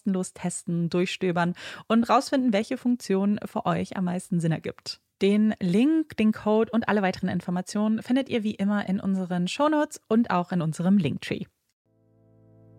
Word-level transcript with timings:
kostenlos 0.00 0.32
testen, 0.32 0.88
durchstöbern 0.88 1.54
und 1.86 2.04
rausfinden, 2.08 2.52
welche 2.52 2.78
Funktion 2.78 3.38
für 3.44 3.66
euch 3.66 3.96
am 3.96 4.04
meisten 4.04 4.40
Sinn 4.40 4.52
ergibt. 4.52 5.00
Den 5.20 5.54
Link, 5.60 6.16
den 6.16 6.32
Code 6.32 6.70
und 6.72 6.88
alle 6.88 7.02
weiteren 7.02 7.28
Informationen 7.28 8.02
findet 8.02 8.30
ihr 8.30 8.42
wie 8.42 8.54
immer 8.54 8.88
in 8.88 9.00
unseren 9.00 9.48
Shownotes 9.48 10.00
und 10.08 10.30
auch 10.30 10.52
in 10.52 10.62
unserem 10.62 10.96
Linktree. 10.96 11.44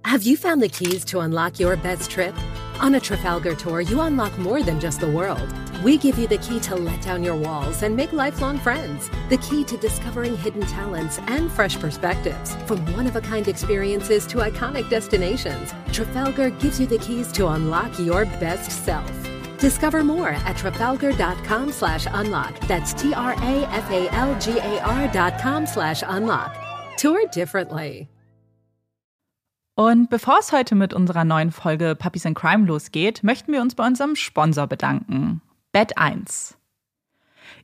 Have 0.04 0.28
you 0.28 0.36
found 0.36 0.64
the 0.64 0.70
keys 0.70 1.06
to 1.06 1.20
unlock 1.20 1.60
your 1.60 1.78
best 1.78 2.12
trip? 2.12 2.34
On 2.82 2.96
a 2.96 3.00
Trafalgar 3.00 3.54
tour, 3.54 3.82
you 3.82 4.02
unlock 4.02 4.36
more 4.40 4.64
than 4.64 4.80
just 4.80 5.02
the 5.02 5.08
world. 5.08 5.48
We 5.84 6.00
give 6.00 6.18
you 6.18 6.28
the 6.28 6.40
key 6.40 6.60
to 6.62 6.76
let 6.76 7.00
down 7.04 7.24
your 7.24 7.36
walls 7.36 7.84
and 7.84 7.96
make 7.96 8.12
lifelong 8.12 8.58
friends. 8.58 9.08
The 9.30 9.38
key 9.38 9.64
to 9.66 9.78
discovering 9.78 10.36
hidden 10.36 10.64
talents 10.64 11.20
and 11.28 11.52
fresh 11.52 11.80
perspectives. 11.80 12.56
From 12.66 12.84
one 12.94 13.06
of 13.06 13.16
a 13.16 13.22
kind 13.22 13.48
experiences 13.48 14.26
to 14.28 14.38
iconic 14.38 14.90
destinations, 14.90 15.76
Trafalgar 15.92 16.50
gives 16.50 16.80
you 16.80 16.88
the 16.88 16.98
keys 16.98 17.32
to 17.34 17.50
unlock 17.50 18.00
your 18.00 18.26
best 18.26 18.72
self. 18.84 19.12
Discover 19.60 20.04
more 20.04 20.30
at 20.30 20.58
trafalgar.com 20.58 21.72
slash 21.72 22.08
unlock. 22.10 22.60
That's 22.62 22.94
T 22.94 23.14
R 23.14 23.34
A 23.34 23.68
F 23.70 23.92
A 23.92 24.10
L 24.12 24.40
G 24.40 24.58
A 24.58 24.82
R 24.82 25.08
dot 25.10 25.40
com 25.40 25.68
slash 25.68 26.02
unlock. 26.04 26.58
Tour 26.98 27.28
differently. 27.28 28.10
Und 29.76 30.10
bevor 30.10 30.38
es 30.40 30.52
heute 30.52 30.76
mit 30.76 30.94
unserer 30.94 31.24
neuen 31.24 31.52
Folge 31.52 31.96
Puppies 31.96 32.26
and 32.26 32.38
Crime 32.38 32.66
losgeht, 32.66 33.24
möchten 33.24 33.54
wir 33.54 33.62
uns 33.62 33.76
bei 33.76 33.86
unserem 33.88 34.16
Sponsor 34.16 34.68
bedanken. 34.68 35.42
Bett 35.72 35.98
1. 35.98 36.58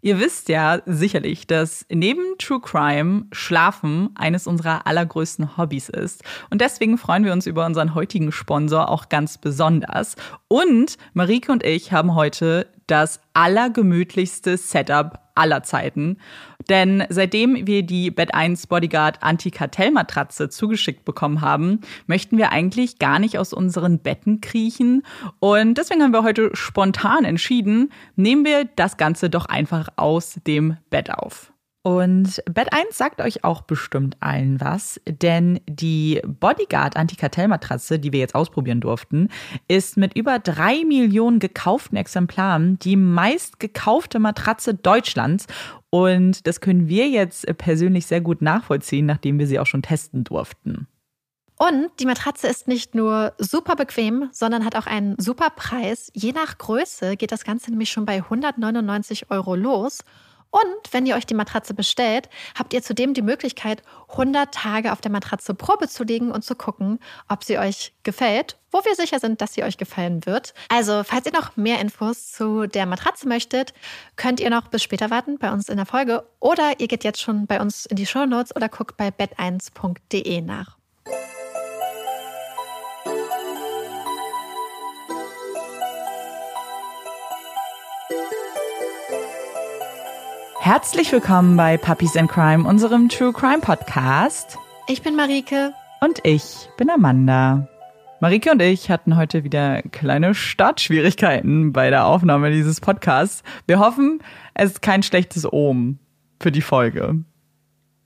Ihr 0.02 0.20
wisst 0.20 0.50
ja 0.50 0.82
sicherlich, 0.86 1.48
dass 1.48 1.86
neben 1.90 2.38
True 2.38 2.62
Crime 2.62 3.26
Schlafen 3.32 4.10
eines 4.16 4.48
unserer 4.48 4.86
allergrößten 4.86 5.58
Hobbys 5.58 5.90
ist. 5.90 6.24
Und 6.50 6.62
deswegen 6.62 6.98
freuen 6.98 7.26
wir 7.26 7.34
uns 7.34 7.48
über 7.48 7.66
unseren 7.66 7.96
heutigen 7.96 8.32
Sponsor 8.32 8.90
auch 8.90 9.10
ganz 9.10 9.38
besonders. 9.38 10.16
Und 10.48 10.98
Marike 11.14 11.52
und 11.52 11.64
ich 11.64 11.92
haben 11.92 12.16
heute 12.16 12.68
das 12.86 13.20
allergemütlichste 13.34 14.58
Setup 14.58 15.20
aller 15.36 15.64
Zeiten. 15.64 16.18
Denn 16.70 17.06
seitdem 17.10 17.68
wir 17.68 17.84
die 17.84 18.12
Bett 18.12 18.34
1 18.34 18.68
Bodyguard 18.68 19.24
Anti-Kartell-Matratze 19.24 20.50
zugeschickt 20.50 21.06
bekommen 21.06 21.42
haben, 21.42 21.82
möchten 22.08 22.38
wir 22.38 22.52
eigentlich 22.52 23.00
gar 23.00 23.20
nicht 23.20 23.38
aus 23.38 23.54
unseren 23.54 24.00
Betten 24.00 24.42
kriechen. 24.42 25.04
Und 25.40 25.78
deswegen 25.78 26.04
haben 26.04 26.14
wir 26.14 26.24
heute 26.24 26.52
spontan 26.54 27.26
entschieden, 27.26 27.92
nehmen 28.16 28.46
wir 28.46 28.66
das 28.76 28.98
Ganze 28.98 29.30
doch 29.30 29.46
einfach 29.46 29.90
aus 29.96 30.40
dem 30.46 30.78
Bett 30.90 31.12
auf. 31.12 31.52
Und 31.88 32.44
Bett 32.52 32.74
1 32.74 32.98
sagt 32.98 33.22
euch 33.22 33.46
auch 33.46 33.62
bestimmt 33.62 34.18
allen 34.20 34.60
was, 34.60 35.00
denn 35.08 35.62
die 35.70 36.22
Bodyguard 36.26 36.98
Antikartellmatratze, 36.98 37.98
die 37.98 38.12
wir 38.12 38.20
jetzt 38.20 38.36
ausprobieren 38.36 38.82
durften, 38.82 39.30
ist 39.70 39.96
mit 39.96 40.14
über 40.18 40.38
drei 40.40 40.84
Millionen 40.84 41.40
gekauften 41.40 41.98
Exemplaren 41.98 42.78
die 42.80 42.98
meist 42.98 43.62
gekaufte 43.62 44.20
Matratze 44.20 44.74
Deutschlands. 44.74 45.48
Und 45.90 46.48
das 46.48 46.60
können 46.60 46.88
wir 46.88 47.08
jetzt 47.08 47.46
persönlich 47.58 48.06
sehr 48.06 48.22
gut 48.22 48.42
nachvollziehen, 48.42 49.06
nachdem 49.06 49.40
wir 49.40 49.48
sie 49.48 49.60
auch 49.60 49.66
schon 49.66 49.82
testen 49.82 50.24
durften. 50.24 50.88
Und 51.60 51.90
die 52.00 52.06
Matratze 52.06 52.48
ist 52.48 52.68
nicht 52.68 52.94
nur 52.94 53.34
super 53.40 53.76
bequem, 53.76 54.30
sondern 54.32 54.64
hat 54.64 54.76
auch 54.76 54.86
einen 54.86 55.16
super 55.18 55.50
Preis. 55.50 56.12
Je 56.14 56.32
nach 56.32 56.58
Größe 56.60 57.18
geht 57.18 57.32
das 57.32 57.46
Ganze 57.46 57.72
nämlich 57.72 57.90
schon 57.90 58.06
bei 58.06 58.18
199 58.18 59.32
Euro 59.32 59.56
los. 59.56 60.04
Und 60.52 60.94
wenn 60.94 61.06
ihr 61.06 61.16
euch 61.16 61.26
die 61.26 61.34
Matratze 61.34 61.74
bestellt, 61.74 62.30
habt 62.58 62.74
ihr 62.74 62.82
zudem 62.82 63.14
die 63.14 63.22
Möglichkeit, 63.22 63.84
100 64.10 64.54
Tage 64.54 64.92
auf 64.92 65.02
der 65.02 65.12
Matratze 65.12 65.54
Probe 65.54 65.88
zu 65.88 66.04
legen 66.04 66.32
und 66.32 66.44
zu 66.44 66.56
gucken, 66.56 67.00
ob 67.28 67.44
sie 67.44 67.60
euch 67.60 67.94
gefällt, 68.04 68.58
wo 68.72 68.80
wir 68.86 68.96
sicher 68.96 69.20
sind, 69.20 69.42
dass 69.42 69.54
sie 69.54 69.64
euch 69.64 69.78
gefallen 69.78 70.26
wird. 70.26 70.54
Also, 70.70 71.04
falls 71.04 71.26
ihr 71.26 71.34
noch 71.34 71.58
mehr 71.58 71.80
Infos 71.80 72.32
zu 72.32 72.68
der 72.68 72.86
Matratze 72.86 73.28
möchtet, 73.28 73.74
könnt 74.16 74.40
ihr 74.40 74.50
noch 74.50 74.68
bis 74.70 74.84
später 74.84 75.10
warten 75.10 75.38
bei 75.38 75.52
uns 75.52 75.70
in 75.70 75.78
der 75.78 75.86
Folge 75.86 76.28
oder 76.40 76.80
ihr 76.80 76.88
geht 76.88 77.04
jetzt 77.04 77.22
schon 77.22 77.48
bei 77.48 77.60
uns 77.60 77.86
in 77.86 77.98
die 77.98 78.06
Show 78.06 78.26
Notes 78.26 78.56
oder 78.56 78.70
guckt 78.70 78.98
bei 78.98 79.10
bett1.de 79.10 80.42
nach. 80.42 80.77
Herzlich 90.68 91.14
willkommen 91.14 91.56
bei 91.56 91.78
Puppies 91.78 92.18
and 92.18 92.30
Crime, 92.30 92.68
unserem 92.68 93.08
True 93.08 93.32
Crime 93.32 93.60
Podcast. 93.62 94.58
Ich 94.90 95.02
bin 95.02 95.16
Marike. 95.16 95.72
Und 96.02 96.20
ich 96.24 96.68
bin 96.76 96.90
Amanda. 96.90 97.70
Marike 98.20 98.52
und 98.52 98.62
ich 98.62 98.92
hatten 98.92 99.16
heute 99.16 99.46
wieder 99.46 99.82
kleine 99.82 100.36
Startschwierigkeiten 100.36 101.72
bei 101.72 101.90
der 101.90 102.06
Aufnahme 102.06 102.52
dieses 102.52 102.82
Podcasts. 102.82 103.44
Wir 103.66 103.80
hoffen, 103.80 104.20
es 104.56 104.72
ist 104.72 104.82
kein 104.82 105.04
schlechtes 105.04 105.50
Ohm 105.50 106.00
für 106.42 106.52
die 106.52 106.62
Folge. 106.62 107.24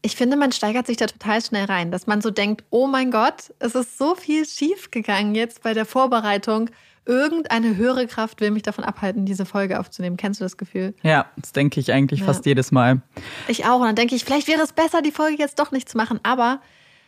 Ich 0.04 0.16
finde, 0.16 0.38
man 0.38 0.52
steigert 0.52 0.86
sich 0.86 0.98
da 0.98 1.08
total 1.08 1.42
schnell 1.42 1.66
rein, 1.66 1.90
dass 1.90 2.06
man 2.06 2.22
so 2.22 2.30
denkt, 2.30 2.64
oh 2.70 2.86
mein 2.86 3.10
Gott, 3.10 3.56
es 3.58 3.74
ist 3.74 3.98
so 3.98 4.14
viel 4.14 4.46
schief 4.46 4.92
gegangen 4.92 5.34
jetzt 5.34 5.64
bei 5.64 5.74
der 5.74 5.88
Vorbereitung 5.88 6.70
irgendeine 7.06 7.76
höhere 7.78 8.08
Kraft 8.08 8.42
will 8.42 8.52
mich 8.52 8.64
davon 8.64 8.84
abhalten, 8.84 9.26
diese 9.26 9.46
Folge 9.46 9.80
aufzunehmen. 9.80 10.18
Kennst 10.18 10.40
du 10.40 10.46
das 10.46 10.58
Gefühl? 10.58 10.94
Ja, 11.04 11.26
das 11.38 11.52
denke 11.52 11.80
ich 11.80 11.92
eigentlich 11.92 12.22
ja. 12.22 12.26
fast 12.26 12.46
jedes 12.46 12.72
Mal. 12.72 13.02
Ich 13.48 13.66
auch. 13.66 13.80
Und 13.80 13.88
dann 13.88 13.96
denke 13.96 14.16
ich, 14.16 14.24
vielleicht 14.24 14.48
wäre 14.48 14.62
es 14.62 14.74
besser, 14.74 15.02
die 15.02 15.12
Folge 15.12 15.38
jetzt 15.38 15.60
doch 15.60 15.72
nicht 15.72 15.90
zu 15.90 15.98
machen. 15.98 16.20
Aber 16.24 16.62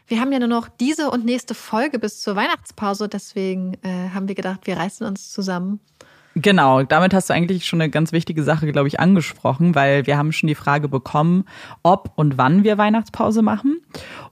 wir 0.07 0.19
haben 0.19 0.31
ja 0.31 0.39
nur 0.39 0.47
noch 0.47 0.67
diese 0.67 1.11
und 1.11 1.25
nächste 1.25 1.53
Folge 1.53 1.99
bis 1.99 2.21
zur 2.21 2.35
Weihnachtspause. 2.35 3.07
Deswegen 3.07 3.75
äh, 3.83 4.09
haben 4.13 4.27
wir 4.27 4.35
gedacht, 4.35 4.61
wir 4.65 4.77
reißen 4.77 5.05
uns 5.05 5.31
zusammen. 5.31 5.79
Genau, 6.35 6.81
damit 6.81 7.13
hast 7.13 7.29
du 7.29 7.33
eigentlich 7.33 7.65
schon 7.65 7.79
eine 7.79 7.91
ganz 7.91 8.11
wichtige 8.11 8.43
Sache, 8.43 8.71
glaube 8.71 8.87
ich, 8.87 8.99
angesprochen, 8.99 9.75
weil 9.75 10.07
wir 10.07 10.17
haben 10.17 10.31
schon 10.31 10.47
die 10.47 10.55
Frage 10.55 10.87
bekommen, 10.87 11.45
ob 11.83 12.11
und 12.15 12.37
wann 12.39 12.63
wir 12.63 12.79
Weihnachtspause 12.79 13.43
machen. 13.43 13.81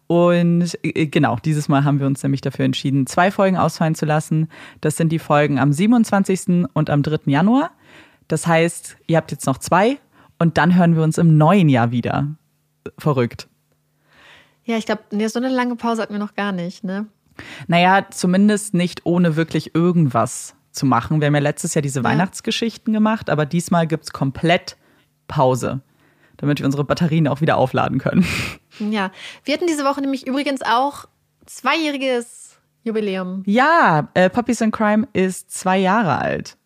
Und 0.07 0.77
äh, 0.83 1.06
genau, 1.06 1.38
dieses 1.38 1.69
Mal 1.69 1.83
haben 1.83 2.00
wir 2.00 2.07
uns 2.07 2.24
nämlich 2.24 2.42
dafür 2.42 2.65
entschieden, 2.65 3.06
zwei 3.06 3.30
Folgen 3.30 3.56
ausfallen 3.56 3.94
zu 3.94 4.06
lassen. 4.06 4.50
Das 4.81 4.98
sind 4.98 5.12
die 5.12 5.19
Folgen 5.19 5.59
am 5.59 5.71
27. 5.71 6.68
und 6.74 6.89
am 6.89 7.03
3. 7.03 7.19
Januar. 7.25 7.71
Das 8.27 8.47
heißt, 8.47 8.97
ihr 9.06 9.18
habt 9.18 9.31
jetzt 9.31 9.45
noch 9.45 9.59
zwei 9.59 10.00
und 10.39 10.57
dann 10.57 10.75
hören 10.75 10.95
wir 10.95 11.04
uns 11.04 11.19
im 11.19 11.38
neuen 11.38 11.69
Jahr 11.69 11.92
wieder. 11.92 12.27
Verrückt. 12.97 13.47
Ja, 14.63 14.77
ich 14.77 14.88
glaube, 14.88 15.04
so 15.30 15.39
eine 15.39 15.50
lange 15.50 15.75
Pause 15.75 16.01
hatten 16.01 16.13
wir 16.13 16.19
noch 16.19 16.36
gar 16.36 16.51
nicht, 16.51 16.83
ne? 16.83 17.06
Naja, 17.68 18.07
zumindest 18.09 18.74
nicht 18.74 19.06
ohne 19.06 19.36
wirklich 19.36 19.75
irgendwas 19.75 20.56
zu 20.71 20.85
machen. 20.85 21.21
Wir 21.21 21.27
haben 21.27 21.35
ja 21.35 21.41
letztes 21.41 21.73
Jahr 21.73 21.81
diese 21.81 22.00
ja. 22.00 22.03
Weihnachtsgeschichten 22.03 22.94
gemacht, 22.94 23.29
aber 23.29 23.45
diesmal 23.45 23.88
gibt 23.88 24.06
es 24.06 24.13
komplett 24.13 24.77
Pause, 25.27 25.81
damit 26.38 26.59
wir 26.59 26.65
unsere 26.65 26.83
Batterien 26.83 27.27
auch 27.27 27.41
wieder 27.41 27.57
aufladen 27.57 28.00
können. 28.00 28.25
Ja, 28.79 29.12
wir 29.44 29.53
hatten 29.53 29.68
diese 29.68 29.83
Woche 29.83 30.00
nämlich 30.00 30.25
übrigens 30.25 30.62
auch 30.62 31.06
zweijähriges 31.45 32.57
Jubiläum. 32.83 33.44
Ja, 33.45 34.09
äh, 34.13 34.29
Puppies 34.29 34.62
and 34.62 34.73
Crime 34.73 35.07
ist 35.12 35.51
zwei 35.51 35.77
Jahre 35.77 36.18
alt. 36.18 36.57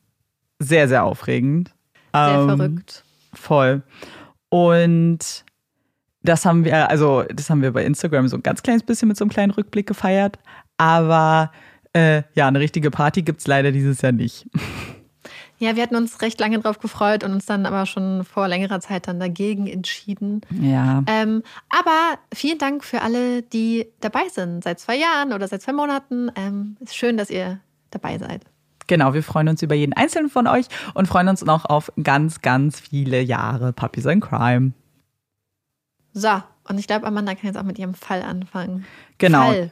Sehr, 0.59 0.87
sehr 0.87 1.03
aufregend. 1.03 1.73
Sehr 2.13 2.37
ähm, 2.39 2.47
verrückt. 2.47 3.03
Voll. 3.33 3.81
Und 4.49 5.43
das 6.21 6.45
haben 6.45 6.63
wir, 6.63 6.89
also 6.89 7.23
das 7.23 7.49
haben 7.49 7.61
wir 7.61 7.73
bei 7.73 7.83
Instagram 7.83 8.27
so 8.27 8.37
ein 8.37 8.43
ganz 8.43 8.63
kleines 8.63 8.83
bisschen 8.83 9.07
mit 9.07 9.17
so 9.17 9.25
einem 9.25 9.31
kleinen 9.31 9.51
Rückblick 9.51 9.87
gefeiert. 9.87 10.39
Aber 10.77 11.51
äh, 11.95 12.23
ja, 12.33 12.47
eine 12.47 12.59
richtige 12.59 12.91
Party 12.91 13.21
gibt 13.21 13.39
es 13.39 13.47
leider 13.47 13.71
dieses 13.71 14.01
Jahr 14.01 14.11
nicht. 14.11 14.47
Ja, 15.57 15.77
wir 15.77 15.83
hatten 15.83 15.95
uns 15.95 16.21
recht 16.21 16.37
lange 16.41 16.59
drauf 16.59 16.79
gefreut 16.79 17.23
und 17.23 17.31
uns 17.31 17.45
dann 17.45 17.65
aber 17.65 17.85
schon 17.85 18.25
vor 18.25 18.49
längerer 18.49 18.81
Zeit 18.81 19.07
dann 19.07 19.21
dagegen 19.21 19.67
entschieden. 19.67 20.41
Ja. 20.61 21.01
Ähm, 21.07 21.43
aber 21.69 22.19
vielen 22.33 22.57
Dank 22.57 22.83
für 22.83 23.01
alle, 23.01 23.41
die 23.41 23.87
dabei 24.01 24.27
sind, 24.29 24.65
seit 24.65 24.81
zwei 24.81 24.97
Jahren 24.97 25.31
oder 25.31 25.47
seit 25.47 25.61
zwei 25.61 25.71
Monaten. 25.71 26.29
Ähm, 26.35 26.75
ist 26.81 26.97
schön, 26.97 27.15
dass 27.15 27.29
ihr 27.29 27.61
dabei 27.89 28.17
seid. 28.17 28.41
Genau, 28.87 29.13
wir 29.13 29.23
freuen 29.23 29.47
uns 29.47 29.61
über 29.61 29.75
jeden 29.75 29.93
einzelnen 29.93 30.29
von 30.29 30.45
euch 30.45 30.65
und 30.93 31.07
freuen 31.07 31.29
uns 31.29 31.45
noch 31.45 31.63
auf 31.63 31.89
ganz, 32.03 32.41
ganz 32.41 32.81
viele 32.81 33.21
Jahre 33.21 33.71
Puppies 33.71 34.05
in 34.05 34.19
Crime. 34.19 34.73
So, 36.11 36.43
und 36.67 36.79
ich 36.79 36.87
glaube, 36.87 37.07
Amanda 37.07 37.33
kann 37.33 37.45
jetzt 37.45 37.57
auch 37.57 37.63
mit 37.63 37.79
ihrem 37.79 37.93
Fall 37.93 38.23
anfangen. 38.23 38.85
Genau. 39.19 39.47
Fall. 39.47 39.71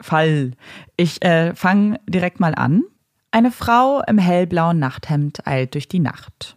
Fall. 0.00 0.52
Ich 0.96 1.22
äh, 1.24 1.54
fange 1.54 2.00
direkt 2.08 2.40
mal 2.40 2.54
an. 2.54 2.82
Eine 3.30 3.50
Frau 3.50 4.02
im 4.06 4.18
hellblauen 4.18 4.78
Nachthemd 4.78 5.46
eilt 5.46 5.74
durch 5.74 5.88
die 5.88 5.98
Nacht. 5.98 6.56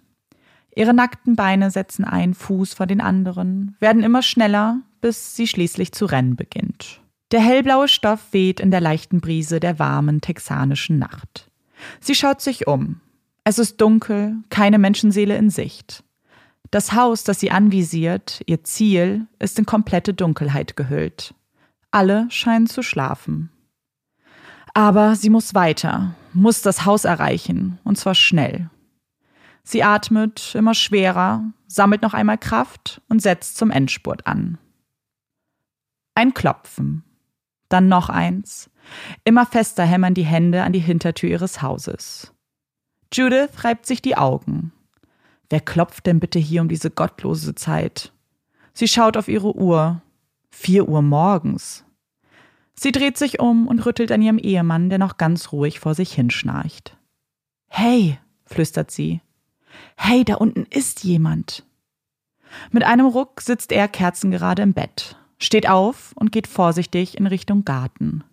Ihre 0.75 0.93
nackten 0.93 1.35
Beine 1.35 1.71
setzen 1.71 2.05
einen 2.05 2.35
Fuß 2.35 2.75
vor 2.75 2.85
den 2.85 3.01
anderen, 3.01 3.75
werden 3.79 4.03
immer 4.03 4.21
schneller, 4.21 4.81
bis 5.01 5.35
sie 5.35 5.47
schließlich 5.47 5.91
zu 5.91 6.05
rennen 6.05 6.35
beginnt. 6.35 7.01
Der 7.31 7.41
hellblaue 7.41 7.87
Stoff 7.87 8.31
weht 8.31 8.59
in 8.59 8.69
der 8.69 8.79
leichten 8.79 9.19
Brise 9.19 9.59
der 9.59 9.79
warmen 9.79 10.21
texanischen 10.21 10.99
Nacht. 10.99 11.49
Sie 11.99 12.15
schaut 12.15 12.41
sich 12.41 12.67
um. 12.67 13.01
Es 13.43 13.59
ist 13.59 13.81
dunkel, 13.81 14.35
keine 14.49 14.77
Menschenseele 14.77 15.35
in 15.35 15.49
Sicht. 15.49 16.03
Das 16.69 16.93
Haus, 16.93 17.23
das 17.23 17.39
sie 17.39 17.49
anvisiert, 17.51 18.41
ihr 18.45 18.63
Ziel, 18.63 19.25
ist 19.39 19.57
in 19.57 19.65
komplette 19.65 20.13
Dunkelheit 20.13 20.75
gehüllt. 20.75 21.33
Alle 21.91 22.27
scheinen 22.29 22.67
zu 22.67 22.83
schlafen. 22.83 23.49
Aber 24.73 25.15
sie 25.15 25.29
muss 25.29 25.55
weiter, 25.55 26.15
muss 26.33 26.61
das 26.61 26.85
Haus 26.85 27.05
erreichen, 27.05 27.79
und 27.83 27.97
zwar 27.97 28.15
schnell. 28.15 28.69
Sie 29.63 29.83
atmet 29.83 30.55
immer 30.55 30.73
schwerer, 30.73 31.43
sammelt 31.67 32.01
noch 32.01 32.13
einmal 32.13 32.37
Kraft 32.37 33.01
und 33.09 33.21
setzt 33.21 33.57
zum 33.57 33.71
Endspurt 33.71 34.27
an. 34.27 34.57
Ein 36.15 36.33
Klopfen, 36.33 37.03
dann 37.69 37.87
noch 37.87 38.09
eins. 38.09 38.69
Immer 39.23 39.45
fester 39.45 39.83
hämmern 39.83 40.13
die 40.13 40.25
Hände 40.25 40.63
an 40.63 40.73
die 40.73 40.79
Hintertür 40.79 41.29
ihres 41.29 41.61
Hauses. 41.61 42.33
Judith 43.11 43.63
reibt 43.63 43.85
sich 43.85 44.01
die 44.01 44.17
Augen. 44.17 44.71
Wer 45.49 45.61
klopft 45.61 46.05
denn 46.05 46.19
bitte 46.19 46.39
hier 46.39 46.61
um 46.61 46.69
diese 46.69 46.91
gottlose 46.91 47.55
Zeit? 47.55 48.11
Sie 48.73 48.87
schaut 48.87 49.17
auf 49.17 49.27
ihre 49.27 49.55
Uhr. 49.55 50.01
Vier 50.59 50.89
Uhr 50.89 51.03
morgens. 51.03 51.85
Sie 52.73 52.91
dreht 52.91 53.15
sich 53.15 53.39
um 53.39 53.67
und 53.67 53.85
rüttelt 53.85 54.11
an 54.11 54.23
ihrem 54.23 54.39
Ehemann, 54.39 54.89
der 54.89 54.97
noch 54.97 55.17
ganz 55.17 55.51
ruhig 55.51 55.79
vor 55.79 55.93
sich 55.93 56.11
hinschnarcht. 56.11 56.97
Hey, 57.67 58.17
flüstert 58.47 58.89
sie. 58.89 59.21
Hey, 59.95 60.25
da 60.25 60.33
unten 60.33 60.65
ist 60.71 61.03
jemand. 61.03 61.63
Mit 62.71 62.83
einem 62.83 63.05
Ruck 63.05 63.39
sitzt 63.39 63.71
er 63.71 63.87
kerzengerade 63.87 64.63
im 64.63 64.73
Bett, 64.73 65.15
steht 65.37 65.69
auf 65.69 66.11
und 66.15 66.31
geht 66.31 66.47
vorsichtig 66.47 67.19
in 67.19 67.27
Richtung 67.27 67.63
Garten. 67.63 68.23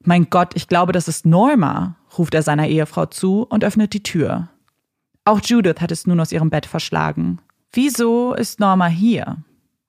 Mein 0.00 0.28
Gott, 0.28 0.54
ich 0.54 0.68
glaube, 0.68 0.92
das 0.92 1.08
ist 1.08 1.24
Norma, 1.24 1.96
ruft 2.18 2.34
er 2.34 2.42
seiner 2.42 2.68
Ehefrau 2.68 3.06
zu 3.06 3.44
und 3.44 3.64
öffnet 3.64 3.94
die 3.94 4.02
Tür. 4.02 4.50
Auch 5.24 5.40
Judith 5.42 5.80
hat 5.80 5.90
es 5.90 6.06
nun 6.06 6.20
aus 6.20 6.32
ihrem 6.32 6.50
Bett 6.50 6.66
verschlagen. 6.66 7.40
Wieso 7.72 8.34
ist 8.34 8.60
Norma 8.60 8.88
hier? 8.88 9.38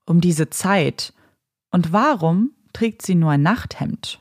Um 0.10 0.22
diese 0.22 0.50
Zeit. 0.50 1.14
Und 1.70 1.94
warum 1.94 2.52
trägt 2.74 3.04
sie 3.04 3.14
nur 3.16 3.32
ein 3.32 3.42
Nachthemd. 3.42 4.20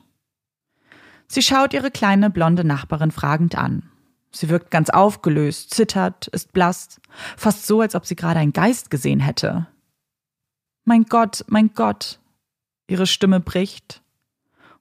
Sie 1.27 1.41
schaut 1.41 1.73
ihre 1.73 1.89
kleine 1.89 2.29
blonde 2.29 2.63
Nachbarin 2.63 3.11
fragend 3.11 3.57
an. 3.57 3.89
Sie 4.31 4.49
wirkt 4.49 4.69
ganz 4.69 4.89
aufgelöst, 4.89 5.73
zittert, 5.73 6.27
ist 6.27 6.53
blass, 6.53 7.01
fast 7.37 7.65
so, 7.65 7.81
als 7.81 7.95
ob 7.95 8.05
sie 8.05 8.15
gerade 8.15 8.39
einen 8.39 8.53
Geist 8.53 8.91
gesehen 8.91 9.19
hätte. 9.19 9.67
Mein 10.85 11.05
Gott, 11.05 11.43
mein 11.47 11.73
Gott. 11.73 12.19
Ihre 12.87 13.07
Stimme 13.07 13.39
bricht, 13.39 14.03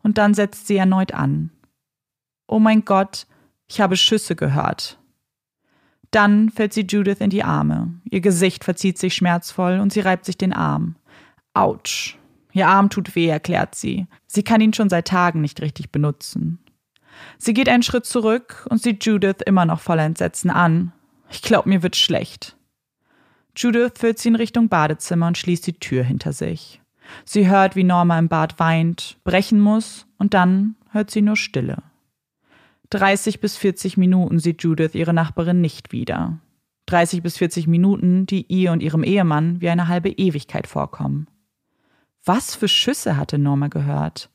und 0.02 0.18
dann 0.18 0.34
setzt 0.34 0.66
sie 0.66 0.76
erneut 0.76 1.12
an. 1.12 1.50
Oh 2.46 2.58
mein 2.58 2.84
Gott, 2.84 3.26
ich 3.66 3.80
habe 3.80 3.96
Schüsse 3.96 4.36
gehört. 4.36 4.98
Dann 6.10 6.50
fällt 6.50 6.72
sie 6.72 6.86
Judith 6.86 7.20
in 7.20 7.30
die 7.30 7.44
Arme. 7.44 8.00
Ihr 8.04 8.20
Gesicht 8.20 8.64
verzieht 8.64 8.98
sich 8.98 9.14
schmerzvoll 9.14 9.78
und 9.78 9.92
sie 9.92 10.00
reibt 10.00 10.24
sich 10.24 10.38
den 10.38 10.54
Arm. 10.54 10.96
Autsch. 11.54 12.18
Ihr 12.52 12.68
Arm 12.68 12.90
tut 12.90 13.14
weh, 13.14 13.28
erklärt 13.28 13.74
sie. 13.74 14.06
Sie 14.26 14.42
kann 14.42 14.60
ihn 14.60 14.72
schon 14.72 14.88
seit 14.88 15.08
Tagen 15.08 15.40
nicht 15.40 15.60
richtig 15.60 15.90
benutzen. 15.90 16.58
Sie 17.36 17.54
geht 17.54 17.68
einen 17.68 17.82
Schritt 17.82 18.06
zurück 18.06 18.66
und 18.70 18.82
sieht 18.82 19.04
Judith 19.04 19.42
immer 19.44 19.64
noch 19.64 19.80
voller 19.80 20.04
Entsetzen 20.04 20.50
an. 20.50 20.92
Ich 21.30 21.42
glaube, 21.42 21.68
mir 21.68 21.82
wird 21.82 21.96
schlecht. 21.96 22.56
Judith 23.56 23.92
führt 23.96 24.18
sie 24.18 24.28
in 24.28 24.36
Richtung 24.36 24.68
Badezimmer 24.68 25.26
und 25.26 25.38
schließt 25.38 25.66
die 25.66 25.78
Tür 25.78 26.04
hinter 26.04 26.32
sich. 26.32 26.80
Sie 27.24 27.48
hört, 27.48 27.74
wie 27.74 27.84
Norma 27.84 28.18
im 28.18 28.28
Bad 28.28 28.58
weint, 28.58 29.16
brechen 29.24 29.60
muss 29.60 30.06
und 30.18 30.34
dann 30.34 30.76
hört 30.90 31.10
sie 31.10 31.22
nur 31.22 31.36
Stille. 31.36 31.82
30 32.90 33.40
bis 33.40 33.56
40 33.56 33.96
Minuten 33.96 34.38
sieht 34.38 34.62
Judith 34.62 34.94
ihre 34.94 35.12
Nachbarin 35.12 35.60
nicht 35.60 35.92
wieder. 35.92 36.38
30 36.86 37.22
bis 37.22 37.36
40 37.36 37.66
Minuten, 37.66 38.24
die 38.26 38.46
ihr 38.48 38.72
und 38.72 38.82
ihrem 38.82 39.02
Ehemann 39.02 39.60
wie 39.60 39.68
eine 39.68 39.88
halbe 39.88 40.08
Ewigkeit 40.08 40.66
vorkommen. 40.66 41.26
Was 42.28 42.54
für 42.54 42.68
Schüsse 42.68 43.16
hatte 43.16 43.38
Norma 43.38 43.68
gehört? 43.68 44.28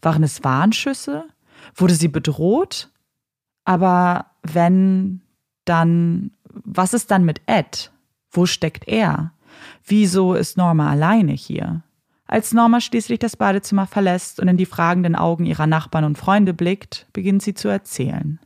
Waren 0.00 0.22
es 0.22 0.44
Warnschüsse? 0.44 1.24
Wurde 1.74 1.94
sie 1.94 2.06
bedroht? 2.06 2.90
Aber 3.64 4.26
wenn, 4.44 5.20
dann, 5.64 6.30
was 6.44 6.94
ist 6.94 7.10
dann 7.10 7.24
mit 7.24 7.40
Ed? 7.46 7.90
Wo 8.30 8.46
steckt 8.46 8.86
er? 8.86 9.32
Wieso 9.84 10.34
ist 10.34 10.56
Norma 10.56 10.88
alleine 10.88 11.32
hier? 11.32 11.82
Als 12.28 12.52
Norma 12.52 12.80
schließlich 12.80 13.18
das 13.18 13.36
Badezimmer 13.36 13.88
verlässt 13.88 14.38
und 14.38 14.46
in 14.46 14.56
die 14.56 14.64
fragenden 14.64 15.16
Augen 15.16 15.44
ihrer 15.44 15.66
Nachbarn 15.66 16.04
und 16.04 16.16
Freunde 16.16 16.54
blickt, 16.54 17.08
beginnt 17.12 17.42
sie 17.42 17.54
zu 17.54 17.66
erzählen. 17.66 18.38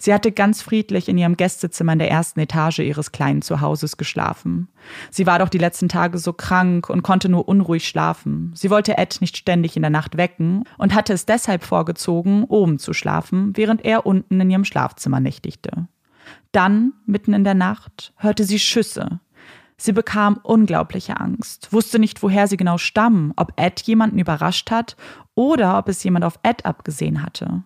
Sie 0.00 0.14
hatte 0.14 0.30
ganz 0.30 0.62
friedlich 0.62 1.08
in 1.08 1.18
ihrem 1.18 1.36
Gästezimmer 1.36 1.92
in 1.92 1.98
der 1.98 2.10
ersten 2.10 2.38
Etage 2.38 2.78
ihres 2.78 3.10
kleinen 3.10 3.42
Zuhauses 3.42 3.96
geschlafen. 3.96 4.68
Sie 5.10 5.26
war 5.26 5.40
doch 5.40 5.48
die 5.48 5.58
letzten 5.58 5.88
Tage 5.88 6.18
so 6.18 6.32
krank 6.32 6.88
und 6.88 7.02
konnte 7.02 7.28
nur 7.28 7.48
unruhig 7.48 7.88
schlafen. 7.88 8.52
Sie 8.54 8.70
wollte 8.70 8.96
Ed 8.96 9.20
nicht 9.20 9.36
ständig 9.36 9.74
in 9.74 9.82
der 9.82 9.90
Nacht 9.90 10.16
wecken 10.16 10.62
und 10.78 10.94
hatte 10.94 11.12
es 11.12 11.26
deshalb 11.26 11.64
vorgezogen, 11.64 12.44
oben 12.44 12.78
zu 12.78 12.92
schlafen, 12.92 13.56
während 13.56 13.84
er 13.84 14.06
unten 14.06 14.40
in 14.40 14.50
ihrem 14.50 14.64
Schlafzimmer 14.64 15.18
nächtigte. 15.18 15.88
Dann, 16.52 16.92
mitten 17.04 17.32
in 17.32 17.42
der 17.42 17.54
Nacht, 17.54 18.12
hörte 18.18 18.44
sie 18.44 18.60
Schüsse. 18.60 19.18
Sie 19.76 19.92
bekam 19.92 20.38
unglaubliche 20.44 21.18
Angst, 21.18 21.72
wusste 21.72 21.98
nicht, 21.98 22.22
woher 22.22 22.46
sie 22.46 22.56
genau 22.56 22.78
stammen, 22.78 23.32
ob 23.36 23.52
Ed 23.56 23.80
jemanden 23.82 24.18
überrascht 24.18 24.70
hat 24.70 24.96
oder 25.34 25.76
ob 25.76 25.88
es 25.88 26.04
jemand 26.04 26.24
auf 26.24 26.38
Ed 26.42 26.66
abgesehen 26.66 27.22
hatte. 27.22 27.64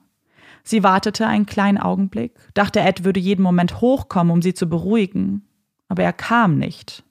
Sie 0.62 0.83
wartete 0.83 1.26
einen 1.26 1.47
kleinen 1.47 1.78
Augenblick, 1.78 2.35
dachte, 2.54 2.81
Ed 2.81 3.04
würde 3.04 3.21
jeden 3.21 3.42
Moment 3.42 3.81
hochkommen, 3.81 4.33
um 4.33 4.42
sie 4.42 4.54
zu 4.54 4.69
beruhigen. 4.69 5.47
Aber 5.88 6.02
er 6.02 6.12
kam 6.12 6.57
nicht. 6.57 7.04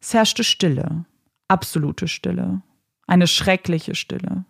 Es 0.00 0.12
herrschte 0.12 0.44
Stille, 0.44 1.04
absolute 1.48 2.08
Stille, 2.08 2.62
eine 3.06 3.26
schreckliche 3.26 3.94
Stille. 3.94 4.44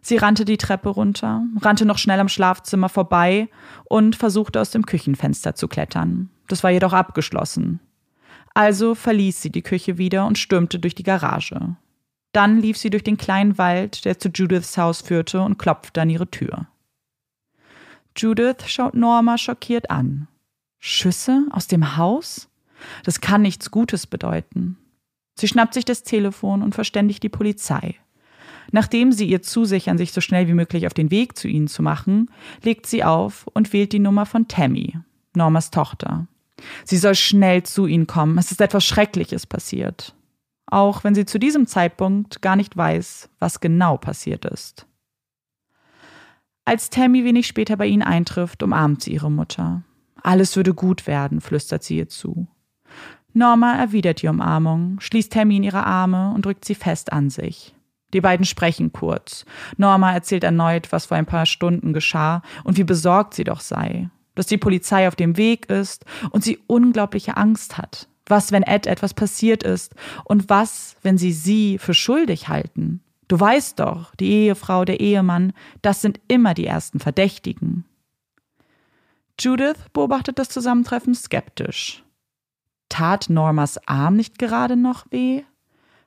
Sie 0.00 0.16
rannte 0.16 0.44
die 0.44 0.58
Treppe 0.58 0.90
runter, 0.90 1.42
rannte 1.60 1.84
noch 1.84 1.98
schnell 1.98 2.20
am 2.20 2.28
Schlafzimmer 2.28 2.88
vorbei 2.88 3.48
und 3.84 4.16
versuchte 4.16 4.60
aus 4.60 4.70
dem 4.70 4.86
Küchenfenster 4.86 5.54
zu 5.54 5.68
klettern. 5.68 6.30
Das 6.48 6.62
war 6.62 6.70
jedoch 6.70 6.92
abgeschlossen. 6.92 7.80
Also 8.54 8.94
verließ 8.94 9.42
sie 9.42 9.50
die 9.50 9.62
Küche 9.62 9.98
wieder 9.98 10.26
und 10.26 10.38
stürmte 10.38 10.78
durch 10.78 10.94
die 10.94 11.02
Garage. 11.02 11.76
Dann 12.32 12.60
lief 12.60 12.76
sie 12.76 12.90
durch 12.90 13.04
den 13.04 13.16
kleinen 13.16 13.58
Wald, 13.58 14.04
der 14.04 14.18
zu 14.18 14.28
Judiths 14.28 14.76
Haus 14.76 15.00
führte, 15.00 15.40
und 15.40 15.58
klopfte 15.58 16.02
an 16.02 16.10
ihre 16.10 16.30
Tür. 16.30 16.66
Judith 18.18 18.66
schaut 18.66 18.94
Norma 18.94 19.38
schockiert 19.38 19.90
an. 19.90 20.28
Schüsse 20.80 21.46
aus 21.50 21.66
dem 21.66 21.96
Haus? 21.96 22.48
Das 23.04 23.20
kann 23.20 23.42
nichts 23.42 23.70
Gutes 23.70 24.06
bedeuten. 24.06 24.76
Sie 25.38 25.48
schnappt 25.48 25.74
sich 25.74 25.84
das 25.84 26.02
Telefon 26.02 26.62
und 26.62 26.74
verständigt 26.74 27.22
die 27.22 27.28
Polizei. 27.28 27.94
Nachdem 28.70 29.12
sie 29.12 29.26
ihr 29.26 29.40
zusichern, 29.40 29.98
sich 29.98 30.12
so 30.12 30.20
schnell 30.20 30.48
wie 30.48 30.54
möglich 30.54 30.86
auf 30.86 30.94
den 30.94 31.10
Weg 31.10 31.38
zu 31.38 31.48
ihnen 31.48 31.68
zu 31.68 31.82
machen, 31.82 32.30
legt 32.62 32.86
sie 32.86 33.04
auf 33.04 33.46
und 33.54 33.72
wählt 33.72 33.92
die 33.92 33.98
Nummer 33.98 34.26
von 34.26 34.48
Tammy, 34.48 34.98
Normas 35.34 35.70
Tochter. 35.70 36.26
Sie 36.84 36.98
soll 36.98 37.14
schnell 37.14 37.62
zu 37.62 37.86
ihnen 37.86 38.06
kommen. 38.06 38.36
Es 38.36 38.50
ist 38.50 38.60
etwas 38.60 38.84
Schreckliches 38.84 39.46
passiert. 39.46 40.14
Auch 40.66 41.04
wenn 41.04 41.14
sie 41.14 41.24
zu 41.24 41.38
diesem 41.38 41.66
Zeitpunkt 41.66 42.42
gar 42.42 42.56
nicht 42.56 42.76
weiß, 42.76 43.30
was 43.38 43.60
genau 43.60 43.96
passiert 43.96 44.44
ist. 44.44 44.87
Als 46.68 46.90
Tammy 46.90 47.24
wenig 47.24 47.46
später 47.46 47.78
bei 47.78 47.86
ihnen 47.86 48.02
eintrifft, 48.02 48.62
umarmt 48.62 49.02
sie 49.02 49.14
ihre 49.14 49.30
Mutter. 49.30 49.84
Alles 50.22 50.54
würde 50.54 50.74
gut 50.74 51.06
werden, 51.06 51.40
flüstert 51.40 51.82
sie 51.82 51.96
ihr 51.96 52.10
zu. 52.10 52.46
Norma 53.32 53.76
erwidert 53.76 54.20
die 54.20 54.28
Umarmung, 54.28 55.00
schließt 55.00 55.32
Tammy 55.32 55.56
in 55.56 55.62
ihre 55.62 55.86
Arme 55.86 56.30
und 56.34 56.44
drückt 56.44 56.66
sie 56.66 56.74
fest 56.74 57.10
an 57.10 57.30
sich. 57.30 57.74
Die 58.12 58.20
beiden 58.20 58.44
sprechen 58.44 58.92
kurz. 58.92 59.46
Norma 59.78 60.12
erzählt 60.12 60.44
erneut, 60.44 60.92
was 60.92 61.06
vor 61.06 61.16
ein 61.16 61.24
paar 61.24 61.46
Stunden 61.46 61.94
geschah 61.94 62.42
und 62.64 62.76
wie 62.76 62.84
besorgt 62.84 63.32
sie 63.32 63.44
doch 63.44 63.60
sei. 63.60 64.10
Dass 64.34 64.44
die 64.44 64.58
Polizei 64.58 65.08
auf 65.08 65.16
dem 65.16 65.38
Weg 65.38 65.70
ist 65.70 66.04
und 66.32 66.44
sie 66.44 66.58
unglaubliche 66.66 67.38
Angst 67.38 67.78
hat. 67.78 68.08
Was, 68.26 68.52
wenn 68.52 68.62
Ed 68.62 68.86
etwas 68.86 69.14
passiert 69.14 69.62
ist? 69.62 69.94
Und 70.24 70.50
was, 70.50 70.96
wenn 71.00 71.16
sie 71.16 71.32
sie 71.32 71.78
für 71.78 71.94
schuldig 71.94 72.48
halten? 72.48 73.00
Du 73.28 73.38
weißt 73.38 73.78
doch, 73.78 74.14
die 74.16 74.30
Ehefrau, 74.30 74.84
der 74.84 75.00
Ehemann, 75.00 75.52
das 75.82 76.00
sind 76.00 76.20
immer 76.28 76.54
die 76.54 76.66
ersten 76.66 76.98
Verdächtigen. 76.98 77.84
Judith 79.38 79.76
beobachtet 79.92 80.38
das 80.38 80.48
Zusammentreffen 80.48 81.14
skeptisch. 81.14 82.02
Tat 82.88 83.28
Normas 83.28 83.78
Arm 83.86 84.16
nicht 84.16 84.38
gerade 84.38 84.76
noch 84.76 85.04
weh? 85.10 85.44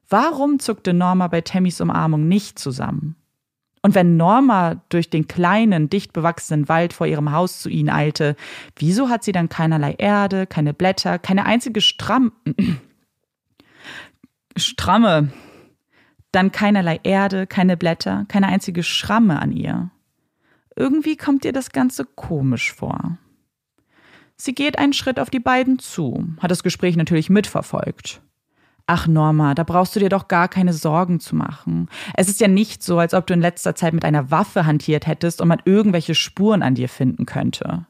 Warum 0.09 0.59
zuckte 0.59 0.93
Norma 0.93 1.27
bei 1.27 1.41
Tammys 1.41 1.79
Umarmung 1.79 2.27
nicht 2.27 2.59
zusammen? 2.59 3.15
Und 3.83 3.95
wenn 3.95 4.17
Norma 4.17 4.81
durch 4.89 5.09
den 5.09 5.27
kleinen, 5.27 5.89
dicht 5.89 6.13
bewachsenen 6.13 6.69
Wald 6.69 6.93
vor 6.93 7.07
ihrem 7.07 7.31
Haus 7.31 7.61
zu 7.61 7.69
ihnen 7.69 7.89
eilte, 7.89 8.35
wieso 8.75 9.09
hat 9.09 9.23
sie 9.23 9.31
dann 9.31 9.49
keinerlei 9.49 9.93
Erde, 9.93 10.45
keine 10.45 10.73
Blätter, 10.73 11.17
keine 11.17 11.45
einzige 11.45 11.81
Stramm 11.81 12.31
Stramme, 14.57 15.31
dann 16.31 16.51
keinerlei 16.51 16.99
Erde, 17.03 17.47
keine 17.47 17.77
Blätter, 17.77 18.25
keine 18.27 18.47
einzige 18.47 18.83
Schramme 18.83 19.41
an 19.41 19.51
ihr. 19.51 19.91
Irgendwie 20.75 21.17
kommt 21.17 21.45
ihr 21.45 21.53
das 21.53 21.71
Ganze 21.71 22.05
komisch 22.05 22.73
vor. 22.73 23.17
Sie 24.37 24.55
geht 24.55 24.79
einen 24.79 24.93
Schritt 24.93 25.19
auf 25.19 25.29
die 25.29 25.39
beiden 25.39 25.77
zu, 25.77 26.25
hat 26.39 26.49
das 26.49 26.63
Gespräch 26.63 26.95
natürlich 26.95 27.29
mitverfolgt. 27.29 28.21
Ach 28.87 29.07
Norma, 29.07 29.53
da 29.53 29.63
brauchst 29.63 29.95
du 29.95 29.99
dir 29.99 30.09
doch 30.09 30.27
gar 30.27 30.47
keine 30.47 30.73
Sorgen 30.73 31.19
zu 31.19 31.35
machen. 31.35 31.87
Es 32.15 32.27
ist 32.27 32.41
ja 32.41 32.47
nicht 32.47 32.83
so, 32.83 32.97
als 32.97 33.13
ob 33.13 33.27
du 33.27 33.33
in 33.33 33.41
letzter 33.41 33.75
Zeit 33.75 33.93
mit 33.93 34.03
einer 34.03 34.31
Waffe 34.31 34.65
hantiert 34.65 35.07
hättest 35.07 35.41
und 35.41 35.47
man 35.47 35.61
irgendwelche 35.65 36.15
Spuren 36.15 36.63
an 36.63 36.75
dir 36.75 36.89
finden 36.89 37.25
könnte. 37.25 37.85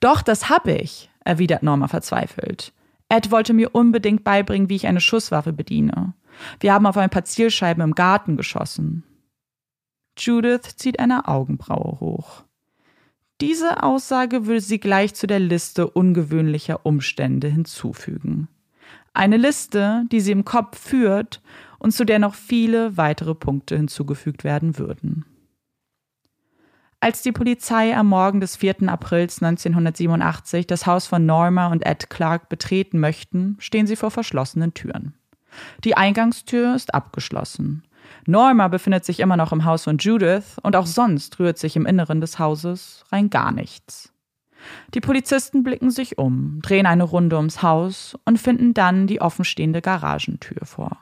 Doch, 0.00 0.22
das 0.22 0.48
hab 0.48 0.66
ich, 0.66 1.10
erwidert 1.24 1.62
Norma 1.62 1.88
verzweifelt. 1.88 2.72
Ed 3.08 3.30
wollte 3.30 3.52
mir 3.52 3.74
unbedingt 3.74 4.24
beibringen, 4.24 4.68
wie 4.68 4.76
ich 4.76 4.86
eine 4.86 5.00
Schusswaffe 5.00 5.52
bediene. 5.52 6.14
Wir 6.60 6.72
haben 6.72 6.86
auf 6.86 6.96
ein 6.96 7.10
paar 7.10 7.24
Zielscheiben 7.24 7.82
im 7.82 7.94
Garten 7.94 8.36
geschossen. 8.36 9.04
Judith 10.18 10.76
zieht 10.76 10.98
eine 10.98 11.28
Augenbraue 11.28 12.00
hoch. 12.00 12.44
Diese 13.40 13.82
Aussage 13.84 14.46
würde 14.46 14.60
sie 14.60 14.80
gleich 14.80 15.14
zu 15.14 15.26
der 15.26 15.38
Liste 15.38 15.88
ungewöhnlicher 15.88 16.84
Umstände 16.84 17.46
hinzufügen. 17.48 18.48
Eine 19.14 19.36
Liste, 19.36 20.04
die 20.10 20.20
sie 20.20 20.32
im 20.32 20.44
Kopf 20.44 20.78
führt 20.78 21.40
und 21.78 21.92
zu 21.92 22.04
der 22.04 22.18
noch 22.18 22.34
viele 22.34 22.96
weitere 22.96 23.34
Punkte 23.34 23.76
hinzugefügt 23.76 24.42
werden 24.42 24.78
würden. 24.78 25.24
Als 27.00 27.22
die 27.22 27.30
Polizei 27.30 27.96
am 27.96 28.08
Morgen 28.08 28.40
des 28.40 28.56
4. 28.56 28.88
Aprils 28.88 29.40
1987 29.40 30.66
das 30.66 30.86
Haus 30.86 31.06
von 31.06 31.24
Norma 31.26 31.68
und 31.68 31.86
Ed 31.86 32.10
Clark 32.10 32.48
betreten 32.48 32.98
möchten, 32.98 33.56
stehen 33.60 33.86
sie 33.86 33.94
vor 33.94 34.10
verschlossenen 34.10 34.74
Türen. 34.74 35.14
Die 35.84 35.96
Eingangstür 35.96 36.74
ist 36.74 36.94
abgeschlossen. 36.94 37.84
Norma 38.26 38.68
befindet 38.68 39.04
sich 39.04 39.20
immer 39.20 39.36
noch 39.36 39.52
im 39.52 39.64
Haus 39.64 39.84
von 39.84 39.98
Judith 39.98 40.56
und 40.62 40.76
auch 40.76 40.86
sonst 40.86 41.38
rührt 41.38 41.58
sich 41.58 41.76
im 41.76 41.86
Inneren 41.86 42.20
des 42.20 42.38
Hauses 42.38 43.04
rein 43.10 43.30
gar 43.30 43.52
nichts. 43.52 44.12
Die 44.94 45.00
Polizisten 45.00 45.62
blicken 45.62 45.90
sich 45.90 46.18
um, 46.18 46.60
drehen 46.62 46.86
eine 46.86 47.04
Runde 47.04 47.36
ums 47.36 47.62
Haus 47.62 48.18
und 48.24 48.38
finden 48.38 48.74
dann 48.74 49.06
die 49.06 49.20
offenstehende 49.20 49.80
Garagentür 49.80 50.66
vor. 50.66 50.98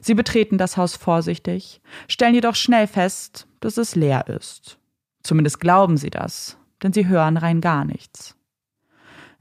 Sie 0.00 0.14
betreten 0.14 0.58
das 0.58 0.76
Haus 0.76 0.96
vorsichtig, 0.96 1.80
stellen 2.08 2.34
jedoch 2.34 2.56
schnell 2.56 2.86
fest, 2.86 3.46
dass 3.60 3.76
es 3.76 3.94
leer 3.94 4.26
ist. 4.28 4.78
Zumindest 5.22 5.60
glauben 5.60 5.96
sie 5.96 6.10
das, 6.10 6.58
denn 6.82 6.92
sie 6.92 7.06
hören 7.06 7.36
rein 7.36 7.60
gar 7.60 7.84
nichts. 7.84 8.37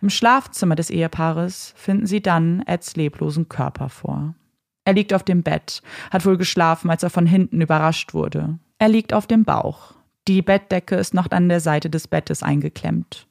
Im 0.02 0.10
Schlafzimmer 0.10 0.76
des 0.76 0.90
Ehepaares 0.90 1.74
finden 1.76 2.06
sie 2.06 2.22
dann 2.22 2.62
Eds 2.68 2.96
leblosen 2.96 3.50
Körper 3.50 3.90
vor. 3.90 4.36
Er 4.86 4.94
liegt 4.94 5.14
auf 5.14 5.24
dem 5.24 5.44
Bett, 5.44 5.82
hat 6.12 6.26
wohl 6.26 6.38
geschlafen, 6.38 6.90
als 6.90 7.04
er 7.04 7.10
von 7.10 7.26
hinten 7.26 7.62
überrascht 7.62 8.14
wurde. 8.14 8.60
Er 8.78 8.90
liegt 8.90 9.12
auf 9.14 9.28
dem 9.28 9.44
Bauch. 9.44 9.96
Die 10.28 10.42
Bettdecke 10.42 10.96
ist 10.96 11.14
noch 11.14 11.32
an 11.32 11.50
der 11.50 11.60
Seite 11.60 11.90
des 11.90 12.08
Bettes 12.08 12.44
eingeklemmt. 12.44 13.28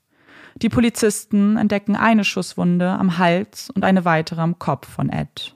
Die 0.57 0.69
Polizisten 0.69 1.57
entdecken 1.57 1.95
eine 1.95 2.25
Schusswunde 2.25 2.89
am 2.89 3.19
Hals 3.19 3.71
und 3.71 3.85
eine 3.85 4.05
weitere 4.05 4.41
am 4.41 4.59
Kopf 4.59 4.89
von 4.89 5.09
Ed. 5.11 5.55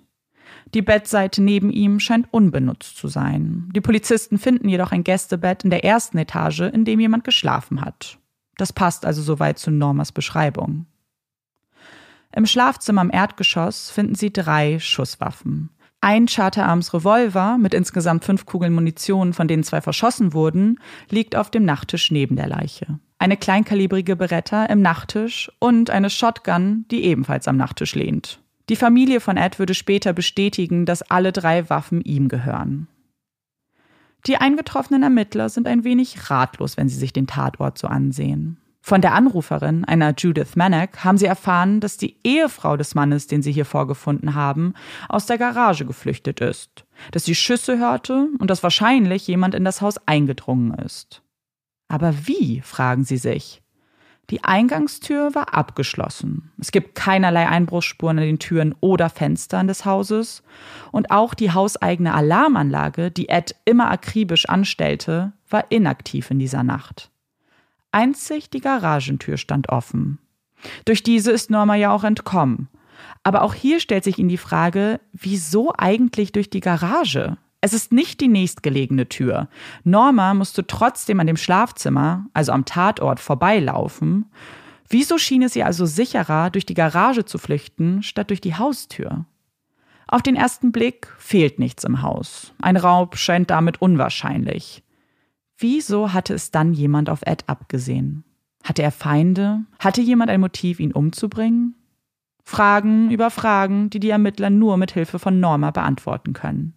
Die 0.75 0.83
Bettseite 0.83 1.43
neben 1.43 1.71
ihm 1.71 1.99
scheint 1.99 2.29
unbenutzt 2.31 2.97
zu 2.97 3.09
sein. 3.09 3.69
Die 3.75 3.81
Polizisten 3.81 4.39
finden 4.39 4.69
jedoch 4.69 4.93
ein 4.93 5.03
Gästebett 5.03 5.65
in 5.65 5.71
der 5.71 5.85
ersten 5.85 6.19
Etage, 6.19 6.61
in 6.61 6.85
dem 6.85 7.01
jemand 7.01 7.25
geschlafen 7.25 7.81
hat. 7.81 8.19
Das 8.57 8.73
passt 8.73 9.05
also 9.05 9.23
soweit 9.23 9.59
zu 9.59 9.71
Normas 9.71 10.13
Beschreibung. 10.13 10.87
Im 12.35 12.47
Schlafzimmer 12.47 13.03
im 13.03 13.11
Erdgeschoss 13.11 13.91
finden 13.91 14.15
sie 14.15 14.33
drei 14.33 14.79
Schusswaffen 14.79 15.71
Ein 16.01 16.27
Charterarms 16.27 16.95
Revolver 16.95 17.59
mit 17.59 17.75
insgesamt 17.75 18.25
fünf 18.25 18.47
Kugeln 18.47 18.73
Munition, 18.73 19.33
von 19.33 19.49
denen 19.49 19.65
zwei 19.65 19.81
verschossen 19.81 20.33
wurden, 20.33 20.79
liegt 21.09 21.35
auf 21.35 21.51
dem 21.51 21.65
Nachttisch 21.65 22.11
neben 22.11 22.37
der 22.37 22.49
Leiche. 22.49 22.99
Eine 23.19 23.37
kleinkalibrige 23.37 24.17
Beretta 24.17 24.65
im 24.67 24.81
Nachttisch 24.81 25.51
und 25.59 25.91
eine 25.91 26.09
Shotgun, 26.09 26.87
die 26.91 27.05
ebenfalls 27.05 27.49
am 27.49 27.57
Nachttisch 27.57 27.95
lehnt. 27.95 28.41
Die 28.71 28.77
Familie 28.77 29.21
von 29.21 29.37
Ed 29.37 29.59
würde 29.59 29.75
später 29.75 30.13
bestätigen, 30.13 30.87
dass 30.87 31.03
alle 31.03 31.33
drei 31.33 31.69
Waffen 31.69 32.01
ihm 32.01 32.29
gehören. 32.29 32.87
Die 34.27 34.37
eingetroffenen 34.37 35.03
Ermittler 35.03 35.49
sind 35.49 35.67
ein 35.67 35.83
wenig 35.83 36.31
ratlos, 36.31 36.77
wenn 36.77 36.89
sie 36.89 36.97
sich 36.97 37.13
den 37.13 37.27
Tatort 37.27 37.79
so 37.79 37.89
ansehen. 37.89 38.60
Von 38.91 39.03
der 39.03 39.15
Anruferin, 39.15 39.85
einer 39.85 40.15
Judith 40.19 40.57
Manek, 40.57 41.05
haben 41.05 41.17
sie 41.17 41.27
erfahren, 41.27 41.79
dass 41.79 41.97
die 41.97 42.17
Ehefrau 42.25 42.77
des 42.77 42.97
Mannes, 42.97 43.29
den 43.29 43.41
sie 43.41 43.53
hier 43.53 43.65
vorgefunden 43.65 44.35
haben, 44.35 44.75
aus 45.09 45.27
der 45.27 45.39
Garage 45.39 45.87
geflüchtet 45.87 46.41
ist, 46.41 46.85
dass 47.13 47.25
sie 47.25 47.37
Schüsse 47.37 47.79
hörte 47.79 48.27
und 48.41 48.51
dass 48.51 48.65
wahrscheinlich 48.65 49.29
jemand 49.29 49.55
in 49.55 49.65
das 49.65 49.81
Haus 49.81 49.95
eingedrungen 50.09 50.75
ist. 50.75 51.23
Aber 51.87 52.27
wie, 52.27 52.63
fragen 52.63 53.05
sie 53.05 53.17
sich. 53.17 53.63
Die 54.29 54.43
Eingangstür 54.43 55.37
war 55.37 55.55
abgeschlossen. 55.55 56.51
Es 56.59 56.73
gibt 56.73 56.97
keinerlei 56.97 57.47
Einbruchsspuren 57.47 58.19
an 58.19 58.25
den 58.25 58.41
Türen 58.41 58.75
oder 58.81 59.09
Fenstern 59.09 59.69
des 59.69 59.85
Hauses. 59.85 60.43
Und 60.91 61.13
auch 61.13 61.35
die 61.35 61.53
hauseigene 61.53 62.13
Alarmanlage, 62.13 63.13
die 63.13 63.29
Ed 63.29 63.55
immer 63.65 63.89
akribisch 63.89 64.47
anstellte, 64.47 65.33
war 65.49 65.67
inaktiv 65.69 66.33
in 66.33 66.41
dieser 66.41 66.65
Nacht. 66.65 67.10
Einzig 67.93 68.51
die 68.51 68.61
Garagentür 68.61 69.37
stand 69.37 69.69
offen. 69.69 70.19
Durch 70.85 71.03
diese 71.03 71.33
ist 71.33 71.51
Norma 71.51 71.75
ja 71.75 71.91
auch 71.91 72.05
entkommen. 72.05 72.69
Aber 73.23 73.43
auch 73.43 73.55
hier 73.55 73.81
stellt 73.81 74.05
sich 74.05 74.19
ihnen 74.19 74.29
die 74.29 74.37
Frage, 74.37 75.01
wieso 75.13 75.73
eigentlich 75.77 76.33
durch 76.33 76.51
die 76.51 76.61
Garage? 76.61 77.37
Es 77.61 77.73
ist 77.73 77.93
nicht 77.93 78.21
die 78.21 78.29
nächstgelegene 78.29 79.09
Tür. 79.09 79.49
Norma 79.85 80.33
musste 80.35 80.67
trotzdem 80.67 81.21
an 81.21 81.27
dem 81.27 81.37
Schlafzimmer, 81.37 82.27
also 82.33 82.53
am 82.53 82.65
Tatort, 82.65 83.21
vorbeilaufen. 83.21 84.31
Wieso 84.89 85.19
schien 85.19 85.43
es 85.43 85.57
ihr 85.57 85.67
also 85.67 85.85
sicherer, 85.85 86.51
durch 86.51 86.65
die 86.65 86.75
Garage 86.75 87.25
zu 87.25 87.39
flüchten, 87.39 88.03
statt 88.03 88.31
durch 88.31 88.41
die 88.41 88.57
Haustür? 88.57 89.27
Auf 90.09 90.23
den 90.23 90.37
ersten 90.37 90.73
Blick 90.73 91.09
fehlt 91.19 91.59
nichts 91.59 91.85
im 91.85 92.03
Haus. 92.03 92.53
Ein 92.61 92.77
Raub 92.77 93.17
scheint 93.17 93.51
damit 93.51 93.81
unwahrscheinlich. 93.81 94.83
Wieso 95.61 96.15
hatte 96.15 96.33
es 96.33 96.51
dann 96.51 96.73
jemand 96.73 97.11
auf 97.11 97.21
Ed 97.27 97.45
abgesehen? 97.47 98.25
Hatte 98.65 98.83
er 98.83 98.91
Feinde? 98.91 99.61
Hatte 99.79 100.01
jemand 100.01 100.31
ein 100.31 100.41
Motiv, 100.41 100.81
ihn 100.81 100.93
umzubringen? 100.93 101.75
Fragen 102.45 103.11
über 103.11 103.31
Fragen, 103.31 103.91
die 103.91 104.01
die 104.01 104.09
Ermittler 104.09 104.49
nur 104.49 104.79
mit 104.79 104.93
Hilfe 104.93 105.19
von 105.19 105.39
Norma 105.39 105.71
beantworten 105.71 106.33
können. 106.33 106.75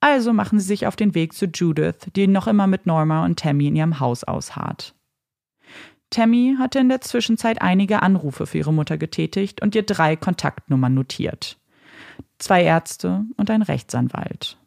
Also 0.00 0.34
machen 0.34 0.60
sie 0.60 0.66
sich 0.66 0.86
auf 0.86 0.96
den 0.96 1.14
Weg 1.14 1.32
zu 1.32 1.46
Judith, 1.46 2.10
die 2.14 2.26
noch 2.26 2.46
immer 2.46 2.66
mit 2.66 2.84
Norma 2.84 3.24
und 3.24 3.38
Tammy 3.38 3.68
in 3.68 3.76
ihrem 3.76 4.00
Haus 4.00 4.22
ausharrt. 4.22 4.94
Tammy 6.10 6.56
hatte 6.58 6.78
in 6.78 6.90
der 6.90 7.00
Zwischenzeit 7.00 7.62
einige 7.62 8.02
Anrufe 8.02 8.46
für 8.46 8.58
ihre 8.58 8.72
Mutter 8.72 8.98
getätigt 8.98 9.62
und 9.62 9.74
ihr 9.74 9.82
drei 9.82 10.16
Kontaktnummern 10.16 10.92
notiert. 10.92 11.58
Zwei 12.38 12.64
Ärzte 12.64 13.24
und 13.36 13.50
ein 13.50 13.62
Rechtsanwalt. 13.62 14.59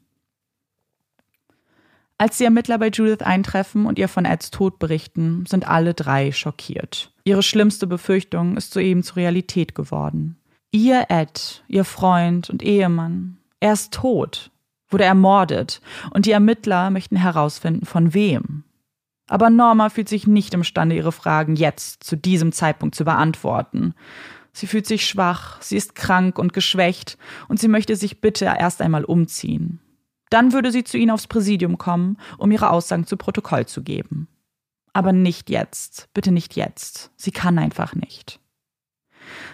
Als 2.18 2.38
die 2.38 2.46
Ermittler 2.46 2.78
bei 2.78 2.90
Judith 2.90 3.22
eintreffen 3.22 3.86
und 3.86 3.98
ihr 3.98 4.08
von 4.08 4.26
Eds 4.26 4.52
Tod 4.52 4.80
berichten, 4.80 5.46
sind 5.48 5.68
alle 5.68 5.94
drei 5.94 6.32
schockiert. 6.32 7.12
Ihre 7.24 7.44
schlimmste 7.44 7.88
Befürchtung 7.88 8.58
ist 8.58 8.74
soeben 8.74 9.04
zur 9.04 9.18
Realität 9.18 9.76
geworden. 9.76 10.38
Ihr 10.72 11.06
Ed, 11.10 11.64
ihr 11.68 11.86
Freund 11.86 12.50
und 12.50 12.64
Ehemann, 12.64 13.38
er 13.60 13.74
ist 13.74 13.94
tot, 13.94 14.52
wurde 14.90 15.04
ermordet 15.04 15.82
und 16.12 16.26
die 16.26 16.32
Ermittler 16.32 16.90
möchten 16.90 17.16
herausfinden, 17.16 17.86
von 17.86 18.14
wem. 18.14 18.64
Aber 19.28 19.50
Norma 19.50 19.90
fühlt 19.90 20.10
sich 20.10 20.28
nicht 20.28 20.54
imstande, 20.54 20.96
ihre 20.96 21.12
Fragen 21.12 21.56
jetzt, 21.56 22.04
zu 22.04 22.16
diesem 22.16 22.52
Zeitpunkt 22.52 22.96
zu 22.96 23.06
beantworten. 23.06 23.96
Sie 24.52 24.68
fühlt 24.68 24.86
sich 24.86 25.08
schwach, 25.08 25.62
sie 25.62 25.78
ist 25.78 25.96
krank 25.96 26.38
und 26.38 26.54
geschwächt 26.54 27.18
und 27.48 27.60
sie 27.60 27.68
möchte 27.68 27.96
sich 27.96 28.22
bitte 28.22 28.46
erst 28.46 28.82
einmal 28.82 29.04
umziehen. 29.04 29.80
Dann 30.34 30.52
würde 30.52 30.72
sie 30.72 30.84
zu 30.84 30.98
ihnen 30.98 31.12
aufs 31.12 31.28
Präsidium 31.28 31.78
kommen, 31.78 32.18
um 32.40 32.50
ihre 32.50 32.72
Aussagen 32.72 33.06
zu 33.06 33.18
Protokoll 33.18 33.68
zu 33.68 33.84
geben. 33.84 34.28
Aber 34.92 35.14
nicht 35.14 35.52
jetzt, 35.52 36.10
bitte 36.16 36.32
nicht 36.32 36.56
jetzt. 36.56 37.12
Sie 37.16 37.30
kann 37.30 37.60
einfach 37.60 37.94
nicht. 37.94 38.40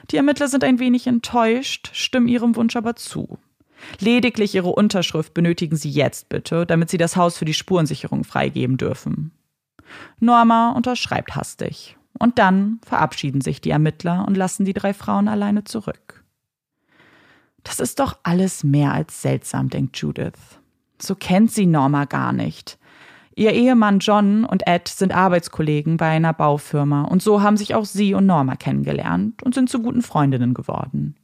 Die 0.10 0.16
Ermittler 0.16 0.48
sind 0.48 0.64
ein 0.64 0.80
wenig 0.80 1.06
enttäuscht, 1.06 1.90
stimmen 1.92 2.30
ihrem 2.30 2.56
Wunsch 2.56 2.78
aber 2.78 2.96
zu. 2.96 3.40
Lediglich 4.00 4.56
ihre 4.56 4.70
Unterschrift 4.70 5.34
benötigen 5.34 5.76
sie 5.76 5.90
jetzt 5.90 6.30
bitte, 6.30 6.66
damit 6.66 6.90
sie 6.90 6.98
das 6.98 7.18
Haus 7.18 7.38
für 7.38 7.46
die 7.46 7.54
Spurensicherung 7.54 8.24
freigeben 8.24 8.78
dürfen. 8.78 9.34
Norma 10.22 10.72
unterschreibt 10.72 11.36
hastig. 11.36 11.98
Und 12.18 12.40
dann 12.40 12.80
verabschieden 12.86 13.42
sich 13.42 13.60
die 13.60 13.72
Ermittler 13.72 14.26
und 14.26 14.38
lassen 14.38 14.64
die 14.64 14.74
drei 14.74 14.94
Frauen 14.94 15.28
alleine 15.28 15.66
zurück. 15.66 16.24
Das 17.64 17.82
ist 17.82 18.00
doch 18.00 18.18
alles 18.24 18.64
mehr 18.64 18.94
als 18.94 19.22
seltsam, 19.22 19.70
denkt 19.70 19.98
Judith. 19.98 20.59
So 21.02 21.16
kennt 21.16 21.52
sie 21.52 21.66
Norma 21.66 22.06
gar 22.06 22.34
nicht. 22.34 22.78
Ihr 23.36 23.54
Ehemann 23.54 24.00
John 24.00 24.44
und 24.44 24.68
Ed 24.68 24.90
sind 24.90 25.16
Arbeitskollegen 25.16 25.96
bei 25.96 26.10
einer 26.10 26.34
Baufirma 26.34 27.04
und 27.04 27.24
so 27.24 27.42
haben 27.42 27.56
sich 27.56 27.74
auch 27.74 27.86
sie 27.86 28.14
und 28.14 28.26
Norma 28.26 28.58
kennengelernt 28.58 29.42
und 29.44 29.56
sind 29.56 29.70
zu 29.70 29.82
guten 29.82 30.02
Freundinnen 30.02 30.54
geworden. 30.54 31.16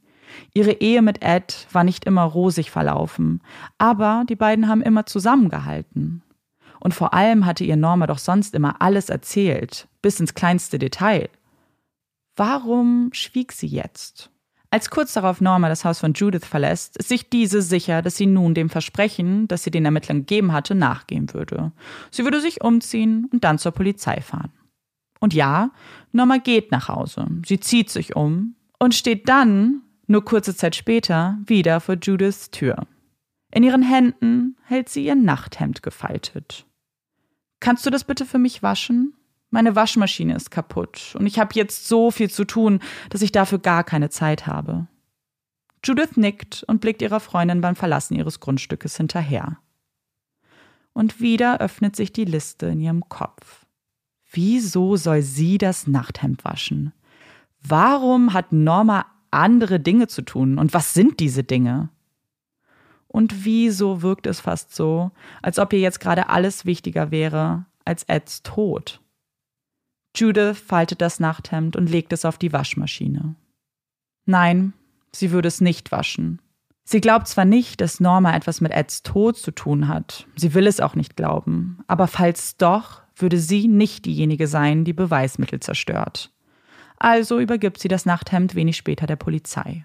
Ihre 0.54 0.72
Ehe 0.72 1.02
mit 1.02 1.22
Ed 1.22 1.66
war 1.72 1.84
nicht 1.84 2.04
immer 2.06 2.22
rosig 2.22 2.70
verlaufen, 2.70 3.42
aber 3.78 4.24
die 4.28 4.36
beiden 4.36 4.68
haben 4.68 4.82
immer 4.82 5.04
zusammengehalten. 5.06 6.22
Und 6.80 6.94
vor 6.94 7.14
allem 7.14 7.46
hatte 7.46 7.64
ihr 7.64 7.76
Norma 7.76 8.06
doch 8.06 8.18
sonst 8.18 8.54
immer 8.54 8.80
alles 8.80 9.08
erzählt, 9.08 9.88
bis 10.02 10.20
ins 10.20 10.34
kleinste 10.34 10.78
Detail. 10.78 11.28
Warum 12.36 13.10
schwieg 13.12 13.52
sie 13.52 13.66
jetzt? 13.66 14.30
Als 14.70 14.90
kurz 14.90 15.12
darauf 15.12 15.40
Norma 15.40 15.68
das 15.68 15.84
Haus 15.84 16.00
von 16.00 16.12
Judith 16.12 16.44
verlässt, 16.44 16.96
ist 16.96 17.08
sich 17.08 17.30
diese 17.30 17.62
sicher, 17.62 18.02
dass 18.02 18.16
sie 18.16 18.26
nun 18.26 18.54
dem 18.54 18.68
Versprechen, 18.68 19.46
das 19.48 19.62
sie 19.62 19.70
den 19.70 19.84
Ermittlern 19.84 20.20
gegeben 20.20 20.52
hatte, 20.52 20.74
nachgehen 20.74 21.32
würde. 21.32 21.72
Sie 22.10 22.24
würde 22.24 22.40
sich 22.40 22.62
umziehen 22.62 23.28
und 23.32 23.44
dann 23.44 23.58
zur 23.58 23.72
Polizei 23.72 24.20
fahren. 24.20 24.52
Und 25.20 25.34
ja, 25.34 25.70
Norma 26.12 26.38
geht 26.38 26.72
nach 26.72 26.88
Hause. 26.88 27.26
Sie 27.46 27.60
zieht 27.60 27.90
sich 27.90 28.16
um 28.16 28.54
und 28.78 28.94
steht 28.94 29.28
dann, 29.28 29.82
nur 30.06 30.24
kurze 30.24 30.54
Zeit 30.54 30.76
später, 30.76 31.38
wieder 31.46 31.80
vor 31.80 31.96
Judiths 32.00 32.50
Tür. 32.50 32.86
In 33.52 33.62
ihren 33.62 33.82
Händen 33.82 34.56
hält 34.64 34.88
sie 34.88 35.04
ihr 35.04 35.14
Nachthemd 35.14 35.82
gefaltet. 35.82 36.66
Kannst 37.60 37.86
du 37.86 37.90
das 37.90 38.04
bitte 38.04 38.26
für 38.26 38.38
mich 38.38 38.62
waschen? 38.62 39.14
Meine 39.50 39.76
Waschmaschine 39.76 40.34
ist 40.34 40.50
kaputt 40.50 41.14
und 41.18 41.26
ich 41.26 41.38
habe 41.38 41.54
jetzt 41.54 41.86
so 41.86 42.10
viel 42.10 42.30
zu 42.30 42.44
tun, 42.44 42.80
dass 43.10 43.22
ich 43.22 43.32
dafür 43.32 43.58
gar 43.58 43.84
keine 43.84 44.10
Zeit 44.10 44.46
habe. 44.46 44.86
Judith 45.84 46.16
nickt 46.16 46.64
und 46.64 46.80
blickt 46.80 47.00
ihrer 47.00 47.20
Freundin 47.20 47.60
beim 47.60 47.76
Verlassen 47.76 48.16
ihres 48.16 48.40
Grundstückes 48.40 48.96
hinterher. 48.96 49.58
Und 50.92 51.20
wieder 51.20 51.60
öffnet 51.60 51.94
sich 51.94 52.12
die 52.12 52.24
Liste 52.24 52.66
in 52.66 52.80
ihrem 52.80 53.08
Kopf. 53.08 53.66
Wieso 54.32 54.96
soll 54.96 55.22
sie 55.22 55.58
das 55.58 55.86
Nachthemd 55.86 56.44
waschen? 56.44 56.92
Warum 57.62 58.32
hat 58.32 58.52
Norma 58.52 59.06
andere 59.30 59.78
Dinge 59.78 60.08
zu 60.08 60.22
tun? 60.22 60.58
Und 60.58 60.74
was 60.74 60.94
sind 60.94 61.20
diese 61.20 61.44
Dinge? 61.44 61.90
Und 63.06 63.44
wieso 63.44 64.02
wirkt 64.02 64.26
es 64.26 64.40
fast 64.40 64.74
so, 64.74 65.12
als 65.42 65.58
ob 65.58 65.72
ihr 65.72 65.80
jetzt 65.80 66.00
gerade 66.00 66.28
alles 66.28 66.66
wichtiger 66.66 67.10
wäre 67.10 67.66
als 67.84 68.02
Eds 68.04 68.42
Tod? 68.42 69.00
Judith 70.16 70.58
faltet 70.58 71.00
das 71.00 71.20
Nachthemd 71.20 71.76
und 71.76 71.90
legt 71.90 72.12
es 72.12 72.24
auf 72.24 72.38
die 72.38 72.52
Waschmaschine. 72.52 73.34
Nein, 74.24 74.72
sie 75.12 75.30
würde 75.30 75.48
es 75.48 75.60
nicht 75.60 75.92
waschen. 75.92 76.40
Sie 76.84 77.00
glaubt 77.00 77.26
zwar 77.28 77.44
nicht, 77.44 77.80
dass 77.80 78.00
Norma 78.00 78.34
etwas 78.34 78.60
mit 78.60 78.72
Eds 78.72 79.02
Tod 79.02 79.36
zu 79.36 79.50
tun 79.50 79.88
hat, 79.88 80.26
sie 80.36 80.54
will 80.54 80.66
es 80.66 80.80
auch 80.80 80.94
nicht 80.94 81.16
glauben, 81.16 81.80
aber 81.88 82.06
falls 82.06 82.56
doch, 82.56 83.02
würde 83.16 83.38
sie 83.38 83.66
nicht 83.66 84.04
diejenige 84.04 84.46
sein, 84.46 84.84
die 84.84 84.92
Beweismittel 84.92 85.60
zerstört. 85.60 86.30
Also 86.98 87.40
übergibt 87.40 87.80
sie 87.80 87.88
das 87.88 88.06
Nachthemd 88.06 88.54
wenig 88.54 88.76
später 88.76 89.06
der 89.06 89.16
Polizei. 89.16 89.84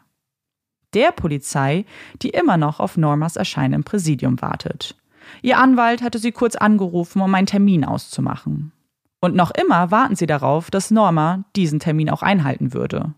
Der 0.94 1.12
Polizei, 1.12 1.86
die 2.22 2.30
immer 2.30 2.58
noch 2.58 2.80
auf 2.80 2.98
Normas 2.98 3.36
Erscheinen 3.36 3.74
im 3.74 3.84
Präsidium 3.84 4.42
wartet. 4.42 4.96
Ihr 5.42 5.58
Anwalt 5.58 6.02
hatte 6.02 6.20
sie 6.20 6.32
kurz 6.32 6.56
angerufen, 6.56 7.22
um 7.22 7.34
einen 7.34 7.48
Termin 7.48 7.86
auszumachen. 7.86 8.74
Und 9.22 9.36
noch 9.36 9.52
immer 9.52 9.92
warten 9.92 10.16
sie 10.16 10.26
darauf, 10.26 10.72
dass 10.72 10.92
Norma 10.92 11.46
diesen 11.56 11.80
Termin 11.80 12.10
auch 12.10 12.24
einhalten 12.24 12.74
würde. 12.74 13.14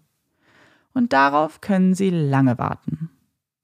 Und 0.94 1.14
darauf 1.14 1.62
können 1.62 1.96
sie 1.96 2.10
lange 2.10 2.60
warten. 2.60 3.10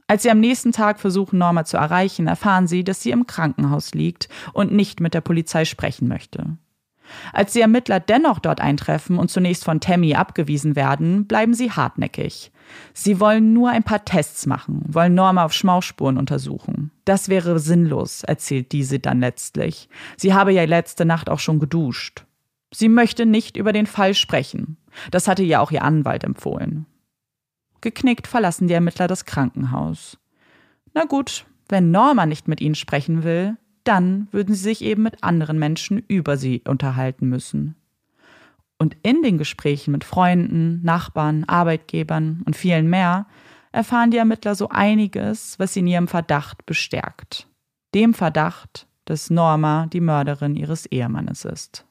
Als 0.08 0.24
sie 0.24 0.32
am 0.32 0.40
nächsten 0.40 0.72
Tag 0.72 1.00
versuchen, 1.00 1.38
Norma 1.38 1.66
zu 1.66 1.78
erreichen, 1.78 2.26
erfahren 2.26 2.66
sie, 2.66 2.84
dass 2.84 3.02
sie 3.02 3.12
im 3.12 3.28
Krankenhaus 3.28 3.94
liegt 3.94 4.28
und 4.54 4.72
nicht 4.72 5.02
mit 5.02 5.14
der 5.14 5.22
Polizei 5.22 5.66
sprechen 5.66 6.08
möchte. 6.08 6.58
Als 7.34 7.54
die 7.54 7.62
Ermittler 7.62 8.00
dennoch 8.00 8.40
dort 8.40 8.62
eintreffen 8.62 9.18
und 9.18 9.30
zunächst 9.30 9.66
von 9.66 9.80
Tammy 9.80 10.16
abgewiesen 10.16 10.76
werden, 10.76 11.28
bleiben 11.28 11.54
sie 11.54 11.72
hartnäckig. 11.72 12.52
Sie 12.94 13.20
wollen 13.20 13.54
nur 13.54 13.70
ein 13.70 13.84
paar 13.84 14.06
Tests 14.06 14.46
machen, 14.46 14.84
wollen 14.88 15.16
Norma 15.16 15.44
auf 15.44 15.54
Schmauchspuren 15.54 16.18
untersuchen. 16.18 16.92
Das 17.06 17.30
wäre 17.30 17.60
sinnlos, 17.60 18.24
erzählt 18.24 18.72
diese 18.72 19.00
dann 19.00 19.20
letztlich. 19.20 19.90
Sie 20.18 20.34
habe 20.34 20.54
ja 20.54 20.64
letzte 20.66 21.06
Nacht 21.06 21.30
auch 21.30 21.40
schon 21.40 21.60
geduscht. 21.60 22.26
Sie 22.74 22.90
möchte 22.90 23.26
nicht 23.26 23.58
über 23.58 23.74
den 23.74 23.88
Fall 23.88 24.14
sprechen. 24.14 24.78
Das 25.12 25.28
hatte 25.28 25.44
ja 25.44 25.60
auch 25.60 25.72
ihr 25.72 25.84
Anwalt 25.84 26.24
empfohlen. 26.24 26.86
Geknickt 27.82 28.28
verlassen 28.28 28.68
die 28.68 28.74
Ermittler 28.74 29.08
das 29.08 29.26
Krankenhaus. 29.26 30.18
Na 30.94 31.06
gut, 31.06 31.46
wenn 31.70 31.92
Norma 31.92 32.26
nicht 32.26 32.48
mit 32.48 32.62
ihnen 32.62 32.76
sprechen 32.76 33.24
will, 33.24 33.58
dann 33.84 34.28
würden 34.32 34.54
sie 34.54 34.64
sich 34.64 34.84
eben 34.84 35.04
mit 35.04 35.24
anderen 35.24 35.58
Menschen 35.58 36.04
über 36.08 36.38
sie 36.38 36.62
unterhalten 36.68 37.28
müssen. 37.28 37.76
Und 38.78 38.96
in 39.04 39.24
den 39.24 39.38
Gesprächen 39.38 39.92
mit 39.92 40.04
Freunden, 40.04 40.82
Nachbarn, 40.84 41.44
Arbeitgebern 41.46 42.44
und 42.46 42.56
vielen 42.56 42.90
mehr 42.90 43.26
erfahren 43.72 44.12
die 44.12 44.18
Ermittler 44.18 44.56
so 44.56 44.70
einiges, 44.70 45.58
was 45.60 45.74
sie 45.74 45.82
in 45.82 45.88
ihrem 45.88 46.08
Verdacht 46.08 46.66
bestärkt. 46.66 47.48
Dem 47.94 48.14
Verdacht, 48.14 48.88
dass 49.06 49.30
Norma 49.30 49.88
die 49.88 50.02
Mörderin 50.02 50.56
ihres 50.56 50.86
Ehemannes 50.86 51.46
ist. 51.46 51.86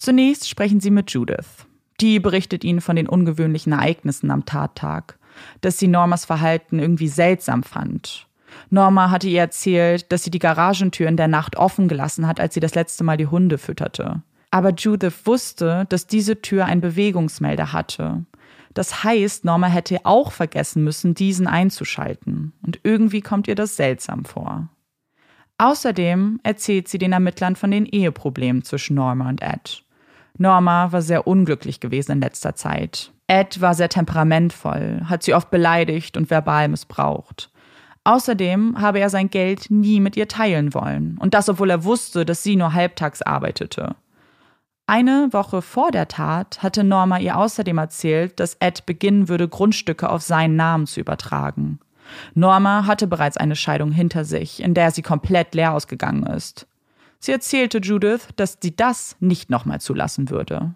Zunächst 0.00 0.48
sprechen 0.48 0.80
sie 0.80 0.90
mit 0.90 1.10
Judith. 1.10 1.66
Die 2.00 2.20
berichtet 2.20 2.64
ihnen 2.64 2.80
von 2.80 2.96
den 2.96 3.06
ungewöhnlichen 3.06 3.74
Ereignissen 3.74 4.30
am 4.30 4.46
Tattag, 4.46 5.18
dass 5.60 5.78
sie 5.78 5.88
Normas 5.88 6.24
Verhalten 6.24 6.78
irgendwie 6.78 7.08
seltsam 7.08 7.62
fand. 7.62 8.26
Norma 8.70 9.10
hatte 9.10 9.28
ihr 9.28 9.40
erzählt, 9.40 10.10
dass 10.10 10.24
sie 10.24 10.30
die 10.30 10.38
Garagentür 10.38 11.06
in 11.06 11.18
der 11.18 11.28
Nacht 11.28 11.56
offen 11.56 11.86
gelassen 11.86 12.26
hat, 12.26 12.40
als 12.40 12.54
sie 12.54 12.60
das 12.60 12.74
letzte 12.74 13.04
Mal 13.04 13.18
die 13.18 13.26
Hunde 13.26 13.58
fütterte. 13.58 14.22
Aber 14.50 14.72
Judith 14.72 15.26
wusste, 15.26 15.84
dass 15.90 16.06
diese 16.06 16.40
Tür 16.40 16.64
einen 16.64 16.80
Bewegungsmelder 16.80 17.74
hatte. 17.74 18.24
Das 18.72 19.04
heißt, 19.04 19.44
Norma 19.44 19.66
hätte 19.66 19.98
auch 20.04 20.32
vergessen 20.32 20.82
müssen, 20.82 21.12
diesen 21.12 21.46
einzuschalten. 21.46 22.54
Und 22.62 22.80
irgendwie 22.84 23.20
kommt 23.20 23.48
ihr 23.48 23.54
das 23.54 23.76
seltsam 23.76 24.24
vor. 24.24 24.70
Außerdem 25.58 26.40
erzählt 26.42 26.88
sie 26.88 26.96
den 26.96 27.12
Ermittlern 27.12 27.54
von 27.54 27.70
den 27.70 27.84
Eheproblemen 27.84 28.62
zwischen 28.62 28.94
Norma 28.94 29.28
und 29.28 29.42
Ed. 29.42 29.84
Norma 30.38 30.92
war 30.92 31.02
sehr 31.02 31.26
unglücklich 31.26 31.80
gewesen 31.80 32.12
in 32.12 32.20
letzter 32.20 32.54
Zeit. 32.54 33.12
Ed 33.26 33.60
war 33.60 33.74
sehr 33.74 33.88
temperamentvoll, 33.88 35.02
hat 35.04 35.22
sie 35.22 35.34
oft 35.34 35.50
beleidigt 35.50 36.16
und 36.16 36.30
verbal 36.30 36.68
missbraucht. 36.68 37.50
Außerdem 38.04 38.80
habe 38.80 38.98
er 38.98 39.10
sein 39.10 39.30
Geld 39.30 39.70
nie 39.70 40.00
mit 40.00 40.16
ihr 40.16 40.26
teilen 40.26 40.74
wollen. 40.74 41.18
Und 41.20 41.34
das, 41.34 41.48
obwohl 41.48 41.70
er 41.70 41.84
wusste, 41.84 42.24
dass 42.24 42.42
sie 42.42 42.56
nur 42.56 42.72
halbtags 42.72 43.22
arbeitete. 43.22 43.94
Eine 44.86 45.28
Woche 45.32 45.62
vor 45.62 45.92
der 45.92 46.08
Tat 46.08 46.62
hatte 46.62 46.82
Norma 46.82 47.18
ihr 47.18 47.36
außerdem 47.36 47.78
erzählt, 47.78 48.40
dass 48.40 48.54
Ed 48.54 48.86
beginnen 48.86 49.28
würde, 49.28 49.46
Grundstücke 49.46 50.10
auf 50.10 50.22
seinen 50.22 50.56
Namen 50.56 50.86
zu 50.86 50.98
übertragen. 50.98 51.78
Norma 52.34 52.86
hatte 52.86 53.06
bereits 53.06 53.36
eine 53.36 53.54
Scheidung 53.54 53.92
hinter 53.92 54.24
sich, 54.24 54.62
in 54.62 54.74
der 54.74 54.90
sie 54.90 55.02
komplett 55.02 55.54
leer 55.54 55.74
ausgegangen 55.74 56.26
ist. 56.26 56.66
Sie 57.20 57.32
erzählte 57.32 57.78
Judith, 57.78 58.28
dass 58.36 58.58
sie 58.60 58.74
das 58.74 59.16
nicht 59.20 59.50
nochmal 59.50 59.80
zulassen 59.80 60.30
würde. 60.30 60.74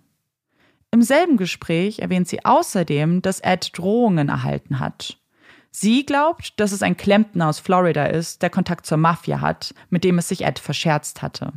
Im 0.90 1.02
selben 1.02 1.38
Gespräch 1.38 1.98
erwähnt 1.98 2.28
sie 2.28 2.44
außerdem, 2.44 3.22
dass 3.22 3.40
Ed 3.40 3.76
Drohungen 3.76 4.28
erhalten 4.28 4.78
hat. 4.78 5.18
Sie 5.70 6.06
glaubt, 6.06 6.60
dass 6.60 6.70
es 6.70 6.82
ein 6.82 6.96
Klempner 6.96 7.48
aus 7.48 7.58
Florida 7.58 8.04
ist, 8.06 8.42
der 8.42 8.50
Kontakt 8.50 8.86
zur 8.86 8.98
Mafia 8.98 9.40
hat, 9.40 9.74
mit 9.90 10.04
dem 10.04 10.18
es 10.18 10.28
sich 10.28 10.44
Ed 10.44 10.60
verscherzt 10.60 11.20
hatte. 11.20 11.52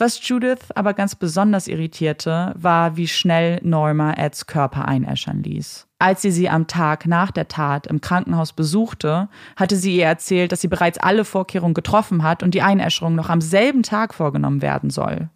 Was 0.00 0.26
Judith 0.26 0.70
aber 0.74 0.94
ganz 0.94 1.14
besonders 1.14 1.68
irritierte, 1.68 2.54
war, 2.56 2.96
wie 2.96 3.06
schnell 3.06 3.60
Norma 3.62 4.14
Eds 4.14 4.46
Körper 4.46 4.88
einäschern 4.88 5.42
ließ. 5.42 5.88
Als 5.98 6.22
sie 6.22 6.30
sie 6.30 6.48
am 6.48 6.66
Tag 6.66 7.04
nach 7.04 7.30
der 7.30 7.48
Tat 7.48 7.86
im 7.86 8.00
Krankenhaus 8.00 8.54
besuchte, 8.54 9.28
hatte 9.56 9.76
sie 9.76 9.98
ihr 9.98 10.06
erzählt, 10.06 10.52
dass 10.52 10.62
sie 10.62 10.68
bereits 10.68 10.96
alle 10.96 11.26
Vorkehrungen 11.26 11.74
getroffen 11.74 12.22
hat 12.22 12.42
und 12.42 12.54
die 12.54 12.62
Einäscherung 12.62 13.14
noch 13.14 13.28
am 13.28 13.42
selben 13.42 13.82
Tag 13.82 14.14
vorgenommen 14.14 14.62
werden 14.62 14.88
soll. 14.88 15.28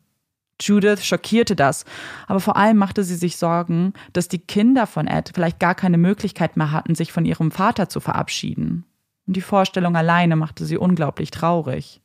Judith 0.59 1.05
schockierte 1.05 1.57
das, 1.57 1.85
aber 2.27 2.41
vor 2.41 2.57
allem 2.57 2.79
machte 2.79 3.05
sie 3.05 3.17
sich 3.17 3.37
Sorgen, 3.37 3.93
dass 4.15 4.29
die 4.29 4.39
Kinder 4.39 4.87
von 4.87 5.07
Ed 5.07 5.33
vielleicht 5.35 5.61
gar 5.61 5.75
keine 5.75 5.99
Möglichkeit 5.99 6.57
mehr 6.57 6.73
hatten, 6.73 6.95
sich 6.95 7.13
von 7.13 7.27
ihrem 7.27 7.51
Vater 7.51 7.91
zu 7.91 8.01
verabschieden. 8.01 8.87
Und 9.27 9.37
die 9.37 9.43
Vorstellung 9.43 9.95
alleine 9.95 10.37
machte 10.37 10.65
sie 10.65 10.79
unglaublich 10.79 11.31
traurig 11.31 12.01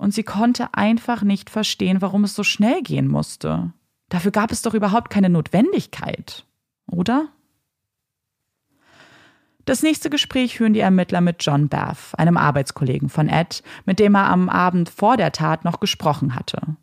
und 0.00 0.14
sie 0.14 0.22
konnte 0.22 0.72
einfach 0.72 1.22
nicht 1.22 1.50
verstehen, 1.50 2.00
warum 2.00 2.24
es 2.24 2.34
so 2.34 2.42
schnell 2.42 2.82
gehen 2.82 3.06
musste. 3.06 3.74
Dafür 4.08 4.30
gab 4.30 4.50
es 4.50 4.62
doch 4.62 4.72
überhaupt 4.72 5.10
keine 5.10 5.28
Notwendigkeit, 5.28 6.46
oder? 6.90 7.28
Das 9.66 9.82
nächste 9.82 10.08
Gespräch 10.08 10.56
führen 10.56 10.72
die 10.72 10.80
Ermittler 10.80 11.20
mit 11.20 11.36
John 11.44 11.68
Bath, 11.68 12.14
einem 12.16 12.38
Arbeitskollegen 12.38 13.10
von 13.10 13.28
Ed, 13.28 13.62
mit 13.84 13.98
dem 13.98 14.14
er 14.14 14.30
am 14.30 14.48
Abend 14.48 14.88
vor 14.88 15.18
der 15.18 15.32
Tat 15.32 15.66
noch 15.66 15.80
gesprochen 15.80 16.34
hatte. 16.34 16.76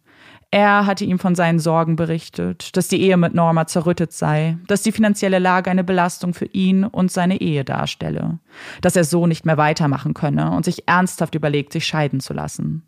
Er 0.51 0.85
hatte 0.85 1.03
ihm 1.03 1.17
von 1.17 1.33
seinen 1.33 1.59
Sorgen 1.59 1.95
berichtet, 1.95 2.77
dass 2.77 2.87
die 2.87 3.01
Ehe 3.01 3.17
mit 3.17 3.33
Norma 3.33 3.65
zerrüttet 3.65 4.13
sei, 4.13 4.57
dass 4.67 4.83
die 4.83 4.91
finanzielle 4.91 5.39
Lage 5.39 5.71
eine 5.71 5.83
Belastung 5.83 6.35
für 6.35 6.45
ihn 6.45 6.83
und 6.83 7.11
seine 7.11 7.41
Ehe 7.41 7.65
darstelle, 7.65 8.37
dass 8.81 8.95
er 8.95 9.03
so 9.03 9.25
nicht 9.25 9.45
mehr 9.45 9.57
weitermachen 9.57 10.13
könne 10.13 10.51
und 10.51 10.65
sich 10.65 10.87
ernsthaft 10.87 11.33
überlegt, 11.33 11.73
sich 11.73 11.87
scheiden 11.87 12.19
zu 12.19 12.33
lassen. 12.33 12.83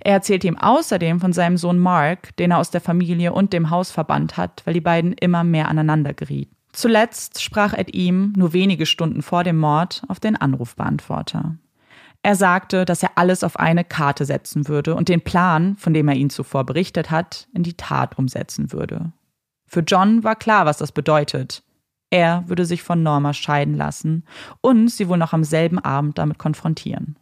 Er 0.00 0.14
erzählte 0.14 0.46
ihm 0.46 0.58
außerdem 0.58 1.20
von 1.20 1.32
seinem 1.32 1.56
Sohn 1.56 1.78
Mark, 1.78 2.36
den 2.36 2.50
er 2.50 2.58
aus 2.58 2.70
der 2.70 2.80
Familie 2.80 3.32
und 3.32 3.52
dem 3.52 3.70
Haus 3.70 3.90
verbannt 3.90 4.36
hat, 4.36 4.62
weil 4.64 4.74
die 4.74 4.80
beiden 4.80 5.12
immer 5.12 5.44
mehr 5.44 5.68
aneinander 5.68 6.14
gerieten. 6.14 6.54
Zuletzt 6.72 7.42
sprach 7.42 7.74
Ed 7.74 7.94
ihm, 7.94 8.32
nur 8.36 8.52
wenige 8.52 8.86
Stunden 8.86 9.22
vor 9.22 9.44
dem 9.44 9.58
Mord, 9.58 10.02
auf 10.08 10.20
den 10.20 10.36
Anrufbeantworter. 10.36 11.56
Er 12.22 12.36
sagte, 12.36 12.84
dass 12.84 13.02
er 13.02 13.10
alles 13.16 13.42
auf 13.44 13.58
eine 13.58 13.84
Karte 13.84 14.24
setzen 14.24 14.68
würde 14.68 14.94
und 14.94 15.08
den 15.08 15.20
Plan, 15.20 15.76
von 15.76 15.92
dem 15.92 16.08
er 16.08 16.14
ihn 16.14 16.30
zuvor 16.30 16.64
berichtet 16.64 17.10
hat, 17.10 17.48
in 17.52 17.62
die 17.62 17.76
Tat 17.76 18.16
umsetzen 18.16 18.72
würde. 18.72 19.12
Für 19.66 19.80
John 19.80 20.22
war 20.22 20.36
klar, 20.36 20.64
was 20.64 20.78
das 20.78 20.92
bedeutet. 20.92 21.62
Er 22.10 22.44
würde 22.46 22.64
sich 22.64 22.82
von 22.82 23.02
Norma 23.02 23.32
scheiden 23.32 23.74
lassen 23.74 24.24
und 24.60 24.88
sie 24.88 25.08
wohl 25.08 25.18
noch 25.18 25.32
am 25.32 25.44
selben 25.44 25.78
Abend 25.78 26.18
damit 26.18 26.38
konfrontieren. 26.38 27.16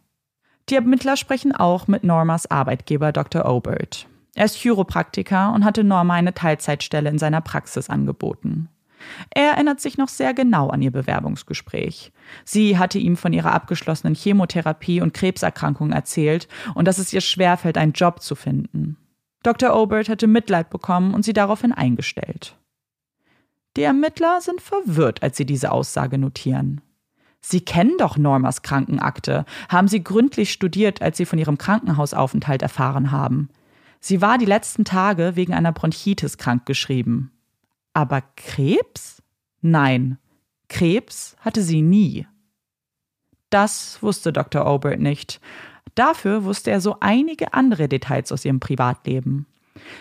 Die 0.69 0.75
Ermittler 0.75 1.17
sprechen 1.17 1.53
auch 1.53 1.87
mit 1.87 2.03
Normas 2.03 2.49
Arbeitgeber 2.49 3.11
Dr. 3.11 3.45
Obert. 3.45 4.07
Er 4.35 4.45
ist 4.45 4.55
Chiropraktiker 4.55 5.53
und 5.53 5.65
hatte 5.65 5.83
Norma 5.83 6.13
eine 6.13 6.33
Teilzeitstelle 6.33 7.09
in 7.09 7.19
seiner 7.19 7.41
Praxis 7.41 7.89
angeboten. 7.89 8.69
Er 9.31 9.53
erinnert 9.53 9.81
sich 9.81 9.97
noch 9.97 10.07
sehr 10.07 10.33
genau 10.33 10.69
an 10.69 10.81
ihr 10.81 10.91
Bewerbungsgespräch. 10.91 12.11
Sie 12.45 12.77
hatte 12.77 12.99
ihm 12.99 13.17
von 13.17 13.33
ihrer 13.33 13.51
abgeschlossenen 13.53 14.15
Chemotherapie 14.15 15.01
und 15.01 15.13
Krebserkrankung 15.13 15.91
erzählt 15.91 16.47
und 16.75 16.87
dass 16.87 16.99
es 16.99 17.11
ihr 17.11 17.21
schwerfällt, 17.21 17.77
einen 17.77 17.93
Job 17.93 18.21
zu 18.21 18.35
finden. 18.35 18.97
Dr. 19.43 19.75
Obert 19.75 20.07
hatte 20.07 20.27
Mitleid 20.27 20.69
bekommen 20.69 21.13
und 21.13 21.25
sie 21.25 21.33
daraufhin 21.33 21.71
eingestellt. 21.71 22.55
Die 23.75 23.83
Ermittler 23.83 24.39
sind 24.41 24.61
verwirrt, 24.61 25.23
als 25.23 25.37
sie 25.37 25.45
diese 25.45 25.71
Aussage 25.71 26.17
notieren. 26.17 26.81
Sie 27.41 27.61
kennen 27.61 27.97
doch 27.97 28.17
Normas 28.17 28.61
Krankenakte, 28.61 29.45
haben 29.67 29.87
sie 29.87 30.03
gründlich 30.03 30.51
studiert, 30.51 31.01
als 31.01 31.17
sie 31.17 31.25
von 31.25 31.39
ihrem 31.39 31.57
Krankenhausaufenthalt 31.57 32.61
erfahren 32.61 33.11
haben. 33.11 33.49
Sie 33.99 34.21
war 34.21 34.37
die 34.37 34.45
letzten 34.45 34.85
Tage 34.85 35.35
wegen 35.35 35.53
einer 35.53 35.71
Bronchitis 35.71 36.37
krankgeschrieben. 36.37 37.31
Aber 37.93 38.21
Krebs? 38.35 39.21
Nein, 39.61 40.17
Krebs 40.69 41.35
hatte 41.41 41.61
sie 41.61 41.81
nie. 41.81 42.25
Das 43.49 44.01
wusste 44.01 44.31
Dr. 44.31 44.65
Obert 44.65 44.99
nicht. 44.99 45.41
Dafür 45.95 46.45
wusste 46.45 46.71
er 46.71 46.79
so 46.79 46.97
einige 47.01 47.53
andere 47.53 47.89
Details 47.89 48.31
aus 48.31 48.45
ihrem 48.45 48.59
Privatleben. 48.59 49.45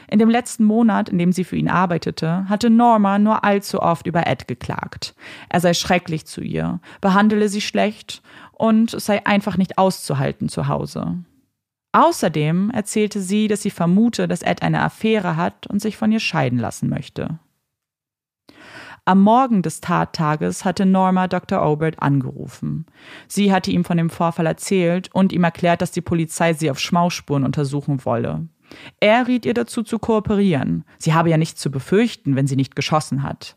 In 0.09 0.19
dem 0.19 0.29
letzten 0.29 0.65
Monat, 0.65 1.09
in 1.09 1.19
dem 1.19 1.33
sie 1.33 1.45
für 1.45 1.57
ihn 1.57 1.69
arbeitete, 1.69 2.49
hatte 2.49 2.71
Norma 2.71 3.19
nur 3.19 3.45
allzu 3.45 3.81
oft 3.81 4.07
über 4.07 4.27
Ed 4.27 4.49
geklagt. 4.49 5.15
Er 5.49 5.61
sei 5.61 5.75
schrecklich 5.75 6.27
zu 6.27 6.41
ihr, 6.41 6.81
behandele 7.01 7.49
sie 7.49 7.61
schlecht 7.61 8.23
und 8.53 8.95
es 8.95 9.07
sei 9.07 9.25
einfach 9.27 9.57
nicht 9.57 9.79
auszuhalten 9.79 10.49
zu 10.49 10.69
Hause. 10.69 11.19
Außerdem 11.93 12.71
erzählte 12.71 13.21
sie, 13.21 13.49
dass 13.49 13.63
sie 13.63 13.71
vermute, 13.71 14.29
dass 14.29 14.43
Ed 14.43 14.63
eine 14.63 14.83
Affäre 14.83 15.37
hat 15.37 15.67
und 15.67 15.81
sich 15.81 15.97
von 15.97 16.13
ihr 16.13 16.21
scheiden 16.21 16.59
lassen 16.59 16.89
möchte. 16.89 17.39
Am 19.07 19.23
Morgen 19.23 19.63
des 19.63 19.81
Tattages 19.81 20.65
hatte 20.65 20.87
Norma 20.87 21.27
Dr. 21.27 21.67
Obert 21.67 22.01
angerufen. 22.01 22.87
Sie 23.27 23.53
hatte 23.53 23.73
ihm 23.73 23.85
von 23.85 23.97
dem 23.97 24.11
Vorfall 24.11 24.47
erzählt 24.47 25.09
und 25.13 25.33
ihm 25.33 25.43
erklärt, 25.43 25.83
dass 25.83 25.91
die 25.91 26.03
Polizei 26.03 26.53
sie 26.53 26.71
auf 26.71 26.79
Schmausspuren 26.79 27.45
untersuchen 27.45 28.05
wolle. 28.05 28.47
Er 29.01 29.27
riet 29.27 29.47
ihr 29.47 29.55
dazu 29.55 29.83
zu 29.83 29.99
kooperieren. 29.99 30.85
Sie 30.99 31.15
habe 31.15 31.31
ja 31.31 31.37
nichts 31.37 31.61
zu 31.61 31.71
befürchten, 31.71 32.37
wenn 32.37 32.47
sie 32.47 32.57
nicht 32.57 32.77
geschossen 32.77 33.23
hat. 33.23 33.57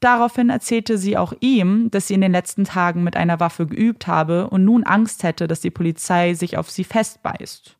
Daraufhin 0.00 0.50
erzählte 0.50 0.98
sie 0.98 1.16
auch 1.16 1.32
ihm, 1.40 1.90
dass 1.90 2.08
sie 2.08 2.14
in 2.14 2.22
den 2.22 2.32
letzten 2.32 2.64
Tagen 2.64 3.04
mit 3.04 3.16
einer 3.16 3.38
Waffe 3.38 3.66
geübt 3.66 4.08
habe 4.08 4.50
und 4.50 4.64
nun 4.64 4.82
Angst 4.82 5.22
hätte, 5.22 5.46
dass 5.46 5.60
die 5.60 5.70
Polizei 5.70 6.34
sich 6.34 6.58
auf 6.58 6.70
sie 6.70 6.84
festbeißt. 6.84 7.76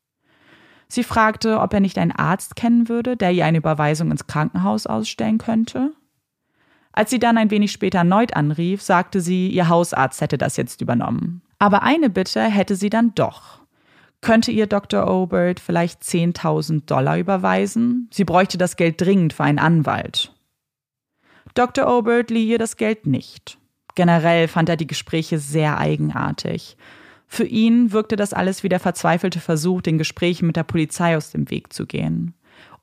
Sie 0.87 1.03
fragte, 1.03 1.59
ob 1.59 1.72
er 1.75 1.81
nicht 1.81 1.98
einen 1.98 2.12
Arzt 2.12 2.55
kennen 2.55 2.88
würde, 2.88 3.16
der 3.16 3.33
ihr 3.33 3.44
eine 3.44 3.59
Überweisung 3.59 4.11
ins 4.11 4.27
Krankenhaus 4.27 4.87
ausstellen 4.87 5.38
könnte. 5.38 5.92
Als 6.92 7.11
sie 7.11 7.18
dann 7.18 7.38
ein 7.38 7.51
wenig 7.51 7.72
später 7.72 7.98
erneut 7.98 8.37
anrief, 8.37 8.83
sagte 8.83 9.20
sie, 9.20 9.48
ihr 9.48 9.68
Hausarzt 9.68 10.20
hätte 10.20 10.38
das 10.38 10.57
jetzt 10.57 10.81
übernommen. 10.81 11.42
Aber 11.59 11.83
eine 11.83 12.11
Bitte 12.11 12.42
hätte 12.42 12.77
sie 12.77 12.90
dann 12.90 13.14
doch. 13.14 13.62
Könnte 14.22 14.52
ihr 14.52 14.68
Dr. 14.68 15.11
Obert 15.11 15.58
vielleicht 15.58 16.02
10.000 16.02 16.87
Dollar 16.87 17.18
überweisen? 17.18 18.08
Sie 18.12 18.24
bräuchte 18.24 18.56
das 18.56 18.76
Geld 18.76 19.00
dringend 19.00 19.32
für 19.32 19.42
einen 19.42 19.58
Anwalt. 19.58 20.32
Dr. 21.54 21.88
Obert 21.88 22.30
lieh 22.30 22.48
ihr 22.48 22.58
das 22.58 22.76
Geld 22.76 23.04
nicht. 23.04 23.58
Generell 23.96 24.46
fand 24.46 24.68
er 24.68 24.76
die 24.76 24.87
Gespräche 24.87 25.40
sehr 25.40 25.76
eigenartig. 25.76 26.76
Für 27.26 27.44
ihn 27.44 27.90
wirkte 27.90 28.14
das 28.14 28.32
alles 28.32 28.62
wie 28.62 28.68
der 28.68 28.78
verzweifelte 28.78 29.40
Versuch, 29.40 29.82
den 29.82 29.98
Gesprächen 29.98 30.46
mit 30.46 30.56
der 30.56 30.62
Polizei 30.62 31.16
aus 31.16 31.32
dem 31.32 31.50
Weg 31.50 31.72
zu 31.72 31.87
gehen. 31.87 32.35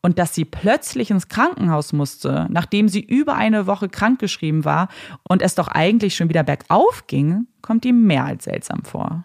Und 0.01 0.19
dass 0.19 0.35
sie 0.35 0.45
plötzlich 0.45 1.09
ins 1.09 1.29
Krankenhaus 1.29 1.93
musste, 1.93 2.47
nachdem 2.49 2.89
sie 2.89 3.01
über 3.01 3.35
eine 3.35 3.65
Woche 3.65 3.87
krankgeschrieben 3.87 4.65
war 4.65 4.89
und 5.23 5.41
es 5.41 5.55
doch 5.55 5.69
eigentlich 5.69 6.15
schon 6.17 6.27
wieder 6.29 6.43
bergauf 6.43 7.07
ging, 7.07 7.47
kommt 7.61 7.85
ihm 7.85 8.05
mehr 8.05 8.25
als 8.25 8.43
seltsam 8.43 8.83
vor. 8.83 9.23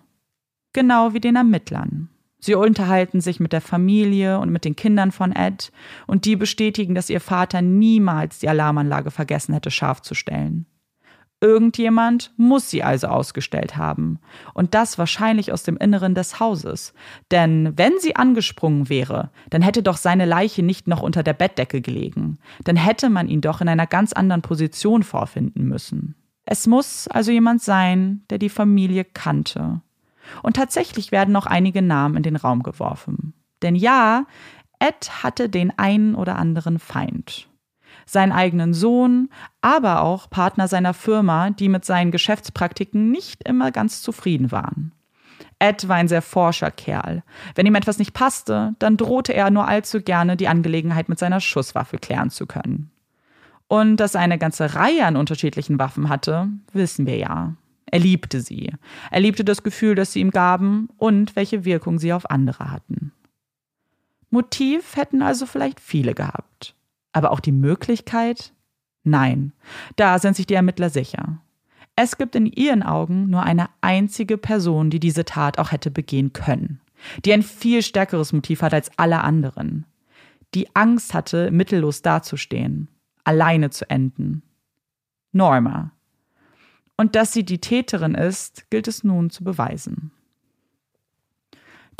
Genau 0.74 1.14
wie 1.14 1.20
den 1.20 1.36
Ermittlern. 1.36 2.10
Sie 2.40 2.54
unterhalten 2.54 3.22
sich 3.22 3.40
mit 3.40 3.54
der 3.54 3.62
Familie 3.62 4.38
und 4.38 4.50
mit 4.50 4.66
den 4.66 4.76
Kindern 4.76 5.12
von 5.12 5.32
Ed 5.32 5.72
und 6.06 6.26
die 6.26 6.36
bestätigen, 6.36 6.94
dass 6.94 7.08
ihr 7.08 7.20
Vater 7.20 7.62
niemals 7.62 8.40
die 8.40 8.50
Alarmanlage 8.50 9.10
vergessen 9.10 9.54
hätte 9.54 9.70
scharf 9.70 10.02
zu 10.02 10.12
stellen. 10.14 10.66
Irgendjemand 11.40 12.32
muss 12.36 12.70
sie 12.70 12.82
also 12.82 13.06
ausgestellt 13.06 13.76
haben. 13.76 14.18
Und 14.52 14.74
das 14.74 14.98
wahrscheinlich 14.98 15.52
aus 15.52 15.62
dem 15.62 15.76
Inneren 15.76 16.14
des 16.14 16.40
Hauses. 16.40 16.92
Denn 17.30 17.72
wenn 17.76 17.92
sie 17.98 18.16
angesprungen 18.16 18.88
wäre, 18.88 19.30
dann 19.50 19.62
hätte 19.62 19.82
doch 19.82 19.96
seine 19.96 20.24
Leiche 20.24 20.62
nicht 20.62 20.86
noch 20.86 21.02
unter 21.02 21.22
der 21.22 21.34
Bettdecke 21.34 21.80
gelegen. 21.80 22.38
Dann 22.64 22.76
hätte 22.76 23.10
man 23.10 23.28
ihn 23.28 23.40
doch 23.40 23.60
in 23.60 23.68
einer 23.68 23.86
ganz 23.86 24.12
anderen 24.12 24.42
Position 24.42 25.02
vorfinden 25.02 25.64
müssen. 25.64 26.14
Es 26.46 26.66
muss 26.66 27.08
also 27.08 27.30
jemand 27.30 27.62
sein, 27.62 28.22
der 28.28 28.38
die 28.38 28.50
Familie 28.50 29.04
kannte. 29.04 29.80
Und 30.42 30.56
tatsächlich 30.56 31.12
werden 31.12 31.32
noch 31.32 31.46
einige 31.46 31.82
Namen 31.82 32.16
in 32.16 32.22
den 32.22 32.36
Raum 32.36 32.62
geworfen. 32.62 33.34
Denn 33.62 33.74
ja, 33.74 34.26
Ed 34.78 35.22
hatte 35.22 35.48
den 35.48 35.76
einen 35.78 36.14
oder 36.14 36.36
anderen 36.36 36.78
Feind 36.78 37.48
seinen 38.06 38.32
eigenen 38.32 38.74
Sohn, 38.74 39.28
aber 39.60 40.02
auch 40.02 40.28
Partner 40.28 40.68
seiner 40.68 40.94
Firma, 40.94 41.50
die 41.50 41.68
mit 41.68 41.84
seinen 41.84 42.10
Geschäftspraktiken 42.10 43.10
nicht 43.10 43.46
immer 43.48 43.70
ganz 43.70 44.02
zufrieden 44.02 44.52
waren. 44.52 44.92
Ed 45.58 45.88
war 45.88 45.96
ein 45.96 46.08
sehr 46.08 46.22
forscher 46.22 46.70
Kerl. 46.70 47.22
Wenn 47.54 47.66
ihm 47.66 47.74
etwas 47.74 47.98
nicht 47.98 48.12
passte, 48.12 48.74
dann 48.78 48.96
drohte 48.96 49.32
er 49.32 49.50
nur 49.50 49.66
allzu 49.66 50.02
gerne, 50.02 50.36
die 50.36 50.48
Angelegenheit 50.48 51.08
mit 51.08 51.18
seiner 51.18 51.40
Schusswaffe 51.40 51.98
klären 51.98 52.30
zu 52.30 52.46
können. 52.46 52.90
Und 53.68 53.96
dass 53.96 54.14
er 54.14 54.20
eine 54.20 54.38
ganze 54.38 54.74
Reihe 54.74 55.06
an 55.06 55.16
unterschiedlichen 55.16 55.78
Waffen 55.78 56.08
hatte, 56.08 56.48
wissen 56.72 57.06
wir 57.06 57.16
ja. 57.16 57.54
Er 57.86 57.98
liebte 58.00 58.40
sie. 58.40 58.72
Er 59.10 59.20
liebte 59.20 59.44
das 59.44 59.62
Gefühl, 59.62 59.94
das 59.94 60.12
sie 60.12 60.20
ihm 60.20 60.30
gaben 60.30 60.88
und 60.96 61.36
welche 61.36 61.64
Wirkung 61.64 61.98
sie 61.98 62.12
auf 62.12 62.30
andere 62.30 62.70
hatten. 62.70 63.12
Motiv 64.30 64.96
hätten 64.96 65.22
also 65.22 65.46
vielleicht 65.46 65.80
viele 65.80 66.14
gehabt. 66.14 66.74
Aber 67.12 67.30
auch 67.30 67.40
die 67.40 67.52
Möglichkeit? 67.52 68.52
Nein, 69.04 69.52
da 69.96 70.18
sind 70.18 70.34
sich 70.34 70.46
die 70.46 70.54
Ermittler 70.54 70.90
sicher. 70.90 71.40
Es 71.96 72.18
gibt 72.18 72.34
in 72.34 72.46
ihren 72.46 72.82
Augen 72.82 73.30
nur 73.30 73.44
eine 73.44 73.68
einzige 73.80 74.36
Person, 74.36 74.90
die 74.90 74.98
diese 74.98 75.24
Tat 75.24 75.58
auch 75.58 75.70
hätte 75.70 75.90
begehen 75.90 76.32
können, 76.32 76.80
die 77.24 77.32
ein 77.32 77.44
viel 77.44 77.82
stärkeres 77.82 78.32
Motiv 78.32 78.62
hat 78.62 78.74
als 78.74 78.90
alle 78.98 79.20
anderen, 79.20 79.86
die 80.54 80.74
Angst 80.74 81.14
hatte, 81.14 81.52
mittellos 81.52 82.02
dazustehen, 82.02 82.88
alleine 83.22 83.70
zu 83.70 83.88
enden. 83.88 84.42
Norma. 85.30 85.92
Und 86.96 87.16
dass 87.16 87.32
sie 87.32 87.44
die 87.44 87.60
Täterin 87.60 88.14
ist, 88.14 88.70
gilt 88.70 88.88
es 88.88 89.04
nun 89.04 89.30
zu 89.30 89.44
beweisen. 89.44 90.12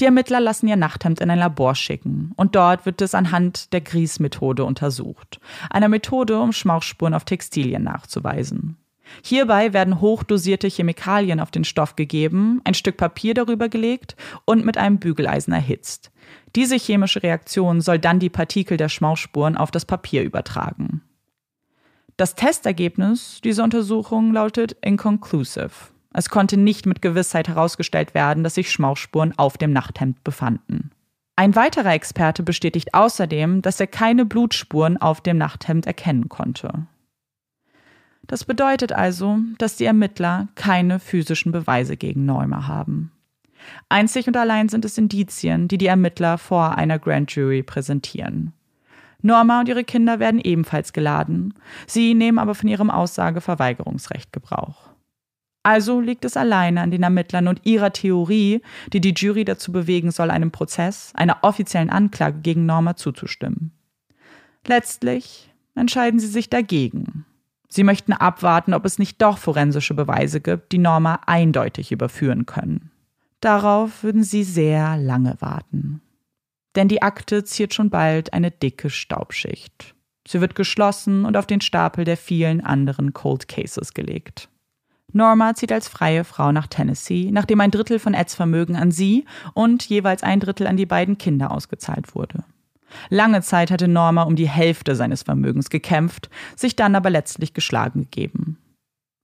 Die 0.01 0.07
Ermittler 0.07 0.41
lassen 0.41 0.67
ihr 0.67 0.77
Nachthemd 0.77 1.21
in 1.21 1.31
ein 1.31 1.39
Labor 1.39 1.75
schicken 1.75 2.33
und 2.37 2.57
dort 2.57 2.85
wird 2.85 3.01
es 3.01 3.15
anhand 3.15 3.73
der 3.73 3.81
Gries-Methode 3.81 4.65
untersucht, 4.65 5.41
einer 5.71 5.89
Methode, 5.89 6.41
um 6.41 6.53
Schmauchspuren 6.53 7.15
auf 7.15 7.25
Textilien 7.25 7.85
nachzuweisen. 7.85 8.77
Hierbei 9.23 9.73
werden 9.73 10.01
hochdosierte 10.01 10.67
Chemikalien 10.67 11.39
auf 11.39 11.51
den 11.51 11.65
Stoff 11.65 11.95
gegeben, 11.95 12.61
ein 12.65 12.75
Stück 12.75 12.97
Papier 12.97 13.35
darüber 13.35 13.69
gelegt 13.69 14.17
und 14.45 14.65
mit 14.65 14.79
einem 14.79 14.99
Bügeleisen 14.99 15.53
erhitzt. 15.53 16.11
Diese 16.57 16.77
chemische 16.77 17.23
Reaktion 17.23 17.81
soll 17.81 17.99
dann 17.99 18.19
die 18.19 18.31
Partikel 18.31 18.77
der 18.77 18.89
Schmauchspuren 18.89 19.57
auf 19.57 19.71
das 19.71 19.85
Papier 19.85 20.23
übertragen. 20.23 21.03
Das 22.17 22.37
Testergebnis 22.37 23.41
dieser 23.43 23.65
Untersuchung 23.65 24.33
lautet 24.33 24.77
inconclusive. 24.83 25.93
Es 26.13 26.29
konnte 26.29 26.57
nicht 26.57 26.87
mit 26.87 27.03
Gewissheit 27.03 27.49
herausgestellt 27.49 28.15
werden, 28.15 28.45
dass 28.45 28.55
sich 28.55 28.71
Schmauchspuren 28.71 29.37
auf 29.37 29.59
dem 29.59 29.73
Nachthemd 29.73 30.23
befanden. 30.23 30.93
Ein 31.35 31.57
weiterer 31.57 31.93
Experte 31.93 32.45
bestätigt 32.45 32.95
außerdem, 32.95 33.63
dass 33.63 33.81
er 33.81 33.89
keine 33.89 34.25
Blutspuren 34.25 34.97
auf 34.97 35.21
dem 35.21 35.39
Nachthemd 35.39 35.87
erkennen 35.87 36.29
konnte. 36.29 36.87
Das 38.29 38.45
bedeutet 38.45 38.93
also, 38.93 39.41
dass 39.59 39.77
die 39.77 39.85
Ermittler 39.85 40.47
keine 40.55 41.01
physischen 41.01 41.51
Beweise 41.51 41.97
gegen 41.97 42.25
Neumer 42.25 42.69
haben. 42.69 43.11
Einzig 43.89 44.29
und 44.29 44.37
allein 44.37 44.69
sind 44.69 44.85
es 44.85 44.97
Indizien, 44.97 45.67
die 45.67 45.79
die 45.79 45.87
Ermittler 45.87 46.39
vor 46.39 46.77
einer 46.77 47.01
Grand 47.01 47.35
Jury 47.35 47.65
präsentieren. 47.65 48.53
Norma 49.25 49.61
und 49.61 49.69
ihre 49.69 49.85
Kinder 49.85 50.19
werden 50.19 50.39
ebenfalls 50.39 50.93
geladen, 50.93 51.55
sie 51.87 52.15
nehmen 52.15 52.39
aber 52.39 52.55
von 52.55 52.69
ihrem 52.69 52.91
Aussageverweigerungsrecht 52.91 54.33
Gebrauch. 54.33 54.91
Also 55.63 55.99
liegt 56.01 56.27
es 56.27 56.37
alleine 56.37 56.83
an 56.83 56.91
den 56.91 57.03
Ermittlern 57.03 57.49
und 57.49 57.63
ihrer 57.65 57.91
Theorie, 57.91 58.61
die 58.93 59.01
die 59.01 59.15
Jury 59.17 59.47
dazu 59.47 59.73
bewegen 59.73 60.11
soll, 60.11 60.31
einem 60.31 60.51
Prozess, 60.51 61.13
einer 61.15 61.39
offiziellen 61.41 61.89
Anklage 61.89 62.41
gegen 62.41 62.67
Norma 62.67 62.97
zuzustimmen. 62.97 63.73
Letztlich 64.67 65.51
entscheiden 65.75 66.21
sie 66.21 66.27
sich 66.27 66.51
dagegen. 66.51 67.25
Sie 67.69 67.83
möchten 67.83 68.13
abwarten, 68.13 68.75
ob 68.75 68.85
es 68.85 68.99
nicht 68.99 69.23
doch 69.23 69.39
forensische 69.39 69.95
Beweise 69.95 70.43
gibt, 70.43 70.71
die 70.73 70.79
Norma 70.79 71.21
eindeutig 71.27 71.93
überführen 71.93 72.45
können. 72.45 72.91
Darauf 73.41 74.03
würden 74.03 74.23
sie 74.23 74.45
sehr 74.45 74.99
lange 74.99 75.37
warten. 75.41 76.03
Denn 76.77 76.89
die 76.89 77.03
Akte 77.03 77.45
ziert 77.45 77.75
schon 77.75 77.91
bald 77.91 78.33
eine 78.33 78.51
dicke 78.51 78.91
Staubschicht. 78.91 79.95
Sie 80.27 80.41
wird 80.41 80.55
geschlossen 80.55 81.25
und 81.25 81.37
auf 81.37 81.47
den 81.47 81.61
Stapel 81.61 82.05
der 82.05 82.17
vielen 82.17 82.63
anderen 82.63 83.13
Cold 83.13 83.47
Cases 83.47 83.93
gelegt. 83.95 84.49
Norma 85.13 85.55
zieht 85.55 85.71
als 85.71 85.87
freie 85.87 86.25
Frau 86.25 86.51
nach 86.51 86.67
Tennessee, 86.67 87.31
nachdem 87.31 87.61
ein 87.61 87.71
Drittel 87.71 88.01
von 88.01 88.15
Eds 88.15 88.35
Vermögen 88.35 88.75
an 88.75 88.91
sie 88.91 89.27
und 89.53 89.85
jeweils 89.85 90.25
ein 90.25 90.41
Drittel 90.41 90.67
an 90.67 90.77
die 90.77 90.87
beiden 90.87 91.19
Kinder 91.19 91.53
ausgezahlt 91.53 92.15
wurde. 92.17 92.45
Lange 93.11 93.43
Zeit 93.43 93.71
hatte 93.71 93.87
Norma 93.87 94.23
um 94.23 94.35
die 94.35 94.49
Hälfte 94.49 94.97
seines 94.97 95.23
Vermögens 95.23 95.71
gekämpft, 95.71 96.31
sich 96.57 96.75
dann 96.75 96.97
aber 96.97 97.11
letztlich 97.11 97.55
geschlagen 97.55 98.03
gegeben. 98.03 98.59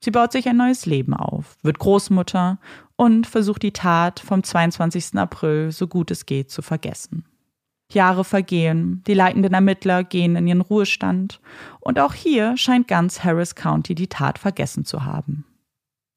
Sie 0.03 0.11
baut 0.11 0.33
sich 0.33 0.49
ein 0.49 0.57
neues 0.57 0.87
Leben 0.87 1.13
auf, 1.13 1.57
wird 1.63 1.79
Großmutter 1.79 2.59
und 2.97 3.27
versucht 3.27 3.63
die 3.63 3.73
Tat 3.73 4.21
vom 4.21 4.43
22. 4.43 5.17
April 5.17 5.73
so 5.73 5.87
gut 5.87 6.11
es 6.11 6.25
geht 6.25 6.51
zu 6.51 6.63
vergessen. 6.63 7.25
Jahre 7.94 8.24
vergehen, 8.24 9.03
die 9.07 9.14
leitenden 9.14 9.55
Ermittler 9.55 10.05
gehen 10.05 10.37
in 10.37 10.46
ihren 10.46 10.61
Ruhestand 10.61 11.40
und 11.81 11.98
auch 11.98 12.14
hier 12.14 12.57
scheint 12.57 12.88
ganz 12.88 13.24
Harris 13.24 13.55
County 13.55 13.94
die 13.94 14.09
Tat 14.09 14.38
vergessen 14.38 14.85
zu 14.85 15.05
haben. 15.05 15.44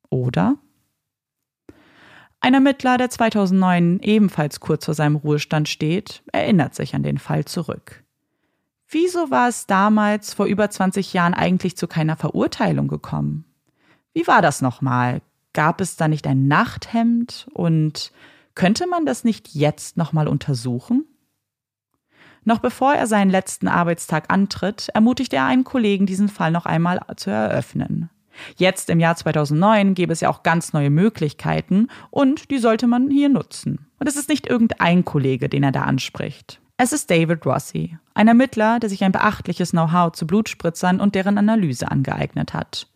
Oder? 0.09 0.57
Ein 2.39 2.53
Ermittler, 2.55 2.97
der 2.97 3.09
2009 3.09 3.99
ebenfalls 4.01 4.59
kurz 4.59 4.86
vor 4.86 4.93
seinem 4.93 5.15
Ruhestand 5.15 5.69
steht, 5.69 6.23
erinnert 6.33 6.75
sich 6.75 6.93
an 6.93 7.03
den 7.03 7.17
Fall 7.17 7.45
zurück. 7.45 8.03
Wieso 8.89 9.31
war 9.31 9.47
es 9.47 9.65
damals 9.65 10.33
vor 10.33 10.45
über 10.45 10.69
20 10.69 11.13
Jahren 11.13 11.33
eigentlich 11.33 11.77
zu 11.77 11.88
keiner 11.88 12.17
Verurteilung 12.17 12.88
gekommen? 12.88 13.45
Wie 14.13 14.27
war 14.27 14.41
das 14.41 14.62
nochmal? 14.62 15.21
Gab 15.53 15.81
es 15.81 15.95
da 15.95 16.07
nicht 16.07 16.27
ein 16.27 16.47
Nachthemd 16.47 17.47
und 17.53 18.12
könnte 18.55 18.88
man 18.88 19.05
das 19.05 19.23
nicht 19.23 19.55
jetzt 19.55 19.97
nochmal 19.97 20.27
untersuchen? 20.27 21.05
Noch 22.45 22.60
bevor 22.60 22.93
er 22.93 23.08
seinen 23.08 23.29
letzten 23.29 23.67
Arbeitstag 23.67 24.32
antritt, 24.32 24.89
ermutigt 24.93 25.34
er 25.34 25.45
einen 25.45 25.63
Kollegen, 25.63 26.06
diesen 26.06 26.29
Fall 26.29 26.51
noch 26.51 26.65
einmal 26.65 27.01
zu 27.15 27.29
eröffnen. 27.29 28.10
Jetzt 28.58 28.89
im 28.89 28.99
Jahr 28.99 29.15
2009 29.15 29.93
gäbe 29.93 30.12
es 30.12 30.21
ja 30.21 30.29
auch 30.29 30.43
ganz 30.43 30.73
neue 30.73 30.89
Möglichkeiten 30.89 31.88
und 32.10 32.51
die 32.51 32.58
sollte 32.58 32.88
man 32.88 33.10
hier 33.10 33.29
nutzen. 33.29 33.88
Und 33.99 34.08
es 34.08 34.15
ist 34.15 34.29
nicht 34.29 34.47
irgendein 34.47 35.06
Kollege, 35.06 35.49
den 35.49 35.63
er 35.63 35.71
da 35.71 35.84
anspricht. 35.84 36.60
Es 36.77 36.91
ist 36.91 37.12
David 37.12 37.45
Rossi, 37.45 37.97
ein 38.15 38.27
Ermittler, 38.27 38.79
der 38.79 38.89
sich 38.89 39.03
ein 39.03 39.12
beachtliches 39.12 39.71
Know-how 39.71 40.12
zu 40.12 40.25
Blutspritzern 40.25 40.99
und 40.99 41.15
deren 41.15 41.38
Analyse 41.38 41.89
angeeignet 41.89 42.53
hat. 42.53 42.88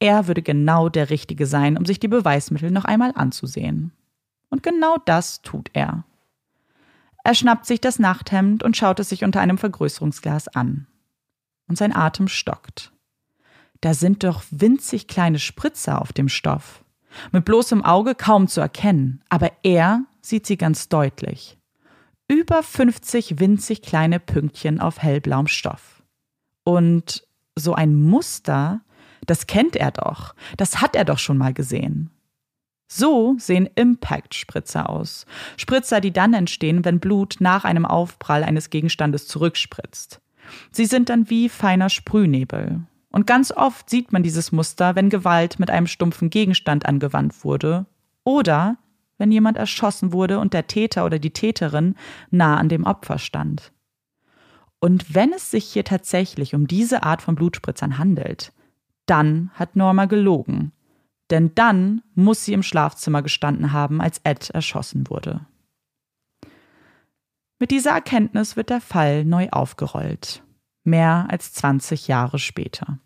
Er 0.00 0.26
würde 0.26 0.42
genau 0.42 0.88
der 0.88 1.10
Richtige 1.10 1.46
sein, 1.46 1.76
um 1.76 1.84
sich 1.84 2.00
die 2.00 2.08
Beweismittel 2.08 2.70
noch 2.70 2.86
einmal 2.86 3.12
anzusehen. 3.14 3.92
Und 4.48 4.62
genau 4.62 4.96
das 5.04 5.42
tut 5.42 5.68
er. 5.74 6.04
Er 7.24 7.34
schnappt 7.34 7.66
sich 7.66 7.80
das 7.80 7.98
Nachthemd 7.98 8.62
und 8.62 8.76
schaut 8.76 9.00
es 9.00 9.08
sich 9.08 9.24
unter 9.24 9.40
einem 9.40 9.58
Vergrößerungsglas 9.58 10.48
an. 10.48 10.86
Und 11.68 11.76
sein 11.76 11.94
Atem 11.94 12.28
stockt. 12.28 12.92
Da 13.80 13.94
sind 13.94 14.24
doch 14.24 14.42
winzig 14.50 15.06
kleine 15.06 15.38
Spritzer 15.38 16.00
auf 16.00 16.12
dem 16.12 16.28
Stoff. 16.28 16.84
Mit 17.32 17.44
bloßem 17.44 17.84
Auge 17.84 18.14
kaum 18.14 18.46
zu 18.46 18.60
erkennen, 18.60 19.22
aber 19.28 19.52
er 19.62 20.04
sieht 20.22 20.46
sie 20.46 20.56
ganz 20.56 20.88
deutlich. 20.88 21.58
Über 22.28 22.62
50 22.62 23.40
winzig 23.40 23.82
kleine 23.82 24.20
Pünktchen 24.20 24.80
auf 24.80 25.02
hellblauem 25.02 25.48
Stoff. 25.48 26.02
Und 26.62 27.26
so 27.56 27.74
ein 27.74 28.00
Muster, 28.00 28.82
das 29.26 29.46
kennt 29.46 29.76
er 29.76 29.90
doch, 29.90 30.34
das 30.56 30.80
hat 30.80 30.94
er 30.94 31.04
doch 31.04 31.18
schon 31.18 31.38
mal 31.38 31.52
gesehen. 31.52 32.10
So 32.92 33.36
sehen 33.38 33.68
Impact-Spritzer 33.76 34.90
aus. 34.90 35.24
Spritzer, 35.56 36.00
die 36.00 36.12
dann 36.12 36.34
entstehen, 36.34 36.84
wenn 36.84 36.98
Blut 36.98 37.36
nach 37.38 37.64
einem 37.64 37.86
Aufprall 37.86 38.42
eines 38.42 38.68
Gegenstandes 38.68 39.28
zurückspritzt. 39.28 40.20
Sie 40.72 40.86
sind 40.86 41.08
dann 41.08 41.30
wie 41.30 41.48
feiner 41.48 41.88
Sprühnebel. 41.88 42.80
Und 43.12 43.28
ganz 43.28 43.52
oft 43.52 43.88
sieht 43.88 44.12
man 44.12 44.24
dieses 44.24 44.50
Muster, 44.50 44.96
wenn 44.96 45.08
Gewalt 45.08 45.60
mit 45.60 45.70
einem 45.70 45.86
stumpfen 45.86 46.30
Gegenstand 46.30 46.84
angewandt 46.84 47.44
wurde 47.44 47.86
oder 48.24 48.76
wenn 49.18 49.30
jemand 49.30 49.56
erschossen 49.56 50.12
wurde 50.12 50.40
und 50.40 50.52
der 50.52 50.66
Täter 50.66 51.04
oder 51.04 51.20
die 51.20 51.32
Täterin 51.32 51.94
nah 52.32 52.56
an 52.56 52.68
dem 52.68 52.84
Opfer 52.84 53.18
stand. 53.18 53.70
Und 54.80 55.14
wenn 55.14 55.32
es 55.32 55.52
sich 55.52 55.64
hier 55.66 55.84
tatsächlich 55.84 56.56
um 56.56 56.66
diese 56.66 57.04
Art 57.04 57.22
von 57.22 57.36
Blutspritzern 57.36 57.98
handelt, 57.98 58.52
dann 59.06 59.50
hat 59.54 59.76
Norma 59.76 60.06
gelogen 60.06 60.72
denn 61.30 61.54
dann 61.54 62.02
muss 62.14 62.44
sie 62.44 62.52
im 62.52 62.62
Schlafzimmer 62.62 63.22
gestanden 63.22 63.72
haben, 63.72 64.00
als 64.00 64.20
Ed 64.24 64.50
erschossen 64.50 65.08
wurde. 65.08 65.40
Mit 67.58 67.70
dieser 67.70 67.90
Erkenntnis 67.90 68.56
wird 68.56 68.70
der 68.70 68.80
Fall 68.80 69.24
neu 69.24 69.48
aufgerollt. 69.50 70.42
Mehr 70.82 71.26
als 71.28 71.52
20 71.52 72.08
Jahre 72.08 72.38
später. 72.38 72.98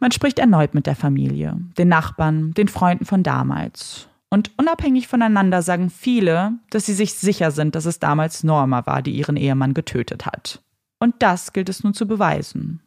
Man 0.00 0.10
spricht 0.10 0.38
erneut 0.38 0.74
mit 0.74 0.86
der 0.86 0.96
Familie, 0.96 1.56
den 1.78 1.88
Nachbarn, 1.88 2.52
den 2.54 2.68
Freunden 2.68 3.04
von 3.04 3.22
damals. 3.22 4.08
Und 4.30 4.50
unabhängig 4.58 5.08
voneinander 5.08 5.62
sagen 5.62 5.90
viele, 5.90 6.54
dass 6.70 6.86
sie 6.86 6.94
sich 6.94 7.14
sicher 7.14 7.50
sind, 7.50 7.74
dass 7.74 7.84
es 7.84 7.98
damals 7.98 8.42
Norma 8.42 8.86
war, 8.86 9.02
die 9.02 9.12
ihren 9.12 9.36
Ehemann 9.36 9.74
getötet 9.74 10.26
hat. 10.26 10.62
Und 10.98 11.16
das 11.20 11.52
gilt 11.52 11.68
es 11.68 11.84
nun 11.84 11.94
zu 11.94 12.06
beweisen. 12.06 12.80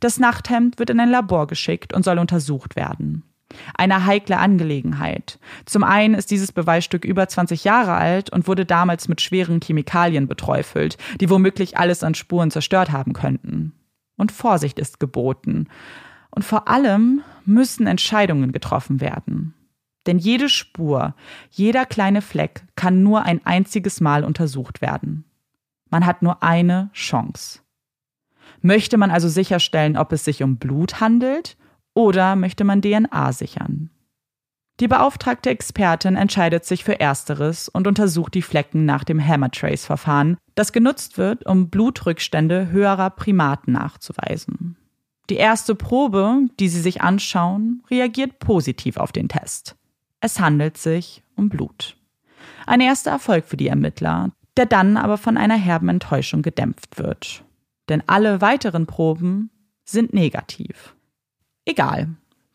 Das 0.00 0.18
Nachthemd 0.18 0.78
wird 0.78 0.90
in 0.90 1.00
ein 1.00 1.10
Labor 1.10 1.46
geschickt 1.46 1.94
und 1.94 2.04
soll 2.04 2.18
untersucht 2.18 2.76
werden. 2.76 3.22
Eine 3.76 4.06
heikle 4.06 4.38
Angelegenheit. 4.38 5.38
Zum 5.64 5.84
einen 5.84 6.14
ist 6.14 6.30
dieses 6.30 6.52
Beweisstück 6.52 7.04
über 7.04 7.28
20 7.28 7.64
Jahre 7.64 7.94
alt 7.94 8.30
und 8.30 8.48
wurde 8.48 8.64
damals 8.64 9.08
mit 9.08 9.20
schweren 9.20 9.60
Chemikalien 9.60 10.28
beträufelt, 10.28 10.96
die 11.20 11.30
womöglich 11.30 11.78
alles 11.78 12.02
an 12.02 12.14
Spuren 12.14 12.50
zerstört 12.50 12.92
haben 12.92 13.12
könnten. 13.12 13.72
Und 14.16 14.32
Vorsicht 14.32 14.78
ist 14.78 15.00
geboten. 15.00 15.68
Und 16.30 16.44
vor 16.44 16.68
allem 16.68 17.22
müssen 17.44 17.86
Entscheidungen 17.86 18.52
getroffen 18.52 19.00
werden. 19.00 19.54
Denn 20.06 20.18
jede 20.18 20.48
Spur, 20.48 21.14
jeder 21.50 21.86
kleine 21.86 22.22
Fleck 22.22 22.64
kann 22.76 23.02
nur 23.02 23.22
ein 23.22 23.44
einziges 23.46 24.00
Mal 24.00 24.24
untersucht 24.24 24.82
werden. 24.82 25.24
Man 25.90 26.04
hat 26.06 26.22
nur 26.22 26.42
eine 26.42 26.90
Chance. 26.92 27.60
Möchte 28.60 28.96
man 28.96 29.10
also 29.10 29.28
sicherstellen, 29.28 29.96
ob 29.96 30.12
es 30.12 30.24
sich 30.24 30.42
um 30.42 30.56
Blut 30.56 31.00
handelt 31.00 31.56
oder 31.94 32.36
möchte 32.36 32.64
man 32.64 32.82
DNA 32.82 33.32
sichern? 33.32 33.90
Die 34.80 34.88
beauftragte 34.88 35.50
Expertin 35.50 36.16
entscheidet 36.16 36.64
sich 36.64 36.82
für 36.82 36.98
Ersteres 36.98 37.68
und 37.68 37.86
untersucht 37.86 38.34
die 38.34 38.42
Flecken 38.42 38.84
nach 38.84 39.04
dem 39.04 39.24
Hammer 39.24 39.52
Trace 39.52 39.86
Verfahren, 39.86 40.36
das 40.56 40.72
genutzt 40.72 41.16
wird, 41.16 41.46
um 41.46 41.70
Blutrückstände 41.70 42.70
höherer 42.70 43.10
Primaten 43.10 43.72
nachzuweisen. 43.72 44.76
Die 45.30 45.36
erste 45.36 45.76
Probe, 45.76 46.48
die 46.58 46.68
sie 46.68 46.80
sich 46.80 47.02
anschauen, 47.02 47.82
reagiert 47.88 48.40
positiv 48.40 48.96
auf 48.96 49.12
den 49.12 49.28
Test. 49.28 49.76
Es 50.20 50.40
handelt 50.40 50.76
sich 50.76 51.22
um 51.36 51.48
Blut. 51.48 51.96
Ein 52.66 52.80
erster 52.80 53.12
Erfolg 53.12 53.44
für 53.44 53.56
die 53.56 53.68
Ermittler, 53.68 54.32
der 54.56 54.66
dann 54.66 54.96
aber 54.96 55.18
von 55.18 55.36
einer 55.36 55.56
herben 55.56 55.88
Enttäuschung 55.88 56.42
gedämpft 56.42 56.98
wird. 56.98 57.44
Denn 57.88 58.02
alle 58.06 58.40
weiteren 58.40 58.86
Proben 58.86 59.50
sind 59.84 60.12
negativ. 60.12 60.94
Egal. 61.64 62.08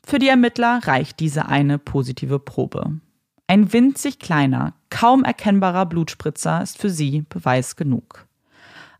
Für 0.05 0.19
die 0.19 0.27
Ermittler 0.27 0.79
reicht 0.83 1.19
diese 1.19 1.47
eine 1.47 1.77
positive 1.77 2.39
Probe. 2.39 2.99
Ein 3.47 3.73
winzig 3.73 4.19
kleiner, 4.19 4.73
kaum 4.89 5.23
erkennbarer 5.23 5.85
Blutspritzer 5.85 6.61
ist 6.61 6.77
für 6.77 6.89
sie 6.89 7.25
Beweis 7.29 7.75
genug. 7.75 8.27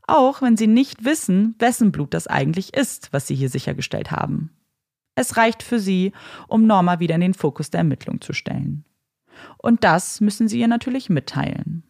Auch 0.07 0.41
wenn 0.41 0.57
sie 0.57 0.67
nicht 0.67 1.05
wissen, 1.05 1.53
wessen 1.59 1.91
Blut 1.91 2.15
das 2.15 2.25
eigentlich 2.25 2.73
ist, 2.73 3.13
was 3.13 3.27
sie 3.27 3.35
hier 3.35 3.49
sichergestellt 3.49 4.09
haben. 4.09 4.49
Es 5.13 5.37
reicht 5.37 5.61
für 5.61 5.79
sie, 5.79 6.13
um 6.47 6.65
Norma 6.65 6.99
wieder 6.99 7.15
in 7.15 7.21
den 7.21 7.33
Fokus 7.35 7.69
der 7.69 7.79
Ermittlung 7.79 8.21
zu 8.21 8.33
stellen. 8.33 8.85
Und 9.57 9.83
das 9.83 10.21
müssen 10.21 10.47
sie 10.47 10.59
ihr 10.59 10.67
natürlich 10.67 11.09
mitteilen. 11.09 11.83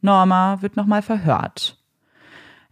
Norma 0.00 0.62
wird 0.62 0.76
nochmal 0.76 1.02
verhört. 1.02 1.78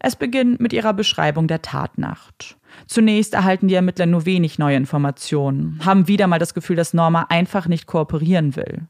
Es 0.07 0.15
beginnt 0.15 0.61
mit 0.61 0.73
ihrer 0.73 0.93
Beschreibung 0.93 1.49
der 1.49 1.63
Tatnacht. 1.63 2.57
Zunächst 2.87 3.35
erhalten 3.35 3.67
die 3.67 3.75
Ermittler 3.75 4.07
nur 4.07 4.25
wenig 4.25 4.57
neue 4.57 4.77
Informationen, 4.77 5.81
haben 5.85 6.07
wieder 6.07 6.29
mal 6.29 6.39
das 6.39 6.55
Gefühl, 6.55 6.77
dass 6.77 6.95
Norma 6.95 7.27
einfach 7.29 7.67
nicht 7.67 7.89
kooperieren 7.89 8.55
will. 8.55 8.87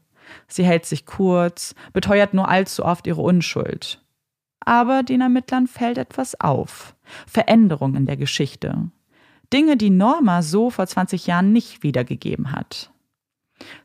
Sie 0.47 0.63
hält 0.63 0.85
sich 0.85 1.07
kurz, 1.07 1.73
beteuert 1.91 2.35
nur 2.35 2.47
allzu 2.47 2.85
oft 2.85 3.07
ihre 3.07 3.23
Unschuld. 3.23 3.99
Aber 4.59 5.01
den 5.01 5.21
Ermittlern 5.21 5.65
fällt 5.65 5.97
etwas 5.97 6.39
auf. 6.39 6.95
Veränderungen 7.25 7.95
in 7.95 8.05
der 8.05 8.17
Geschichte. 8.17 8.91
Dinge, 9.51 9.75
die 9.75 9.89
Norma 9.89 10.43
so 10.43 10.69
vor 10.69 10.85
20 10.85 11.25
Jahren 11.25 11.51
nicht 11.51 11.81
wiedergegeben 11.81 12.51
hat. 12.51 12.91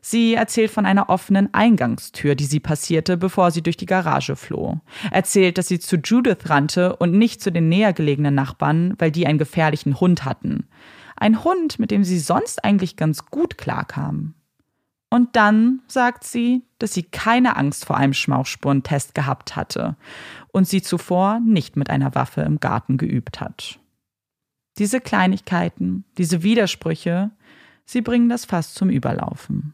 Sie 0.01 0.35
erzählt 0.35 0.71
von 0.71 0.85
einer 0.85 1.09
offenen 1.09 1.53
Eingangstür, 1.53 2.35
die 2.35 2.45
sie 2.45 2.59
passierte, 2.59 3.17
bevor 3.17 3.51
sie 3.51 3.61
durch 3.61 3.77
die 3.77 3.85
Garage 3.85 4.35
floh. 4.35 4.79
Erzählt, 5.11 5.57
dass 5.57 5.67
sie 5.67 5.79
zu 5.79 5.97
Judith 5.97 6.49
rannte 6.49 6.95
und 6.95 7.13
nicht 7.13 7.41
zu 7.41 7.51
den 7.51 7.69
näher 7.69 7.93
gelegenen 7.93 8.35
Nachbarn, 8.35 8.93
weil 8.99 9.11
die 9.11 9.25
einen 9.25 9.39
gefährlichen 9.39 9.99
Hund 9.99 10.25
hatten. 10.25 10.67
Ein 11.15 11.43
Hund, 11.43 11.79
mit 11.79 11.91
dem 11.91 12.03
sie 12.03 12.19
sonst 12.19 12.63
eigentlich 12.63 12.97
ganz 12.97 13.25
gut 13.25 13.57
klarkam. 13.57 14.35
Und 15.09 15.35
dann 15.35 15.81
sagt 15.87 16.23
sie, 16.23 16.63
dass 16.79 16.93
sie 16.93 17.03
keine 17.03 17.55
Angst 17.55 17.85
vor 17.85 17.97
einem 17.97 18.13
Schmauchspurentest 18.13 19.13
gehabt 19.13 19.55
hatte 19.55 19.95
und 20.51 20.67
sie 20.67 20.81
zuvor 20.81 21.39
nicht 21.39 21.77
mit 21.77 21.91
einer 21.91 22.15
Waffe 22.15 22.41
im 22.41 22.59
Garten 22.59 22.97
geübt 22.97 23.39
hat. 23.39 23.79
Diese 24.79 24.99
Kleinigkeiten, 24.99 26.03
diese 26.17 26.41
Widersprüche, 26.41 27.29
Sie 27.85 28.01
bringen 28.01 28.29
das 28.29 28.45
Fass 28.45 28.73
zum 28.73 28.89
Überlaufen. 28.89 29.73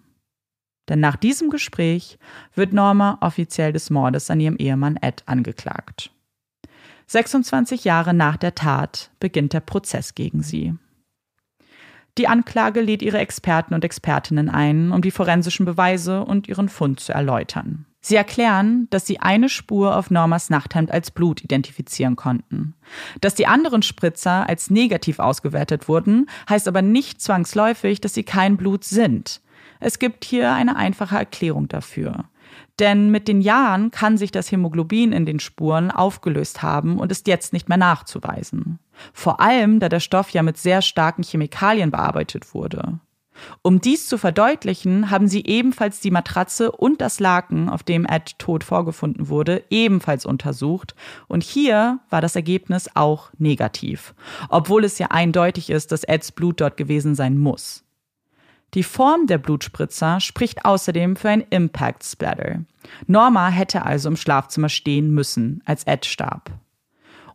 Denn 0.89 0.99
nach 0.99 1.15
diesem 1.15 1.49
Gespräch 1.49 2.17
wird 2.55 2.73
Norma 2.73 3.17
offiziell 3.21 3.71
des 3.71 3.89
Mordes 3.89 4.29
an 4.31 4.39
ihrem 4.39 4.57
Ehemann 4.57 4.97
Ed 4.97 5.23
angeklagt. 5.27 6.11
26 7.07 7.85
Jahre 7.85 8.13
nach 8.13 8.37
der 8.37 8.55
Tat 8.55 9.11
beginnt 9.19 9.53
der 9.53 9.61
Prozess 9.61 10.15
gegen 10.15 10.43
sie. 10.43 10.75
Die 12.19 12.27
Anklage 12.27 12.81
lädt 12.81 13.01
ihre 13.01 13.17
Experten 13.17 13.73
und 13.73 13.85
Expertinnen 13.85 14.49
ein, 14.49 14.91
um 14.91 15.01
die 15.01 15.09
forensischen 15.09 15.65
Beweise 15.65 16.25
und 16.25 16.49
ihren 16.49 16.67
Fund 16.67 16.99
zu 16.99 17.13
erläutern. 17.13 17.85
Sie 18.01 18.17
erklären, 18.17 18.87
dass 18.89 19.07
sie 19.07 19.21
eine 19.21 19.47
Spur 19.47 19.95
auf 19.95 20.11
Normas 20.11 20.49
Nachthemd 20.49 20.91
als 20.91 21.11
Blut 21.11 21.41
identifizieren 21.41 22.17
konnten. 22.17 22.75
Dass 23.21 23.35
die 23.35 23.47
anderen 23.47 23.83
Spritzer 23.83 24.49
als 24.49 24.69
negativ 24.69 25.19
ausgewertet 25.19 25.87
wurden, 25.87 26.29
heißt 26.49 26.67
aber 26.67 26.81
nicht 26.81 27.21
zwangsläufig, 27.21 28.01
dass 28.01 28.15
sie 28.15 28.23
kein 28.23 28.57
Blut 28.57 28.83
sind. 28.83 29.39
Es 29.79 29.97
gibt 29.97 30.25
hier 30.25 30.51
eine 30.51 30.75
einfache 30.75 31.15
Erklärung 31.15 31.69
dafür. 31.69 32.25
Denn 32.79 33.11
mit 33.11 33.29
den 33.29 33.39
Jahren 33.39 33.91
kann 33.91 34.17
sich 34.17 34.31
das 34.31 34.51
Hämoglobin 34.51 35.13
in 35.13 35.25
den 35.25 35.39
Spuren 35.39 35.89
aufgelöst 35.89 36.63
haben 36.63 36.97
und 36.97 37.13
ist 37.13 37.27
jetzt 37.27 37.53
nicht 37.53 37.69
mehr 37.69 37.77
nachzuweisen. 37.77 38.79
Vor 39.13 39.39
allem, 39.39 39.79
da 39.79 39.89
der 39.89 39.99
Stoff 39.99 40.29
ja 40.31 40.43
mit 40.43 40.57
sehr 40.57 40.81
starken 40.81 41.23
Chemikalien 41.23 41.91
bearbeitet 41.91 42.53
wurde. 42.53 42.99
Um 43.61 43.81
dies 43.81 44.07
zu 44.07 44.17
verdeutlichen, 44.17 45.11
haben 45.11 45.27
sie 45.27 45.45
ebenfalls 45.45 45.99
die 45.99 46.11
Matratze 46.11 46.71
und 46.71 47.01
das 47.01 47.19
Laken, 47.19 47.69
auf 47.69 47.83
dem 47.83 48.05
Ed 48.05 48.37
tot 48.39 48.63
vorgefunden 48.63 49.29
wurde, 49.29 49.63
ebenfalls 49.69 50.25
untersucht. 50.25 50.95
Und 51.27 51.43
hier 51.43 51.99
war 52.09 52.21
das 52.21 52.35
Ergebnis 52.35 52.89
auch 52.95 53.31
negativ, 53.37 54.13
obwohl 54.49 54.83
es 54.83 54.99
ja 54.99 55.07
eindeutig 55.07 55.69
ist, 55.69 55.91
dass 55.91 56.03
Eds 56.03 56.31
Blut 56.31 56.61
dort 56.61 56.77
gewesen 56.77 57.15
sein 57.15 57.37
muss. 57.37 57.83
Die 58.75 58.83
Form 58.83 59.25
der 59.25 59.39
Blutspritzer 59.39 60.19
spricht 60.19 60.63
außerdem 60.63 61.15
für 61.15 61.29
ein 61.29 61.41
Impact 61.49 62.03
Splatter. 62.03 62.65
Norma 63.07 63.49
hätte 63.49 63.83
also 63.83 64.09
im 64.09 64.15
Schlafzimmer 64.15 64.69
stehen 64.69 65.11
müssen, 65.11 65.63
als 65.65 65.85
Ed 65.85 66.05
starb. 66.05 66.51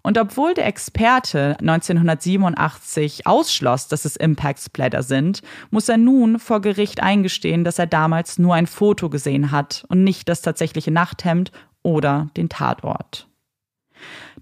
Und 0.05 0.19
obwohl 0.19 0.53
der 0.53 0.67
Experte 0.67 1.57
1987 1.61 3.27
ausschloss, 3.27 3.89
dass 3.89 4.05
es 4.05 4.17
Impact 4.17 4.61
Splatter 4.61 5.03
sind, 5.03 5.41
muss 5.71 5.89
er 5.89 5.97
nun 5.97 6.39
vor 6.39 6.61
Gericht 6.61 7.03
eingestehen, 7.03 7.65
dass 7.65 7.79
er 7.79 7.87
damals 7.87 8.39
nur 8.39 8.55
ein 8.55 8.67
Foto 8.67 9.09
gesehen 9.09 9.51
hat 9.51 9.87
und 9.89 10.05
nicht 10.05 10.29
das 10.29 10.43
tatsächliche 10.43 10.91
Nachthemd 10.91 11.53
oder 11.83 12.29
den 12.37 12.51
Tatort. 12.51 13.29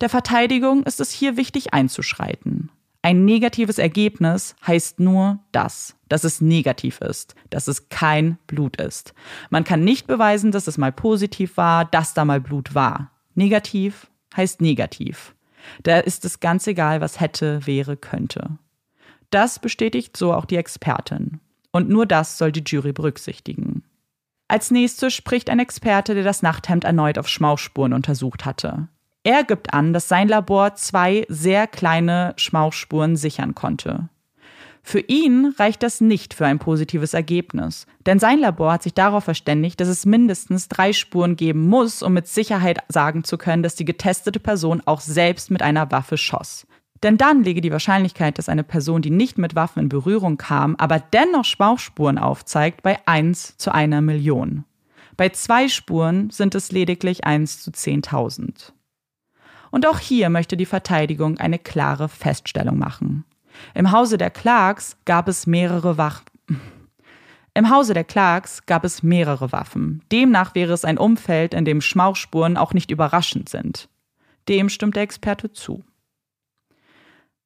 Der 0.01 0.09
Verteidigung 0.09 0.83
ist 0.83 0.99
es 0.99 1.13
hier 1.13 1.37
wichtig 1.37 1.73
einzuschreiten. 1.73 2.71
Ein 3.01 3.25
negatives 3.25 3.79
Ergebnis 3.79 4.57
heißt 4.67 4.99
nur 4.99 5.39
das, 5.53 5.95
dass 6.09 6.25
es 6.25 6.41
negativ 6.41 7.01
ist, 7.01 7.37
dass 7.51 7.69
es 7.69 7.89
kein 7.89 8.37
Blut 8.49 8.81
ist. 8.81 9.15
Man 9.51 9.63
kann 9.63 9.85
nicht 9.85 10.09
beweisen, 10.09 10.51
dass 10.51 10.67
es 10.67 10.77
mal 10.77 10.93
positiv 10.93 11.57
war, 11.57 11.85
dass 11.85 12.15
da 12.15 12.25
mal 12.25 12.41
Blut 12.41 12.75
war. 12.75 13.13
Negativ 13.37 14.09
heißt 14.37 14.61
negativ. 14.61 15.37
Da 15.83 15.99
ist 15.99 16.25
es 16.25 16.41
ganz 16.41 16.67
egal, 16.67 17.01
was 17.01 17.21
hätte, 17.21 17.67
wäre, 17.67 17.97
könnte. 17.97 18.59
Das 19.31 19.59
bestätigt 19.59 20.17
so 20.17 20.33
auch 20.33 20.45
die 20.45 20.57
Expertin. 20.57 21.41
Und 21.73 21.89
nur 21.89 22.07
das 22.07 22.39
soll 22.39 22.53
die 22.53 22.65
Jury 22.65 22.93
berücksichtigen. 22.93 23.83
Als 24.47 24.71
nächstes 24.71 25.15
spricht 25.15 25.49
ein 25.49 25.59
Experte, 25.59 26.15
der 26.15 26.25
das 26.25 26.43
Nachthemd 26.43 26.85
erneut 26.85 27.17
auf 27.17 27.29
Schmauchspuren 27.29 27.95
untersucht 27.95 28.45
hatte. 28.45 28.89
Er 29.25 29.45
gibt 29.45 29.73
an, 29.73 29.93
dass 29.93 30.09
sein 30.09 30.29
Labor 30.29 30.75
zwei 30.75 31.25
sehr 31.29 31.67
kleine 31.67 32.35
Schmauchspuren 32.37 33.17
sichern 33.17 33.55
konnte. 33.55 34.09
Für 34.85 35.01
ihn 35.01 35.55
reicht 35.59 35.83
das 35.83 36.01
nicht 36.01 36.35
für 36.35 36.45
ein 36.45 36.59
positives 36.59 37.15
Ergebnis, 37.15 37.87
denn 38.05 38.19
sein 38.19 38.41
Labor 38.41 38.73
hat 38.73 38.83
sich 38.83 38.95
darauf 38.95 39.25
verständigt, 39.25 39.81
dass 39.81 39.89
es 39.89 40.05
mindestens 40.05 40.69
drei 40.69 40.93
Spuren 40.93 41.37
geben 41.37 41.69
muss, 41.69 42.03
um 42.03 42.13
mit 42.13 42.27
Sicherheit 42.27 42.81
sagen 42.89 43.23
zu 43.23 43.39
können, 43.39 43.63
dass 43.63 43.77
die 43.77 43.85
getestete 43.85 44.41
Person 44.41 44.83
auch 44.85 45.01
selbst 45.01 45.51
mit 45.51 45.63
einer 45.63 45.91
Waffe 45.93 46.19
schoss. 46.19 46.67
Denn 47.03 47.17
dann 47.17 47.43
liege 47.43 47.61
die 47.61 47.73
Wahrscheinlichkeit, 47.73 48.39
dass 48.39 48.49
eine 48.49 48.65
Person, 48.65 49.03
die 49.03 49.11
nicht 49.11 49.39
mit 49.39 49.55
Waffen 49.55 49.85
in 49.85 49.89
Berührung 49.89 50.37
kam, 50.37 50.77
aber 50.77 51.01
dennoch 51.01 51.45
Schmauchspuren 51.45 52.19
aufzeigt, 52.19 52.83
bei 52.83 52.99
1 53.07 53.57
zu 53.57 53.73
einer 53.73 54.01
Million. 54.01 54.65
Bei 55.17 55.29
zwei 55.29 55.69
Spuren 55.69 56.31
sind 56.31 56.55
es 56.55 56.73
lediglich 56.73 57.25
1 57.25 57.63
zu 57.63 57.71
10.000. 57.71 58.73
Und 59.71 59.87
auch 59.87 59.99
hier 59.99 60.29
möchte 60.29 60.57
die 60.57 60.67
Verteidigung 60.67 61.39
eine 61.39 61.59
klare 61.59 62.09
Feststellung 62.09 62.79
machen. 62.79 63.25
Im 63.75 63.93
Hause 63.93 64.19
der 64.19 64.31
Clarks 64.31 64.97
gab 65.05 65.29
es 65.29 65.47
mehrere 65.47 65.99
Wach 65.99 66.23
im 67.55 67.69
Hause 67.69 67.93
der 67.93 68.05
Clarks 68.05 68.65
gab 68.65 68.83
es 68.83 69.03
mehrere 69.03 69.53
Waffen. 69.53 70.03
Demnach 70.11 70.55
wäre 70.55 70.73
es 70.73 70.87
ein 70.87 70.97
Umfeld, 70.97 71.53
in 71.53 71.67
dem 71.67 71.83
Schmauchspuren 71.83 72.57
auch 72.57 72.73
nicht 72.73 72.91
überraschend 72.91 73.51
sind. 73.51 73.91
Dem 74.49 74.71
stimmt 74.71 74.97
der 74.97 75.03
Experte 75.03 75.53
zu. 75.53 75.85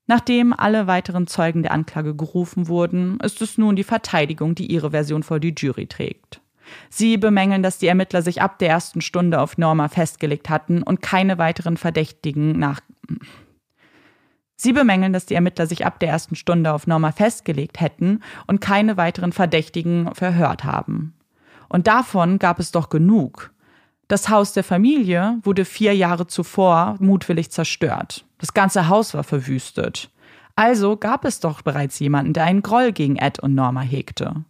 Nachdem 0.07 0.53
alle 0.53 0.87
weiteren 0.87 1.27
Zeugen 1.27 1.65
der 1.65 1.73
Anklage 1.73 2.15
gerufen 2.15 2.69
wurden, 2.69 3.19
ist 3.19 3.43
es 3.43 3.59
nun 3.59 3.75
die 3.75 3.83
Verteidigung, 3.83 4.55
die 4.55 4.71
ihre 4.71 4.93
Version 4.93 5.25
vor 5.25 5.41
die 5.41 5.55
Jury 5.57 5.89
trägt. 5.89 6.41
Sie 6.89 7.17
bemängeln, 7.17 7.65
dass 7.65 7.79
die 7.79 7.89
Ermittler 7.89 8.23
sich 8.23 8.41
ab 8.41 8.61
der 8.61 8.69
ersten 8.69 9.01
Stunde 9.01 9.41
auf 9.41 9.59
Norma 9.59 9.89
festgelegt 9.89 10.49
hatten 10.49 10.85
und 10.85 11.03
keine 11.03 11.39
weiteren 11.39 11.77
Verdächtigen 11.77 12.57
nach. 12.57 12.81
Sie 14.57 14.73
bemängeln, 14.73 15.13
dass 15.13 15.27
die 15.27 15.35
Ermittler 15.35 15.67
sich 15.67 15.85
ab 15.85 16.01
der 16.01 16.09
ersten 16.09 16.35
Stunde 16.35 16.73
auf 16.73 16.87
Norma 16.87 17.13
festgelegt 17.13 17.81
hätten 17.81 18.23
und 18.47 18.61
keine 18.61 18.97
weiteren 18.97 19.33
Verdächtigen 19.33 20.15
verhört 20.15 20.65
haben. 20.65 21.15
Und 21.69 21.87
davon 21.87 22.39
gab 22.39 22.59
es 22.59 22.73
doch 22.73 22.89
genug. 22.89 23.53
Das 24.09 24.29
Haus 24.29 24.53
der 24.53 24.65
Familie 24.65 25.39
wurde 25.43 25.65
vier 25.65 25.95
Jahre 25.95 26.27
zuvor 26.27 26.97
mutwillig 27.01 27.51
zerstört. 27.51 28.25
Das 28.39 28.55
ganze 28.55 28.89
Haus 28.89 29.15
war 29.15 29.25
verwüstet. 29.25 30.11
Also 30.55 30.97
gab 30.97 31.27
es 31.27 31.41
doch 31.41 31.61
bereits 31.61 31.99
jemanden, 31.99 32.33
der 32.33 32.45
einen 32.45 32.63
Groll 32.63 32.93
gegen 32.93 33.17
Ed 33.17 33.41
und 33.41 33.55
Norma 33.55 33.83
hegte. 33.83 34.45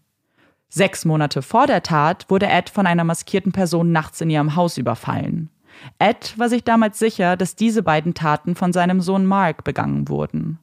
Sechs 0.69 1.05
Monate 1.05 1.43
vor 1.43 1.67
der 1.67 1.83
Tat 1.83 2.27
wurde 2.29 2.47
Ed 2.47 2.71
von 2.71 2.87
einer 2.87 3.05
maskierten 3.05 3.53
Person 3.53 3.93
nachts 3.93 4.21
in 4.21 4.31
ihrem 4.31 4.55
Haus 4.57 4.79
überfallen. 4.79 5.51
Ed 5.99 6.35
war 6.39 6.49
sich 6.49 6.64
damals 6.64 6.99
sicher, 6.99 7.37
dass 7.37 7.57
diese 7.57 7.83
beiden 7.83 8.14
Taten 8.14 8.55
von 8.55 8.72
seinem 8.72 9.01
Sohn 9.01 9.27
Mark 9.27 9.64
begangen 9.64 10.09
wurden. 10.09 10.59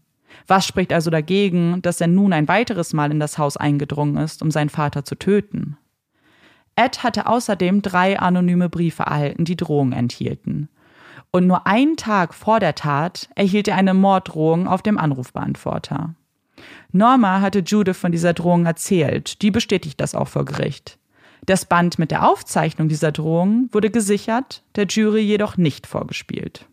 Was 0.48 0.66
spricht 0.66 0.92
also 0.92 1.10
dagegen, 1.10 1.82
dass 1.82 2.02
er 2.02 2.08
nun 2.08 2.34
ein 2.34 2.48
weiteres 2.48 2.94
Mal 2.94 3.12
in 3.12 3.20
das 3.20 3.38
Haus 3.38 3.58
eingedrungen 3.58 4.18
ist, 4.18 4.42
um 4.42 4.52
seinen 4.52 4.70
Vater 4.70 5.06
zu 5.06 5.16
töten? 5.16 5.78
Ed 6.76 7.04
hatte 7.04 7.28
außerdem 7.28 7.82
drei 7.82 8.20
anonyme 8.20 8.70
Briefe 8.70 9.04
erhalten, 9.04 9.46
die 9.46 9.56
Drohungen 9.56 9.94
enthielten. 9.94 10.70
Und 11.32 11.48
nur 11.48 11.68
einen 11.68 11.98
Tag 11.98 12.34
vor 12.34 12.60
der 12.60 12.76
Tat 12.76 13.30
erhielt 13.36 13.68
er 13.68 13.76
eine 13.76 13.94
Morddrohung 13.94 14.68
auf 14.68 14.82
dem 14.82 14.98
Anrufbeantworter. 14.98 16.16
Norma 16.92 17.42
hatte 17.42 17.60
Judith 17.60 17.98
von 17.98 18.12
dieser 18.12 18.34
Drohung 18.34 18.66
erzählt. 18.66 19.42
Die 19.42 19.52
bestätigt 19.52 20.00
das 20.00 20.16
auch 20.16 20.28
vor 20.28 20.46
Gericht. 20.46 21.00
Das 21.46 21.66
Band 21.66 22.00
mit 22.00 22.12
der 22.12 22.28
Aufzeichnung 22.28 22.88
dieser 22.88 23.12
Drohung 23.12 23.70
wurde 23.72 23.90
gesichert, 23.90 24.64
der 24.76 24.86
Jury 24.86 25.22
jedoch 25.22 25.58
nicht 25.58 25.88
vorgespielt. 25.88 26.68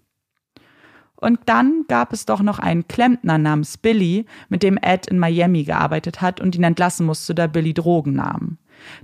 Und 1.16 1.40
dann 1.46 1.84
gab 1.86 2.12
es 2.12 2.24
doch 2.24 2.40
noch 2.40 2.58
einen 2.58 2.88
Klempner 2.88 3.36
namens 3.36 3.76
Billy, 3.76 4.24
mit 4.48 4.62
dem 4.62 4.78
Ed 4.78 5.06
in 5.06 5.18
Miami 5.18 5.64
gearbeitet 5.64 6.22
hat 6.22 6.40
und 6.40 6.54
ihn 6.54 6.64
entlassen 6.64 7.04
musste, 7.04 7.34
da 7.34 7.46
Billy 7.46 7.74
Drogen 7.74 8.14
nahm. 8.14 8.56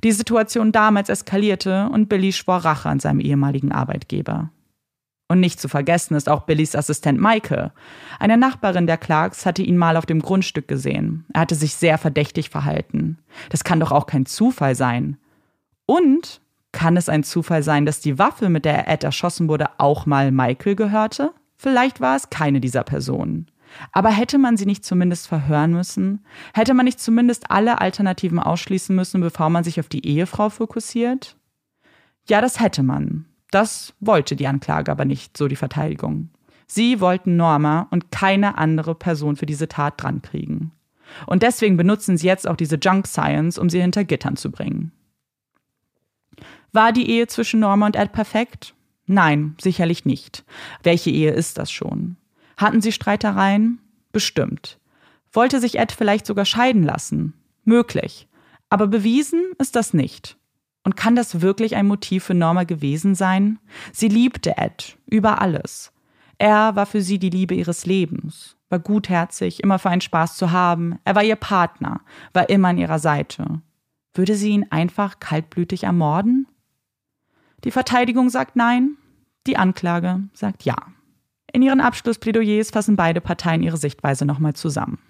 Die 0.03 0.12
Situation 0.12 0.73
damals 0.73 1.11
eskalierte 1.11 1.91
und 1.93 2.09
Billy 2.09 2.33
schwor 2.33 2.59
Rache 2.59 2.89
an 2.89 3.01
seinem 3.01 3.21
ehemaligen 3.21 3.73
Arbeitgeber. 3.73 4.51
Und 5.29 5.41
nicht 5.41 5.61
zu 5.61 5.69
vergessen 5.69 6.14
ist 6.14 6.29
auch 6.29 6.43
Billys 6.43 6.77
Assistent 6.77 7.21
Maike. 7.21 7.73
Eine 8.21 8.37
Nachbarin 8.37 8.87
der 8.87 8.97
Clarks 8.97 9.45
hatte 9.45 9.62
ihn 9.62 9.77
mal 9.77 9.97
auf 9.97 10.07
dem 10.07 10.23
Grundstück 10.23 10.69
gesehen. 10.69 11.27
Er 11.35 11.41
hatte 11.41 11.57
sich 11.57 11.75
sehr 11.75 11.99
verdächtig 11.99 12.49
verhalten. 12.49 13.19
Das 13.51 13.64
kann 13.64 13.81
doch 13.81 13.91
auch 13.91 14.07
kein 14.07 14.25
Zufall 14.25 14.77
sein. 14.77 15.19
Und 15.87 16.41
kann 16.72 16.97
es 16.97 17.09
ein 17.09 17.24
Zufall 17.24 17.62
sein, 17.62 17.87
dass 17.87 18.01
die 18.01 18.18
Waffe, 18.18 18.49
mit 18.49 18.64
der 18.64 18.87
Ed 18.89 19.05
erschossen 19.05 19.49
wurde, 19.49 19.70
auch 19.78 20.05
mal 20.05 20.30
Michael 20.30 20.76
gehörte? 20.76 21.32
Vielleicht 21.57 22.01
war 22.01 22.16
es 22.16 22.28
keine 22.28 22.61
dieser 22.61 22.84
Personen. 22.84 23.47
Aber 23.93 24.11
hätte 24.11 24.39
man 24.39 24.57
sie 24.57 24.66
nicht 24.66 24.84
zumindest 24.84 25.26
verhören 25.26 25.72
müssen? 25.72 26.24
Hätte 26.55 26.74
man 26.74 26.84
nicht 26.84 27.01
zumindest 27.01 27.51
alle 27.51 27.80
Alternativen 27.80 28.39
ausschließen 28.39 28.95
müssen, 28.95 29.20
bevor 29.20 29.51
man 29.51 29.64
sich 29.64 29.80
auf 29.80 29.89
die 29.89 30.07
Ehefrau 30.07 30.51
fokussiert? 30.51 31.37
Ja, 32.28 32.41
das 32.41 32.61
hätte 32.61 32.82
man. 32.82 33.26
Das 33.51 33.95
wollte 34.01 34.37
die 34.37 34.47
Anklage 34.47 34.91
aber 34.91 35.05
nicht, 35.05 35.37
so 35.37 35.49
die 35.49 35.57
Verteidigung. 35.57 36.30
Sie 36.66 37.01
wollten 37.01 37.37
Norma 37.37 37.87
und 37.91 38.11
keine 38.11 38.59
andere 38.59 38.95
Person 38.95 39.37
für 39.37 39.47
diese 39.47 39.68
Tat 39.68 40.03
drankriegen. 40.03 40.72
Und 41.26 41.43
deswegen 41.43 41.76
benutzen 41.76 42.16
sie 42.16 42.26
jetzt 42.26 42.49
auch 42.49 42.57
diese 42.57 42.76
Junk 42.76 43.07
Science, 43.07 43.59
um 43.59 43.70
sie 43.70 43.80
hinter 43.80 44.05
Gittern 44.05 44.37
zu 44.37 44.51
bringen. 44.51 44.93
War 46.73 46.93
die 46.93 47.09
Ehe 47.09 47.27
zwischen 47.27 47.61
Norma 47.61 47.87
und 47.87 47.97
Ed 47.97 48.12
perfekt? 48.12 48.75
Nein, 49.07 49.55
sicherlich 49.61 50.05
nicht. 50.05 50.45
Welche 50.83 51.11
Ehe 51.11 51.33
ist 51.33 51.59
das 51.59 51.71
schon? 51.71 52.17
Hatten 52.57 52.81
sie 52.81 52.93
Streitereien? 52.93 53.79
Bestimmt. 54.12 54.79
Wollte 55.33 55.61
sich 55.61 55.79
Ed 55.79 55.93
vielleicht 55.93 56.27
sogar 56.27 56.45
scheiden 56.45 56.83
lassen? 56.83 57.35
Möglich. 57.64 58.29
Aber 58.69 58.87
bewiesen 58.87 59.43
ist 59.59 59.77
das 59.77 59.95
nicht. 59.95 60.37
Und 60.83 60.97
kann 60.97 61.17
das 61.17 61.41
wirklich 61.41 61.77
ein 61.77 61.87
Motiv 61.87 62.25
für 62.25 62.35
Norma 62.35 62.64
gewesen 62.64 63.14
sein? 63.14 63.59
Sie 63.93 64.09
liebte 64.09 64.57
Ed 64.57 64.97
über 65.07 65.41
alles. 65.41 65.93
Er 66.39 66.77
war 66.77 66.87
für 66.87 67.01
sie 67.01 67.19
die 67.19 67.31
Liebe 67.31 67.55
ihres 67.55 67.87
Lebens, 67.87 68.57
war 68.69 68.79
gutherzig, 68.79 69.62
immer 69.62 69.79
für 69.79 69.91
einen 69.91 70.01
Spaß 70.01 70.37
zu 70.37 70.53
haben, 70.53 70.99
er 71.05 71.14
war 71.14 71.25
ihr 71.25 71.37
Partner, 71.37 72.01
war 72.35 72.49
immer 72.51 72.69
an 72.69 72.79
ihrer 72.79 72.99
Seite. 72.99 73.62
Würde 74.14 74.35
sie 74.35 74.51
ihn 74.51 74.67
einfach 74.71 75.19
kaltblütig 75.19 75.85
ermorden? 75.85 76.47
Die 77.67 77.73
Verteidigung 77.73 78.31
sagt 78.31 78.55
nein, 78.55 78.97
die 79.49 79.57
Anklage 79.57 80.21
sagt 80.33 80.62
ja. 80.62 80.77
In 81.53 81.62
ihren 81.62 81.81
Abschlussplädoyers 81.81 82.71
fassen 82.71 82.95
beide 82.95 83.21
Parteien 83.21 83.61
ihre 83.61 83.77
Sichtweise 83.77 84.25
nochmal 84.25 84.55
zusammen. 84.55 85.01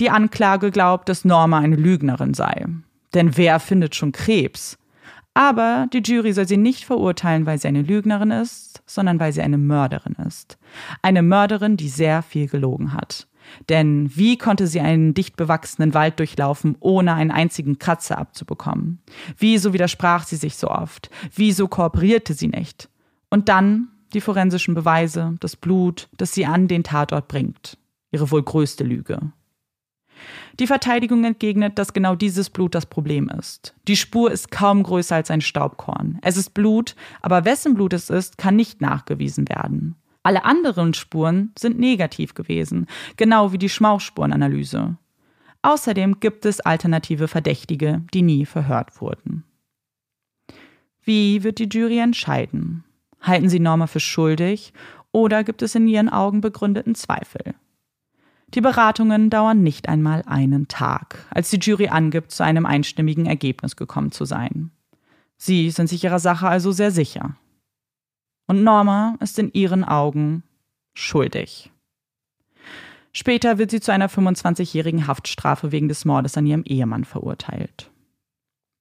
Die 0.00 0.10
Anklage 0.10 0.72
glaubt, 0.72 1.08
dass 1.08 1.24
Norma 1.24 1.60
eine 1.60 1.76
Lügnerin 1.76 2.34
sei. 2.34 2.66
Denn 3.14 3.36
wer 3.36 3.60
findet 3.60 3.94
schon 3.94 4.10
Krebs? 4.10 4.78
Aber 5.32 5.86
die 5.92 6.02
Jury 6.04 6.32
soll 6.32 6.48
sie 6.48 6.56
nicht 6.56 6.84
verurteilen, 6.84 7.46
weil 7.46 7.60
sie 7.60 7.68
eine 7.68 7.82
Lügnerin 7.82 8.32
ist, 8.32 8.82
sondern 8.84 9.20
weil 9.20 9.32
sie 9.32 9.42
eine 9.42 9.58
Mörderin 9.58 10.16
ist. 10.26 10.58
Eine 11.02 11.22
Mörderin, 11.22 11.76
die 11.76 11.88
sehr 11.88 12.22
viel 12.22 12.48
gelogen 12.48 12.94
hat. 12.94 13.28
Denn 13.68 14.10
wie 14.14 14.38
konnte 14.38 14.66
sie 14.66 14.80
einen 14.80 15.14
dicht 15.14 15.36
bewachsenen 15.36 15.94
Wald 15.94 16.18
durchlaufen, 16.18 16.76
ohne 16.80 17.14
einen 17.14 17.30
einzigen 17.30 17.78
Kratzer 17.78 18.18
abzubekommen? 18.18 19.00
Wieso 19.38 19.72
widersprach 19.72 20.24
sie 20.24 20.36
sich 20.36 20.56
so 20.56 20.68
oft? 20.68 21.10
Wieso 21.34 21.68
kooperierte 21.68 22.34
sie 22.34 22.48
nicht? 22.48 22.88
Und 23.30 23.48
dann 23.48 23.88
die 24.12 24.20
forensischen 24.20 24.74
Beweise, 24.74 25.34
das 25.40 25.56
Blut, 25.56 26.08
das 26.16 26.32
sie 26.32 26.46
an 26.46 26.68
den 26.68 26.84
Tatort 26.84 27.28
bringt. 27.28 27.78
Ihre 28.12 28.30
wohl 28.30 28.42
größte 28.42 28.84
Lüge. 28.84 29.32
Die 30.58 30.66
Verteidigung 30.66 31.24
entgegnet, 31.24 31.78
dass 31.78 31.92
genau 31.92 32.14
dieses 32.14 32.48
Blut 32.48 32.74
das 32.74 32.86
Problem 32.86 33.28
ist. 33.28 33.74
Die 33.88 33.96
Spur 33.96 34.30
ist 34.30 34.50
kaum 34.50 34.82
größer 34.82 35.16
als 35.16 35.30
ein 35.30 35.42
Staubkorn. 35.42 36.18
Es 36.22 36.38
ist 36.38 36.54
Blut, 36.54 36.96
aber 37.20 37.44
wessen 37.44 37.74
Blut 37.74 37.92
es 37.92 38.08
ist, 38.08 38.38
kann 38.38 38.56
nicht 38.56 38.80
nachgewiesen 38.80 39.48
werden. 39.48 39.96
Alle 40.26 40.44
anderen 40.44 40.92
Spuren 40.92 41.52
sind 41.56 41.78
negativ 41.78 42.34
gewesen, 42.34 42.88
genau 43.16 43.52
wie 43.52 43.58
die 43.58 43.68
Schmauchspurenanalyse. 43.68 44.96
Außerdem 45.62 46.18
gibt 46.18 46.44
es 46.46 46.58
alternative 46.58 47.28
Verdächtige, 47.28 48.02
die 48.12 48.22
nie 48.22 48.44
verhört 48.44 49.00
wurden. 49.00 49.44
Wie 51.00 51.44
wird 51.44 51.60
die 51.60 51.68
Jury 51.68 52.00
entscheiden? 52.00 52.82
Halten 53.20 53.48
sie 53.48 53.60
Norma 53.60 53.86
für 53.86 54.00
schuldig 54.00 54.72
Oder 55.12 55.44
gibt 55.44 55.62
es 55.62 55.76
in 55.76 55.86
ihren 55.86 56.08
Augen 56.08 56.40
begründeten 56.40 56.96
Zweifel? 56.96 57.54
Die 58.48 58.60
Beratungen 58.60 59.30
dauern 59.30 59.62
nicht 59.62 59.88
einmal 59.88 60.24
einen 60.26 60.66
Tag, 60.66 61.24
als 61.30 61.50
die 61.50 61.60
Jury 61.60 61.86
angibt, 61.86 62.32
zu 62.32 62.42
einem 62.42 62.66
einstimmigen 62.66 63.26
Ergebnis 63.26 63.76
gekommen 63.76 64.10
zu 64.10 64.24
sein. 64.24 64.72
Sie 65.36 65.70
sind 65.70 65.86
sich 65.86 66.02
ihrer 66.02 66.18
Sache 66.18 66.48
also 66.48 66.72
sehr 66.72 66.90
sicher. 66.90 67.36
Und 68.46 68.62
Norma 68.62 69.16
ist 69.20 69.38
in 69.38 69.52
ihren 69.52 69.84
Augen 69.84 70.42
schuldig. 70.94 71.70
Später 73.12 73.58
wird 73.58 73.70
sie 73.70 73.80
zu 73.80 73.92
einer 73.92 74.10
25-jährigen 74.10 75.06
Haftstrafe 75.06 75.72
wegen 75.72 75.88
des 75.88 76.04
Mordes 76.04 76.36
an 76.36 76.46
ihrem 76.46 76.64
Ehemann 76.64 77.04
verurteilt. 77.04 77.90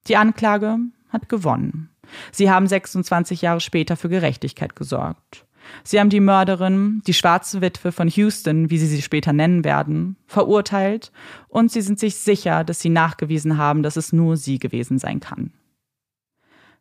Die 0.07 0.17
Anklage 0.17 0.77
hat 1.09 1.29
gewonnen. 1.29 1.89
Sie 2.31 2.51
haben 2.51 2.67
26 2.67 3.41
Jahre 3.41 3.61
später 3.61 3.95
für 3.95 4.09
Gerechtigkeit 4.09 4.75
gesorgt. 4.75 5.45
Sie 5.83 5.99
haben 5.99 6.09
die 6.09 6.19
Mörderin, 6.19 7.01
die 7.07 7.13
schwarze 7.13 7.61
Witwe 7.61 7.91
von 7.91 8.07
Houston, 8.07 8.69
wie 8.69 8.77
sie 8.77 8.87
sie 8.87 9.01
später 9.01 9.33
nennen 9.33 9.63
werden, 9.63 10.15
verurteilt 10.27 11.11
und 11.47 11.71
sie 11.71 11.81
sind 11.81 11.99
sich 11.99 12.17
sicher, 12.17 12.63
dass 12.63 12.81
sie 12.81 12.89
nachgewiesen 12.89 13.57
haben, 13.57 13.81
dass 13.81 13.95
es 13.95 14.13
nur 14.13 14.37
sie 14.37 14.59
gewesen 14.59 14.99
sein 14.99 15.21
kann. 15.21 15.51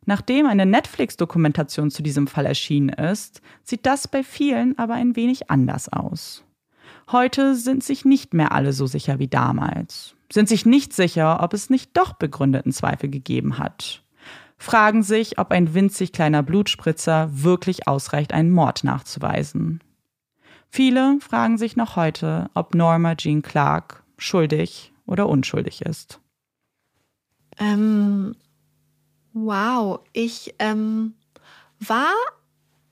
Nachdem 0.05 0.45
eine 0.45 0.65
Netflix-Dokumentation 0.65 1.91
zu 1.91 2.03
diesem 2.03 2.27
Fall 2.27 2.45
erschienen 2.45 2.89
ist, 2.89 3.41
sieht 3.63 3.85
das 3.85 4.07
bei 4.07 4.23
vielen 4.23 4.77
aber 4.77 4.93
ein 4.93 5.15
wenig 5.15 5.49
anders 5.49 5.91
aus. 5.91 6.43
Heute 7.11 7.55
sind 7.55 7.83
sich 7.83 8.05
nicht 8.05 8.33
mehr 8.33 8.51
alle 8.51 8.73
so 8.73 8.87
sicher 8.87 9.19
wie 9.19 9.27
damals, 9.27 10.15
sind 10.31 10.49
sich 10.49 10.65
nicht 10.65 10.93
sicher, 10.93 11.41
ob 11.43 11.53
es 11.53 11.69
nicht 11.69 11.95
doch 11.95 12.13
begründeten 12.13 12.71
Zweifel 12.71 13.09
gegeben 13.09 13.57
hat, 13.59 14.03
fragen 14.57 15.03
sich, 15.03 15.37
ob 15.37 15.51
ein 15.51 15.73
winzig 15.73 16.11
kleiner 16.11 16.41
Blutspritzer 16.41 17.29
wirklich 17.31 17.87
ausreicht, 17.87 18.33
einen 18.33 18.51
Mord 18.51 18.83
nachzuweisen. 18.83 19.81
Viele 20.69 21.19
fragen 21.21 21.57
sich 21.57 21.75
noch 21.75 21.95
heute, 21.95 22.49
ob 22.53 22.75
Norma 22.75 23.15
Jean 23.15 23.41
Clark 23.41 24.03
schuldig 24.17 24.91
oder 25.05 25.29
unschuldig 25.29 25.83
ist. 25.83 26.19
Ähm, 27.59 28.35
wow, 29.35 29.99
ich 30.13 30.55
ähm, 30.59 31.13
war 31.79 32.13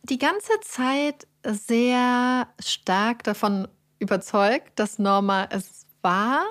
die 0.04 0.18
ganze 0.18 0.60
Zeit 0.62 1.26
sehr 1.44 2.48
stark 2.60 3.24
davon 3.24 3.68
überzeugt, 4.00 4.78
dass 4.78 5.00
Norma 5.00 5.48
es 5.50 5.88
war. 6.02 6.44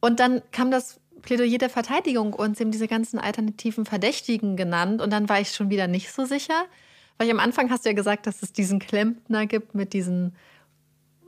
Und 0.00 0.20
dann 0.20 0.42
kam 0.52 0.70
das 0.70 1.00
Plädoyer 1.22 1.56
der 1.56 1.70
Verteidigung 1.70 2.34
und 2.34 2.56
sie 2.56 2.64
haben 2.64 2.70
diese 2.70 2.86
ganzen 2.86 3.18
alternativen 3.18 3.86
Verdächtigen 3.86 4.56
genannt. 4.56 5.00
Und 5.00 5.10
dann 5.10 5.30
war 5.30 5.40
ich 5.40 5.52
schon 5.52 5.70
wieder 5.70 5.86
nicht 5.88 6.12
so 6.12 6.26
sicher. 6.26 6.66
Weil 7.16 7.28
ich 7.28 7.32
am 7.32 7.40
Anfang 7.40 7.70
hast 7.70 7.86
du 7.86 7.88
ja 7.88 7.94
gesagt, 7.94 8.26
dass 8.26 8.42
es 8.42 8.52
diesen 8.52 8.80
Klempner 8.80 9.46
gibt 9.46 9.74
mit 9.74 9.94
diesen 9.94 10.36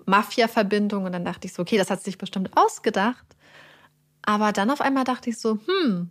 Mafia-Verbindungen. 0.04 1.06
Und 1.06 1.12
dann 1.12 1.24
dachte 1.24 1.46
ich 1.46 1.54
so, 1.54 1.62
okay, 1.62 1.78
das 1.78 1.90
hat 1.90 2.02
sich 2.02 2.18
bestimmt 2.18 2.54
ausgedacht. 2.54 3.24
Aber 4.20 4.52
dann 4.52 4.70
auf 4.70 4.82
einmal 4.82 5.04
dachte 5.04 5.30
ich 5.30 5.38
so, 5.38 5.58
hm, 5.66 6.10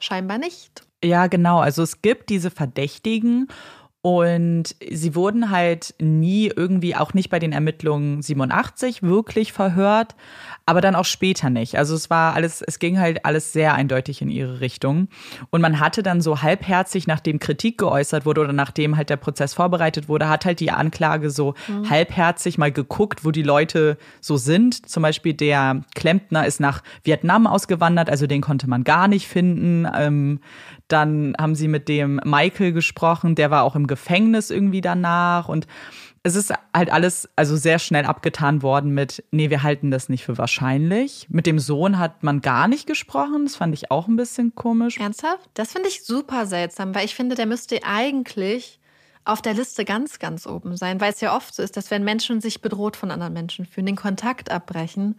scheinbar 0.00 0.38
nicht. 0.38 0.82
Ja, 1.02 1.28
genau. 1.28 1.60
Also 1.60 1.82
es 1.82 2.02
gibt 2.02 2.28
diese 2.28 2.50
Verdächtigen 2.50 3.48
und 4.02 4.76
sie 4.90 5.14
wurden 5.14 5.50
halt 5.50 5.94
nie 6.00 6.50
irgendwie, 6.54 6.96
auch 6.96 7.12
nicht 7.12 7.28
bei 7.28 7.38
den 7.38 7.52
Ermittlungen 7.52 8.22
87 8.22 9.02
wirklich 9.02 9.52
verhört, 9.52 10.14
aber 10.64 10.80
dann 10.80 10.94
auch 10.94 11.04
später 11.04 11.50
nicht. 11.50 11.76
Also 11.76 11.94
es 11.94 12.08
war 12.08 12.32
alles, 12.34 12.62
es 12.62 12.78
ging 12.78 12.98
halt 12.98 13.26
alles 13.26 13.52
sehr 13.52 13.74
eindeutig 13.74 14.22
in 14.22 14.30
ihre 14.30 14.60
Richtung. 14.60 15.08
Und 15.50 15.60
man 15.60 15.80
hatte 15.80 16.02
dann 16.02 16.22
so 16.22 16.40
halbherzig, 16.40 17.06
nachdem 17.06 17.40
Kritik 17.40 17.76
geäußert 17.76 18.24
wurde 18.24 18.40
oder 18.40 18.54
nachdem 18.54 18.96
halt 18.96 19.10
der 19.10 19.18
Prozess 19.18 19.52
vorbereitet 19.52 20.08
wurde, 20.08 20.30
hat 20.30 20.46
halt 20.46 20.60
die 20.60 20.70
Anklage 20.70 21.28
so 21.28 21.52
mhm. 21.68 21.90
halbherzig 21.90 22.56
mal 22.56 22.72
geguckt, 22.72 23.26
wo 23.26 23.32
die 23.32 23.42
Leute 23.42 23.98
so 24.22 24.38
sind. 24.38 24.88
Zum 24.88 25.02
Beispiel 25.02 25.34
der 25.34 25.82
Klempner 25.94 26.46
ist 26.46 26.58
nach 26.58 26.82
Vietnam 27.04 27.46
ausgewandert, 27.46 28.08
also 28.08 28.26
den 28.26 28.40
konnte 28.40 28.66
man 28.66 28.82
gar 28.82 29.08
nicht 29.08 29.28
finden. 29.28 29.86
Ähm, 29.94 30.40
dann 30.92 31.34
haben 31.38 31.54
sie 31.54 31.68
mit 31.68 31.88
dem 31.88 32.20
Michael 32.24 32.72
gesprochen, 32.72 33.34
der 33.34 33.50
war 33.50 33.62
auch 33.62 33.76
im 33.76 33.86
Gefängnis 33.86 34.50
irgendwie 34.50 34.80
danach 34.80 35.48
und 35.48 35.66
es 36.22 36.34
ist 36.34 36.52
halt 36.74 36.90
alles 36.90 37.28
also 37.36 37.56
sehr 37.56 37.78
schnell 37.78 38.04
abgetan 38.04 38.62
worden 38.62 38.90
mit, 38.90 39.24
nee, 39.30 39.48
wir 39.48 39.62
halten 39.62 39.90
das 39.90 40.10
nicht 40.10 40.24
für 40.24 40.36
wahrscheinlich. 40.36 41.26
Mit 41.30 41.46
dem 41.46 41.58
Sohn 41.58 41.98
hat 41.98 42.22
man 42.22 42.42
gar 42.42 42.68
nicht 42.68 42.86
gesprochen. 42.86 43.44
Das 43.44 43.56
fand 43.56 43.72
ich 43.72 43.90
auch 43.90 44.06
ein 44.06 44.16
bisschen 44.16 44.54
komisch. 44.54 44.98
Ernsthaft? 44.98 45.48
Das 45.54 45.72
finde 45.72 45.88
ich 45.88 46.04
super 46.04 46.44
seltsam, 46.46 46.94
weil 46.94 47.06
ich 47.06 47.14
finde, 47.14 47.36
der 47.36 47.46
müsste 47.46 47.80
eigentlich 47.84 48.80
auf 49.24 49.40
der 49.40 49.54
Liste 49.54 49.84
ganz, 49.84 50.18
ganz 50.18 50.46
oben 50.46 50.76
sein, 50.76 51.00
weil 51.00 51.12
es 51.12 51.20
ja 51.20 51.34
oft 51.34 51.54
so 51.54 51.62
ist, 51.62 51.76
dass 51.76 51.90
wenn 51.90 52.04
Menschen 52.04 52.40
sich 52.40 52.60
bedroht 52.60 52.96
von 52.96 53.10
anderen 53.10 53.32
Menschen 53.32 53.64
fühlen, 53.64 53.86
den 53.86 53.96
Kontakt 53.96 54.50
abbrechen, 54.50 55.18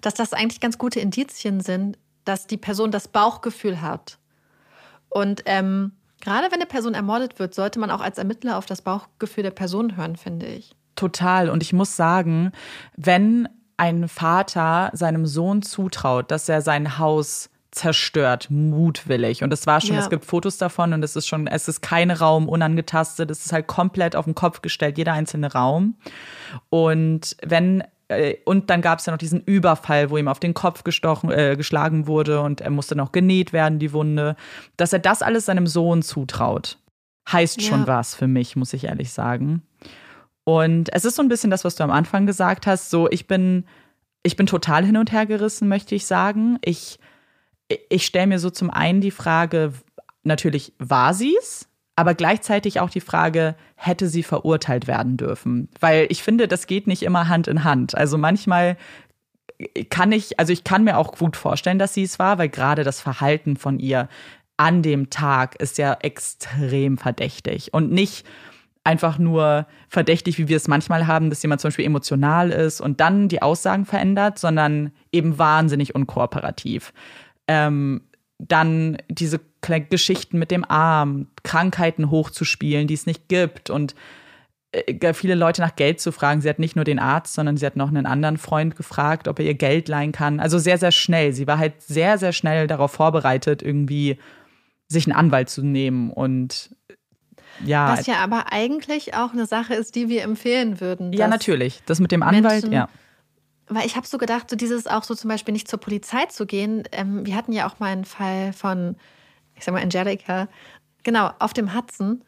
dass 0.00 0.14
das 0.14 0.32
eigentlich 0.32 0.60
ganz 0.60 0.78
gute 0.78 0.98
Indizien 0.98 1.60
sind, 1.60 1.98
dass 2.24 2.46
die 2.46 2.56
Person 2.56 2.90
das 2.90 3.08
Bauchgefühl 3.08 3.80
hat, 3.80 4.18
und 5.10 5.42
ähm, 5.46 5.92
gerade 6.20 6.46
wenn 6.46 6.60
eine 6.60 6.66
Person 6.66 6.94
ermordet 6.94 7.38
wird, 7.38 7.54
sollte 7.54 7.78
man 7.78 7.90
auch 7.90 8.00
als 8.00 8.18
Ermittler 8.18 8.56
auf 8.56 8.66
das 8.66 8.82
Bauchgefühl 8.82 9.42
der 9.42 9.50
Person 9.50 9.96
hören, 9.96 10.16
finde 10.16 10.46
ich. 10.46 10.74
Total. 10.96 11.50
Und 11.50 11.62
ich 11.62 11.72
muss 11.72 11.96
sagen, 11.96 12.52
wenn 12.96 13.48
ein 13.76 14.08
Vater 14.08 14.90
seinem 14.92 15.26
Sohn 15.26 15.62
zutraut, 15.62 16.30
dass 16.30 16.48
er 16.48 16.62
sein 16.62 16.98
Haus 16.98 17.50
zerstört, 17.70 18.50
mutwillig. 18.50 19.42
Und 19.42 19.52
es 19.52 19.66
war 19.66 19.80
schon, 19.80 19.94
ja. 19.94 20.02
es 20.02 20.10
gibt 20.10 20.24
Fotos 20.24 20.58
davon 20.58 20.92
und 20.92 21.02
es 21.02 21.16
ist 21.16 21.28
schon, 21.28 21.46
es 21.46 21.68
ist 21.68 21.80
kein 21.80 22.10
Raum 22.10 22.48
unangetastet, 22.48 23.30
es 23.30 23.46
ist 23.46 23.52
halt 23.52 23.68
komplett 23.68 24.16
auf 24.16 24.24
den 24.24 24.34
Kopf 24.34 24.60
gestellt, 24.60 24.98
jeder 24.98 25.12
einzelne 25.12 25.52
Raum. 25.52 25.94
Und 26.68 27.36
wenn 27.42 27.84
und 28.44 28.70
dann 28.70 28.82
gab 28.82 28.98
es 28.98 29.06
ja 29.06 29.12
noch 29.12 29.18
diesen 29.18 29.40
Überfall, 29.42 30.10
wo 30.10 30.16
ihm 30.16 30.28
auf 30.28 30.40
den 30.40 30.54
Kopf 30.54 30.82
gestochen, 30.84 31.30
äh, 31.30 31.56
geschlagen 31.56 32.06
wurde 32.06 32.40
und 32.40 32.60
er 32.60 32.70
musste 32.70 32.96
noch 32.96 33.12
genäht 33.12 33.52
werden, 33.52 33.78
die 33.78 33.92
Wunde. 33.92 34.36
Dass 34.76 34.92
er 34.92 34.98
das 34.98 35.22
alles 35.22 35.46
seinem 35.46 35.66
Sohn 35.66 36.02
zutraut, 36.02 36.78
heißt 37.30 37.62
schon 37.62 37.80
ja. 37.80 37.86
was 37.86 38.14
für 38.14 38.26
mich, 38.26 38.56
muss 38.56 38.72
ich 38.72 38.84
ehrlich 38.84 39.12
sagen. 39.12 39.62
Und 40.44 40.92
es 40.92 41.04
ist 41.04 41.14
so 41.14 41.22
ein 41.22 41.28
bisschen 41.28 41.50
das, 41.50 41.64
was 41.64 41.76
du 41.76 41.84
am 41.84 41.90
Anfang 41.92 42.26
gesagt 42.26 42.66
hast. 42.66 42.90
So, 42.90 43.08
ich 43.08 43.28
bin, 43.28 43.64
ich 44.24 44.36
bin 44.36 44.46
total 44.46 44.84
hin 44.84 44.96
und 44.96 45.12
her 45.12 45.26
gerissen, 45.26 45.68
möchte 45.68 45.94
ich 45.94 46.06
sagen. 46.06 46.58
Ich, 46.62 46.98
ich 47.88 48.04
stelle 48.04 48.26
mir 48.26 48.40
so 48.40 48.50
zum 48.50 48.70
einen 48.70 49.00
die 49.00 49.12
Frage, 49.12 49.72
natürlich, 50.24 50.72
war 50.78 51.14
sie 51.14 51.36
es? 51.40 51.69
Aber 51.96 52.14
gleichzeitig 52.14 52.80
auch 52.80 52.90
die 52.90 53.00
Frage, 53.00 53.56
hätte 53.76 54.08
sie 54.08 54.22
verurteilt 54.22 54.86
werden 54.86 55.16
dürfen? 55.16 55.68
Weil 55.80 56.06
ich 56.08 56.22
finde, 56.22 56.48
das 56.48 56.66
geht 56.66 56.86
nicht 56.86 57.02
immer 57.02 57.28
Hand 57.28 57.48
in 57.48 57.64
Hand. 57.64 57.94
Also 57.94 58.16
manchmal 58.16 58.76
kann 59.90 60.12
ich, 60.12 60.38
also 60.38 60.52
ich 60.52 60.64
kann 60.64 60.84
mir 60.84 60.96
auch 60.96 61.16
gut 61.18 61.36
vorstellen, 61.36 61.78
dass 61.78 61.94
sie 61.94 62.02
es 62.02 62.18
war, 62.18 62.38
weil 62.38 62.48
gerade 62.48 62.84
das 62.84 63.00
Verhalten 63.00 63.56
von 63.56 63.78
ihr 63.78 64.08
an 64.56 64.82
dem 64.82 65.10
Tag 65.10 65.56
ist 65.60 65.78
ja 65.78 65.96
extrem 66.00 66.98
verdächtig 66.98 67.72
und 67.72 67.92
nicht 67.92 68.26
einfach 68.84 69.18
nur 69.18 69.66
verdächtig, 69.88 70.38
wie 70.38 70.48
wir 70.48 70.56
es 70.56 70.68
manchmal 70.68 71.06
haben, 71.06 71.30
dass 71.30 71.42
jemand 71.42 71.60
zum 71.60 71.68
Beispiel 71.68 71.84
emotional 71.84 72.50
ist 72.50 72.80
und 72.80 73.00
dann 73.00 73.28
die 73.28 73.42
Aussagen 73.42 73.84
verändert, 73.84 74.38
sondern 74.38 74.92
eben 75.12 75.38
wahnsinnig 75.38 75.94
unkooperativ. 75.94 76.92
Ähm, 77.46 78.02
dann 78.48 78.98
diese 79.08 79.40
Geschichten 79.60 80.38
mit 80.38 80.50
dem 80.50 80.64
Arm, 80.68 81.28
Krankheiten 81.42 82.10
hochzuspielen, 82.10 82.86
die 82.86 82.94
es 82.94 83.06
nicht 83.06 83.28
gibt 83.28 83.70
und 83.70 83.94
äh, 84.72 85.14
viele 85.14 85.34
Leute 85.34 85.60
nach 85.60 85.76
Geld 85.76 86.00
zu 86.00 86.12
fragen. 86.12 86.40
Sie 86.40 86.48
hat 86.48 86.58
nicht 86.58 86.76
nur 86.76 86.84
den 86.84 86.98
Arzt, 86.98 87.34
sondern 87.34 87.56
sie 87.56 87.66
hat 87.66 87.76
noch 87.76 87.88
einen 87.88 88.06
anderen 88.06 88.38
Freund 88.38 88.76
gefragt, 88.76 89.28
ob 89.28 89.38
er 89.38 89.44
ihr 89.44 89.54
Geld 89.54 89.88
leihen 89.88 90.12
kann. 90.12 90.40
Also 90.40 90.58
sehr, 90.58 90.78
sehr 90.78 90.92
schnell. 90.92 91.32
Sie 91.32 91.46
war 91.46 91.58
halt 91.58 91.82
sehr, 91.82 92.18
sehr 92.18 92.32
schnell 92.32 92.66
darauf 92.66 92.92
vorbereitet, 92.92 93.62
irgendwie 93.62 94.18
sich 94.88 95.06
einen 95.06 95.16
Anwalt 95.16 95.50
zu 95.50 95.62
nehmen 95.62 96.10
und 96.10 96.74
ja. 97.64 97.92
Was 97.92 98.06
ja 98.06 98.16
aber 98.16 98.52
eigentlich 98.52 99.14
auch 99.14 99.32
eine 99.32 99.44
Sache 99.44 99.74
ist, 99.74 99.94
die 99.94 100.08
wir 100.08 100.22
empfehlen 100.22 100.80
würden. 100.80 101.12
Ja, 101.12 101.28
natürlich. 101.28 101.82
Das 101.84 102.00
mit 102.00 102.10
dem 102.10 102.22
Anwalt, 102.22 102.62
Menschen, 102.62 102.72
ja 102.72 102.88
weil 103.70 103.86
ich 103.86 103.96
habe 103.96 104.06
so 104.06 104.18
gedacht, 104.18 104.50
so 104.50 104.56
dieses 104.56 104.86
auch 104.86 105.04
so 105.04 105.14
zum 105.14 105.28
Beispiel 105.28 105.52
nicht 105.52 105.68
zur 105.68 105.80
Polizei 105.80 106.26
zu 106.26 106.46
gehen. 106.46 106.82
Ähm, 106.92 107.24
wir 107.24 107.36
hatten 107.36 107.52
ja 107.52 107.68
auch 107.68 107.78
mal 107.78 107.86
einen 107.86 108.04
Fall 108.04 108.52
von, 108.52 108.96
ich 109.54 109.64
sag 109.64 109.72
mal, 109.72 109.82
Angelica, 109.82 110.48
genau, 111.02 111.30
auf 111.38 111.52
dem 111.52 111.74
Hudson. 111.74 112.22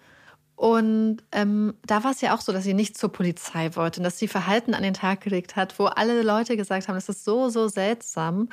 Und 0.55 1.19
ähm, 1.33 1.75
da 1.85 2.05
war 2.05 2.13
es 2.13 2.21
ja 2.21 2.35
auch 2.35 2.41
so, 2.41 2.53
dass 2.53 2.65
sie 2.65 2.75
nicht 2.75 2.97
zur 2.97 3.11
Polizei 3.11 3.75
wollte 3.75 4.01
und 4.01 4.05
dass 4.05 4.19
sie 4.19 4.29
Verhalten 4.29 4.75
an 4.75 4.83
den 4.83 4.95
Tag 4.95 5.21
gelegt 5.21 5.57
hat, 5.57 5.79
wo 5.79 5.87
alle 5.87 6.23
Leute 6.23 6.57
gesagt 6.57 6.87
haben, 6.89 6.95
das 6.95 7.09
ist 7.09 7.25
so, 7.25 7.49
so 7.49 7.69
seltsam. 7.69 8.49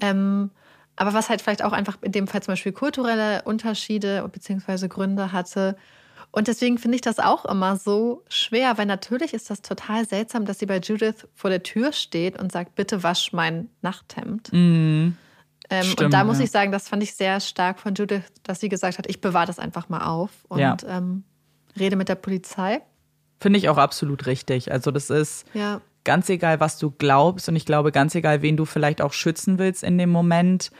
Ähm, 0.00 0.50
aber 0.94 1.14
was 1.14 1.30
halt 1.30 1.42
vielleicht 1.42 1.64
auch 1.64 1.72
einfach 1.72 1.98
in 2.02 2.12
dem 2.12 2.28
Fall 2.28 2.42
zum 2.42 2.52
Beispiel 2.52 2.72
kulturelle 2.72 3.42
Unterschiede 3.42 4.28
bzw. 4.30 4.88
Gründe 4.88 5.32
hatte. 5.32 5.76
Und 6.32 6.48
deswegen 6.48 6.78
finde 6.78 6.94
ich 6.96 7.02
das 7.02 7.18
auch 7.18 7.44
immer 7.44 7.76
so 7.76 8.24
schwer, 8.28 8.78
weil 8.78 8.86
natürlich 8.86 9.34
ist 9.34 9.50
das 9.50 9.60
total 9.60 10.08
seltsam, 10.08 10.46
dass 10.46 10.58
sie 10.58 10.66
bei 10.66 10.78
Judith 10.78 11.28
vor 11.34 11.50
der 11.50 11.62
Tür 11.62 11.92
steht 11.92 12.40
und 12.40 12.50
sagt, 12.50 12.74
bitte 12.74 13.02
wasch 13.02 13.34
mein 13.34 13.68
Nachthemd. 13.82 14.50
Mm, 14.50 15.12
ähm, 15.68 15.82
stimmt, 15.82 16.00
und 16.00 16.14
da 16.14 16.24
muss 16.24 16.38
ja. 16.38 16.44
ich 16.44 16.50
sagen, 16.50 16.72
das 16.72 16.88
fand 16.88 17.02
ich 17.02 17.14
sehr 17.14 17.38
stark 17.40 17.78
von 17.78 17.94
Judith, 17.94 18.24
dass 18.44 18.60
sie 18.60 18.70
gesagt 18.70 18.96
hat, 18.96 19.06
ich 19.08 19.20
bewahre 19.20 19.46
das 19.46 19.58
einfach 19.58 19.90
mal 19.90 20.06
auf 20.06 20.30
und 20.48 20.58
ja. 20.58 20.76
ähm, 20.88 21.24
rede 21.78 21.96
mit 21.96 22.08
der 22.08 22.14
Polizei. 22.14 22.80
Finde 23.38 23.58
ich 23.58 23.68
auch 23.68 23.78
absolut 23.78 24.26
richtig. 24.26 24.72
Also 24.72 24.90
das 24.90 25.10
ist 25.10 25.46
Ja. 25.52 25.82
ganz 26.04 26.30
egal, 26.30 26.60
was 26.60 26.78
du 26.78 26.90
glaubst 26.90 27.48
und 27.50 27.56
ich 27.56 27.66
glaube 27.66 27.92
ganz 27.92 28.14
egal, 28.14 28.40
wen 28.40 28.56
du 28.56 28.64
vielleicht 28.64 29.02
auch 29.02 29.12
schützen 29.12 29.58
willst 29.58 29.82
in 29.82 29.98
dem 29.98 30.10
Moment. 30.10 30.70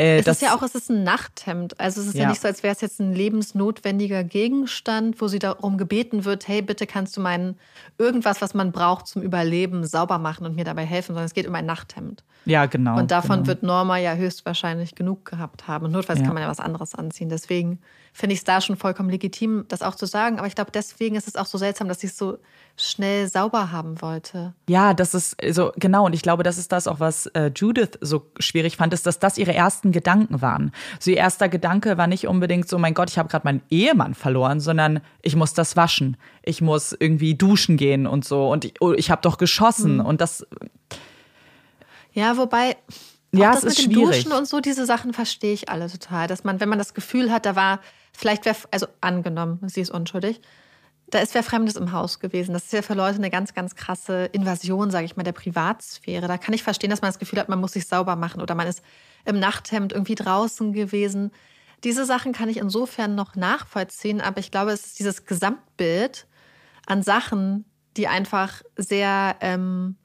Äh, 0.00 0.18
Es 0.20 0.24
das, 0.24 0.36
ist 0.36 0.42
ja 0.42 0.54
auch, 0.56 0.62
es 0.62 0.74
ist 0.74 0.90
ein 0.90 1.04
Nachthemd. 1.04 1.78
Also 1.78 2.00
es 2.00 2.08
ist 2.08 2.14
ja, 2.14 2.22
Ja. 2.22 2.28
nicht 2.30 2.40
so, 2.40 2.48
als 2.48 2.62
wäre 2.62 2.74
es 2.74 2.80
jetzt 2.80 3.00
ein 3.00 3.12
lebensnotwendiger 3.12 4.24
Gegenstand, 4.24 5.20
wo 5.20 5.28
sie 5.28 5.38
darum 5.38 5.76
gebeten 5.78 6.24
wird, 6.24 6.48
hey, 6.48 6.62
bitte 6.62 6.86
kannst 6.86 7.16
du 7.16 7.20
meinen 7.20 7.58
irgendwas, 7.98 8.40
was 8.40 8.54
man 8.54 8.72
braucht 8.72 9.06
zum 9.06 9.22
Überleben, 9.22 9.84
sauber 9.84 10.18
machen 10.18 10.46
und 10.46 10.56
mir 10.56 10.64
dabei 10.64 10.84
helfen, 10.86 11.08
sondern 11.08 11.26
es 11.26 11.34
geht 11.34 11.46
um 11.46 11.54
ein 11.54 11.66
Nachthemd. 11.66 12.24
ja 12.46 12.64
genau. 12.66 12.96
und 12.98 13.10
davon 13.10 13.36
genau. 13.38 13.46
wird 13.48 13.62
Norma 13.62 13.98
ja 13.98 14.14
höchstwahrscheinlich 14.14 14.94
genug 14.94 15.26
gehabt 15.26 15.68
haben. 15.68 15.84
Und 15.86 15.92
notfalls 15.92 16.20
Ja. 16.20 16.24
kann 16.26 16.34
man 16.34 16.42
ja 16.42 16.48
was 16.48 16.60
anderes 16.60 16.94
anziehen. 16.94 17.28
Deswegen 17.28 17.78
finde 18.14 18.32
ich 18.32 18.40
es 18.40 18.44
da 18.44 18.60
schon 18.62 18.76
vollkommen 18.76 19.10
legitim, 19.10 19.66
das 19.68 19.82
auch 19.82 19.94
zu 19.94 20.06
sagen. 20.06 20.38
Aber 20.38 20.46
ich 20.48 20.54
glaube, 20.54 20.70
deswegen 20.72 21.16
ist 21.16 21.28
es 21.28 21.36
auch 21.36 21.46
so 21.46 21.58
seltsam, 21.58 21.86
dass 21.88 22.00
sie 22.00 22.06
es 22.06 22.16
so 22.16 22.38
schnell 22.80 23.28
sauber 23.28 23.70
haben 23.72 24.00
wollte. 24.02 24.54
Ja, 24.68 24.94
das 24.94 25.14
ist 25.14 25.36
so, 25.50 25.72
genau. 25.76 26.06
Und 26.06 26.14
ich 26.14 26.22
glaube, 26.22 26.42
das 26.42 26.58
ist 26.58 26.72
das 26.72 26.86
auch, 26.86 27.00
was 27.00 27.26
äh, 27.26 27.50
Judith 27.54 27.98
so 28.00 28.30
schwierig 28.38 28.76
fand, 28.76 28.92
ist, 28.94 29.06
dass 29.06 29.18
das 29.18 29.38
ihre 29.38 29.54
ersten 29.54 29.92
Gedanken 29.92 30.42
waren. 30.42 30.72
So 30.98 31.10
ihr 31.10 31.18
erster 31.18 31.48
Gedanke 31.48 31.98
war 31.98 32.06
nicht 32.06 32.26
unbedingt 32.26 32.68
so, 32.68 32.78
mein 32.78 32.94
Gott, 32.94 33.10
ich 33.10 33.18
habe 33.18 33.28
gerade 33.28 33.46
meinen 33.46 33.62
Ehemann 33.70 34.14
verloren, 34.14 34.60
sondern 34.60 35.00
ich 35.22 35.36
muss 35.36 35.54
das 35.54 35.76
waschen. 35.76 36.16
Ich 36.42 36.60
muss 36.60 36.96
irgendwie 36.98 37.34
duschen 37.34 37.76
gehen 37.76 38.06
und 38.06 38.24
so. 38.24 38.50
Und 38.50 38.64
ich, 38.64 38.74
oh, 38.80 38.92
ich 38.92 39.10
habe 39.10 39.22
doch 39.22 39.38
geschossen. 39.38 39.94
Mhm. 39.94 40.06
Und 40.06 40.20
das, 40.20 40.46
Ja, 42.12 42.36
wobei. 42.36 42.76
Ja, 43.32 43.52
es 43.52 43.60
das 43.60 43.72
ist 43.72 43.78
mit 43.78 43.86
dem 43.86 43.92
schwierig. 43.94 44.24
Duschen 44.24 44.36
und 44.36 44.48
so, 44.48 44.60
diese 44.60 44.86
Sachen 44.86 45.12
verstehe 45.12 45.52
ich 45.52 45.68
alle 45.68 45.88
total. 45.88 46.26
Dass 46.26 46.42
man, 46.42 46.58
wenn 46.58 46.68
man 46.68 46.78
das 46.78 46.94
Gefühl 46.94 47.30
hat, 47.30 47.46
da 47.46 47.54
war, 47.54 47.80
vielleicht 48.12 48.44
wäre, 48.44 48.56
also 48.72 48.86
angenommen, 49.00 49.60
sie 49.66 49.80
ist 49.80 49.90
unschuldig, 49.90 50.40
da 51.10 51.18
ist 51.18 51.34
wer 51.34 51.42
Fremdes 51.42 51.76
im 51.76 51.92
Haus 51.92 52.20
gewesen. 52.20 52.52
Das 52.52 52.64
ist 52.64 52.72
ja 52.72 52.82
für 52.82 52.94
Leute 52.94 53.18
eine 53.18 53.30
ganz, 53.30 53.54
ganz 53.54 53.74
krasse 53.74 54.26
Invasion, 54.26 54.90
sage 54.90 55.04
ich 55.04 55.16
mal, 55.16 55.22
der 55.22 55.32
Privatsphäre. 55.32 56.28
Da 56.28 56.38
kann 56.38 56.54
ich 56.54 56.62
verstehen, 56.62 56.90
dass 56.90 57.02
man 57.02 57.08
das 57.08 57.18
Gefühl 57.18 57.38
hat, 57.38 57.48
man 57.48 57.60
muss 57.60 57.72
sich 57.72 57.86
sauber 57.86 58.16
machen 58.16 58.40
oder 58.40 58.54
man 58.54 58.66
ist 58.66 58.82
im 59.24 59.38
Nachthemd 59.38 59.92
irgendwie 59.92 60.14
draußen 60.14 60.72
gewesen. 60.72 61.30
Diese 61.84 62.04
Sachen 62.04 62.32
kann 62.32 62.48
ich 62.48 62.58
insofern 62.58 63.14
noch 63.14 63.36
nachvollziehen, 63.36 64.20
aber 64.20 64.38
ich 64.38 64.50
glaube, 64.50 64.70
es 64.70 64.86
ist 64.86 64.98
dieses 64.98 65.24
Gesamtbild 65.24 66.26
an 66.86 67.02
Sachen, 67.02 67.64
die 67.96 68.06
einfach 68.06 68.62
sehr 68.76 69.36
ähm, 69.40 69.96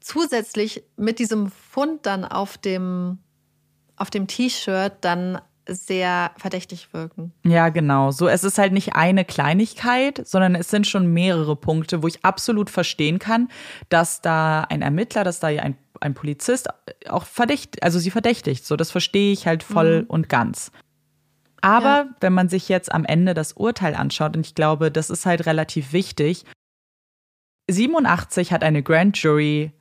zusätzlich 0.00 0.84
mit 0.96 1.18
diesem 1.18 1.50
Fund 1.50 2.04
dann 2.06 2.24
auf 2.24 2.58
dem, 2.58 3.18
auf 3.96 4.10
dem 4.10 4.26
T-Shirt 4.26 4.92
dann 5.00 5.40
sehr 5.66 6.32
verdächtig 6.36 6.88
wirken. 6.92 7.32
ja, 7.44 7.68
genau. 7.70 8.10
So, 8.10 8.28
es 8.28 8.44
ist 8.44 8.58
halt 8.58 8.72
nicht 8.72 8.94
eine 8.96 9.24
Kleinigkeit, 9.24 10.20
sondern 10.26 10.54
es 10.54 10.68
sind 10.70 10.86
schon 10.86 11.06
mehrere 11.12 11.56
Punkte, 11.56 12.02
wo 12.02 12.06
ich 12.06 12.24
absolut 12.24 12.68
verstehen 12.70 13.18
kann, 13.18 13.48
dass 13.88 14.20
da 14.20 14.62
ein 14.62 14.82
Ermittler, 14.82 15.24
dass 15.24 15.40
da 15.40 15.48
ein, 15.48 15.76
ein 16.00 16.14
Polizist 16.14 16.68
auch 17.08 17.24
verdächtigt, 17.24 17.82
also 17.82 17.98
sie 17.98 18.10
verdächtigt. 18.10 18.66
So, 18.66 18.76
das 18.76 18.90
verstehe 18.90 19.32
ich 19.32 19.46
halt 19.46 19.62
voll 19.62 20.04
und 20.08 20.28
ganz. 20.28 20.70
Aber 21.62 21.84
Ja. 22.04 22.06
wenn 22.20 22.34
man 22.34 22.50
sich 22.50 22.68
jetzt 22.68 22.92
am 22.92 23.06
Ende 23.06 23.32
das 23.32 23.54
Urteil 23.54 23.94
anschaut, 23.94 24.36
und 24.36 24.44
ich 24.46 24.54
glaube, 24.54 24.90
das 24.90 25.08
ist 25.08 25.24
halt 25.24 25.46
relativ 25.46 25.94
wichtig, 25.94 26.44
87 27.70 28.52
hat 28.52 28.62
eine 28.62 28.82
Grand 28.82 29.16
Jury 29.16 29.72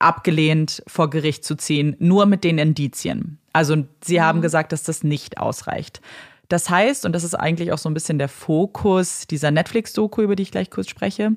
abgelehnt, 0.00 0.82
vor 0.86 1.10
Gericht 1.10 1.44
zu 1.44 1.56
ziehen, 1.56 1.96
nur 1.98 2.26
mit 2.26 2.44
den 2.44 2.58
Indizien. 2.58 3.38
Also 3.52 3.84
sie 4.02 4.20
haben 4.20 4.40
gesagt, 4.40 4.72
dass 4.72 4.82
das 4.82 5.04
nicht 5.04 5.38
ausreicht. 5.38 6.00
Das 6.48 6.68
heißt, 6.68 7.06
und 7.06 7.12
das 7.12 7.22
ist 7.22 7.34
eigentlich 7.34 7.72
auch 7.72 7.78
so 7.78 7.88
ein 7.88 7.94
bisschen 7.94 8.18
der 8.18 8.28
Fokus 8.28 9.26
dieser 9.28 9.52
Netflix-Doku, 9.52 10.22
über 10.22 10.34
die 10.34 10.42
ich 10.42 10.50
gleich 10.50 10.68
kurz 10.68 10.88
spreche, 10.88 11.36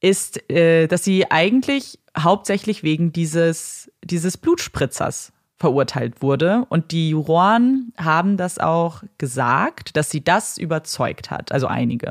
ist, 0.00 0.50
äh, 0.50 0.86
dass 0.86 1.04
sie 1.04 1.30
eigentlich 1.30 1.98
hauptsächlich 2.18 2.82
wegen 2.82 3.12
dieses, 3.12 3.90
dieses 4.02 4.38
Blutspritzers 4.38 5.32
verurteilt 5.58 6.20
wurde. 6.20 6.66
Und 6.68 6.92
die 6.92 7.10
Juroren 7.10 7.92
haben 7.96 8.36
das 8.36 8.58
auch 8.58 9.02
gesagt, 9.16 9.96
dass 9.96 10.10
sie 10.10 10.22
das 10.22 10.58
überzeugt 10.58 11.30
hat, 11.30 11.50
also 11.50 11.66
einige, 11.66 12.10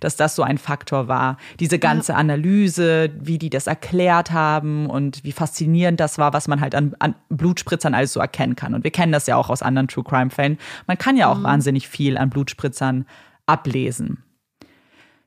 dass 0.00 0.16
das 0.16 0.34
so 0.34 0.42
ein 0.42 0.56
Faktor 0.56 1.06
war. 1.06 1.36
Diese 1.60 1.78
ganze 1.78 2.14
Analyse, 2.14 3.10
wie 3.20 3.38
die 3.38 3.50
das 3.50 3.66
erklärt 3.66 4.30
haben 4.32 4.86
und 4.86 5.22
wie 5.22 5.32
faszinierend 5.32 6.00
das 6.00 6.16
war, 6.16 6.32
was 6.32 6.48
man 6.48 6.62
halt 6.62 6.74
an, 6.74 6.94
an 6.98 7.14
Blutspritzern 7.28 7.94
alles 7.94 8.14
so 8.14 8.20
erkennen 8.20 8.56
kann. 8.56 8.74
Und 8.74 8.84
wir 8.84 8.90
kennen 8.90 9.12
das 9.12 9.26
ja 9.26 9.36
auch 9.36 9.50
aus 9.50 9.62
anderen 9.62 9.88
True 9.88 10.04
Crime-Fällen. 10.04 10.56
Man 10.86 10.96
kann 10.96 11.16
ja 11.16 11.30
auch 11.30 11.42
wahnsinnig 11.42 11.88
viel 11.88 12.16
an 12.16 12.30
Blutspritzern 12.30 13.04
ablesen. 13.44 14.24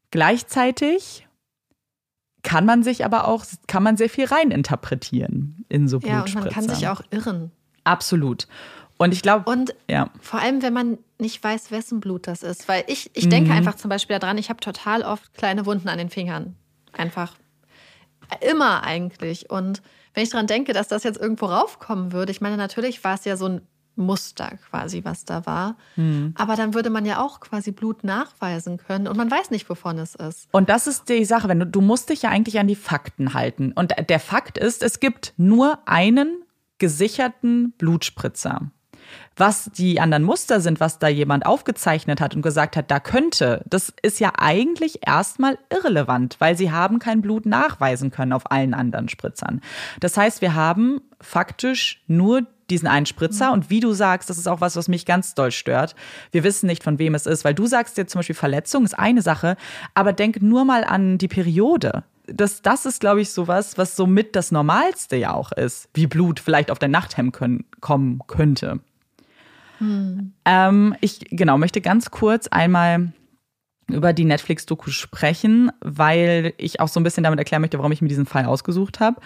Gleichzeitig 0.10 1.28
kann 2.44 2.66
man 2.66 2.84
sich 2.84 3.06
aber 3.06 3.28
auch, 3.28 3.46
kann 3.68 3.84
man 3.84 3.98
sehr 3.98 4.10
viel 4.10 4.26
reininterpretieren 4.26 5.66
in 5.70 5.88
so 5.88 6.00
Ja, 6.00 6.22
und 6.22 6.34
man 6.34 6.50
kann 6.50 6.68
sich 6.68 6.88
auch 6.88 7.02
irren. 7.12 7.52
Absolut. 7.84 8.48
Und 8.98 9.14
ich 9.14 9.24
glaube, 9.24 9.50
Und 9.50 9.74
ja. 9.90 10.10
vor 10.22 10.40
allem, 10.40 10.62
wenn 10.62 10.74
man 10.74 11.00
nicht 11.18 11.44
weiß, 11.44 11.72
wessen 11.72 12.00
Blut 12.00 12.28
das 12.28 12.44
ist. 12.44 12.68
Weil 12.68 12.84
ich, 12.88 13.10
ich 13.16 13.30
denke 13.30 13.52
einfach 13.52 13.76
zum 13.76 13.90
Beispiel 13.90 14.20
daran, 14.20 14.38
ich 14.38 14.50
habe 14.50 14.60
total 14.60 15.02
oft 15.02 15.34
kleine 15.34 15.66
Wunden 15.66 15.90
an 15.90 15.98
den 15.98 16.10
Fingern. 16.10 16.56
Einfach. 16.94 17.34
Immer 18.42 18.84
eigentlich. 18.84 19.50
Und 19.50 19.82
wenn 20.14 20.24
ich 20.24 20.30
daran 20.30 20.48
denke, 20.48 20.74
dass 20.74 20.88
das 20.88 21.04
jetzt 21.04 21.20
irgendwo 21.20 21.48
raufkommen 21.48 22.12
würde, 22.12 22.32
ich 22.32 22.42
meine, 22.42 22.58
natürlich 22.58 23.04
war 23.04 23.16
es 23.16 23.26
ja 23.26 23.38
so 23.38 23.48
ein 23.48 23.62
Muster 23.96 24.58
quasi, 24.70 25.04
was 25.04 25.26
da 25.26 25.46
war. 25.46 25.76
Aber 26.36 26.56
dann 26.56 26.74
würde 26.74 26.90
man 26.90 27.06
ja 27.06 27.22
auch 27.22 27.40
quasi 27.40 27.72
Blut 27.72 28.04
nachweisen 28.04 28.78
können 28.78 29.08
und 29.08 29.18
man 29.18 29.30
weiß 29.30 29.52
nicht, 29.52 29.70
wovon 29.70 29.98
es 30.00 30.16
ist. 30.16 30.48
Und 30.52 30.70
das 30.70 30.88
ist 30.88 31.10
die 31.10 31.26
Sache, 31.26 31.48
wenn 31.48 31.60
du, 31.60 31.66
du 31.66 31.82
musst 31.82 32.10
dich 32.10 32.24
ja 32.24 32.30
eigentlich 32.30 32.60
an 32.60 32.68
die 32.68 32.76
Fakten 32.76 33.34
halten. 33.34 33.72
Und 33.74 33.94
der 34.10 34.20
Fakt 34.20 34.58
ist, 34.58 34.82
es 34.84 35.00
gibt 35.00 35.34
nur 35.38 35.80
einen 35.86 36.44
gesicherten 36.78 37.74
Blutspritzer. 37.74 38.72
Was 39.36 39.72
die 39.74 40.00
anderen 40.00 40.24
Muster 40.24 40.62
sind, 40.62 40.80
was 40.80 41.00
da 41.00 41.08
jemand 41.08 41.46
aufgezeichnet 41.46 42.22
hat 42.22 42.36
und 42.36 42.42
gesagt 42.42 42.76
hat, 42.76 42.92
da 42.92 43.00
könnte, 43.00 43.64
das 43.70 43.94
ist 44.02 44.20
ja 44.20 44.34
eigentlich 44.38 45.00
erstmal 45.08 45.58
irrelevant, 45.70 46.36
weil 46.40 46.58
sie 46.58 46.72
haben 46.72 47.00
kein 47.00 47.22
Blut 47.22 47.46
nachweisen 47.46 48.12
können 48.12 48.34
auf 48.34 48.52
allen 48.52 48.74
anderen 48.74 49.10
Spritzern. 49.10 49.62
Das 50.00 50.18
heißt, 50.18 50.42
wir 50.42 50.56
haben 50.56 51.02
faktisch 51.20 52.04
nur 52.08 52.46
diesen 52.72 52.88
einen 52.88 53.06
Spritzer 53.06 53.52
und 53.52 53.70
wie 53.70 53.82
du 53.82 53.94
sagst, 53.94 54.30
das 54.30 54.38
ist 54.38 54.48
auch 54.48 54.62
was, 54.62 54.76
was 54.76 54.88
mich 54.88 55.06
ganz 55.06 55.36
doll 55.36 55.52
stört. 55.52 55.96
Wir 56.32 56.44
wissen 56.44 56.68
nicht, 56.68 56.84
von 56.84 56.98
wem 56.98 57.14
es 57.14 57.26
ist, 57.26 57.44
weil 57.46 57.54
du 57.54 57.68
sagst 57.68 57.98
jetzt 57.98 58.12
zum 58.12 58.20
Beispiel 58.20 58.36
Verletzung 58.36 58.86
ist 58.86 58.98
eine 58.98 59.22
Sache, 59.22 59.58
aber 59.94 60.14
denk 60.14 60.42
nur 60.42 60.66
mal 60.66 60.84
an 60.84 61.18
die 61.18 61.28
Periode. 61.28 62.04
Das, 62.28 62.62
das 62.62 62.86
ist, 62.86 63.02
glaube 63.02 63.22
ich, 63.22 63.32
sowas, 63.32 63.78
was 63.78 63.96
somit 63.96 64.36
das 64.36 64.52
Normalste 64.52 65.18
ja 65.18 65.34
auch 65.34 65.52
ist, 65.52 65.90
wie 65.94 66.08
Blut 66.08 66.40
vielleicht 66.40 66.72
auf 66.72 66.80
dein 66.80 66.92
Nachthemd 66.92 67.34
können, 67.34 67.66
kommen 67.82 68.22
könnte. 68.28 68.80
Ähm, 70.46 70.96
ich 71.02 71.20
genau 71.30 71.58
möchte 71.58 71.82
ganz 71.82 72.12
kurz 72.12 72.48
einmal 72.48 73.14
über 73.88 74.14
die 74.14 74.26
Netflix-Doku 74.26 74.90
sprechen, 74.92 75.72
weil 75.82 76.54
ich 76.58 76.80
auch 76.80 76.88
so 76.88 77.00
ein 77.00 77.04
bisschen 77.04 77.24
damit 77.24 77.40
erklären 77.40 77.62
möchte, 77.62 77.78
warum 77.78 77.92
ich 77.92 78.02
mir 78.02 78.08
diesen 78.08 78.26
Fall 78.26 78.46
ausgesucht 78.46 79.00
habe. 79.00 79.20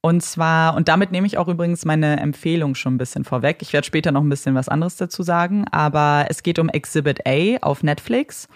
Und 0.00 0.22
zwar, 0.22 0.76
und 0.76 0.86
damit 0.86 1.10
nehme 1.10 1.26
ich 1.26 1.38
auch 1.38 1.48
übrigens 1.48 1.84
meine 1.84 2.20
Empfehlung 2.20 2.76
schon 2.76 2.94
ein 2.94 2.98
bisschen 2.98 3.24
vorweg. 3.24 3.58
Ich 3.62 3.72
werde 3.72 3.84
später 3.84 4.12
noch 4.12 4.22
ein 4.22 4.28
bisschen 4.28 4.54
was 4.54 4.68
anderes 4.68 4.96
dazu 4.96 5.24
sagen, 5.24 5.66
aber 5.72 6.26
es 6.28 6.44
geht 6.44 6.60
um 6.60 6.68
Exhibit 6.68 7.26
A 7.26 7.56
auf 7.62 7.82
Netflix. 7.82 8.48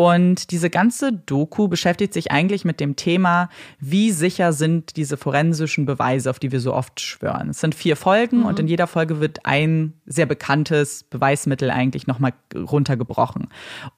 Und 0.00 0.50
diese 0.50 0.70
ganze 0.70 1.12
Doku 1.12 1.68
beschäftigt 1.68 2.14
sich 2.14 2.32
eigentlich 2.32 2.64
mit 2.64 2.80
dem 2.80 2.96
Thema, 2.96 3.50
wie 3.80 4.12
sicher 4.12 4.54
sind 4.54 4.96
diese 4.96 5.18
forensischen 5.18 5.84
Beweise, 5.84 6.30
auf 6.30 6.38
die 6.38 6.52
wir 6.52 6.60
so 6.60 6.72
oft 6.72 7.00
schwören. 7.00 7.50
Es 7.50 7.60
sind 7.60 7.74
vier 7.74 7.96
Folgen 7.96 8.44
und 8.44 8.58
in 8.58 8.66
jeder 8.66 8.86
Folge 8.86 9.20
wird 9.20 9.44
ein 9.44 9.92
sehr 10.06 10.24
bekanntes 10.24 11.04
Beweismittel 11.04 11.70
eigentlich 11.70 12.06
nochmal 12.06 12.32
runtergebrochen. 12.56 13.48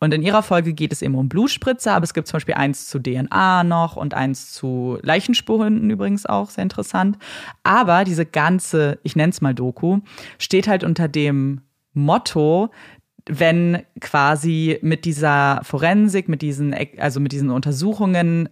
Und 0.01 0.13
in 0.13 0.23
ihrer 0.23 0.43
Folge 0.43 0.73
geht 0.73 0.93
es 0.93 1.03
eben 1.03 1.15
um 1.15 1.29
Blutspritzer, 1.29 1.95
aber 1.95 2.03
es 2.03 2.15
gibt 2.15 2.27
zum 2.27 2.39
Beispiel 2.39 2.57
eins 2.57 2.89
zu 2.89 2.99
DNA 2.99 3.63
noch 3.63 3.95
und 3.95 4.13
eins 4.13 4.53
zu 4.53 4.99
Leichenspuren 5.03 5.89
übrigens 5.89 6.27
auch, 6.27 6.51
sehr 6.51 6.65
interessant. 6.65 7.17
Aber 7.63 8.03
diese 8.03 8.27
ganze, 8.27 8.99
ich 9.05 9.15
nenne 9.15 9.31
es 9.31 9.41
mal 9.41 9.55
Doku, 9.55 10.01
steht 10.41 10.67
halt 10.67 10.83
unter 10.83 11.07
dem 11.07 11.61
Motto, 11.95 12.71
wenn 13.27 13.83
quasi 14.01 14.79
mit 14.83 15.05
dieser 15.05 15.61
Forensik, 15.63 16.29
mit 16.29 16.43
diesen, 16.43 16.75
also 16.99 17.21
mit 17.21 17.33
diesen 17.33 17.51
Untersuchungen 17.51 18.49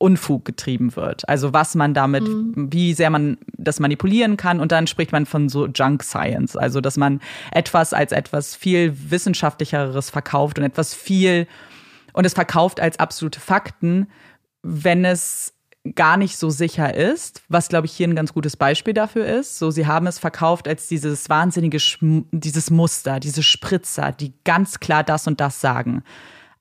Unfug 0.00 0.46
getrieben 0.46 0.96
wird. 0.96 1.28
Also 1.28 1.52
was 1.52 1.74
man 1.74 1.92
damit, 1.92 2.24
wie 2.26 2.94
sehr 2.94 3.10
man 3.10 3.36
das 3.48 3.80
manipulieren 3.80 4.38
kann. 4.38 4.58
Und 4.58 4.72
dann 4.72 4.86
spricht 4.86 5.12
man 5.12 5.26
von 5.26 5.50
so 5.50 5.66
Junk 5.66 6.02
Science. 6.02 6.56
Also 6.56 6.80
dass 6.80 6.96
man 6.96 7.20
etwas 7.52 7.92
als 7.92 8.12
etwas 8.12 8.56
viel 8.56 8.96
wissenschaftlicheres 9.10 10.08
verkauft 10.08 10.58
und 10.58 10.64
etwas 10.64 10.94
viel 10.94 11.46
und 12.14 12.24
es 12.24 12.32
verkauft 12.32 12.80
als 12.80 12.98
absolute 12.98 13.40
Fakten, 13.40 14.08
wenn 14.62 15.04
es 15.04 15.52
gar 15.94 16.16
nicht 16.16 16.36
so 16.36 16.50
sicher 16.50 16.94
ist, 16.94 17.42
was 17.48 17.68
glaube 17.68 17.86
ich 17.86 17.92
hier 17.92 18.06
ein 18.06 18.14
ganz 18.14 18.34
gutes 18.34 18.56
Beispiel 18.56 18.94
dafür 18.94 19.26
ist. 19.26 19.58
So, 19.58 19.70
sie 19.70 19.86
haben 19.86 20.06
es 20.06 20.18
verkauft 20.18 20.68
als 20.68 20.88
dieses 20.88 21.28
wahnsinnige, 21.28 21.80
Schm 21.80 22.26
dieses 22.32 22.70
Muster, 22.70 23.18
diese 23.20 23.42
Spritzer, 23.42 24.12
die 24.12 24.34
ganz 24.44 24.80
klar 24.80 25.02
das 25.04 25.26
und 25.26 25.40
das 25.40 25.60
sagen. 25.60 26.02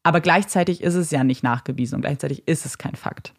Aber 0.03 0.21
gleichzeitig 0.21 0.81
ist 0.81 0.95
es 0.95 1.11
ja 1.11 1.23
nicht 1.23 1.43
nachgewiesen 1.43 1.95
und 1.95 2.01
gleichzeitig 2.01 2.47
ist 2.47 2.65
es 2.65 2.77
kein 2.77 2.95
Fakt. 2.95 3.33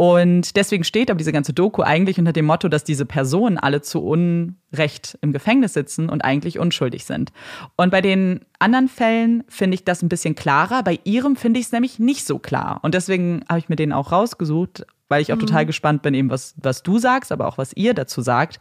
Und 0.00 0.56
deswegen 0.56 0.82
steht 0.82 1.10
aber 1.10 1.18
diese 1.18 1.30
ganze 1.30 1.52
Doku 1.52 1.82
eigentlich 1.82 2.18
unter 2.18 2.32
dem 2.32 2.46
Motto, 2.46 2.70
dass 2.70 2.84
diese 2.84 3.04
Personen 3.04 3.58
alle 3.58 3.82
zu 3.82 4.02
Unrecht 4.02 5.18
im 5.20 5.34
Gefängnis 5.34 5.74
sitzen 5.74 6.08
und 6.08 6.24
eigentlich 6.24 6.58
unschuldig 6.58 7.04
sind. 7.04 7.34
Und 7.76 7.90
bei 7.90 8.00
den 8.00 8.40
anderen 8.58 8.88
Fällen 8.88 9.44
finde 9.48 9.74
ich 9.74 9.84
das 9.84 10.00
ein 10.00 10.08
bisschen 10.08 10.34
klarer. 10.34 10.82
Bei 10.84 11.00
ihrem 11.04 11.36
finde 11.36 11.60
ich 11.60 11.66
es 11.66 11.72
nämlich 11.72 11.98
nicht 11.98 12.24
so 12.24 12.38
klar. 12.38 12.80
Und 12.80 12.94
deswegen 12.94 13.44
habe 13.46 13.58
ich 13.58 13.68
mir 13.68 13.76
den 13.76 13.92
auch 13.92 14.10
rausgesucht, 14.10 14.86
weil 15.10 15.20
ich 15.20 15.34
auch 15.34 15.36
mhm. 15.36 15.40
total 15.40 15.66
gespannt 15.66 16.00
bin, 16.00 16.14
eben 16.14 16.30
was, 16.30 16.54
was 16.56 16.82
du 16.82 16.98
sagst, 16.98 17.30
aber 17.30 17.46
auch 17.46 17.58
was 17.58 17.74
ihr 17.74 17.92
dazu 17.92 18.22
sagt. 18.22 18.58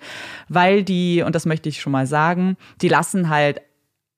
Weil 0.49 0.83
die, 0.83 1.23
und 1.25 1.35
das 1.35 1.45
möchte 1.45 1.69
ich 1.69 1.79
schon 1.79 1.93
mal 1.93 2.05
sagen, 2.05 2.57
die 2.81 2.89
lassen 2.89 3.29
halt 3.29 3.61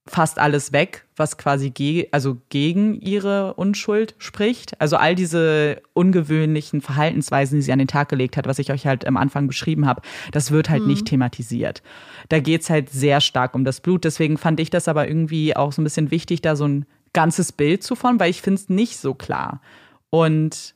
fast 0.07 0.39
alles 0.39 0.73
weg, 0.73 1.05
was 1.15 1.37
quasi 1.37 1.69
ge 1.69 2.07
also 2.11 2.37
gegen 2.49 2.99
ihre 2.99 3.53
Unschuld 3.53 4.15
spricht. 4.17 4.79
Also 4.81 4.97
all 4.97 5.13
diese 5.13 5.81
ungewöhnlichen 5.93 6.81
Verhaltensweisen, 6.81 7.57
die 7.57 7.61
sie 7.61 7.71
an 7.71 7.79
den 7.79 7.87
Tag 7.87 8.09
gelegt 8.09 8.35
hat, 8.35 8.47
was 8.47 8.59
ich 8.59 8.71
euch 8.71 8.87
halt 8.87 9.05
am 9.05 9.15
Anfang 9.15 9.47
beschrieben 9.47 9.85
habe, 9.85 10.01
das 10.31 10.51
wird 10.51 10.69
halt 10.69 10.81
mhm. 10.81 10.89
nicht 10.89 11.05
thematisiert. 11.05 11.83
Da 12.29 12.39
geht 12.39 12.61
es 12.61 12.69
halt 12.69 12.89
sehr 12.89 13.21
stark 13.21 13.53
um 13.53 13.63
das 13.63 13.79
Blut. 13.79 14.03
Deswegen 14.03 14.37
fand 14.37 14.59
ich 14.59 14.71
das 14.71 14.87
aber 14.87 15.07
irgendwie 15.07 15.55
auch 15.55 15.71
so 15.71 15.81
ein 15.81 15.83
bisschen 15.83 16.09
wichtig, 16.09 16.41
da 16.41 16.55
so 16.55 16.67
ein 16.67 16.85
ganzes 17.13 17.51
Bild 17.51 17.83
zu 17.83 17.95
formen, 17.95 18.19
weil 18.19 18.31
ich 18.31 18.41
finde 18.41 18.59
es 18.59 18.69
nicht 18.69 18.97
so 18.97 19.13
klar. 19.13 19.61
Und 20.09 20.73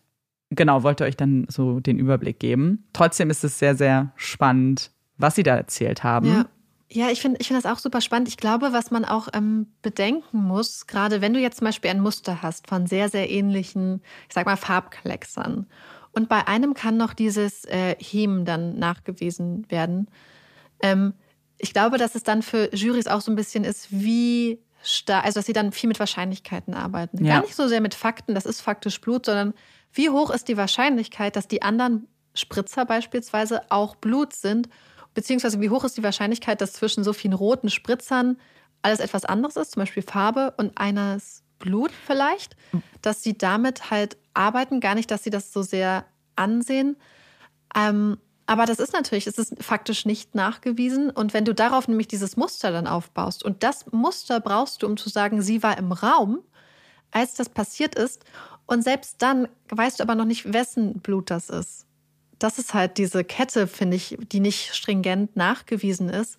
genau, 0.52 0.84
wollte 0.84 1.04
euch 1.04 1.18
dann 1.18 1.48
so 1.50 1.80
den 1.80 1.98
Überblick 1.98 2.40
geben. 2.40 2.86
Trotzdem 2.94 3.30
ist 3.32 3.44
es 3.44 3.58
sehr, 3.58 3.76
sehr 3.76 4.12
spannend, 4.16 4.92
was 5.18 5.36
sie 5.36 5.44
da 5.44 5.56
erzählt 5.56 6.04
haben. 6.04 6.28
Ja. 6.28 6.46
Ja, 6.92 7.10
ich 7.10 7.20
finde 7.20 7.40
ich 7.42 7.48
find 7.48 7.64
das 7.64 7.72
auch 7.72 7.80
super 7.80 8.00
spannend. 8.00 8.28
Ich 8.28 8.38
glaube, 8.38 8.72
was 8.72 8.92
man 8.92 9.06
auch 9.06 9.28
ähm, 9.34 9.68
bedenken 9.82 10.38
muss, 10.38 10.86
gerade 10.86 11.20
wenn 11.20 11.34
du 11.34 11.40
jetzt 11.40 11.58
zum 11.58 11.66
Beispiel 11.66 11.90
ein 11.90 12.00
Muster 12.00 12.42
hast 12.42 12.68
von 12.68 12.86
sehr, 12.86 13.10
sehr 13.10 13.30
ähnlichen, 13.30 14.02
ich 14.28 14.34
sag 14.36 14.46
mal, 14.46 14.56
Farbklecksern. 14.56 15.68
Und 16.12 16.30
bei 16.30 16.48
einem 16.48 16.74
kann 16.76 16.96
noch 16.96 17.14
dieses 17.14 17.66
äh, 17.66 17.96
Hem 18.00 18.46
dann 18.46 18.78
nachgewiesen 18.78 19.70
werden. 19.70 20.08
Ähm, 20.82 21.14
ich 21.58 21.74
glaube, 21.74 21.98
dass 21.98 22.16
es 22.16 22.24
dann 22.24 22.42
für 22.42 22.74
Jurys 22.74 23.08
auch 23.08 23.22
so 23.22 23.32
ein 23.32 23.36
bisschen 23.36 23.64
ist, 23.64 23.88
wie 23.92 24.62
stark, 24.84 25.26
also 25.26 25.40
dass 25.40 25.48
sie 25.48 25.54
dann 25.54 25.72
viel 25.72 25.88
mit 25.88 26.00
Wahrscheinlichkeiten 26.00 26.74
arbeiten. 26.74 27.26
Ja. 27.26 27.36
Gar 27.36 27.42
nicht 27.42 27.56
so 27.56 27.68
sehr 27.68 27.82
mit 27.82 27.96
Fakten, 27.96 28.36
das 28.36 28.46
ist 28.46 28.62
faktisch 28.62 29.02
Blut, 29.02 29.26
sondern 29.26 29.54
wie 29.92 30.10
hoch 30.10 30.30
ist 30.30 30.48
die 30.48 30.58
Wahrscheinlichkeit, 30.58 31.36
dass 31.36 31.48
die 31.48 31.64
anderen 31.64 32.08
Spritzer 32.36 32.86
beispielsweise 32.86 33.62
auch 33.70 33.96
Blut 33.96 34.34
sind 34.34 34.70
Beziehungsweise 35.16 35.60
wie 35.62 35.72
hoch 35.72 35.84
ist 35.84 35.98
die 35.98 36.04
Wahrscheinlichkeit, 36.04 36.62
dass 36.62 36.74
zwischen 36.74 37.04
so 37.04 37.14
vielen 37.14 37.34
roten 37.34 37.72
Spritzern 37.72 38.38
alles 38.84 39.00
etwas 39.00 39.26
anderes 39.26 39.56
ist, 39.56 39.72
zum 39.72 39.82
Beispiel 39.82 40.04
Farbe 40.04 40.54
und 40.58 40.78
eines 40.78 41.42
Blut 41.58 41.92
vielleicht, 41.92 42.56
dass 43.02 43.24
sie 43.24 43.36
damit 43.36 43.90
halt 43.90 44.18
arbeiten, 44.34 44.82
gar 44.82 44.94
nicht, 44.94 45.10
dass 45.10 45.24
sie 45.24 45.30
das 45.30 45.52
so 45.52 45.64
sehr 45.64 46.06
ansehen. 46.36 46.98
Ähm, 47.76 48.18
aber 48.46 48.66
das 48.66 48.78
ist 48.78 48.94
natürlich, 48.94 49.26
es 49.26 49.40
ist 49.40 49.56
faktisch 49.64 50.06
nicht 50.06 50.36
nachgewiesen. 50.36 51.10
Und 51.10 51.34
wenn 51.34 51.46
du 51.46 51.56
darauf 51.56 51.88
nämlich 51.88 52.08
dieses 52.08 52.38
Muster 52.38 52.72
dann 52.72 52.86
aufbaust, 52.86 53.44
und 53.44 53.64
das 53.64 53.92
Muster 53.92 54.40
brauchst 54.40 54.84
du, 54.84 54.88
um 54.88 54.98
zu 54.98 55.10
sagen, 55.10 55.42
sie 55.42 55.64
war 55.64 55.78
im 55.78 55.92
Raum, 55.92 56.40
als 57.10 57.34
das 57.34 57.50
passiert 57.50 57.96
ist. 57.96 58.24
Und 58.68 58.84
selbst 58.84 59.22
dann 59.22 59.48
weißt 59.70 60.00
du 60.00 60.04
aber 60.04 60.16
noch 60.16 60.26
nicht, 60.26 60.54
wessen 60.54 61.00
Blut 61.00 61.32
das 61.32 61.50
ist 61.50 61.88
das 62.40 62.60
ist 62.60 62.74
halt 62.74 62.98
diese 62.98 63.24
Kette, 63.24 63.68
finde 63.68 63.98
ich, 63.98 64.18
die 64.32 64.40
nicht 64.40 64.74
stringent 64.74 65.36
nachgewiesen 65.36 66.10
ist. 66.10 66.38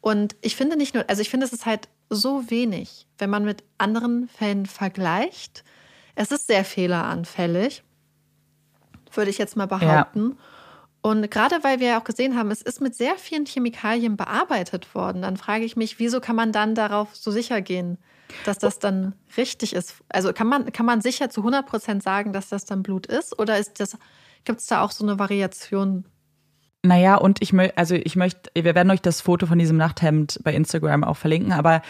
Und 0.00 0.36
ich 0.40 0.56
finde 0.56 0.76
nicht 0.76 0.94
nur, 0.94 1.04
also 1.08 1.22
ich 1.22 1.30
finde, 1.30 1.46
es 1.46 1.52
ist 1.52 1.66
halt 1.66 1.88
so 2.10 2.50
wenig, 2.50 3.06
wenn 3.18 3.30
man 3.30 3.44
mit 3.44 3.64
anderen 3.76 4.28
Fällen 4.28 4.66
vergleicht. 4.66 5.64
Es 6.14 6.32
ist 6.32 6.46
sehr 6.46 6.64
fehleranfällig, 6.64 7.82
würde 9.12 9.30
ich 9.30 9.38
jetzt 9.38 9.56
mal 9.56 9.66
behaupten. 9.66 10.30
Ja. 10.30 10.44
Und 11.00 11.30
gerade 11.30 11.62
weil 11.62 11.80
wir 11.80 11.88
ja 11.88 12.00
auch 12.00 12.04
gesehen 12.04 12.36
haben, 12.36 12.50
es 12.50 12.60
ist 12.60 12.80
mit 12.80 12.94
sehr 12.94 13.16
vielen 13.16 13.46
Chemikalien 13.46 14.16
bearbeitet 14.16 14.94
worden, 14.94 15.22
dann 15.22 15.36
frage 15.36 15.64
ich 15.64 15.76
mich, 15.76 15.98
wieso 15.98 16.20
kann 16.20 16.36
man 16.36 16.52
dann 16.52 16.74
darauf 16.74 17.14
so 17.14 17.30
sicher 17.30 17.60
gehen, 17.60 17.98
dass 18.44 18.58
das 18.58 18.78
dann 18.78 19.14
richtig 19.36 19.74
ist? 19.74 19.94
Also 20.08 20.32
kann 20.32 20.48
man, 20.48 20.72
kann 20.72 20.86
man 20.86 21.00
sicher 21.00 21.30
zu 21.30 21.40
100 21.40 21.66
Prozent 21.66 22.02
sagen, 22.02 22.32
dass 22.32 22.48
das 22.48 22.64
dann 22.64 22.82
Blut 22.82 23.06
ist? 23.06 23.38
Oder 23.38 23.58
ist 23.58 23.78
das 23.80 23.96
Gibt 24.44 24.60
es 24.60 24.66
da 24.66 24.82
auch 24.82 24.90
so 24.90 25.04
eine 25.04 25.18
Variation? 25.18 26.04
Naja, 26.82 27.16
und 27.16 27.42
ich 27.42 27.52
möchte, 27.52 27.76
also 27.76 27.94
ich 27.94 28.16
möchte, 28.16 28.50
wir 28.54 28.74
werden 28.74 28.90
euch 28.90 29.02
das 29.02 29.20
Foto 29.20 29.46
von 29.46 29.58
diesem 29.58 29.76
Nachthemd 29.76 30.40
bei 30.44 30.54
Instagram 30.54 31.04
auch 31.04 31.16
verlinken, 31.16 31.52
aber 31.52 31.82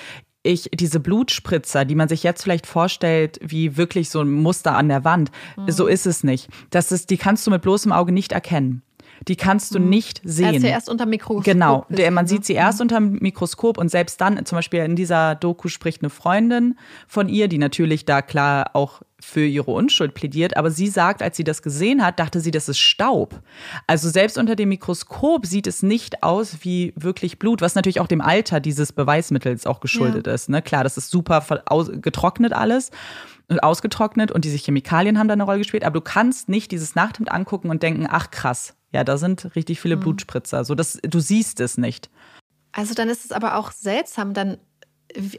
ich, 0.43 0.71
diese 0.73 1.01
Blutspritzer, 1.01 1.85
die 1.85 1.95
man 1.95 2.09
sich 2.09 2.23
jetzt 2.23 2.43
vielleicht 2.43 2.67
vorstellt, 2.67 3.39
wie 3.43 3.77
wirklich 3.77 4.09
so 4.09 4.21
ein 4.21 4.31
Muster 4.31 4.77
an 4.77 4.89
der 4.89 5.05
Wand, 5.05 5.31
mhm. 5.57 5.71
so 5.71 5.87
ist 5.87 6.07
es 6.07 6.25
nicht. 6.25 6.49
Das 6.71 6.91
ist, 6.91 7.11
die 7.11 7.19
kannst 7.19 7.47
du 7.47 7.51
mit 7.51 7.63
bloßem 7.63 7.93
Auge 7.93 8.13
nicht 8.13 8.33
erkennen. 8.33 8.83
Die 9.27 9.37
kannst 9.37 9.75
du 9.75 9.81
mhm. 9.81 9.89
nicht 9.89 10.21
sehen. 10.25 10.55
Er 10.55 10.61
sie 10.61 10.67
erst 10.69 10.89
unter 10.89 11.07
Mikroskop. 11.07 11.45
Genau, 11.45 11.85
der, 11.89 12.11
man 12.11 12.27
sieht 12.27 12.45
sie 12.45 12.55
ne? 12.55 12.61
erst 12.61 12.79
mhm. 12.79 12.83
unter 12.83 13.01
Mikroskop 13.01 13.77
und 13.77 13.91
selbst 13.91 14.21
dann, 14.21 14.45
zum 14.47 14.57
Beispiel 14.57 14.81
in 14.81 14.97
dieser 14.97 15.35
Doku 15.35 15.69
spricht 15.69 16.03
eine 16.03 16.11
Freundin 16.11 16.79
von 17.07 17.29
ihr, 17.29 17.49
die 17.49 17.59
natürlich 17.59 18.05
da 18.05 18.23
klar 18.23 18.71
auch 18.75 19.03
für 19.21 19.45
ihre 19.45 19.71
Unschuld 19.71 20.15
plädiert, 20.15 20.57
aber 20.57 20.71
sie 20.71 20.87
sagt, 20.87 21.23
als 21.23 21.37
sie 21.37 21.45
das 21.45 21.63
gesehen 21.63 22.05
hat, 22.05 22.21
dachte 22.21 22.41
sie, 22.41 22.51
das 22.51 22.69
ist 22.69 22.79
Staub. 22.79 23.41
Also 23.87 24.09
selbst 24.09 24.39
unter 24.39 24.55
dem 24.55 24.69
Mikroskop 24.69 25.45
sieht 25.45 25.67
es 25.67 25.83
nicht 25.83 26.23
aus 26.23 26.59
wie 26.61 26.93
wirklich 26.97 27.39
Blut, 27.39 27.61
was 27.61 27.75
natürlich 27.75 28.01
auch 28.01 28.07
dem 28.07 28.21
Alter 28.21 28.61
dieses 28.61 28.93
Beweismittels 28.93 29.67
auch 29.67 29.81
geschuldet 29.81 30.27
ja. 30.27 30.35
ist. 30.35 30.49
Ne? 30.49 30.63
Klar, 30.63 30.85
das 30.85 30.97
ist 30.97 31.11
super 31.11 31.45
getrocknet 32.01 32.53
alles 32.53 32.91
und 33.49 33.61
ausgetrocknet 33.61 34.31
und 34.31 34.45
diese 34.45 34.57
Chemikalien 34.57 35.19
haben 35.19 35.29
da 35.29 35.33
eine 35.33 35.43
Rolle 35.43 35.59
gespielt, 35.59 35.85
aber 35.85 35.95
du 35.95 36.05
kannst 36.05 36.49
nicht 36.49 36.71
dieses 36.71 36.95
Nachthemd 36.95 37.33
angucken 37.33 37.71
und 37.71 37.83
denken, 37.83 38.07
ach 38.09 38.31
krass, 38.31 38.77
ja, 38.93 39.05
da 39.05 39.19
sind 39.19 39.57
richtig 39.57 39.81
viele 39.81 39.97
mhm. 39.97 40.01
Blutspritzer. 40.01 40.65
So, 40.65 40.75
das, 40.75 40.99
du 41.03 41.19
siehst 41.19 41.61
es 41.61 41.77
nicht. 41.77 42.09
Also 42.73 42.95
dann 42.95 43.09
ist 43.09 43.25
es 43.25 43.33
aber 43.33 43.57
auch 43.57 43.73
seltsam, 43.73 44.35
dann, 44.35 44.59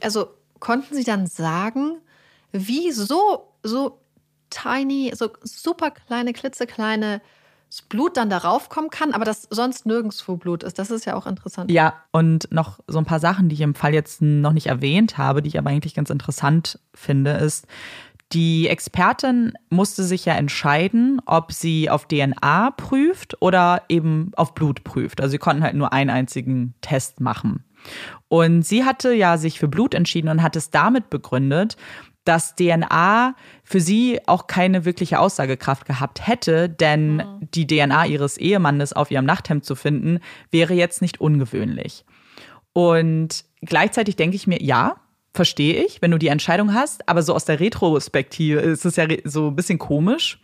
also 0.01 0.27
konnten 0.59 0.95
sie 0.95 1.03
dann 1.03 1.27
sagen, 1.27 2.01
wie 2.51 2.91
so, 2.91 3.53
so 3.63 3.99
tiny, 4.49 5.11
so 5.15 5.29
super 5.43 5.91
kleine, 5.91 6.33
klitzekleine 6.33 7.21
Blut 7.87 8.17
dann 8.17 8.31
darauf 8.31 8.69
kommen 8.69 8.89
kann, 8.89 9.13
aber 9.13 9.25
das 9.25 9.47
sonst 9.51 9.85
nirgendwo 9.85 10.37
Blut 10.37 10.63
ist. 10.63 10.79
Das 10.79 10.89
ist 10.89 11.05
ja 11.05 11.15
auch 11.15 11.27
interessant. 11.27 11.69
Ja, 11.69 11.93
und 12.11 12.51
noch 12.51 12.79
so 12.87 12.97
ein 12.97 13.05
paar 13.05 13.19
Sachen, 13.19 13.47
die 13.47 13.53
ich 13.53 13.61
im 13.61 13.75
Fall 13.75 13.93
jetzt 13.93 14.21
noch 14.23 14.53
nicht 14.53 14.67
erwähnt 14.67 15.19
habe, 15.19 15.43
die 15.43 15.49
ich 15.49 15.59
aber 15.59 15.69
eigentlich 15.69 15.93
ganz 15.93 16.09
interessant 16.09 16.79
finde, 16.95 17.31
ist, 17.33 17.67
die 18.33 18.67
Expertin 18.67 19.53
musste 19.69 20.03
sich 20.03 20.25
ja 20.25 20.33
entscheiden, 20.33 21.19
ob 21.25 21.51
sie 21.51 21.89
auf 21.89 22.07
DNA 22.07 22.71
prüft 22.71 23.41
oder 23.41 23.83
eben 23.89 24.31
auf 24.35 24.53
Blut 24.53 24.83
prüft. 24.83 25.19
Also 25.21 25.31
sie 25.31 25.37
konnten 25.39 25.63
halt 25.63 25.75
nur 25.75 25.93
einen 25.93 26.09
einzigen 26.09 26.75
Test 26.81 27.19
machen. 27.21 27.63
Und 28.27 28.63
sie 28.63 28.83
hatte 28.83 29.13
ja 29.13 29.37
sich 29.37 29.57
für 29.57 29.67
Blut 29.67 29.93
entschieden 29.93 30.29
und 30.29 30.43
hat 30.43 30.55
es 30.55 30.69
damit 30.69 31.09
begründet, 31.09 31.77
dass 32.29 32.55
DNA 32.55 33.33
für 33.63 33.79
sie 33.79 34.19
auch 34.27 34.45
keine 34.45 34.85
wirkliche 34.85 35.19
Aussagekraft 35.19 35.87
gehabt 35.87 36.27
hätte, 36.27 36.69
denn 36.69 37.15
mhm. 37.15 37.23
die 37.55 37.65
DNA 37.65 38.05
ihres 38.05 38.37
Ehemannes 38.37 38.93
auf 38.93 39.09
ihrem 39.09 39.25
Nachthemd 39.25 39.65
zu 39.65 39.73
finden, 39.73 40.19
wäre 40.51 40.75
jetzt 40.75 41.01
nicht 41.01 41.19
ungewöhnlich. 41.19 42.05
Und 42.71 43.45
gleichzeitig 43.61 44.15
denke 44.15 44.35
ich 44.35 44.45
mir, 44.45 44.61
ja, 44.61 44.97
verstehe 45.33 45.83
ich, 45.83 46.03
wenn 46.03 46.11
du 46.11 46.19
die 46.19 46.27
Entscheidung 46.27 46.75
hast, 46.75 47.09
aber 47.09 47.23
so 47.23 47.33
aus 47.33 47.45
der 47.45 47.59
Retrospektive 47.59 48.59
ist 48.59 48.85
es 48.85 48.95
ja 48.95 49.07
so 49.23 49.47
ein 49.47 49.55
bisschen 49.55 49.79
komisch, 49.79 50.39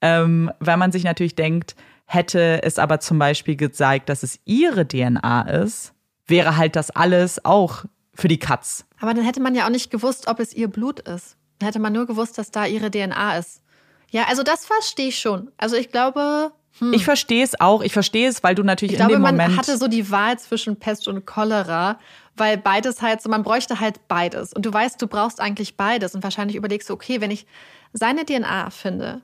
ähm, 0.00 0.50
weil 0.58 0.78
man 0.78 0.90
sich 0.90 1.04
natürlich 1.04 1.34
denkt, 1.34 1.76
hätte 2.06 2.62
es 2.62 2.78
aber 2.78 3.00
zum 3.00 3.18
Beispiel 3.18 3.56
gezeigt, 3.56 4.08
dass 4.08 4.22
es 4.22 4.40
ihre 4.46 4.88
DNA 4.88 5.42
ist, 5.42 5.92
wäre 6.26 6.56
halt 6.56 6.76
das 6.76 6.90
alles 6.90 7.44
auch 7.44 7.84
für 8.14 8.28
die 8.28 8.38
Katz. 8.38 8.86
Aber 9.00 9.14
dann 9.14 9.24
hätte 9.24 9.40
man 9.40 9.54
ja 9.54 9.64
auch 9.66 9.70
nicht 9.70 9.90
gewusst, 9.90 10.28
ob 10.28 10.40
es 10.40 10.54
ihr 10.54 10.68
Blut 10.68 11.00
ist. 11.00 11.36
Dann 11.58 11.66
hätte 11.66 11.78
man 11.78 11.92
nur 11.92 12.06
gewusst, 12.06 12.38
dass 12.38 12.50
da 12.50 12.66
ihre 12.66 12.90
DNA 12.90 13.38
ist. 13.38 13.62
Ja, 14.10 14.24
also 14.24 14.42
das 14.42 14.64
verstehe 14.64 15.08
ich 15.08 15.18
schon. 15.18 15.50
Also 15.56 15.76
ich 15.76 15.90
glaube. 15.90 16.52
Hm. 16.78 16.92
Ich 16.92 17.04
verstehe 17.04 17.42
es 17.42 17.58
auch. 17.60 17.82
Ich 17.82 17.92
verstehe 17.92 18.28
es, 18.28 18.42
weil 18.42 18.54
du 18.54 18.62
natürlich 18.62 18.94
ich 18.94 19.00
in 19.00 19.06
glaube, 19.06 19.14
dem 19.14 19.22
Moment. 19.22 19.38
Man 19.38 19.56
hatte 19.56 19.76
so 19.76 19.88
die 19.88 20.10
Wahl 20.10 20.38
zwischen 20.38 20.76
Pest 20.76 21.08
und 21.08 21.26
Cholera, 21.26 21.98
weil 22.36 22.56
beides 22.56 23.02
halt 23.02 23.22
so, 23.22 23.28
man 23.28 23.42
bräuchte 23.42 23.80
halt 23.80 24.06
beides. 24.08 24.52
Und 24.52 24.66
du 24.66 24.72
weißt, 24.72 25.00
du 25.00 25.06
brauchst 25.06 25.40
eigentlich 25.40 25.76
beides. 25.76 26.14
Und 26.14 26.22
wahrscheinlich 26.22 26.56
überlegst 26.56 26.88
du, 26.88 26.94
okay, 26.94 27.20
wenn 27.20 27.30
ich 27.30 27.46
seine 27.92 28.24
DNA 28.24 28.70
finde, 28.70 29.22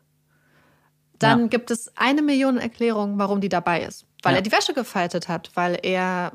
dann 1.18 1.42
ja. 1.42 1.46
gibt 1.46 1.70
es 1.70 1.92
eine 1.96 2.22
Million 2.22 2.58
Erklärungen, 2.58 3.18
warum 3.18 3.40
die 3.40 3.48
dabei 3.48 3.82
ist. 3.82 4.05
Weil 4.22 4.32
ja. 4.32 4.38
er 4.38 4.42
die 4.42 4.52
Wäsche 4.52 4.74
gefaltet 4.74 5.28
hat, 5.28 5.50
weil 5.54 5.78
er, 5.82 6.32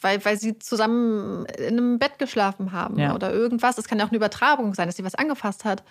weil, 0.00 0.24
weil 0.24 0.38
sie 0.38 0.58
zusammen 0.58 1.46
in 1.46 1.78
einem 1.78 1.98
Bett 1.98 2.18
geschlafen 2.18 2.72
haben 2.72 2.98
ja. 2.98 3.14
oder 3.14 3.32
irgendwas. 3.32 3.78
Es 3.78 3.88
kann 3.88 3.98
ja 3.98 4.04
auch 4.04 4.10
eine 4.10 4.16
Übertragung 4.16 4.74
sein, 4.74 4.86
dass 4.88 4.96
sie 4.96 5.04
was 5.04 5.14
angefasst 5.14 5.64
hat, 5.64 5.82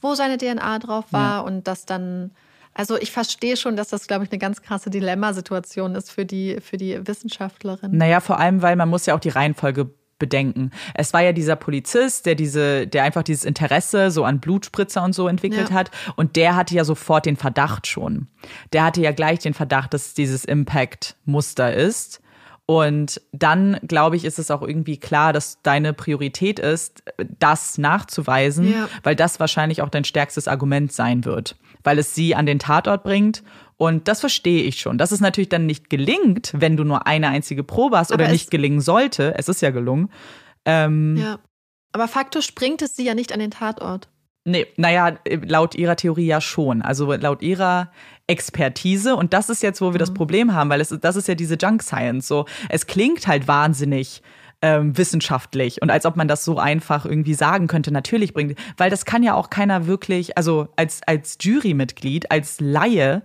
wo 0.00 0.14
seine 0.14 0.36
DNA 0.38 0.78
drauf 0.80 1.06
war 1.10 1.44
und 1.44 1.66
das 1.66 1.86
dann. 1.86 2.32
Also 2.76 2.96
ich 2.98 3.12
verstehe 3.12 3.56
schon, 3.56 3.76
dass 3.76 3.88
das, 3.88 4.08
glaube 4.08 4.24
ich, 4.24 4.32
eine 4.32 4.38
ganz 4.40 4.60
krasse 4.60 4.90
Dilemmasituation 4.90 5.94
ist 5.94 6.10
für 6.10 6.26
die, 6.26 6.60
für 6.60 6.76
die 6.76 7.06
Wissenschaftlerin. 7.06 7.96
Naja, 7.96 8.18
vor 8.18 8.40
allem, 8.40 8.62
weil 8.62 8.74
man 8.74 8.88
muss 8.88 9.06
ja 9.06 9.14
auch 9.14 9.20
die 9.20 9.28
Reihenfolge 9.28 9.94
Bedenken. 10.18 10.70
Es 10.94 11.12
war 11.12 11.22
ja 11.22 11.32
dieser 11.32 11.56
Polizist, 11.56 12.26
der 12.26 12.34
diese, 12.34 12.86
der 12.86 13.02
einfach 13.04 13.22
dieses 13.22 13.44
Interesse 13.44 14.10
so 14.10 14.24
an 14.24 14.40
Blutspritzer 14.40 15.02
und 15.02 15.12
so 15.14 15.28
entwickelt 15.28 15.70
Ja. 15.70 15.74
hat. 15.74 15.90
Und 16.16 16.36
der 16.36 16.56
hatte 16.56 16.74
ja 16.74 16.84
sofort 16.84 17.26
den 17.26 17.36
Verdacht 17.36 17.86
schon. 17.86 18.28
Der 18.72 18.84
hatte 18.84 19.00
ja 19.00 19.12
gleich 19.12 19.40
den 19.40 19.54
Verdacht, 19.54 19.92
dass 19.94 20.06
es 20.06 20.14
dieses 20.14 20.44
Impact-Muster 20.44 21.74
ist. 21.74 22.20
Und 22.66 23.20
dann, 23.32 23.78
glaube 23.86 24.16
ich, 24.16 24.24
ist 24.24 24.38
es 24.38 24.50
auch 24.50 24.62
irgendwie 24.62 24.96
klar, 24.96 25.34
dass 25.34 25.60
deine 25.62 25.92
Priorität 25.92 26.58
ist, 26.58 27.02
das 27.38 27.76
nachzuweisen, 27.76 28.70
Ja. 28.72 28.88
weil 29.02 29.14
das 29.16 29.38
wahrscheinlich 29.38 29.82
auch 29.82 29.90
dein 29.90 30.04
stärkstes 30.04 30.48
Argument 30.48 30.90
sein 30.90 31.26
wird, 31.26 31.56
weil 31.82 31.98
es 31.98 32.14
sie 32.14 32.34
an 32.34 32.46
den 32.46 32.58
Tatort 32.58 33.02
bringt. 33.04 33.42
Und 33.76 34.08
das 34.08 34.20
verstehe 34.20 34.62
ich 34.62 34.80
schon. 34.80 34.98
Dass 34.98 35.10
es 35.10 35.20
natürlich 35.20 35.48
dann 35.48 35.66
nicht 35.66 35.90
gelingt, 35.90 36.52
wenn 36.56 36.76
du 36.76 36.84
nur 36.84 37.06
eine 37.06 37.28
einzige 37.28 37.64
Probe 37.64 37.98
hast 37.98 38.12
oder 38.12 38.28
nicht 38.28 38.50
gelingen 38.50 38.80
sollte. 38.80 39.34
Es 39.36 39.48
ist 39.48 39.62
ja 39.62 39.70
gelungen. 39.70 40.10
Ähm, 40.64 41.16
Ja. 41.16 41.38
Aber 41.92 42.08
faktisch 42.08 42.54
bringt 42.54 42.82
es 42.82 42.96
sie 42.96 43.04
ja 43.04 43.14
nicht 43.14 43.32
an 43.32 43.38
den 43.38 43.52
Tatort. 43.52 44.08
Nee, 44.44 44.66
naja, 44.76 45.16
laut 45.46 45.74
ihrer 45.74 45.96
Theorie 45.96 46.26
ja 46.26 46.40
schon. 46.40 46.82
Also 46.82 47.12
laut 47.14 47.40
ihrer 47.40 47.90
Expertise. 48.26 49.16
Und 49.16 49.32
das 49.32 49.48
ist 49.48 49.62
jetzt, 49.62 49.80
wo 49.80 49.92
wir 49.92 49.98
das 49.98 50.12
Problem 50.12 50.54
haben, 50.54 50.70
weil 50.70 50.80
es, 50.80 50.88
das 51.00 51.16
ist 51.16 51.28
ja 51.28 51.34
diese 51.34 51.54
Junk 51.54 51.82
Science. 51.82 52.26
So, 52.28 52.46
es 52.68 52.86
klingt 52.86 53.26
halt 53.26 53.48
wahnsinnig 53.48 54.22
ähm, 54.64 54.96
wissenschaftlich 54.96 55.82
und 55.82 55.90
als 55.90 56.06
ob 56.06 56.16
man 56.16 56.26
das 56.26 56.42
so 56.42 56.58
einfach 56.58 57.04
irgendwie 57.04 57.34
sagen 57.34 57.66
könnte, 57.66 57.90
natürlich 57.92 58.32
bringt, 58.32 58.58
weil 58.78 58.88
das 58.88 59.04
kann 59.04 59.22
ja 59.22 59.34
auch 59.34 59.50
keiner 59.50 59.86
wirklich, 59.86 60.38
also 60.38 60.68
als, 60.76 61.02
als 61.06 61.36
Jurymitglied, 61.38 62.30
als 62.30 62.60
Laie, 62.60 63.22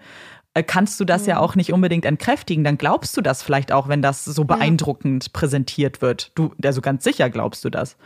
kannst 0.67 0.99
du 0.99 1.05
das 1.05 1.25
ja 1.25 1.39
auch 1.39 1.55
nicht 1.55 1.73
unbedingt 1.73 2.05
entkräftigen. 2.05 2.63
Dann 2.63 2.77
glaubst 2.77 3.15
du 3.15 3.21
das 3.21 3.43
vielleicht 3.43 3.71
auch, 3.71 3.87
wenn 3.87 4.01
das 4.01 4.25
so 4.25 4.43
beeindruckend 4.45 5.31
präsentiert 5.33 6.01
wird. 6.01 6.31
Du, 6.35 6.51
also 6.63 6.81
ganz 6.81 7.03
sicher 7.03 7.29
glaubst 7.29 7.63
du 7.63 7.69
das. 7.69 7.97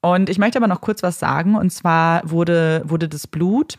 Und 0.00 0.28
ich 0.28 0.38
möchte 0.38 0.58
aber 0.58 0.68
noch 0.68 0.80
kurz 0.80 1.02
was 1.02 1.18
sagen. 1.18 1.56
Und 1.56 1.70
zwar 1.70 2.28
wurde, 2.28 2.82
wurde 2.84 3.08
das 3.08 3.26
Blut 3.26 3.78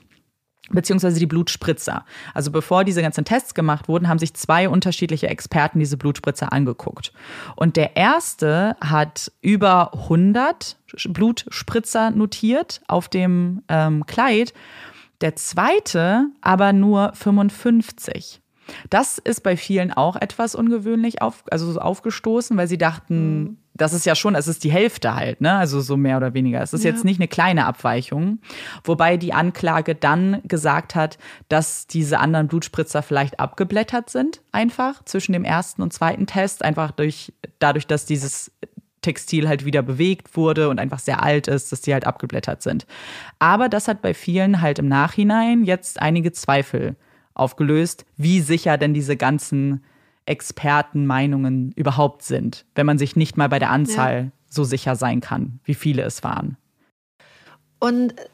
beziehungsweise 0.72 1.20
die 1.20 1.26
Blutspritzer. 1.26 2.06
Also 2.34 2.52
bevor 2.52 2.84
diese 2.84 3.02
ganzen 3.02 3.26
Tests 3.26 3.54
gemacht 3.54 3.88
wurden, 3.88 4.08
haben 4.08 4.20
sich 4.20 4.34
zwei 4.34 4.70
unterschiedliche 4.70 5.28
Experten 5.28 5.80
diese 5.80 5.98
Blutspritzer 5.98 6.54
angeguckt. 6.54 7.12
Und 7.56 7.76
der 7.76 7.96
erste 7.96 8.76
hat 8.82 9.32
über 9.42 9.94
100 9.94 10.78
Blutspritzer 11.10 12.12
notiert 12.12 12.82
auf 12.88 13.10
dem 13.10 13.64
ähm, 13.68 14.06
Kleid. 14.06 14.54
Der 15.22 15.36
zweite 15.36 16.28
aber 16.42 16.74
nur 16.74 17.12
55. 17.14 18.42
Das 18.90 19.18
ist 19.18 19.42
bei 19.42 19.58
vielen 19.58 19.92
auch 19.92 20.16
etwas 20.16 20.56
ungewöhnlich 20.56 21.22
auf, 21.22 21.44
also 21.50 21.72
so 21.72 21.80
aufgestoßen, 21.80 22.56
weil 22.56 22.68
sie 22.68 22.78
dachten, 22.78 23.58
das 23.74 23.94
ist 23.94 24.06
ja 24.06 24.14
schon, 24.14 24.36
es 24.36 24.48
ist 24.48 24.64
die 24.64 24.72
Hälfte 24.72 25.16
halt, 25.16 25.42
ne? 25.42 25.54
Also 25.54 25.82
so 25.82 25.98
mehr 25.98 26.18
oder 26.18 26.34
weniger. 26.34 26.62
Es 26.62 26.74
ist 26.74 26.84
jetzt 26.84 27.06
nicht 27.06 27.20
eine 27.20 27.28
kleine 27.28 27.66
Abweichung. 27.66 28.40
Wobei 28.84 29.18
die 29.18 29.34
Anklage 29.34 29.96
dann 29.96 30.42
gesagt 30.44 30.96
hat, 30.96 31.18
dass 31.48 31.88
diese 31.88 32.20
anderen 32.20 32.48
Blutspritzer 32.48 33.02
vielleicht 33.02 33.40
abgeblättert 33.40 34.10
sind, 34.10 34.42
einfach 34.52 35.04
zwischen 35.06 35.34
dem 35.34 35.46
ersten 35.46 35.82
und 35.82 35.94
zweiten 35.94 36.28
Test, 36.28 36.64
einfach 36.64 36.92
durch, 36.92 37.34
dadurch, 37.60 37.88
dass 37.88 38.06
dieses 38.06 38.52
Textil 39.02 39.48
halt 39.48 39.66
wieder 39.66 39.82
bewegt 39.82 40.36
wurde 40.36 40.70
und 40.70 40.80
einfach 40.80 41.00
sehr 41.00 41.24
alt 41.24 41.48
ist, 41.48 41.72
dass 41.72 41.82
die 41.82 41.94
halt 41.94 42.06
abgeblättert 42.06 42.62
sind. 42.62 42.86
Aber 43.40 43.70
das 43.70 43.88
hat 43.88 44.02
bei 44.02 44.14
vielen 44.14 44.62
halt 44.62 44.80
im 44.80 44.88
Nachhinein 44.88 45.64
jetzt 45.64 46.02
einige 46.02 46.32
Zweifel 46.32 46.96
aufgelöst, 47.34 48.06
wie 48.18 48.42
sicher 48.42 48.78
denn 48.78 48.94
diese 48.94 49.16
ganzen 49.16 49.84
Expertenmeinungen 50.26 51.72
überhaupt 51.76 52.24
sind, 52.24 52.66
wenn 52.76 52.86
man 52.86 52.98
sich 52.98 53.16
nicht 53.16 53.38
mal 53.38 53.50
bei 53.50 53.60
der 53.60 53.72
Anzahl 53.72 54.32
so 54.48 54.64
sicher 54.64 54.96
sein 54.96 55.22
kann, 55.22 55.60
wie 55.64 55.74
viele 55.74 56.04
es 56.04 56.24
waren. 56.24 56.58
Und 57.80 58.18
äh, 58.20 58.26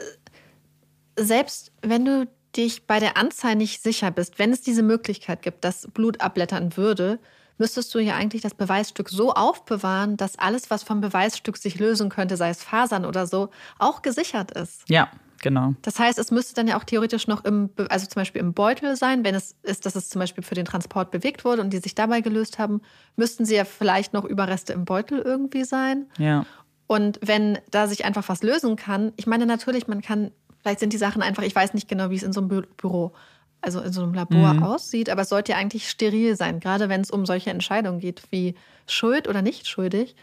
selbst 1.18 1.72
wenn 1.82 2.05
du 2.05 2.28
dich 2.55 2.88
bei 2.88 2.99
der 2.99 3.18
Anzahl 3.18 3.55
nicht 3.55 3.82
sicher 3.82 4.11
bist, 4.11 4.39
wenn 4.39 4.51
es 4.51 4.61
diese 4.61 4.84
Möglichkeit 4.84 5.41
gibt, 5.41 5.63
dass 5.63 5.88
Blut 5.93 6.22
abblättern 6.22 6.78
würde, 6.78 7.20
müsstest 7.58 7.93
du 7.93 7.99
ja 7.99 8.16
eigentlich 8.16 8.41
das 8.41 8.53
Beweisstück 8.53 9.10
so 9.10 9.34
aufbewahren, 9.34 10.18
dass 10.18 10.38
alles, 10.38 10.70
was 10.70 10.84
vom 10.84 11.01
Beweisstück 11.01 11.58
sich 11.58 11.80
lösen 11.80 12.10
könnte, 12.10 12.38
sei 12.38 12.49
es 12.49 12.64
Fasern 12.64 13.06
oder 13.06 13.28
so, 13.28 13.49
auch 13.80 14.01
gesichert 14.01 14.51
ist. 14.51 14.84
Ja, 14.89 15.10
genau. 15.41 15.74
Das 15.82 15.99
heißt, 15.99 16.20
es 16.20 16.32
müsste 16.32 16.53
dann 16.56 16.68
ja 16.68 16.78
auch 16.78 16.84
theoretisch 16.84 17.28
noch 17.28 17.45
im, 17.45 17.70
Be- 17.70 17.89
also 17.89 18.08
zum 18.08 18.20
Beispiel 18.22 18.41
im 18.41 18.53
Beutel 18.53 18.95
sein, 18.95 19.24
wenn 19.24 19.36
es 19.36 19.56
ist, 19.64 19.86
dass 19.86 19.95
es 19.95 20.10
zum 20.10 20.20
Beispiel 20.20 20.43
für 20.43 20.56
den 20.56 20.66
Transport 20.66 21.12
bewegt 21.12 21.45
wurde 21.45 21.62
und 21.62 21.72
die 21.72 21.78
sich 21.80 21.95
dabei 21.95 22.22
gelöst 22.22 22.60
haben, 22.60 22.82
müssten 23.16 23.45
sie 23.45 23.56
ja 23.56 23.66
vielleicht 23.66 24.14
noch 24.14 24.26
Überreste 24.26 24.74
im 24.74 24.86
Beutel 24.86 25.20
irgendwie 25.20 25.64
sein. 25.64 26.08
Ja. 26.18 26.45
Und 26.88 27.20
wenn 27.24 27.58
da 27.72 27.88
sich 27.88 28.06
einfach 28.06 28.28
was 28.30 28.43
lösen 28.43 28.76
kann, 28.76 29.14
ich 29.16 29.28
meine 29.28 29.45
natürlich, 29.45 29.88
man 29.88 30.01
kann, 30.01 30.32
vielleicht 30.62 30.80
sind 30.80 30.93
die 30.93 30.97
Sachen 30.97 31.22
einfach, 31.22 31.43
ich 31.43 31.56
weiß 31.56 31.74
nicht 31.74 31.88
genau, 31.88 32.10
wie 32.10 32.16
es 32.16 32.24
in 32.24 32.34
so 32.34 32.41
einem 32.41 32.49
Bü 32.49 32.62
Büro, 32.78 33.14
also 33.62 33.82
in 33.82 33.91
so 33.93 34.03
einem 34.03 34.14
Labor 34.14 34.56
Mhm. 34.56 34.64
aussieht, 34.64 35.10
aber 35.10 35.24
es 35.24 35.30
sollte 35.30 35.53
ja 35.53 35.58
eigentlich 35.58 35.89
steril 35.89 36.36
sein, 36.36 36.60
gerade 36.60 36.89
wenn 36.89 37.01
es 37.01 37.12
um 37.12 37.26
solche 37.26 37.49
Entscheidungen 37.49 37.99
geht, 37.99 38.24
wie 38.32 38.56
schuld 38.88 39.28
oder 39.28 39.41
nicht 39.41 39.68
schuldig. 39.68 40.16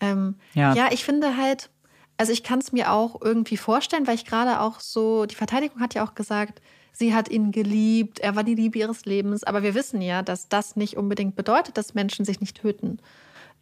Ähm, 0.00 0.36
Ja. 0.54 0.74
ja, 0.74 0.88
ich 0.92 1.04
finde 1.04 1.36
halt, 1.36 1.70
also 2.16 2.32
ich 2.32 2.42
kann 2.42 2.58
es 2.60 2.72
mir 2.72 2.92
auch 2.92 3.20
irgendwie 3.20 3.56
vorstellen, 3.56 4.06
weil 4.06 4.14
ich 4.14 4.24
gerade 4.24 4.60
auch 4.60 4.80
so, 4.80 5.26
die 5.26 5.34
Verteidigung 5.34 5.80
hat 5.80 5.94
ja 5.94 6.04
auch 6.06 6.14
gesagt, 6.14 6.60
sie 6.92 7.14
hat 7.14 7.28
ihn 7.28 7.52
geliebt, 7.52 8.20
er 8.20 8.36
war 8.36 8.44
die 8.44 8.54
Liebe 8.54 8.78
ihres 8.78 9.04
Lebens, 9.04 9.44
aber 9.44 9.62
wir 9.62 9.74
wissen 9.74 10.00
ja, 10.00 10.22
dass 10.22 10.48
das 10.48 10.76
nicht 10.76 10.96
unbedingt 10.96 11.36
bedeutet, 11.36 11.76
dass 11.76 11.94
Menschen 11.94 12.24
sich 12.24 12.40
nicht 12.40 12.56
töten. 12.60 12.98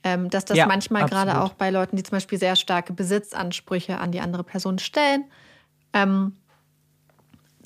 Ähm, 0.04 0.30
dass 0.30 0.44
das 0.44 0.58
Ja, 0.58 0.66
manchmal 0.66 1.06
gerade 1.06 1.40
auch 1.40 1.54
bei 1.54 1.70
Leuten, 1.70 1.96
die 1.96 2.02
zum 2.02 2.12
Beispiel 2.16 2.38
sehr 2.38 2.56
starke 2.56 2.92
Besitzansprüche 2.92 3.98
an 3.98 4.12
die 4.12 4.20
andere 4.20 4.44
Person 4.44 4.78
stellen, 4.78 5.24
ähm, 5.92 6.36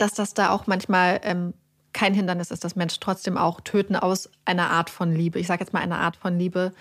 dass 0.00 0.14
das 0.14 0.34
da 0.34 0.50
auch 0.50 0.66
manchmal 0.66 1.20
ähm, 1.22 1.54
kein 1.92 2.14
Hindernis 2.14 2.50
ist, 2.50 2.64
dass 2.64 2.76
Menschen 2.76 3.00
trotzdem 3.00 3.36
auch 3.36 3.60
töten 3.60 3.96
aus 3.96 4.30
einer 4.44 4.70
Art 4.70 4.90
von 4.90 5.12
Liebe. 5.12 5.38
Ich 5.38 5.46
sage 5.46 5.60
jetzt 5.60 5.72
mal 5.72 5.80
eine 5.80 5.96
Art 5.96 6.16
von 6.16 6.38
Liebe, 6.38 6.72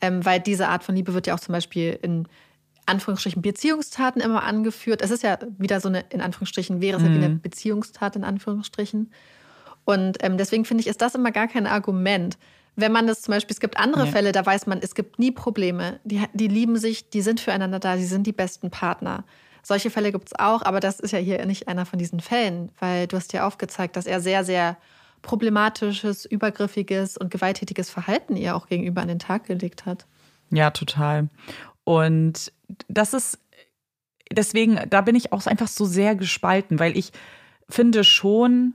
ähm, 0.00 0.24
weil 0.24 0.40
diese 0.40 0.68
Art 0.68 0.84
von 0.84 0.94
Liebe 0.94 1.14
wird 1.14 1.26
ja 1.26 1.34
auch 1.34 1.40
zum 1.40 1.52
Beispiel 1.52 1.98
in 2.02 2.28
Anführungsstrichen 2.86 3.42
Beziehungstaten 3.42 4.20
immer 4.20 4.44
angeführt. 4.44 5.02
Es 5.02 5.10
ist 5.10 5.22
ja 5.22 5.38
wieder 5.58 5.80
so 5.80 5.88
eine, 5.88 6.04
in 6.10 6.20
Anführungsstrichen, 6.20 6.80
wäre 6.80 6.98
es 6.98 7.02
ja 7.02 7.10
wie 7.10 7.16
eine 7.16 7.30
Beziehungstat 7.30 8.16
in 8.16 8.24
Anführungsstrichen. 8.24 9.10
Und 9.84 10.18
ähm, 10.22 10.36
deswegen 10.36 10.64
finde 10.64 10.82
ich, 10.82 10.86
ist 10.86 11.00
das 11.00 11.14
immer 11.14 11.32
gar 11.32 11.48
kein 11.48 11.66
Argument. 11.66 12.38
Wenn 12.76 12.92
man 12.92 13.06
das 13.06 13.22
zum 13.22 13.32
Beispiel, 13.32 13.54
es 13.54 13.60
gibt 13.60 13.78
andere 13.78 14.04
Nee. 14.04 14.10
Fälle, 14.10 14.32
da 14.32 14.44
weiß 14.44 14.66
man, 14.66 14.80
es 14.82 14.94
gibt 14.94 15.18
nie 15.18 15.30
Probleme. 15.30 15.98
Die, 16.04 16.22
die 16.34 16.48
lieben 16.48 16.76
sich, 16.76 17.08
die 17.08 17.22
sind 17.22 17.40
füreinander 17.40 17.78
da, 17.78 17.96
die 17.96 18.04
sind 18.04 18.26
die 18.26 18.32
besten 18.32 18.70
Partner. 18.70 19.24
Solche 19.66 19.90
Fälle 19.90 20.12
gibt 20.12 20.28
es 20.28 20.38
auch, 20.38 20.62
aber 20.62 20.78
das 20.78 21.00
ist 21.00 21.10
ja 21.10 21.18
hier 21.18 21.44
nicht 21.44 21.66
einer 21.66 21.86
von 21.86 21.98
diesen 21.98 22.20
Fällen, 22.20 22.70
weil 22.78 23.08
du 23.08 23.16
hast 23.16 23.32
ja 23.32 23.44
aufgezeigt, 23.44 23.96
dass 23.96 24.06
er 24.06 24.20
sehr, 24.20 24.44
sehr 24.44 24.76
problematisches, 25.22 26.24
übergriffiges 26.24 27.16
und 27.16 27.32
gewalttätiges 27.32 27.90
Verhalten 27.90 28.36
ihr 28.36 28.54
auch 28.54 28.68
gegenüber 28.68 29.02
an 29.02 29.08
den 29.08 29.18
Tag 29.18 29.46
gelegt 29.46 29.84
hat. 29.84 30.06
Ja, 30.50 30.70
total. 30.70 31.30
Und 31.82 32.52
das 32.86 33.12
ist 33.12 33.40
deswegen, 34.30 34.78
da 34.88 35.00
bin 35.00 35.16
ich 35.16 35.32
auch 35.32 35.44
einfach 35.46 35.66
so 35.66 35.84
sehr 35.84 36.14
gespalten, 36.14 36.78
weil 36.78 36.96
ich 36.96 37.10
finde 37.68 38.04
schon, 38.04 38.74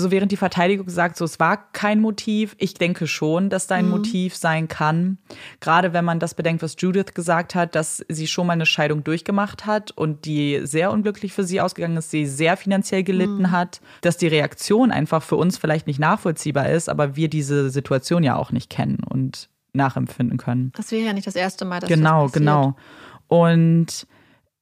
so 0.00 0.10
während 0.10 0.32
die 0.32 0.36
Verteidigung 0.36 0.88
sagt, 0.88 1.16
so 1.16 1.24
es 1.24 1.38
war 1.38 1.70
kein 1.72 2.00
Motiv. 2.00 2.56
Ich 2.58 2.74
denke 2.74 3.06
schon, 3.06 3.50
dass 3.50 3.66
da 3.66 3.76
ein 3.76 3.88
Motiv 3.88 4.34
sein 4.34 4.66
kann. 4.68 5.18
Gerade 5.60 5.92
wenn 5.92 6.04
man 6.04 6.18
das 6.18 6.34
bedenkt, 6.34 6.62
was 6.62 6.76
Judith 6.78 7.14
gesagt 7.14 7.54
hat, 7.54 7.74
dass 7.74 8.04
sie 8.08 8.26
schon 8.26 8.46
mal 8.46 8.54
eine 8.54 8.66
Scheidung 8.66 9.04
durchgemacht 9.04 9.66
hat 9.66 9.90
und 9.92 10.24
die 10.24 10.60
sehr 10.64 10.90
unglücklich 10.90 11.32
für 11.32 11.44
sie 11.44 11.60
ausgegangen 11.60 11.96
ist, 11.96 12.10
sie 12.10 12.26
sehr 12.26 12.56
finanziell 12.56 13.02
gelitten 13.04 13.50
hat, 13.50 13.80
dass 14.00 14.16
die 14.16 14.28
Reaktion 14.28 14.90
einfach 14.90 15.22
für 15.22 15.36
uns 15.36 15.58
vielleicht 15.58 15.86
nicht 15.86 16.00
nachvollziehbar 16.00 16.68
ist, 16.70 16.88
aber 16.88 17.16
wir 17.16 17.28
diese 17.28 17.70
Situation 17.70 18.22
ja 18.22 18.36
auch 18.36 18.52
nicht 18.52 18.70
kennen 18.70 18.98
und 19.08 19.48
nachempfinden 19.72 20.38
können. 20.38 20.72
Das 20.76 20.90
wäre 20.90 21.06
ja 21.06 21.12
nicht 21.12 21.26
das 21.26 21.36
erste 21.36 21.64
Mal, 21.64 21.80
dass 21.80 21.88
Genau, 21.88 22.24
das 22.24 22.32
passiert. 22.32 22.46
genau. 22.46 22.76
Und 23.28 24.06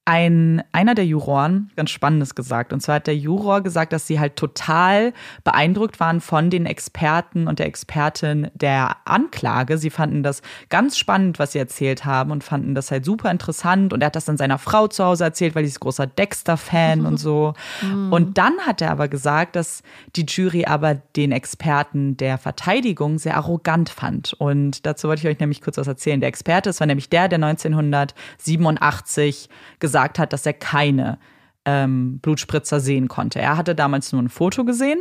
ein, 0.09 0.63
einer 0.71 0.95
der 0.95 1.05
Juroren, 1.05 1.69
ganz 1.75 1.91
Spannendes 1.91 2.33
gesagt. 2.33 2.73
Und 2.73 2.81
zwar 2.81 2.95
hat 2.95 3.05
der 3.05 3.15
Juror 3.15 3.61
gesagt, 3.61 3.93
dass 3.93 4.07
sie 4.07 4.19
halt 4.19 4.37
total 4.37 5.13
beeindruckt 5.43 5.99
waren 5.99 6.19
von 6.19 6.49
den 6.49 6.65
Experten 6.65 7.47
und 7.47 7.59
der 7.59 7.67
Expertin 7.67 8.49
der 8.55 8.97
Anklage. 9.05 9.77
Sie 9.77 9.91
fanden 9.91 10.23
das 10.23 10.41
ganz 10.69 10.97
spannend, 10.97 11.37
was 11.37 11.51
sie 11.51 11.59
erzählt 11.59 12.05
haben 12.05 12.31
und 12.31 12.43
fanden 12.43 12.73
das 12.73 12.89
halt 12.89 13.05
super 13.05 13.29
interessant. 13.29 13.93
Und 13.93 14.01
er 14.01 14.07
hat 14.07 14.15
das 14.15 14.25
dann 14.25 14.37
seiner 14.37 14.57
Frau 14.57 14.87
zu 14.87 15.05
Hause 15.05 15.25
erzählt, 15.25 15.53
weil 15.53 15.63
sie 15.63 15.69
ist 15.69 15.79
großer 15.79 16.07
Dexter-Fan 16.07 17.05
und 17.05 17.17
so. 17.17 17.53
Und 18.09 18.39
dann 18.39 18.57
hat 18.65 18.81
er 18.81 18.89
aber 18.89 19.09
gesagt, 19.09 19.55
dass 19.55 19.83
die 20.15 20.25
Jury 20.27 20.65
aber 20.65 20.95
den 20.95 21.31
Experten 21.31 22.17
der 22.17 22.39
Verteidigung 22.39 23.19
sehr 23.19 23.37
arrogant 23.37 23.89
fand. 23.89 24.33
Und 24.33 24.87
dazu 24.87 25.07
wollte 25.07 25.21
ich 25.21 25.27
euch 25.27 25.39
nämlich 25.39 25.61
kurz 25.61 25.77
was 25.77 25.87
erzählen. 25.87 26.19
Der 26.19 26.29
Experte, 26.29 26.71
es 26.71 26.79
war 26.79 26.87
nämlich 26.87 27.09
der, 27.09 27.27
der 27.27 27.37
1987 27.37 29.49
gesagt 29.77 29.98
hat, 29.99 30.33
dass 30.33 30.45
er 30.45 30.53
keine 30.53 31.17
ähm, 31.65 32.19
Blutspritzer 32.19 32.79
sehen 32.79 33.07
konnte. 33.07 33.39
Er 33.39 33.57
hatte 33.57 33.75
damals 33.75 34.11
nur 34.11 34.21
ein 34.21 34.29
Foto 34.29 34.65
gesehen, 34.65 34.99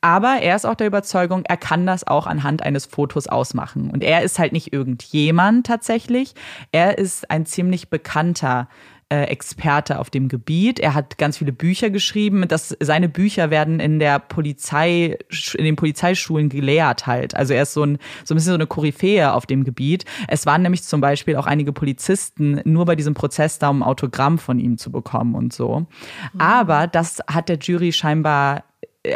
aber 0.00 0.38
er 0.40 0.56
ist 0.56 0.66
auch 0.66 0.74
der 0.74 0.86
Überzeugung, 0.86 1.44
er 1.44 1.56
kann 1.56 1.86
das 1.86 2.06
auch 2.06 2.26
anhand 2.26 2.62
eines 2.62 2.86
Fotos 2.86 3.26
ausmachen. 3.26 3.90
Und 3.90 4.02
er 4.02 4.22
ist 4.22 4.38
halt 4.38 4.52
nicht 4.52 4.72
irgendjemand 4.72 5.66
tatsächlich. 5.66 6.34
Er 6.72 6.98
ist 6.98 7.30
ein 7.30 7.46
ziemlich 7.46 7.90
bekannter 7.90 8.68
äh, 9.10 9.24
Experte 9.24 9.98
auf 9.98 10.08
dem 10.08 10.28
Gebiet. 10.28 10.78
Er 10.78 10.94
hat 10.94 11.18
ganz 11.18 11.38
viele 11.38 11.52
Bücher 11.52 11.90
geschrieben. 11.90 12.46
Das, 12.46 12.76
seine 12.80 13.08
Bücher 13.08 13.50
werden 13.50 13.80
in 13.80 13.98
der 13.98 14.20
Polizei, 14.20 15.18
in 15.54 15.64
den 15.64 15.76
Polizeischulen 15.76 16.48
gelehrt 16.48 17.06
halt. 17.06 17.34
Also 17.34 17.52
er 17.52 17.62
ist 17.62 17.74
so 17.74 17.84
ein, 17.84 17.98
so 18.24 18.34
ein 18.34 18.36
bisschen 18.36 18.52
so 18.52 18.54
eine 18.54 18.68
Koryphäe 18.68 19.32
auf 19.32 19.46
dem 19.46 19.64
Gebiet. 19.64 20.04
Es 20.28 20.46
waren 20.46 20.62
nämlich 20.62 20.84
zum 20.84 21.00
Beispiel 21.00 21.36
auch 21.36 21.46
einige 21.46 21.72
Polizisten 21.72 22.60
nur 22.64 22.84
bei 22.86 22.94
diesem 22.94 23.14
Prozess 23.14 23.58
da, 23.58 23.70
um 23.70 23.82
ein 23.82 23.88
Autogramm 23.88 24.38
von 24.38 24.60
ihm 24.60 24.78
zu 24.78 24.92
bekommen 24.92 25.34
und 25.34 25.52
so. 25.52 25.80
Mhm. 25.80 26.40
Aber 26.40 26.86
das 26.86 27.18
hat 27.26 27.48
der 27.48 27.58
Jury 27.58 27.92
scheinbar 27.92 28.64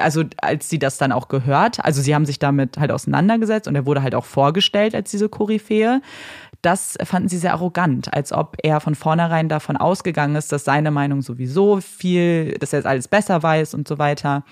also 0.01 0.25
als 0.39 0.71
sie 0.71 0.79
das 0.79 0.97
dann 0.97 1.13
auch 1.13 1.29
gehört, 1.29 1.85
also 1.85 2.01
sie 2.01 2.15
haben 2.15 2.25
sich 2.25 2.39
damit 2.39 2.79
halt 2.79 2.91
auseinandergesetzt 2.91 3.69
und 3.69 3.75
er 3.75 3.85
wurde 3.85 4.03
halt 4.03 4.15
auch 4.15 4.25
vorgestellt 4.25 4.95
als 4.95 5.11
diese 5.11 5.29
Koryphäe 5.29 6.01
das 6.65 6.97
fanden 7.05 7.29
sie 7.29 7.39
sehr 7.39 7.53
arrogant, 7.53 8.13
als 8.13 8.33
ob 8.33 8.57
er 8.63 8.81
von 8.81 8.95
vornherein 8.95 9.49
davon 9.49 9.77
ausgegangen 9.77 10.37
ist, 10.37 10.53
dass 10.53 10.65
seine 10.65 10.91
Meinung 10.91 11.23
sowieso 11.23 11.81
viel, 11.81 12.53
dass 12.59 12.73
er 12.73 12.81
jetzt 12.81 12.87
alles 12.87 13.09
besser 13.09 13.43
weiß 13.43 13.75
und 13.75 13.87
so 13.87 13.99
weiter. 13.99 14.45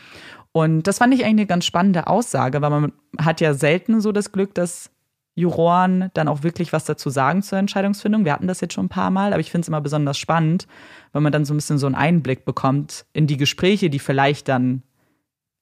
Und 0.52 0.82
das 0.82 0.98
fand 0.98 1.14
ich 1.14 1.24
eigentlich 1.24 1.40
eine 1.40 1.46
ganz 1.46 1.64
spannende 1.64 2.06
Aussage, 2.06 2.60
weil 2.60 2.70
man 2.70 2.92
hat 3.18 3.40
ja 3.40 3.54
selten 3.54 4.00
so 4.00 4.12
das 4.12 4.32
Glück, 4.32 4.54
dass 4.54 4.90
Juroren 5.34 6.10
dann 6.12 6.28
auch 6.28 6.42
wirklich 6.42 6.74
was 6.74 6.84
dazu 6.84 7.08
sagen 7.08 7.42
zur 7.42 7.58
Entscheidungsfindung. 7.58 8.26
Wir 8.26 8.34
hatten 8.34 8.48
das 8.48 8.60
jetzt 8.60 8.74
schon 8.74 8.86
ein 8.86 8.90
paar 8.90 9.10
Mal, 9.10 9.32
aber 9.32 9.40
ich 9.40 9.50
finde 9.50 9.62
es 9.62 9.68
immer 9.68 9.80
besonders 9.80 10.18
spannend, 10.18 10.66
weil 11.12 11.22
man 11.22 11.32
dann 11.32 11.46
so 11.46 11.54
ein 11.54 11.56
bisschen 11.56 11.78
so 11.78 11.86
einen 11.86 11.94
Einblick 11.94 12.44
bekommt 12.44 13.06
in 13.14 13.26
die 13.26 13.38
Gespräche, 13.38 13.88
die 13.88 13.98
vielleicht 13.98 14.48
dann 14.48 14.82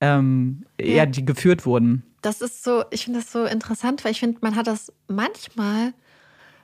ähm, 0.01 0.65
ja. 0.81 0.87
ja, 0.87 1.07
die 1.07 1.25
geführt 1.25 1.67
wurden. 1.67 2.03
Das 2.23 2.41
ist 2.41 2.65
so, 2.65 2.85
ich 2.91 3.05
finde 3.05 3.21
das 3.21 3.31
so 3.31 3.45
interessant, 3.45 4.05
weil 4.05 4.11
ich 4.11 4.21
finde, 4.21 4.39
man 4.41 4.57
hat 4.57 4.67
das 4.67 4.93
manchmal 5.07 5.93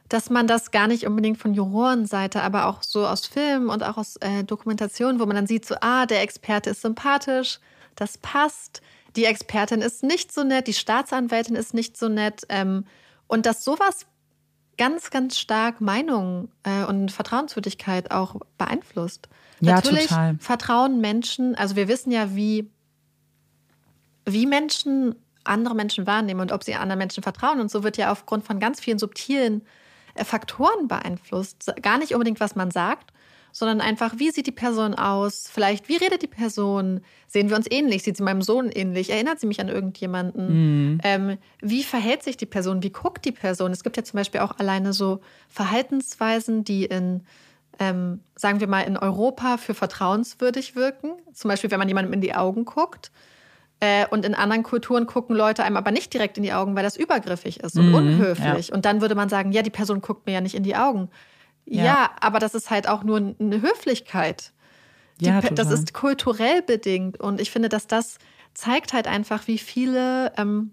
dass 0.08 0.30
man 0.30 0.46
das 0.46 0.70
gar 0.70 0.86
nicht 0.86 1.06
unbedingt 1.06 1.38
von 1.38 1.54
Jurorenseite, 1.54 2.42
aber 2.42 2.66
auch 2.66 2.82
so 2.82 3.06
aus 3.06 3.26
Filmen 3.26 3.68
und 3.68 3.82
auch 3.82 3.96
aus 3.96 4.16
äh, 4.16 4.44
Dokumentationen, 4.44 5.20
wo 5.20 5.26
man 5.26 5.36
dann 5.36 5.46
sieht, 5.46 5.66
so, 5.66 5.74
ah, 5.80 6.06
der 6.06 6.22
Experte 6.22 6.70
ist 6.70 6.82
sympathisch, 6.82 7.58
das 7.96 8.18
passt, 8.18 8.82
die 9.16 9.24
Expertin 9.24 9.80
ist 9.80 10.02
nicht 10.02 10.32
so 10.32 10.44
nett, 10.44 10.66
die 10.66 10.74
Staatsanwältin 10.74 11.56
ist 11.56 11.74
nicht 11.74 11.96
so 11.96 12.08
nett. 12.08 12.42
Ähm, 12.48 12.84
und 13.26 13.46
dass 13.46 13.64
sowas 13.64 14.06
ganz, 14.78 15.10
ganz 15.10 15.38
stark 15.38 15.80
Meinung 15.80 16.48
äh, 16.62 16.84
und 16.84 17.10
Vertrauenswürdigkeit 17.10 18.10
auch 18.10 18.36
beeinflusst. 18.58 19.28
Ja, 19.60 19.76
Natürlich 19.76 20.08
total. 20.08 20.36
vertrauen 20.38 21.00
Menschen, 21.00 21.54
also 21.54 21.76
wir 21.76 21.88
wissen 21.88 22.12
ja, 22.12 22.36
wie, 22.36 22.70
wie 24.26 24.46
Menschen 24.46 25.14
andere 25.44 25.74
Menschen 25.74 26.06
wahrnehmen 26.06 26.40
und 26.40 26.52
ob 26.52 26.64
sie 26.64 26.74
anderen 26.74 26.98
Menschen 26.98 27.22
vertrauen. 27.22 27.60
Und 27.60 27.70
so 27.70 27.82
wird 27.82 27.96
ja 27.96 28.12
aufgrund 28.12 28.44
von 28.44 28.58
ganz 28.58 28.80
vielen 28.80 28.98
subtilen 28.98 29.62
Faktoren 30.24 30.88
beeinflusst. 30.88 31.72
Gar 31.82 31.98
nicht 31.98 32.12
unbedingt, 32.12 32.40
was 32.40 32.56
man 32.56 32.70
sagt, 32.70 33.12
sondern 33.52 33.80
einfach, 33.80 34.18
wie 34.18 34.30
sieht 34.30 34.46
die 34.46 34.52
Person 34.52 34.94
aus? 34.94 35.48
Vielleicht, 35.50 35.88
wie 35.88 35.96
redet 35.96 36.20
die 36.20 36.26
Person? 36.26 37.00
Sehen 37.26 37.48
wir 37.48 37.56
uns 37.56 37.66
ähnlich? 37.70 38.02
Sieht 38.02 38.18
sie 38.18 38.22
meinem 38.22 38.42
Sohn 38.42 38.70
ähnlich? 38.70 39.08
Erinnert 39.08 39.40
sie 39.40 39.46
mich 39.46 39.60
an 39.60 39.68
irgendjemanden? 39.68 40.92
Mhm. 40.92 41.00
Ähm, 41.02 41.38
wie 41.60 41.82
verhält 41.82 42.22
sich 42.22 42.36
die 42.36 42.44
Person? 42.44 42.82
Wie 42.82 42.90
guckt 42.90 43.24
die 43.24 43.32
Person? 43.32 43.72
Es 43.72 43.82
gibt 43.82 43.96
ja 43.96 44.04
zum 44.04 44.18
Beispiel 44.18 44.42
auch 44.42 44.58
alleine 44.58 44.92
so 44.92 45.20
Verhaltensweisen, 45.48 46.64
die 46.64 46.84
in, 46.84 47.22
ähm, 47.78 48.20
sagen 48.34 48.60
wir 48.60 48.66
mal, 48.66 48.82
in 48.82 48.98
Europa 48.98 49.56
für 49.56 49.72
vertrauenswürdig 49.72 50.76
wirken. 50.76 51.12
Zum 51.32 51.48
Beispiel, 51.48 51.70
wenn 51.70 51.78
man 51.78 51.88
jemandem 51.88 52.12
in 52.12 52.20
die 52.20 52.34
Augen 52.34 52.66
guckt. 52.66 53.10
Äh, 53.80 54.06
und 54.08 54.24
in 54.24 54.34
anderen 54.34 54.62
Kulturen 54.62 55.06
gucken 55.06 55.36
Leute 55.36 55.62
einem 55.62 55.76
aber 55.76 55.90
nicht 55.90 56.12
direkt 56.14 56.38
in 56.38 56.42
die 56.42 56.52
Augen, 56.52 56.74
weil 56.76 56.82
das 56.82 56.96
übergriffig 56.96 57.60
ist 57.60 57.76
und 57.76 57.88
mhm, 57.88 57.94
unhöflich. 57.94 58.68
Ja. 58.68 58.74
Und 58.74 58.86
dann 58.86 59.02
würde 59.02 59.14
man 59.14 59.28
sagen, 59.28 59.52
ja, 59.52 59.62
die 59.62 59.70
Person 59.70 60.00
guckt 60.00 60.26
mir 60.26 60.32
ja 60.32 60.40
nicht 60.40 60.54
in 60.54 60.62
die 60.62 60.76
Augen. 60.76 61.10
Ja, 61.66 61.84
ja 61.84 62.10
aber 62.20 62.38
das 62.38 62.54
ist 62.54 62.70
halt 62.70 62.88
auch 62.88 63.02
nur 63.02 63.18
eine 63.18 63.60
Höflichkeit. 63.60 64.52
Die, 65.20 65.26
ja, 65.26 65.40
das 65.40 65.70
ist 65.70 65.94
kulturell 65.94 66.62
bedingt. 66.62 67.20
Und 67.20 67.40
ich 67.40 67.50
finde, 67.50 67.68
dass 67.68 67.86
das 67.86 68.18
zeigt 68.54 68.92
halt 68.92 69.06
einfach, 69.06 69.46
wie 69.46 69.58
viele, 69.58 70.32
ähm, 70.38 70.72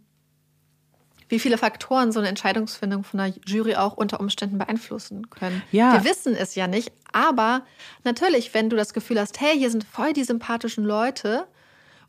wie 1.27 1.39
viele 1.39 1.57
Faktoren 1.57 2.11
so 2.11 2.19
eine 2.19 2.29
Entscheidungsfindung 2.29 3.03
von 3.03 3.17
der 3.17 3.33
Jury 3.45 3.75
auch 3.75 3.97
unter 3.97 4.19
Umständen 4.19 4.57
beeinflussen 4.57 5.29
können. 5.29 5.61
Ja. 5.71 5.93
Wir 5.93 6.09
wissen 6.09 6.35
es 6.35 6.55
ja 6.55 6.67
nicht, 6.67 6.91
aber 7.11 7.63
natürlich, 8.03 8.53
wenn 8.53 8.69
du 8.69 8.77
das 8.77 8.93
Gefühl 8.93 9.19
hast, 9.19 9.41
hey, 9.41 9.57
hier 9.57 9.69
sind 9.69 9.83
voll 9.83 10.13
die 10.13 10.23
sympathischen 10.23 10.83
Leute, 10.83 11.47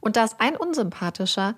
und 0.04 0.16
da 0.16 0.24
ist 0.24 0.36
ein 0.38 0.56
unsympathischer. 0.56 1.54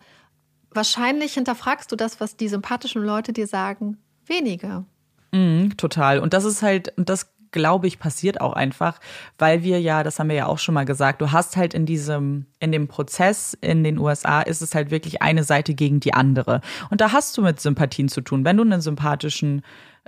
Wahrscheinlich 0.71 1.35
hinterfragst 1.35 1.91
du 1.91 1.97
das, 1.97 2.21
was 2.21 2.37
die 2.37 2.49
sympathischen 2.49 3.03
Leute 3.03 3.33
dir 3.33 3.47
sagen, 3.47 3.99
weniger. 4.27 4.85
Mm, 5.33 5.71
total. 5.77 6.21
Und 6.21 6.33
das 6.33 6.45
ist 6.45 6.63
halt, 6.63 6.97
und 6.97 7.09
das 7.09 7.33
glaube 7.51 7.87
ich, 7.87 7.99
passiert 7.99 8.41
auch 8.41 8.53
einfach, 8.53 9.01
weil 9.39 9.63
wir 9.63 9.81
ja, 9.81 10.03
das 10.03 10.19
haben 10.19 10.29
wir 10.29 10.37
ja 10.37 10.47
auch 10.47 10.59
schon 10.59 10.75
mal 10.75 10.85
gesagt, 10.85 11.23
du 11.23 11.33
hast 11.33 11.57
halt 11.57 11.75
in 11.75 11.87
diesem, 11.87 12.47
in 12.61 12.71
dem 12.71 12.87
Prozess 12.87 13.57
in 13.61 13.83
den 13.83 13.99
USA 13.99 14.43
ist 14.43 14.61
es 14.61 14.75
halt 14.75 14.91
wirklich 14.91 15.23
eine 15.23 15.43
Seite 15.43 15.75
gegen 15.75 16.01
die 16.01 16.13
andere. 16.13 16.61
Und 16.91 17.01
da 17.01 17.13
hast 17.13 17.37
du 17.39 17.43
mit 17.43 17.61
Sympathien 17.61 18.09
zu 18.09 18.21
tun. 18.21 18.45
Wenn 18.45 18.59
du 18.59 18.63
einen 18.63 18.81
sympathischen 18.81 19.63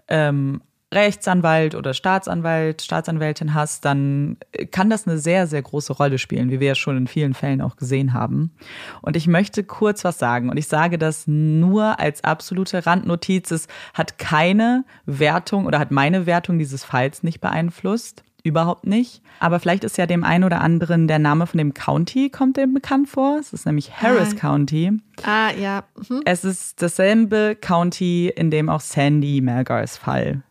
ähm, 0.08 0.60
Rechtsanwalt 0.92 1.74
oder 1.74 1.92
Staatsanwalt, 1.92 2.80
Staatsanwältin 2.80 3.52
hast, 3.52 3.84
dann 3.84 4.38
kann 4.70 4.88
das 4.88 5.06
eine 5.06 5.18
sehr, 5.18 5.46
sehr 5.46 5.60
große 5.60 5.92
Rolle 5.92 6.18
spielen, 6.18 6.50
wie 6.50 6.60
wir 6.60 6.68
ja 6.68 6.74
schon 6.74 6.96
in 6.96 7.06
vielen 7.06 7.34
Fällen 7.34 7.60
auch 7.60 7.76
gesehen 7.76 8.14
haben. 8.14 8.52
Und 9.02 9.14
ich 9.14 9.26
möchte 9.26 9.64
kurz 9.64 10.04
was 10.04 10.18
sagen. 10.18 10.48
Und 10.48 10.56
ich 10.56 10.66
sage 10.66 10.96
das 10.96 11.26
nur 11.26 12.00
als 12.00 12.24
absolute 12.24 12.86
Randnotiz. 12.86 13.50
Es 13.50 13.68
hat 13.92 14.18
keine 14.18 14.84
Wertung 15.04 15.66
oder 15.66 15.78
hat 15.78 15.90
meine 15.90 16.24
Wertung 16.24 16.58
dieses 16.58 16.84
Falls 16.84 17.22
nicht 17.22 17.40
beeinflusst. 17.40 18.24
Überhaupt 18.42 18.86
nicht. 18.86 19.20
Aber 19.40 19.60
vielleicht 19.60 19.84
ist 19.84 19.98
ja 19.98 20.06
dem 20.06 20.24
einen 20.24 20.44
oder 20.44 20.62
anderen 20.62 21.06
der 21.06 21.18
Name 21.18 21.46
von 21.46 21.58
dem 21.58 21.74
County 21.74 22.30
kommt 22.30 22.56
dem 22.56 22.72
bekannt 22.72 23.10
vor. 23.10 23.36
Es 23.38 23.52
ist 23.52 23.66
nämlich 23.66 24.00
Harris 24.00 24.32
ah. 24.32 24.38
County. 24.38 24.92
Ah, 25.22 25.50
ja. 25.50 25.84
Mhm. 26.08 26.22
Es 26.24 26.44
ist 26.44 26.80
dasselbe 26.80 27.56
County, 27.60 28.32
in 28.34 28.50
dem 28.50 28.70
auch 28.70 28.80
Sandy 28.80 29.42
Melgars 29.42 29.98
Fall 29.98 30.42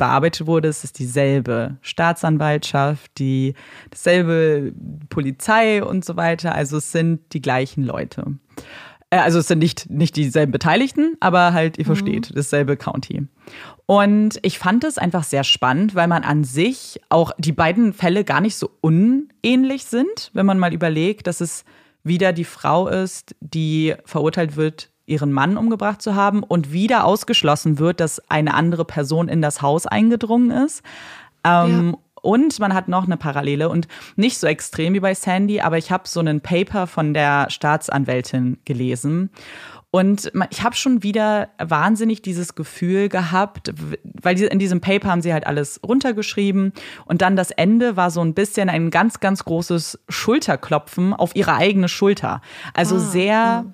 bearbeitet 0.00 0.48
wurde. 0.48 0.66
Es 0.66 0.82
ist 0.82 0.98
dieselbe 0.98 1.76
Staatsanwaltschaft, 1.82 3.12
die 3.18 3.54
dasselbe 3.90 4.72
Polizei 5.10 5.84
und 5.84 6.04
so 6.04 6.16
weiter. 6.16 6.54
Also 6.56 6.78
es 6.78 6.90
sind 6.90 7.20
die 7.32 7.42
gleichen 7.42 7.84
Leute. 7.84 8.24
Äh, 9.10 9.18
also 9.18 9.38
es 9.38 9.46
sind 9.46 9.58
nicht, 9.60 9.90
nicht 9.90 10.16
dieselben 10.16 10.50
Beteiligten, 10.50 11.16
aber 11.20 11.52
halt, 11.52 11.78
ihr 11.78 11.84
mhm. 11.84 11.86
versteht, 11.86 12.32
dasselbe 12.34 12.76
County. 12.76 13.26
Und 13.86 14.38
ich 14.42 14.58
fand 14.58 14.84
es 14.84 14.98
einfach 14.98 15.22
sehr 15.22 15.44
spannend, 15.44 15.94
weil 15.94 16.08
man 16.08 16.24
an 16.24 16.44
sich 16.44 17.00
auch 17.10 17.32
die 17.38 17.52
beiden 17.52 17.92
Fälle 17.92 18.24
gar 18.24 18.40
nicht 18.40 18.56
so 18.56 18.70
unähnlich 18.80 19.84
sind, 19.84 20.30
wenn 20.32 20.46
man 20.46 20.58
mal 20.58 20.72
überlegt, 20.72 21.26
dass 21.26 21.40
es 21.40 21.64
wieder 22.02 22.32
die 22.32 22.44
Frau 22.44 22.88
ist, 22.88 23.36
die 23.40 23.94
verurteilt 24.06 24.56
wird 24.56 24.89
ihren 25.10 25.32
Mann 25.32 25.56
umgebracht 25.56 26.00
zu 26.00 26.14
haben 26.14 26.42
und 26.42 26.72
wieder 26.72 27.04
ausgeschlossen 27.04 27.78
wird, 27.78 28.00
dass 28.00 28.30
eine 28.30 28.54
andere 28.54 28.84
Person 28.84 29.28
in 29.28 29.42
das 29.42 29.60
Haus 29.60 29.86
eingedrungen 29.86 30.50
ist. 30.50 30.82
Ähm, 31.44 31.90
ja. 31.92 31.98
Und 32.22 32.58
man 32.58 32.74
hat 32.74 32.88
noch 32.88 33.04
eine 33.04 33.16
Parallele 33.16 33.68
und 33.70 33.88
nicht 34.16 34.38
so 34.38 34.46
extrem 34.46 34.94
wie 34.94 35.00
bei 35.00 35.14
Sandy, 35.14 35.60
aber 35.60 35.78
ich 35.78 35.90
habe 35.90 36.06
so 36.06 36.20
einen 36.20 36.42
Paper 36.42 36.86
von 36.86 37.14
der 37.14 37.48
Staatsanwältin 37.48 38.58
gelesen. 38.64 39.30
Und 39.90 40.30
ich 40.50 40.62
habe 40.62 40.76
schon 40.76 41.02
wieder 41.02 41.48
wahnsinnig 41.58 42.22
dieses 42.22 42.54
Gefühl 42.54 43.08
gehabt, 43.08 43.72
weil 44.22 44.40
in 44.40 44.60
diesem 44.60 44.80
Paper 44.80 45.08
haben 45.08 45.22
sie 45.22 45.32
halt 45.32 45.46
alles 45.46 45.80
runtergeschrieben 45.84 46.72
und 47.06 47.22
dann 47.22 47.34
das 47.34 47.50
Ende 47.50 47.96
war 47.96 48.12
so 48.12 48.20
ein 48.20 48.34
bisschen 48.34 48.68
ein 48.68 48.90
ganz, 48.90 49.18
ganz 49.18 49.44
großes 49.44 49.98
Schulterklopfen 50.08 51.12
auf 51.12 51.34
ihre 51.34 51.54
eigene 51.54 51.88
Schulter. 51.88 52.40
Also 52.74 52.96
ah, 52.96 53.00
sehr, 53.00 53.24
ja 53.26 53.64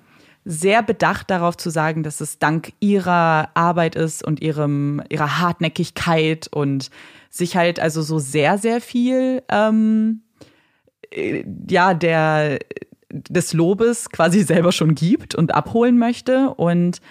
sehr 0.49 0.81
bedacht 0.81 1.29
darauf 1.29 1.57
zu 1.57 1.69
sagen, 1.69 2.03
dass 2.03 2.21
es 2.21 2.39
dank 2.39 2.71
ihrer 2.79 3.49
Arbeit 3.53 3.95
ist 3.95 4.23
und 4.23 4.41
ihrem, 4.41 5.01
ihrer 5.09 5.39
Hartnäckigkeit 5.39 6.47
und 6.47 6.89
sich 7.29 7.57
halt 7.57 7.81
also 7.81 8.01
so 8.01 8.17
sehr, 8.17 8.57
sehr 8.57 8.79
viel, 8.79 9.43
ähm, 9.49 10.21
äh, 11.11 11.43
ja, 11.69 11.93
der, 11.93 12.59
des 13.11 13.51
Lobes 13.51 14.09
quasi 14.09 14.43
selber 14.43 14.71
schon 14.71 14.95
gibt 14.95 15.35
und 15.35 15.53
abholen 15.53 15.97
möchte. 15.97 16.51
Und 16.51 17.01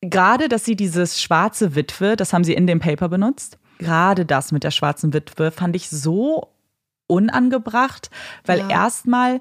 gerade, 0.00 0.48
dass 0.48 0.64
sie 0.64 0.76
dieses 0.76 1.20
schwarze 1.20 1.74
Witwe, 1.74 2.14
das 2.14 2.32
haben 2.32 2.44
sie 2.44 2.54
in 2.54 2.68
dem 2.68 2.78
Paper 2.78 3.08
benutzt, 3.08 3.58
gerade 3.78 4.24
das 4.24 4.52
mit 4.52 4.62
der 4.62 4.70
schwarzen 4.70 5.12
Witwe 5.12 5.50
fand 5.50 5.74
ich 5.74 5.90
so 5.90 6.54
unangebracht, 7.08 8.10
weil 8.46 8.60
ja. 8.60 8.70
erstmal 8.70 9.40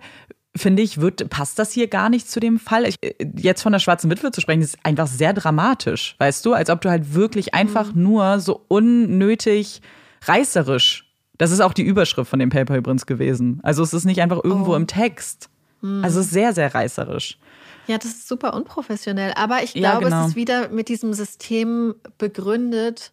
finde 0.55 0.83
ich, 0.83 1.01
wird, 1.01 1.29
passt 1.29 1.57
das 1.57 1.71
hier 1.71 1.87
gar 1.87 2.09
nicht 2.09 2.29
zu 2.29 2.39
dem 2.39 2.59
Fall. 2.59 2.85
Ich, 2.87 2.95
jetzt 3.37 3.61
von 3.63 3.71
der 3.71 3.79
schwarzen 3.79 4.11
Witwe 4.11 4.31
zu 4.31 4.39
sprechen, 4.41 4.61
ist 4.61 4.77
einfach 4.83 5.07
sehr 5.07 5.33
dramatisch, 5.33 6.15
weißt 6.19 6.45
du? 6.45 6.53
Als 6.53 6.69
ob 6.69 6.81
du 6.81 6.89
halt 6.89 7.13
wirklich 7.15 7.53
einfach 7.55 7.93
mhm. 7.93 8.03
nur 8.03 8.39
so 8.39 8.63
unnötig 8.67 9.81
reißerisch 10.25 11.09
Das 11.39 11.51
ist 11.51 11.59
auch 11.61 11.73
die 11.73 11.81
Überschrift 11.81 12.29
von 12.29 12.37
dem 12.39 12.49
Paper 12.49 12.77
übrigens 12.77 13.05
gewesen. 13.07 13.59
Also 13.63 13.81
es 13.83 13.93
ist 13.93 14.05
nicht 14.05 14.21
einfach 14.21 14.43
irgendwo 14.43 14.73
Oh. 14.73 14.75
im 14.75 14.85
Text. 14.87 15.49
Hm. 15.81 16.03
Also 16.03 16.19
es 16.19 16.27
ist 16.27 16.31
sehr, 16.33 16.53
sehr 16.53 16.73
reißerisch. 16.73 17.39
Ja, 17.87 17.97
das 17.97 18.05
ist 18.11 18.27
super 18.29 18.53
unprofessionell. 18.53 19.33
Aber 19.35 19.63
ich 19.63 19.73
Ja, 19.73 19.91
glaube, 19.91 20.05
genau. 20.05 20.21
es 20.21 20.27
ist 20.29 20.35
wieder 20.35 20.69
mit 20.69 20.87
diesem 20.87 21.13
System 21.13 21.95
begründet, 22.19 23.11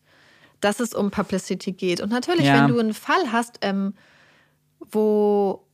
dass 0.61 0.79
es 0.79 0.95
um 0.95 1.11
Publicity 1.11 1.73
geht. 1.73 2.01
Und 2.03 2.11
natürlich, 2.13 2.45
Ja. 2.45 2.55
wenn 2.63 2.69
du 2.69 2.79
einen 2.79 2.95
Fall 2.95 3.33
hast, 3.33 3.59
ähm, 3.63 3.95
wo 4.93 5.65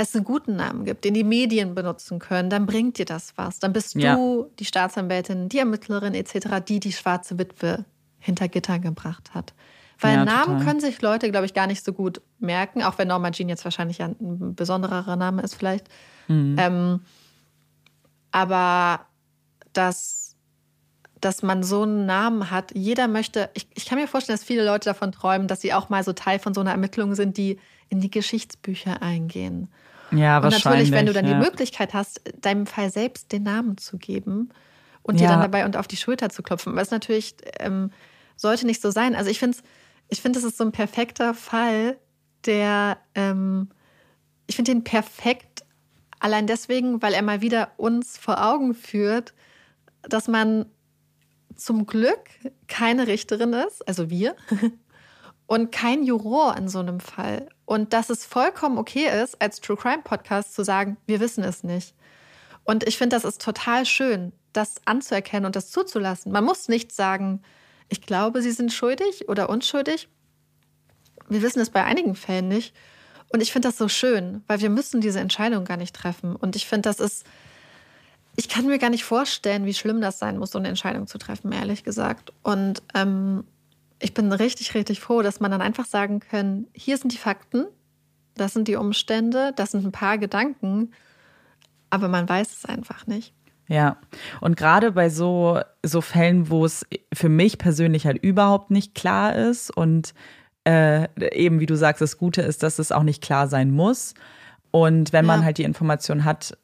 es 0.00 0.14
einen 0.14 0.24
guten 0.24 0.56
Namen 0.56 0.84
gibt, 0.84 1.04
den 1.04 1.14
die 1.14 1.24
Medien 1.24 1.74
benutzen 1.74 2.18
können, 2.18 2.48
dann 2.50 2.66
bringt 2.66 2.98
dir 2.98 3.04
das 3.04 3.32
was. 3.36 3.58
Dann 3.58 3.72
bist 3.72 3.94
Ja. 3.94 4.14
du 4.14 4.50
die 4.58 4.64
Staatsanwältin, 4.64 5.48
die 5.48 5.58
Ermittlerin 5.58 6.14
etc., 6.14 6.60
die 6.66 6.80
die 6.80 6.92
schwarze 6.92 7.38
Witwe 7.38 7.84
hinter 8.18 8.48
Gitter 8.48 8.78
gebracht 8.78 9.34
hat. 9.34 9.54
Weil 9.98 10.14
Ja, 10.14 10.24
Namen 10.24 10.52
total. 10.54 10.64
können 10.64 10.80
sich 10.80 11.02
Leute, 11.02 11.30
glaube 11.30 11.46
ich, 11.46 11.52
gar 11.54 11.66
nicht 11.66 11.84
so 11.84 11.92
gut 11.92 12.22
merken, 12.38 12.82
auch 12.82 12.96
wenn 12.98 13.08
Norma 13.08 13.30
Jean 13.32 13.48
jetzt 13.50 13.64
wahrscheinlich 13.64 13.98
ja 13.98 14.06
ein 14.06 14.54
besonderer 14.54 15.14
Name 15.16 15.42
ist 15.42 15.54
vielleicht. 15.54 15.86
Mhm. 16.28 16.56
Ähm, 16.58 17.00
aber 18.32 19.06
dass, 19.72 20.36
dass 21.20 21.42
man 21.42 21.62
so 21.62 21.82
einen 21.82 22.06
Namen 22.06 22.50
hat, 22.50 22.72
jeder 22.74 23.08
möchte, 23.08 23.50
ich, 23.54 23.68
ich 23.74 23.86
kann 23.86 23.98
mir 23.98 24.08
vorstellen, 24.08 24.38
dass 24.38 24.44
viele 24.44 24.64
Leute 24.64 24.88
davon 24.90 25.12
träumen, 25.12 25.48
dass 25.48 25.60
sie 25.60 25.74
auch 25.74 25.88
mal 25.88 26.02
so 26.04 26.12
Teil 26.12 26.38
von 26.38 26.54
so 26.54 26.60
einer 26.60 26.70
Ermittlung 26.70 27.14
sind, 27.14 27.36
die 27.36 27.58
in 27.88 28.00
die 28.00 28.10
Geschichtsbücher 28.10 29.02
eingehen. 29.02 29.68
Ja, 30.12 30.38
Und 30.38 30.44
wahrscheinlich. 30.44 30.64
natürlich, 30.64 30.92
wenn 30.92 31.06
du 31.06 31.12
dann 31.12 31.26
ja. 31.26 31.34
die 31.34 31.44
Möglichkeit 31.44 31.94
hast, 31.94 32.20
deinem 32.40 32.66
Fall 32.66 32.90
selbst 32.90 33.32
den 33.32 33.42
Namen 33.44 33.76
zu 33.78 33.98
geben 33.98 34.50
und 35.02 35.20
dir 35.20 35.24
Ja. 35.24 35.30
dann 35.30 35.40
dabei 35.40 35.64
und 35.64 35.76
auf 35.76 35.86
die 35.88 35.96
Schulter 35.96 36.30
zu 36.30 36.42
klopfen, 36.42 36.76
was 36.76 36.90
natürlich 36.90 37.36
ähm, 37.58 37.90
sollte 38.36 38.66
nicht 38.66 38.80
so 38.82 38.90
sein. 38.90 39.14
Also 39.14 39.30
ich 39.30 39.38
finde, 39.38 39.58
ich 40.08 40.20
finde, 40.20 40.38
das 40.40 40.44
ist 40.48 40.58
so 40.58 40.64
ein 40.64 40.72
perfekter 40.72 41.34
Fall, 41.34 41.98
der, 42.46 42.98
ähm, 43.14 43.68
ich 44.46 44.56
finde 44.56 44.72
den 44.72 44.84
perfekt 44.84 45.64
allein 46.18 46.46
deswegen, 46.46 47.00
weil 47.02 47.14
er 47.14 47.22
mal 47.22 47.40
wieder 47.40 47.70
uns 47.76 48.18
vor 48.18 48.44
Augen 48.44 48.74
führt, 48.74 49.32
dass 50.02 50.28
man 50.28 50.66
zum 51.56 51.86
Glück 51.86 52.20
keine 52.68 53.06
Richterin 53.06 53.52
ist, 53.52 53.86
also 53.86 54.08
wir, 54.10 54.34
und 55.46 55.72
kein 55.72 56.04
Juror 56.04 56.56
in 56.56 56.68
so 56.68 56.78
einem 56.78 57.00
Fall. 57.00 57.48
Und 57.70 57.92
dass 57.92 58.10
es 58.10 58.24
vollkommen 58.26 58.78
okay 58.78 59.06
ist, 59.22 59.40
als 59.40 59.60
True 59.60 59.76
Crime 59.76 60.02
Podcast 60.02 60.54
zu 60.56 60.64
sagen, 60.64 60.96
wir 61.06 61.20
wissen 61.20 61.44
es 61.44 61.62
nicht. 61.62 61.94
Und 62.64 62.82
ich 62.82 62.98
finde, 62.98 63.14
das 63.14 63.24
ist 63.24 63.40
total 63.40 63.86
schön, 63.86 64.32
das 64.52 64.80
anzuerkennen 64.86 65.46
und 65.46 65.54
das 65.54 65.70
zuzulassen. 65.70 66.32
Man 66.32 66.42
muss 66.42 66.66
nicht 66.66 66.90
sagen, 66.90 67.42
ich 67.88 68.02
glaube, 68.02 68.42
sie 68.42 68.50
sind 68.50 68.72
schuldig 68.72 69.28
oder 69.28 69.48
unschuldig. 69.48 70.08
Wir 71.28 71.42
wissen 71.42 71.60
es 71.60 71.70
bei 71.70 71.84
einigen 71.84 72.16
Fällen 72.16 72.48
nicht. 72.48 72.74
Und 73.28 73.40
ich 73.40 73.52
finde 73.52 73.68
das 73.68 73.78
so 73.78 73.86
schön, 73.86 74.42
weil 74.48 74.60
wir 74.60 74.68
müssen 74.68 75.00
diese 75.00 75.20
Entscheidung 75.20 75.64
gar 75.64 75.76
nicht 75.76 75.94
treffen. 75.94 76.34
Und 76.34 76.56
ich 76.56 76.66
finde, 76.66 76.88
das 76.88 76.98
ist, 76.98 77.24
ich 78.34 78.48
kann 78.48 78.66
mir 78.66 78.80
gar 78.80 78.90
nicht 78.90 79.04
vorstellen, 79.04 79.64
wie 79.64 79.74
schlimm 79.74 80.00
das 80.00 80.18
sein 80.18 80.38
muss, 80.38 80.50
so 80.50 80.58
eine 80.58 80.66
Entscheidung 80.66 81.06
zu 81.06 81.18
treffen, 81.18 81.52
ehrlich 81.52 81.84
gesagt. 81.84 82.32
Und 82.42 82.82
ähm, 82.96 83.44
ich 84.00 84.14
bin 84.14 84.32
richtig, 84.32 84.74
richtig 84.74 85.00
froh, 85.00 85.22
dass 85.22 85.40
man 85.40 85.50
dann 85.50 85.60
einfach 85.62 85.86
sagen 85.86 86.20
kann, 86.20 86.66
hier 86.72 86.96
sind 86.96 87.12
die 87.12 87.18
Fakten, 87.18 87.66
das 88.34 88.54
sind 88.54 88.66
die 88.68 88.76
Umstände, 88.76 89.52
das 89.56 89.72
sind 89.72 89.84
ein 89.84 89.92
paar 89.92 90.18
Gedanken, 90.18 90.92
aber 91.90 92.08
man 92.08 92.28
weiß 92.28 92.56
es 92.56 92.64
einfach 92.64 93.06
nicht. 93.06 93.34
Ja, 93.68 93.98
und 94.40 94.56
gerade 94.56 94.92
bei 94.92 95.10
so, 95.10 95.60
so 95.84 96.00
Fällen, 96.00 96.50
wo 96.50 96.64
es 96.64 96.84
für 97.14 97.28
mich 97.28 97.58
persönlich 97.58 98.04
halt 98.06 98.18
überhaupt 98.22 98.70
nicht 98.70 98.94
klar 98.94 99.36
ist 99.36 99.70
und 99.70 100.12
äh, 100.64 101.06
eben, 101.32 101.60
wie 101.60 101.66
du 101.66 101.76
sagst, 101.76 102.00
das 102.02 102.18
Gute 102.18 102.42
ist, 102.42 102.62
dass 102.62 102.78
es 102.78 102.90
auch 102.92 103.02
nicht 103.04 103.22
klar 103.22 103.46
sein 103.48 103.70
muss. 103.70 104.14
Und 104.72 105.12
wenn 105.12 105.24
man 105.24 105.40
Ja. 105.40 105.46
halt 105.46 105.58
die 105.58 105.64
Information 105.64 106.24
hat, 106.24 106.56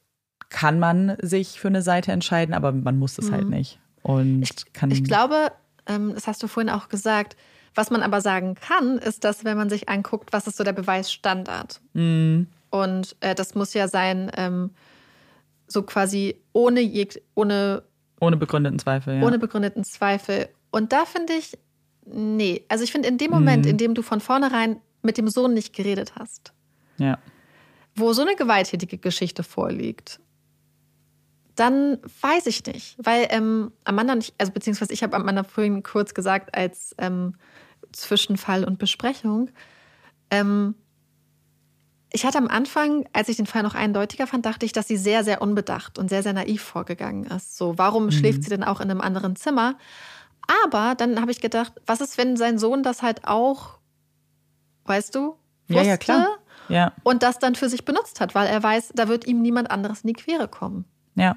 kann 0.49 0.79
man 0.79 1.17
sich 1.23 1.59
für 1.61 1.69
eine 1.69 1.83
Seite 1.83 2.13
entscheiden, 2.13 2.55
aber 2.55 2.73
man 2.73 2.99
muss 2.99 3.19
es 3.19 3.31
halt 3.33 3.49
nicht. 3.49 3.81
Und 4.03 4.37
Mhm. 4.39 4.43
Ich, 4.43 4.73
kann, 4.73 4.91
ich 4.91 5.03
glaube, 5.05 5.51
das 5.87 6.27
hast 6.27 6.43
du 6.43 6.49
vorhin 6.49 6.71
auch 6.71 6.89
gesagt, 6.89 7.37
was 7.75 7.91
man 7.91 8.03
aber 8.03 8.21
sagen 8.21 8.55
kann, 8.55 8.99
ist, 8.99 9.25
dass 9.25 9.45
wenn 9.45 9.57
man 9.57 9.69
sich 9.71 9.89
anguckt, 9.89 10.33
was 10.33 10.47
ist 10.47 10.57
so 10.57 10.65
der 10.65 10.73
Beweisstandard? 10.73 11.81
Mhm. 11.93 12.49
Und 12.71 13.17
äh, 13.21 13.35
das 13.35 13.55
muss 13.55 13.75
ja 13.75 13.87
sein, 13.89 14.31
ähm, 14.37 14.71
so 15.69 15.83
quasi 15.83 16.37
ohne, 16.53 16.81
jeg 16.81 17.21
ohne 17.35 17.83
ohne 18.21 18.37
begründeten 18.37 18.79
Zweifel, 18.79 19.19
ja. 19.19 19.23
ohne 19.27 19.39
begründeten 19.39 19.85
Zweifel. 19.85 20.49
Und 20.71 20.93
da 20.93 21.05
finde 21.05 21.35
ich, 21.35 21.59
nee. 22.07 22.65
Also 22.69 22.83
ich 22.85 22.93
finde, 22.93 23.09
in 23.09 23.19
dem 23.19 23.31
Moment, 23.31 23.65
Mhm. 23.67 23.71
in 23.73 23.77
dem 23.79 23.95
du 23.95 24.03
von 24.03 24.21
vornherein 24.21 24.81
mit 25.03 25.19
dem 25.19 25.29
Sohn 25.29 25.53
nicht 25.53 25.75
geredet 25.75 26.15
hast, 26.17 26.53
ja. 26.97 27.19
wo 27.95 28.13
so 28.15 28.23
eine 28.23 28.35
gewalttätige 28.37 28.97
Geschichte 28.99 29.43
vorliegt, 29.43 30.19
dann 31.57 31.99
weiß 32.21 32.47
ich 32.47 32.65
nicht. 32.67 32.97
Weil 32.99 33.27
ähm, 33.31 33.73
Amanda 33.85 34.13
und 34.13 34.23
ich, 34.23 34.35
also 34.39 34.53
beziehungsweise 34.53 34.93
ich 34.93 35.03
habe 35.03 35.17
Amanda 35.17 35.43
vorhin 35.43 35.83
kurz 35.83 36.15
gesagt 36.15 36.57
als 36.57 36.95
ähm, 36.99 37.35
Zwischenfall 37.93 38.65
und 38.65 38.79
Besprechung, 38.79 39.51
ähm, 40.31 40.75
ich 42.13 42.25
hatte 42.25 42.39
am 42.39 42.49
Anfang, 42.49 43.07
als 43.13 43.29
ich 43.29 43.37
den 43.37 43.47
Fall 43.47 43.63
noch 43.63 43.75
eindeutiger 43.75 44.27
fand, 44.27 44.47
dachte 44.47 44.65
ich, 44.65 44.73
dass 44.73 44.89
sie 44.89 44.97
sehr, 44.97 45.25
sehr 45.25 45.43
unbedacht 45.43 45.99
und 45.99 46.09
sehr, 46.09 46.23
sehr 46.23 46.33
naiv 46.33 46.63
vorgegangen 46.63 47.25
ist. 47.25 47.59
So, 47.59 47.77
warum 47.79 48.11
schläft 48.11 48.43
sie 48.43 48.49
denn 48.49 48.65
auch 48.65 48.81
in 48.81 48.91
einem 48.91 49.01
anderen 49.01 49.37
Zimmer? 49.37 49.77
Aber 50.65 50.95
dann 50.95 51.21
habe 51.21 51.33
ich 51.33 51.41
gedacht, 51.41 51.73
was 51.85 52.01
ist, 52.01 52.17
wenn 52.17 52.37
sein 52.37 52.59
Sohn 52.59 52.83
das 52.83 53.03
halt 53.03 53.27
auch, 53.27 53.79
weißt 54.85 55.15
du, 55.15 55.37
Ja, 55.69 55.77
wusste 55.77 55.89
ja, 55.89 55.97
klar. 55.97 56.29
Ja, 56.69 56.93
und 57.05 57.23
das 57.23 57.39
dann 57.39 57.55
für 57.55 57.69
sich 57.69 57.85
benutzt 57.85 58.21
hat, 58.21 58.35
weil 58.35 58.49
er 58.49 58.63
weiß, 58.63 58.93
da 58.95 59.09
wird 59.09 59.27
ihm 59.27 59.41
niemand 59.43 59.71
anderes 59.71 60.01
in 60.03 60.09
die 60.09 60.15
Quere 60.15 60.49
kommen. 60.49 60.85
Ja. 61.17 61.37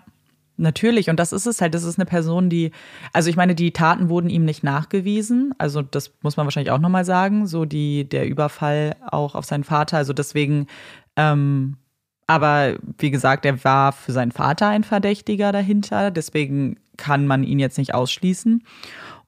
Natürlich, 0.62 1.10
und 1.10 1.18
das 1.18 1.32
ist 1.32 1.46
es 1.46 1.62
halt. 1.62 1.74
Das 1.74 1.86
ist 1.86 1.98
eine 1.98 2.06
Person, 2.06 2.50
die, 2.50 2.72
also 3.14 3.30
ich 3.30 3.38
meine, 3.38 3.56
die 3.56 3.72
Taten 3.72 4.10
wurden 4.10 4.30
ihm 4.30 4.44
nicht 4.44 4.62
nachgewiesen. 4.62 5.54
Also 5.58 5.82
das 5.82 6.12
muss 6.22 6.36
man 6.36 6.46
wahrscheinlich 6.46 6.72
auch 6.72 6.80
nochmal 6.80 7.06
sagen. 7.06 7.48
So 7.48 7.64
die, 7.64 8.04
der 8.08 8.28
Überfall 8.28 8.98
auch 9.10 9.36
auf 9.36 9.46
seinen 9.46 9.64
Vater. 9.64 9.96
Also 9.96 10.12
deswegen, 10.12 10.68
ähm, 11.16 11.78
aber 12.28 12.76
wie 12.98 13.10
gesagt, 13.10 13.46
er 13.46 13.64
war 13.64 13.94
für 13.94 14.12
seinen 14.12 14.34
Vater 14.34 14.68
ein 14.68 14.84
Verdächtiger 14.84 15.54
dahinter. 15.54 16.12
Deswegen 16.12 16.78
kann 16.98 17.26
man 17.26 17.46
ihn 17.46 17.60
jetzt 17.60 17.78
nicht 17.78 17.94
ausschließen. 17.94 18.62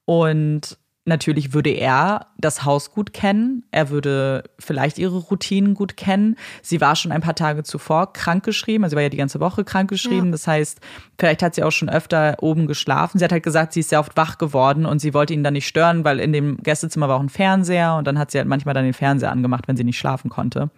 Und 0.04 0.78
natürlich 1.06 1.54
würde 1.54 1.72
er 1.72 2.28
das 2.38 2.64
Haus 2.64 2.92
gut 2.92 3.12
kennen. 3.14 3.64
Er 3.72 3.90
würde 3.90 4.44
vielleicht 4.60 5.00
ihre 5.00 5.18
Routinen 5.18 5.74
gut 5.74 5.98
kennen. 5.98 6.36
Sie 6.62 6.80
war 6.80 6.96
schon 6.96 7.12
ein 7.12 7.22
paar 7.22 7.36
Tage 7.36 7.64
zuvor 7.64 8.14
krankgeschrieben. 8.14 8.84
Also 8.84 8.92
sie 8.92 8.96
war 8.98 9.04
ja 9.04 9.10
die 9.10 9.18
ganze 9.18 9.40
Woche 9.40 9.64
krankgeschrieben. 9.64 10.28
Ja. 10.28 10.32
Das 10.32 10.48
heißt, 10.48 10.80
vielleicht 11.18 11.42
hat 11.42 11.56
sie 11.56 11.64
auch 11.64 11.72
schon 11.72 11.90
öfter 11.90 12.38
oben 12.42 12.68
geschlafen. 12.68 13.18
Sie 13.18 13.26
hat 13.26 13.32
halt 13.32 13.44
gesagt, 13.44 13.74
sie 13.74 13.80
ist 13.80 13.90
sehr 13.90 14.00
oft 14.00 14.16
wach 14.16 14.38
geworden 14.38 14.86
und 14.86 15.00
sie 15.00 15.14
wollte 15.14 15.34
ihn 15.34 15.44
dann 15.44 15.54
nicht 15.54 15.68
stören, 15.68 16.04
weil 16.04 16.20
in 16.20 16.34
dem 16.34 16.58
Gästezimmer 16.58 17.10
war 17.10 17.18
auch 17.18 17.24
ein 17.24 17.30
Fernseher 17.30 17.96
und 17.96 18.06
dann 18.06 18.20
hat 18.20 18.32
sie 18.32 18.38
halt 18.38 18.48
manchmal 18.48 18.76
dann 18.76 18.84
den 18.84 18.94
Fernseher 18.94 19.32
angemacht, 19.32 19.68
wenn 19.68 19.78
sie 19.78 19.84
nicht 19.84 19.98
schlafen 19.98 20.30
konnte. 20.30 20.70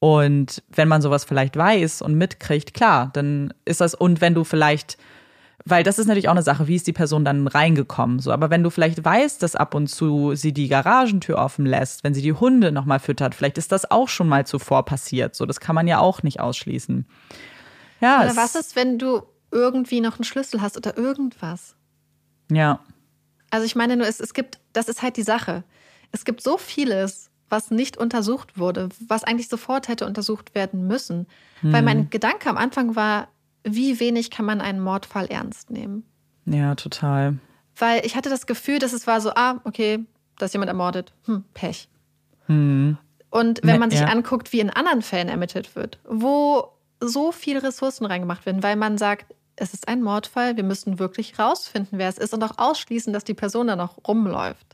Und 0.00 0.62
wenn 0.68 0.88
man 0.88 1.00
sowas 1.00 1.24
vielleicht 1.24 1.56
weiß 1.56 2.02
und 2.02 2.16
mitkriegt, 2.16 2.74
klar, 2.74 3.10
dann 3.14 3.54
ist 3.64 3.80
das, 3.80 3.94
und 3.94 4.20
wenn 4.20 4.34
du 4.34 4.44
vielleicht, 4.44 4.98
weil 5.66 5.82
das 5.82 5.98
ist 5.98 6.06
natürlich 6.06 6.28
auch 6.28 6.32
eine 6.32 6.42
Sache, 6.42 6.66
wie 6.68 6.74
ist 6.76 6.86
die 6.86 6.92
Person 6.92 7.24
dann 7.24 7.46
reingekommen, 7.46 8.18
so, 8.18 8.32
aber 8.32 8.50
wenn 8.50 8.62
du 8.62 8.70
vielleicht 8.70 9.04
weißt, 9.04 9.42
dass 9.42 9.56
ab 9.56 9.74
und 9.74 9.86
zu 9.88 10.34
sie 10.34 10.52
die 10.52 10.68
Garagentür 10.68 11.38
offen 11.38 11.64
lässt, 11.66 12.04
wenn 12.04 12.14
sie 12.14 12.22
die 12.22 12.32
Hunde 12.34 12.70
nochmal 12.72 12.98
füttert, 13.00 13.34
vielleicht 13.34 13.58
ist 13.58 13.72
das 13.72 13.90
auch 13.90 14.08
schon 14.08 14.28
mal 14.28 14.46
zuvor 14.46 14.84
passiert, 14.84 15.34
so, 15.34 15.46
das 15.46 15.60
kann 15.60 15.74
man 15.74 15.86
ja 15.88 15.98
auch 16.00 16.22
nicht 16.22 16.40
ausschließen. 16.40 17.06
Ja, 18.00 18.22
Oder 18.24 18.36
was 18.36 18.54
ist, 18.54 18.76
wenn 18.76 18.98
du 18.98 19.22
irgendwie 19.50 20.00
noch 20.00 20.16
einen 20.18 20.24
Schlüssel 20.24 20.60
hast 20.60 20.76
oder 20.76 20.96
irgendwas? 20.98 21.76
Ja, 22.50 22.80
Also 23.50 23.64
ich 23.66 23.76
meine 23.76 23.96
nur, 23.96 24.06
es, 24.06 24.20
es 24.20 24.34
gibt, 24.34 24.58
das 24.72 24.88
ist 24.88 25.00
halt 25.02 25.16
die 25.16 25.22
Sache. 25.22 25.62
Es 26.12 26.24
gibt 26.24 26.42
so 26.42 26.58
vieles, 26.58 27.30
was 27.48 27.70
nicht 27.70 27.96
untersucht 27.96 28.58
wurde, 28.58 28.88
was 29.06 29.22
eigentlich 29.24 29.48
sofort 29.48 29.88
hätte 29.88 30.06
untersucht 30.06 30.54
werden 30.54 30.86
müssen. 30.86 31.26
Weil 31.62 31.82
Mhm. 31.82 31.86
mein 31.86 32.10
Gedanke 32.10 32.50
am 32.50 32.56
Anfang 32.56 32.96
war, 32.96 33.28
wie 33.64 33.98
wenig 34.00 34.30
kann 34.30 34.44
man 34.46 34.60
einen 34.60 34.80
Mordfall 34.80 35.26
ernst 35.26 35.70
nehmen? 35.70 36.04
ja, 36.46 36.74
total. 36.74 37.38
Weil 37.76 38.04
ich 38.06 38.14
hatte 38.14 38.28
das 38.30 38.46
Gefühl, 38.46 38.78
dass 38.78 38.92
es 38.92 39.06
war 39.08 39.20
so, 39.20 39.30
ah, 39.34 39.60
okay, 39.64 40.04
da 40.38 40.46
ist 40.46 40.52
jemand 40.52 40.68
ermordet. 40.68 41.12
Hm, 41.24 41.42
Pech. 41.54 41.88
Hm. 42.46 42.96
Und 43.30 43.60
wenn 43.64 43.74
Ne, 43.74 43.78
man 43.80 43.90
sich 43.90 44.00
ja. 44.00 44.06
anguckt, 44.06 44.52
wie 44.52 44.60
in 44.60 44.70
anderen 44.70 45.02
Fällen 45.02 45.28
ermittelt 45.28 45.74
wird, 45.74 45.98
wo 46.08 46.68
so 47.00 47.32
viele 47.32 47.62
Ressourcen 47.64 48.04
reingemacht 48.06 48.46
werden, 48.46 48.62
weil 48.62 48.76
man 48.76 48.96
sagt, 48.96 49.34
es 49.56 49.74
ist 49.74 49.88
ein 49.88 50.02
Mordfall, 50.02 50.56
wir 50.56 50.62
müssen 50.64 50.98
wirklich 51.00 51.38
rausfinden, 51.38 51.98
wer 51.98 52.08
es 52.08 52.18
ist 52.18 52.32
und 52.34 52.42
auch 52.44 52.58
ausschließen, 52.58 53.12
dass 53.12 53.24
die 53.24 53.34
Person 53.34 53.66
da 53.66 53.74
noch 53.76 53.98
rumläuft. 54.06 54.73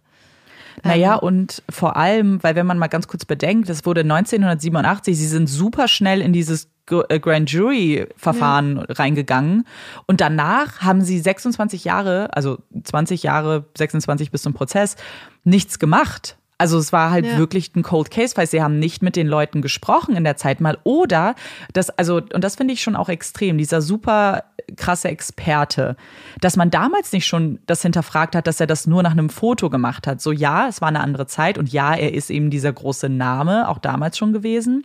Naja, 0.83 1.15
Ähm. 1.15 1.19
und 1.21 1.63
vor 1.69 1.97
allem, 1.97 2.43
weil 2.43 2.55
wenn 2.55 2.67
man 2.67 2.79
mal 2.79 2.89
ganz 2.89 3.09
kurz 3.09 3.25
bedenkt, 3.25 3.69
das 3.69 3.85
wurde 3.87 4.01
1987, 4.01 5.17
sie 5.17 5.27
sind 5.27 5.49
super 5.49 5.89
schnell 5.89 6.21
in 6.21 6.33
dieses 6.33 6.69
äh, 7.09 7.21
Grand 7.21 7.51
Jury-Verfahren 7.51 8.79
reingegangen. 8.79 9.65
Und 10.07 10.21
danach 10.21 10.81
haben 10.81 11.03
sie 11.03 11.19
26 11.19 11.85
Jahre, 11.85 12.29
also 12.33 12.59
20 12.83 13.23
Jahre, 13.23 13.67
26 13.77 14.31
bis 14.31 14.43
zum 14.43 14.55
Prozess, 14.55 14.97
nichts 15.45 15.79
gemacht. 15.79 16.37
Also 16.59 16.77
es 16.79 16.93
war 16.93 17.11
halt 17.11 17.25
Ja. 17.25 17.39
wirklich 17.39 17.75
ein 17.75 17.83
Cold 17.83 18.11
Case, 18.11 18.37
weil 18.37 18.47
sie 18.47 18.63
haben 18.63 18.79
nicht 18.79 19.01
mit 19.03 19.17
den 19.17 19.27
Leuten 19.27 19.63
gesprochen 19.63 20.15
in 20.15 20.25
der 20.25 20.37
Zeit 20.37 20.61
mal. 20.61 20.77
Oder 20.85 21.35
das, 21.73 21.89
also, 21.91 22.17
und 22.17 22.45
das 22.45 22.57
finde 22.57 22.75
ich 22.75 22.83
schon 22.83 22.97
auch 22.97 23.09
extrem, 23.09 23.57
dieser 23.57 23.81
super 23.81 24.45
krasse 24.77 25.09
Experte, 25.09 25.97
dass 26.41 26.57
man 26.57 26.71
damals 26.71 27.13
nicht 27.13 27.27
schon 27.27 27.59
das 27.67 27.83
hinterfragt 27.83 28.35
hat, 28.35 28.47
dass 28.47 28.61
er 28.61 28.67
das 28.67 28.87
nur 28.87 29.03
nach 29.03 29.13
einem 29.13 29.31
Foto 29.31 29.71
gemacht 29.71 30.07
hat. 30.07 30.21
So 30.21 30.33
ja, 30.33 30.69
es 30.69 30.81
war 30.81 30.89
eine 30.89 31.01
andere 31.01 31.27
Zeit 31.27 31.59
und 31.59 31.73
ja, 31.73 31.95
er 31.95 32.15
ist 32.15 32.31
eben 32.31 32.51
dieser 32.51 32.73
große 32.73 33.09
Name, 33.09 33.69
auch 33.69 33.79
damals 33.79 34.19
schon 34.19 34.33
gewesen. 34.33 34.85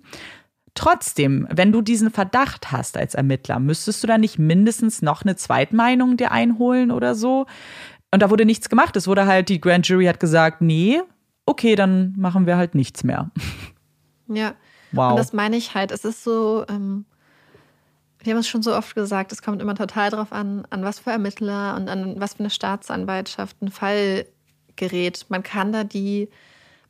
Trotzdem, 0.74 1.48
wenn 1.50 1.72
du 1.72 1.82
diesen 1.82 2.12
Verdacht 2.12 2.72
hast 2.72 2.98
als 2.98 3.16
Ermittler, 3.16 3.60
müsstest 3.60 4.04
du 4.04 4.08
da 4.08 4.18
nicht 4.18 4.38
mindestens 4.38 5.02
noch 5.02 5.22
eine 5.22 5.36
Zweitmeinung 5.38 6.18
dir 6.18 6.32
einholen 6.32 6.92
oder 6.92 7.16
so? 7.16 7.46
Und 8.12 8.22
da 8.22 8.30
wurde 8.30 8.46
nichts 8.46 8.70
gemacht. 8.70 8.96
Es 8.96 9.08
wurde 9.08 9.26
halt, 9.26 9.50
die 9.50 9.62
Grand 9.62 9.88
Jury 9.88 10.06
hat 10.06 10.20
gesagt, 10.20 10.62
nee, 10.62 11.02
okay, 11.46 11.76
dann 11.76 12.14
machen 12.18 12.46
wir 12.46 12.58
halt 12.58 12.76
nichts 12.76 13.04
mehr. 13.04 13.32
Ja. 14.28 14.56
Wow. 14.92 15.12
Und 15.12 15.20
das 15.20 15.34
meine 15.34 15.56
ich 15.56 15.76
halt. 15.76 15.92
Es 15.92 16.06
ist 16.06 16.24
so, 16.24 16.66
ähm, 16.70 17.06
wir 18.26 18.34
haben 18.34 18.40
es 18.40 18.48
schon 18.48 18.64
so 18.64 18.76
oft 18.76 18.96
gesagt, 18.96 19.32
es 19.32 19.42
kommt 19.42 19.62
immer 19.62 19.76
total 19.76 20.10
drauf 20.10 20.32
an, 20.32 20.66
an 20.72 20.84
was 20.84 21.00
für 21.00 21.12
Ermittler 21.12 21.76
und 21.76 21.90
an 21.90 22.20
was 22.20 22.34
für 22.34 22.40
eine 22.40 22.50
Staatsanwaltschaft 22.50 23.62
ein 23.62 23.70
Fall 23.70 24.26
gerät. 24.76 25.26
Man 25.30 25.44
kann 25.44 25.72
da 25.72 25.84
die 25.84 26.30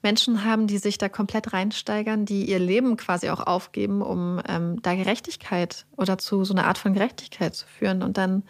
Menschen 0.02 0.46
haben, 0.46 0.68
die 0.68 0.78
sich 0.78 0.98
da 0.98 1.10
komplett 1.10 1.52
reinsteigern, 1.52 2.26
die 2.26 2.46
ihr 2.50 2.60
Leben 2.60 2.96
quasi 2.96 3.30
auch 3.30 3.46
aufgeben, 3.46 4.02
um 4.02 4.42
ähm, 4.48 4.82
da 4.82 4.96
Gerechtigkeit 4.96 5.86
oder 5.98 6.18
zu 6.18 6.46
so 6.46 6.54
einer 6.54 6.68
Art 6.68 6.78
von 6.78 6.94
Gerechtigkeit 6.94 7.54
zu 7.54 7.66
führen. 7.68 8.02
Und 8.02 8.18
dann 8.18 8.44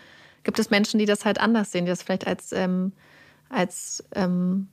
gibt 0.44 0.60
es 0.60 0.70
Menschen, 0.70 1.00
die 1.00 1.06
das 1.06 1.26
halt 1.26 1.40
anders 1.40 1.72
sehen, 1.72 1.86
die 1.86 1.92
das 1.92 2.04
vielleicht 2.04 2.28
als, 2.28 2.52
ähm, 2.52 2.92
als 3.50 4.04
ähm, 4.14 4.68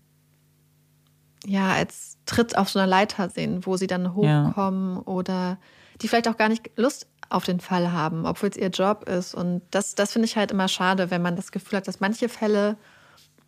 ja, 1.47 1.72
als 1.72 2.18
Tritt 2.26 2.56
auf 2.56 2.68
so 2.68 2.78
einer 2.78 2.86
Leiter 2.86 3.28
sehen, 3.30 3.64
wo 3.64 3.76
sie 3.76 3.86
dann 3.86 4.14
hochkommen 4.14 4.98
oder 4.98 5.59
die 6.01 6.09
vielleicht 6.09 6.28
auch 6.28 6.36
gar 6.36 6.48
nicht 6.48 6.70
Lust 6.76 7.09
auf 7.32 7.44
den 7.44 7.60
Fall 7.60 7.92
haben, 7.92 8.26
obwohl 8.26 8.48
es 8.50 8.56
ihr 8.56 8.68
Job 8.68 9.09
ist. 9.09 9.34
Und 9.34 9.62
das, 9.70 9.94
das 9.94 10.12
finde 10.12 10.26
ich 10.26 10.36
halt 10.36 10.50
immer 10.50 10.68
schade, 10.68 11.10
wenn 11.10 11.22
man 11.22 11.36
das 11.36 11.52
Gefühl 11.52 11.78
hat, 11.78 11.88
dass 11.88 12.00
manche 12.00 12.28
Fälle, 12.28 12.76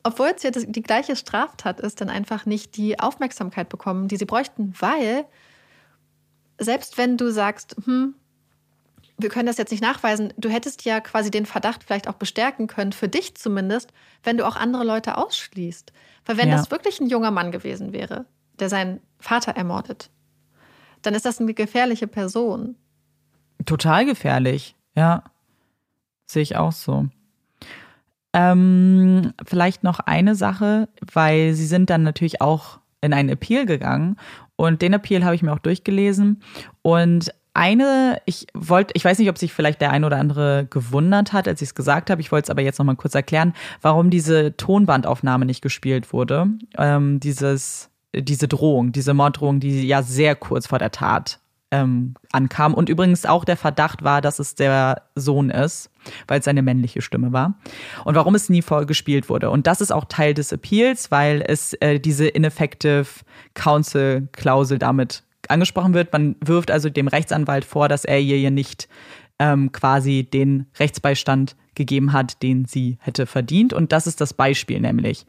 obwohl 0.02 0.28
es 0.35 0.43
ja 0.43 0.51
das, 0.51 0.65
die 0.66 0.82
gleiche 0.82 1.16
Straftat 1.16 1.81
ist, 1.81 2.01
dann 2.01 2.09
einfach 2.11 2.47
nicht 2.47 2.77
die 2.77 2.98
Aufmerksamkeit 2.98 3.69
bekommen, 3.69 4.09
die 4.09 4.16
sie 4.16 4.24
bräuchten, 4.27 4.74
weil 4.78 5.24
selbst 6.59 6.98
wenn 6.98 7.16
du 7.16 7.31
sagst, 7.32 7.77
hm, 7.85 8.15
wir 9.16 9.28
können 9.28 9.47
das 9.47 9.59
jetzt 9.59 9.70
nicht 9.70 9.82
nachweisen, 9.82 10.32
du 10.36 10.48
hättest 10.48 10.85
ja 10.85 11.01
quasi 11.01 11.31
den 11.31 11.47
Verdacht 11.47 11.85
vielleicht 11.85 12.09
auch 12.09 12.15
bestärken 12.15 12.66
können, 12.66 12.93
für 12.93 13.09
dich 13.09 13.36
zumindest, 13.36 13.93
wenn 14.24 14.36
du 14.36 14.47
auch 14.47 14.56
andere 14.56 14.85
Leute 14.85 15.16
ausschließt. 15.19 15.93
Weil 16.27 16.36
wenn 16.36 16.48
Ja. 16.48 16.56
das 16.56 16.70
wirklich 16.70 17.01
ein 17.01 17.09
junger 17.09 17.31
Mann 17.31 17.52
gewesen 17.52 17.93
wäre, 17.93 18.27
der 18.59 18.69
seinen 18.69 19.01
Vater 19.20 19.52
ermordet, 19.52 20.11
dann 21.02 21.15
ist 21.15 21.27
das 21.27 21.40
eine 21.40 21.55
gefährliche 21.55 22.06
Person. 22.09 22.77
Total 23.66 24.05
gefährlich, 24.05 24.77
ja. 24.95 25.24
Sehe 26.27 26.43
ich 26.43 26.57
auch 26.57 26.73
so. 26.73 27.09
Ähm, 28.32 29.32
vielleicht 29.47 29.85
noch 29.85 30.01
eine 30.01 30.35
Sache, 30.35 30.89
weil 31.12 31.55
sie 31.55 31.66
sind 31.66 31.91
dann 31.91 32.03
natürlich 32.03 32.41
auch 32.41 32.81
in 33.01 33.12
einen 33.12 33.28
Appeal 33.28 33.66
gegangen 33.66 34.16
und 34.57 34.82
den 34.82 34.93
Appeal 34.93 35.24
habe 35.24 35.35
ich 35.35 35.43
mir 35.43 35.53
auch 35.53 35.59
durchgelesen 35.59 36.43
und 36.82 37.32
eine, 37.55 38.20
ich 38.27 38.49
wollte, 38.53 38.93
ich 38.97 39.05
weiß 39.05 39.19
nicht, 39.20 39.31
ob 39.31 39.39
sich 39.39 39.53
vielleicht 39.53 39.81
der 39.81 39.93
ein 39.93 40.05
oder 40.05 40.16
andere 40.16 40.66
gewundert 40.69 41.32
hat, 41.32 41.47
als 41.47 41.62
ich 41.62 41.69
es 41.69 41.74
gesagt 41.77 42.11
habe. 42.11 42.20
Ich 42.20 42.32
wollte 42.32 42.47
es 42.47 42.51
aber 42.51 42.62
jetzt 42.62 42.78
noch 42.78 42.85
mal 42.85 42.97
kurz 42.97 43.15
erklären, 43.15 43.55
warum 43.81 44.11
diese 44.11 44.57
Tonbandaufnahme 44.57 45.47
nicht 45.47 45.62
gespielt 45.62 46.12
wurde. 46.12 46.49
Ähm, 46.77 47.20
dieses, 47.20 47.91
diese 48.12 48.49
Drohung, 48.49 48.91
diese 48.91 49.15
Morddrohung, 49.15 49.61
die 49.61 49.86
ja 49.86 50.03
sehr 50.03 50.35
kurz 50.35 50.66
vor 50.66 50.81
der 50.81 50.91
Tat 50.91 51.39
ähm, 51.75 52.15
ankam. 52.31 52.73
Und 52.73 52.89
übrigens 52.89 53.27
auch 53.27 53.45
der 53.45 53.57
Verdacht 53.57 54.05
war, 54.05 54.21
dass 54.21 54.39
es 54.39 54.55
der 54.55 55.03
Sohn 55.17 55.51
ist, 55.51 55.91
weil 56.29 56.39
es 56.39 56.45
seine 56.45 56.63
männliche 56.63 57.03
Stimme 57.03 57.33
war. 57.33 57.55
Und 58.05 58.15
warum 58.15 58.37
es 58.37 58.49
nie 58.49 58.63
vorgespielt 58.63 59.29
wurde. 59.29 59.51
Und 59.51 59.67
das 59.67 59.81
ist 59.81 59.93
auch 59.93 60.05
Teil 60.05 60.35
des 60.35 60.53
Appeals, 60.53 61.11
weil 61.11 61.43
es 61.47 61.73
äh, 61.75 61.99
diese 61.99 62.29
Ineffective 62.29 63.07
Counsel 63.55 64.29
Klausel 64.33 64.79
damit 64.79 65.25
angesprochen 65.49 65.95
wird. 65.95 66.13
Man 66.13 66.37
wirft 66.45 66.71
also 66.71 66.89
dem 66.89 67.09
Rechtsanwalt 67.09 67.65
vor, 67.65 67.89
dass 67.89 68.05
er 68.05 68.21
ihr 68.21 68.51
nicht 68.51 68.89
ähm, 69.41 69.73
quasi 69.73 70.23
den 70.23 70.67
Rechtsbeistand 70.79 71.57
gegeben 71.75 72.13
hat, 72.13 72.41
den 72.43 72.67
sie 72.67 72.99
hätte 73.01 73.27
verdient. 73.27 73.73
Und 73.73 73.91
das 73.91 74.07
ist 74.07 74.21
das 74.21 74.33
Beispiel 74.33 74.79
nämlich. 74.79 75.27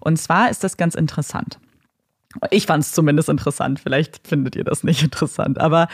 Und 0.00 0.16
zwar 0.16 0.50
ist 0.50 0.64
das 0.64 0.78
ganz 0.78 0.94
interessant. 0.94 1.58
Ich 2.50 2.66
fand 2.66 2.84
es 2.84 2.92
zumindest 2.92 3.28
interessant. 3.28 3.80
Vielleicht 3.80 4.26
findet 4.26 4.56
ihr 4.56 4.64
das 4.64 4.84
nicht 4.84 5.02
interessant. 5.02 5.60
Aber 5.60 5.88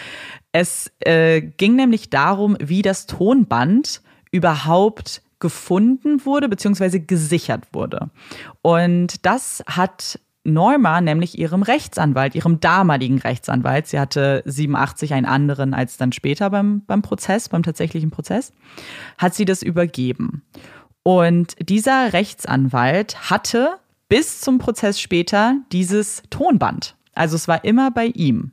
es 0.53 0.91
äh, 1.01 1.41
ging 1.41 1.77
nämlich 1.77 2.11
darum, 2.11 2.57
wie 2.61 2.83
das 2.83 3.07
Tonband 3.07 4.03
überhaupt 4.31 5.23
gefunden 5.41 6.25
wurde, 6.25 6.49
beziehungsweise 6.49 7.01
gesichert 7.01 7.65
wurde. 7.73 8.11
Und 8.63 9.25
das 9.25 9.63
hat 9.67 10.19
Norma 10.45 11.01
nämlich 11.01 11.39
ihrem 11.39 11.63
Rechtsanwalt, 11.63 12.35
ihrem 12.35 12.59
damaligen 12.61 13.19
Rechtsanwalt, 13.19 13.87
sie 13.87 14.01
hatte 14.01 14.43
87 14.47 15.13
einen 15.13 15.27
anderen 15.27 15.75
als 15.75 15.97
dann 15.97 16.13
später 16.13 16.51
beim, 16.51 16.85
beim 16.87 17.03
Prozess, 17.03 17.49
beim 17.49 17.63
tatsächlichen 17.63 18.11
Prozess, 18.11 18.53
hat 19.19 19.35
sie 19.35 19.45
das 19.45 19.63
übergeben. 19.63 20.43
Und 21.03 21.55
dieser 21.61 22.13
Rechtsanwalt 22.13 23.31
hatte 23.31 23.79
bis 24.09 24.41
zum 24.41 24.59
Prozess 24.59 25.01
später 25.01 25.57
dieses 25.73 26.23
Tonband. 26.31 26.97
Also 27.15 27.37
es 27.37 27.49
war 27.49 27.65
immer 27.65 27.91
bei 27.91 28.07
ihm. 28.07 28.53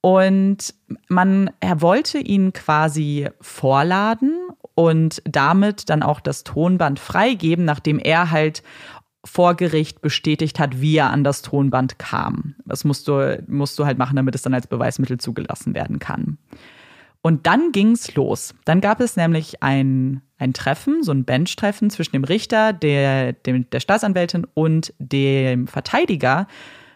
Und 0.00 0.74
man, 1.08 1.50
er 1.60 1.82
wollte 1.82 2.18
ihn 2.18 2.52
quasi 2.52 3.28
vorladen 3.40 4.34
und 4.74 5.22
damit 5.24 5.90
dann 5.90 6.02
auch 6.02 6.20
das 6.20 6.42
Tonband 6.42 6.98
freigeben, 6.98 7.64
nachdem 7.64 7.98
er 7.98 8.30
halt 8.30 8.62
vor 9.24 9.54
Gericht 9.54 10.00
bestätigt 10.00 10.58
hat, 10.58 10.80
wie 10.80 10.96
er 10.96 11.10
an 11.10 11.24
das 11.24 11.42
Tonband 11.42 11.98
kam. 11.98 12.54
Das 12.64 12.84
musst 12.84 13.06
du, 13.06 13.42
musst 13.46 13.78
du 13.78 13.84
halt 13.84 13.98
machen, 13.98 14.16
damit 14.16 14.34
es 14.34 14.42
dann 14.42 14.54
als 14.54 14.66
Beweismittel 14.66 15.18
zugelassen 15.18 15.74
werden 15.74 15.98
kann. 15.98 16.38
Und 17.22 17.46
dann 17.46 17.72
ging's 17.72 18.14
los. 18.14 18.54
Dann 18.64 18.80
gab 18.80 19.00
es 19.00 19.16
nämlich 19.16 19.62
ein, 19.62 20.22
ein 20.38 20.54
Treffen, 20.54 21.02
so 21.02 21.12
ein 21.12 21.24
Benchtreffen 21.24 21.90
zwischen 21.90 22.12
dem 22.12 22.24
Richter, 22.24 22.72
der, 22.72 23.34
dem, 23.34 23.68
der 23.68 23.80
Staatsanwältin 23.80 24.46
und 24.54 24.94
dem 24.98 25.66
Verteidiger, 25.66 26.46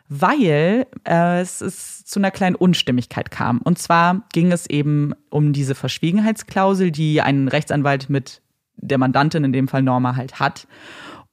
weil 0.09 0.87
äh, 1.07 1.41
es, 1.41 1.61
es 1.61 2.05
zu 2.05 2.21
einer 2.21 2.31
kleinen 2.31 2.57
Unstimmigkeit 2.57 3.31
kam. 3.31 3.59
Und 3.59 3.79
zwar 3.79 4.23
ging 4.33 4.51
es 4.51 4.69
eben 4.69 5.13
um 5.29 5.53
diese 5.53 5.75
Verschwiegenheitsklausel, 5.75 6.91
die 6.91 7.21
ein 7.21 7.49
Rechtsanwalt 7.49 8.09
mit 8.09 8.41
der 8.77 8.99
Mandantin, 8.99 9.45
in 9.45 9.53
dem 9.53 9.69
Fall 9.69 9.83
Norma, 9.83 10.17
halt 10.17 10.41
hat. 10.41 10.67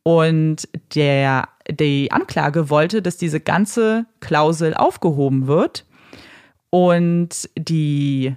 Und 0.03 0.68
der, 0.95 1.47
die 1.69 2.11
Anklage 2.11 2.69
wollte, 2.69 3.01
dass 3.01 3.18
diese 3.18 3.39
ganze 3.39 4.05
Klausel 4.19 4.73
aufgehoben 4.73 5.47
wird. 5.47 5.85
Und 6.69 7.49
die 7.57 8.35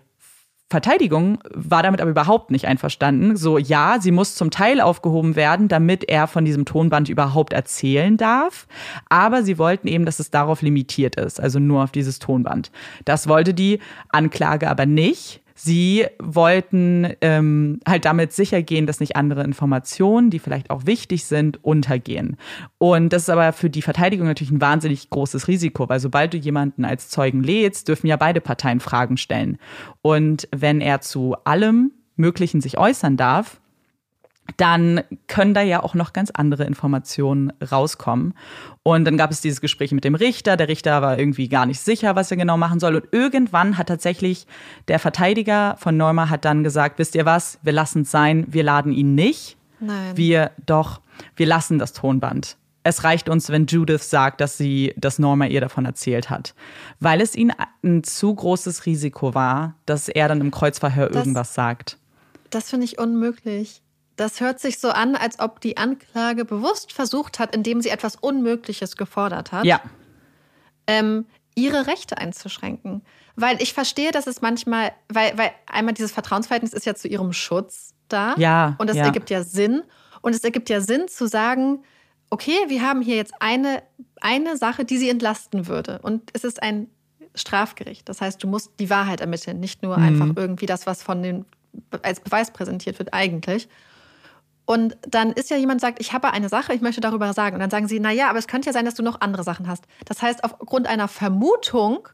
Verteidigung 0.71 1.39
war 1.53 1.83
damit 1.83 2.01
aber 2.01 2.11
überhaupt 2.11 2.51
nicht 2.51 2.67
einverstanden. 2.67 3.37
So, 3.37 3.59
ja, 3.59 3.99
sie 4.01 4.11
muss 4.11 4.35
zum 4.35 4.51
Teil 4.51 4.81
aufgehoben 4.81 5.37
werden, 5.37 5.69
damit 5.69 6.05
er 6.09 6.27
von 6.27 6.45
diesem 6.45 6.65
Tonband 6.65 7.09
überhaupt 7.09 7.53
erzählen 7.53 8.17
darf. 8.17 8.67
Aber 9.09 9.43
sie 9.43 9.59
wollten 9.59 9.87
eben, 9.89 10.05
dass 10.05 10.19
es 10.19 10.31
darauf 10.31 10.63
limitiert 10.63 11.17
ist, 11.17 11.39
also 11.39 11.59
nur 11.59 11.85
auf 11.85 11.93
dieses 11.93 12.19
Tonband. 12.19 12.73
Das 13.05 13.29
wollte 13.29 13.55
die 13.55 13.79
Anklage 14.09 14.69
aber 14.69 14.87
nicht. 14.87 15.44
Sie 15.55 16.07
wollten 16.21 17.15
ähm, 17.21 17.79
halt 17.87 18.05
damit 18.05 18.33
sicher 18.33 18.63
gehen, 18.63 18.87
dass 18.87 18.99
nicht 18.99 19.15
andere 19.15 19.45
Informationen, 19.45 20.31
die 20.31 20.41
vielleicht 20.41 20.71
auch 20.71 20.85
wichtig 20.85 21.25
sind, 21.27 21.63
untergehen. 21.63 22.37
Und 22.79 23.13
das 23.13 23.23
ist 23.23 23.31
aber 23.31 23.53
für 23.53 23.71
die 23.71 23.83
Verteidigung 23.83 24.27
natürlich 24.27 24.51
ein 24.51 24.61
wahnsinnig 24.61 25.11
großes 25.11 25.47
Risiko, 25.47 25.89
weil 25.89 26.01
sobald 26.01 26.35
du 26.35 26.39
jemanden 26.39 26.85
als 26.85 27.09
Zeugen 27.09 27.43
lädst, 27.43 27.87
dürfen 27.87 28.09
ja 28.09 28.17
beide 28.17 28.41
Parteien 28.41 28.81
Fragen 28.81 29.17
stellen. 29.17 29.59
Und 30.03 30.49
wenn 30.51 30.81
er 30.81 31.01
zu 31.01 31.37
allem 31.45 31.93
Möglichen 32.17 32.61
sich 32.61 32.77
äußern 32.77 33.17
darf, 33.17 33.61
dann 34.57 35.03
können 35.27 35.55
da 35.55 35.63
ja 35.63 35.83
auch 35.83 35.95
noch 35.95 36.13
ganz 36.13 36.31
andere 36.31 36.65
Informationen 36.65 37.53
rauskommen. 37.73 38.35
Und 38.83 39.05
dann 39.07 39.17
gab 39.17 39.31
es 39.31 39.41
dieses 39.41 39.61
Gespräch 39.61 39.93
mit 39.93 40.05
dem 40.05 40.15
Richter. 40.15 40.57
Der 40.57 40.69
Richter 40.69 41.01
war 41.03 41.19
irgendwie 41.19 41.49
gar 41.49 41.65
nicht 41.67 41.81
sicher, 41.81 42.15
was 42.15 42.31
er 42.31 42.37
genau 42.37 42.57
machen 42.57 42.79
soll. 42.81 42.97
Und 42.97 43.07
irgendwann 43.13 43.79
hat 43.79 43.89
tatsächlich 43.89 44.47
der 44.89 44.99
Verteidiger 44.99 45.77
von 45.79 45.97
Neumer 45.97 46.29
hat 46.31 46.45
dann 46.45 46.63
gesagt, 46.63 46.99
wisst 46.99 47.15
ihr 47.15 47.25
was, 47.25 47.59
wir 47.63 47.73
lassen 47.73 48.03
es 48.03 48.11
sein, 48.11 48.45
wir 48.49 48.63
laden 48.63 48.93
ihn 48.93 49.15
nicht. 49.15 49.57
Nein. 49.81 50.17
Wir 50.17 50.51
doch, 50.67 51.01
wir 51.37 51.47
lassen 51.47 51.79
das 51.79 51.93
Tonband. 51.93 52.57
Es 52.87 53.03
reicht 53.03 53.31
uns, 53.31 53.49
wenn 53.49 53.65
Judith 53.65 54.11
sagt, 54.11 54.43
dass 54.43 54.59
sie, 54.59 54.93
dass 54.99 55.19
Norma 55.19 55.47
ihr 55.47 55.63
davon 55.63 55.87
erzählt 55.87 56.29
hat. 56.29 56.55
Weil 57.01 57.23
es 57.23 57.35
ihnen 57.35 57.53
ein 57.83 58.05
zu 58.05 58.35
großes 58.35 58.85
Risiko 58.85 59.35
war, 59.35 59.75
dass 59.87 60.11
er 60.11 60.29
dann 60.29 60.43
im 60.43 60.51
Kreuzverhör 60.51 61.09
Das- 61.09 61.17
irgendwas 61.17 61.55
sagt. 61.55 61.97
Das 62.51 62.69
finde 62.71 62.85
ich 62.85 62.99
unmöglich. 62.99 63.81
Das 64.17 64.41
hört 64.41 64.61
sich 64.61 64.79
so 64.79 64.91
an, 64.91 65.17
als 65.17 65.41
ob 65.41 65.61
die 65.61 65.77
Anklage 65.77 66.45
bewusst 66.45 66.93
versucht 66.93 67.39
hat, 67.39 67.55
indem 67.55 67.81
sie 67.81 67.89
etwas 67.89 68.17
Unmögliches 68.17 68.97
gefordert 68.97 69.53
hat. 69.53 69.65
Ja, 69.65 69.81
ähm, 70.87 71.27
ihre 71.55 71.87
Rechte 71.87 72.19
einzuschränken. 72.19 73.03
Weil 73.37 73.61
ich 73.61 73.73
verstehe, 73.73 74.13
dass 74.13 74.27
es 74.27 74.43
manchmal, 74.43 74.93
weil, 75.09 75.37
weil 75.37 75.53
einmal 75.67 75.95
dieses 75.95 76.13
Vertrauensverhältnis 76.13 76.73
ist 76.73 76.87
ja 76.87 76.95
zu 76.95 77.09
ihrem 77.09 77.33
Schutz 77.33 77.95
da. 78.09 78.35
Ja. 78.37 78.77
Und 78.79 78.91
es 78.91 78.97
ja. 78.97 79.05
ergibt 79.05 79.31
ja 79.31 79.43
Sinn. 79.43 79.83
Und 80.21 80.35
es 80.35 80.45
ergibt 80.45 80.69
ja 80.69 80.81
Sinn 80.81 81.09
zu 81.09 81.27
sagen, 81.27 81.83
okay, 82.31 82.57
wir 82.69 82.83
haben 82.83 83.03
hier 83.03 83.17
jetzt 83.17 83.35
eine, 83.41 83.83
eine 84.21 84.57
Sache, 84.57 84.85
die 84.85 84.99
sie 84.99 85.09
entlasten 85.09 85.67
würde. 85.67 86.01
Und 86.03 86.31
es 86.33 86.45
ist 86.45 86.63
ein 86.63 86.89
Strafgericht. 87.35 88.09
Das 88.09 88.21
heißt, 88.21 88.43
du 88.43 88.47
musst 88.47 88.73
die 88.79 88.91
Wahrheit 88.91 89.21
ermitteln, 89.21 89.61
nicht 89.61 89.83
nur 89.83 89.99
Mhm. 89.99 90.05
einfach 90.05 90.37
irgendwie 90.37 90.67
das, 90.67 90.87
was 90.87 91.03
von 91.03 91.23
den 91.23 91.45
als 92.03 92.21
Beweis 92.21 92.53
präsentiert 92.53 92.99
wird, 93.01 93.13
eigentlich. 93.13 93.69
Und 94.67 94.97
dann 95.07 95.33
ist 95.33 95.51
ja 95.51 95.57
jemand 95.59 95.81
sagt, 95.81 96.01
ich 96.01 96.13
habe 96.13 96.31
eine 96.33 96.49
Sache, 96.49 96.73
ich 96.73 96.81
möchte 96.81 97.01
darüber 97.01 97.33
sagen. 97.35 97.55
Und 97.57 97.61
dann 97.61 97.71
sagen 97.71 97.87
sie, 97.87 98.01
na 98.01 98.11
ja, 98.11 98.31
aber 98.31 98.39
es 98.39 98.47
könnte 98.47 98.67
ja 98.67 98.73
sein, 98.73 98.87
dass 98.87 98.95
du 98.95 99.03
noch 99.03 99.21
andere 99.21 99.45
Sachen 99.45 99.69
hast. 99.69 99.85
Das 100.07 100.23
heißt, 100.23 100.43
aufgrund 100.43 100.87
einer 100.87 101.09
Vermutung 101.09 102.09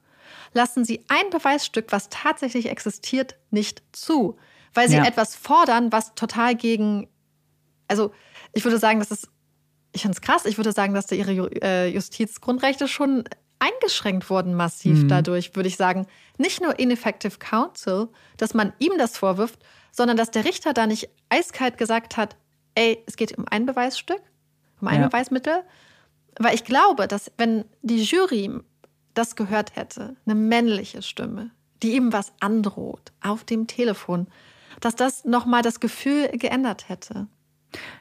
lassen 0.52 0.84
sie 0.84 1.04
ein 1.08 1.30
Beweisstück, 1.30 1.86
was 1.90 2.08
tatsächlich 2.08 2.68
existiert, 2.68 3.36
nicht 3.50 3.82
zu. 3.92 4.36
Weil 4.74 4.88
sie 4.88 4.96
Ja. 4.96 5.04
etwas 5.04 5.36
fordern, 5.36 5.92
was 5.92 6.14
total 6.16 6.56
gegen, 6.56 7.08
also 7.86 8.12
ich 8.52 8.64
würde 8.64 8.78
sagen, 8.78 8.98
das 8.98 9.12
ist, 9.12 9.28
ich 9.92 10.02
finde 10.02 10.16
es 10.16 10.20
krass, 10.20 10.44
ich 10.44 10.56
würde 10.56 10.72
sagen, 10.72 10.92
dass 10.94 11.06
da 11.06 11.14
ihre 11.16 11.32
äh, 11.62 11.88
Justizgrundrechte 11.88 12.88
schon 12.88 13.24
eingeschränkt 13.60 14.28
wurden 14.30 14.54
massiv 14.54 15.02
Mhm. 15.04 15.08
dadurch, 15.08 15.54
würde 15.54 15.68
ich 15.68 15.76
sagen. 15.76 16.06
Nicht 16.38 16.60
nur 16.62 16.78
ineffective 16.78 17.38
counsel, 17.38 18.08
dass 18.38 18.54
man 18.54 18.72
ihm 18.78 18.92
das 18.98 19.18
vorwirft, 19.18 19.60
sondern 19.92 20.16
dass 20.16 20.30
der 20.30 20.44
Richter 20.44 20.72
da 20.72 20.86
nicht 20.86 21.10
eiskalt 21.28 21.76
gesagt 21.76 22.16
hat, 22.16 22.36
ey, 22.74 23.02
es 23.06 23.16
geht 23.16 23.36
um 23.36 23.46
ein 23.48 23.66
Beweisstück, 23.66 24.20
um 24.80 24.88
ein 24.88 25.00
Ja. 25.00 25.08
Beweismittel. 25.08 25.62
Weil 26.38 26.54
ich 26.54 26.64
glaube, 26.64 27.08
dass 27.08 27.30
wenn 27.36 27.64
die 27.82 28.02
Jury 28.02 28.50
das 29.14 29.36
gehört 29.36 29.76
hätte, 29.76 30.16
eine 30.24 30.34
männliche 30.34 31.02
Stimme, 31.02 31.50
die 31.82 31.94
ihm 31.96 32.12
was 32.12 32.32
androht 32.40 33.12
auf 33.20 33.44
dem 33.44 33.66
Telefon, 33.66 34.28
dass 34.80 34.94
das 34.94 35.24
nochmal 35.24 35.62
das 35.62 35.80
Gefühl 35.80 36.28
geändert 36.28 36.88
hätte. 36.88 37.26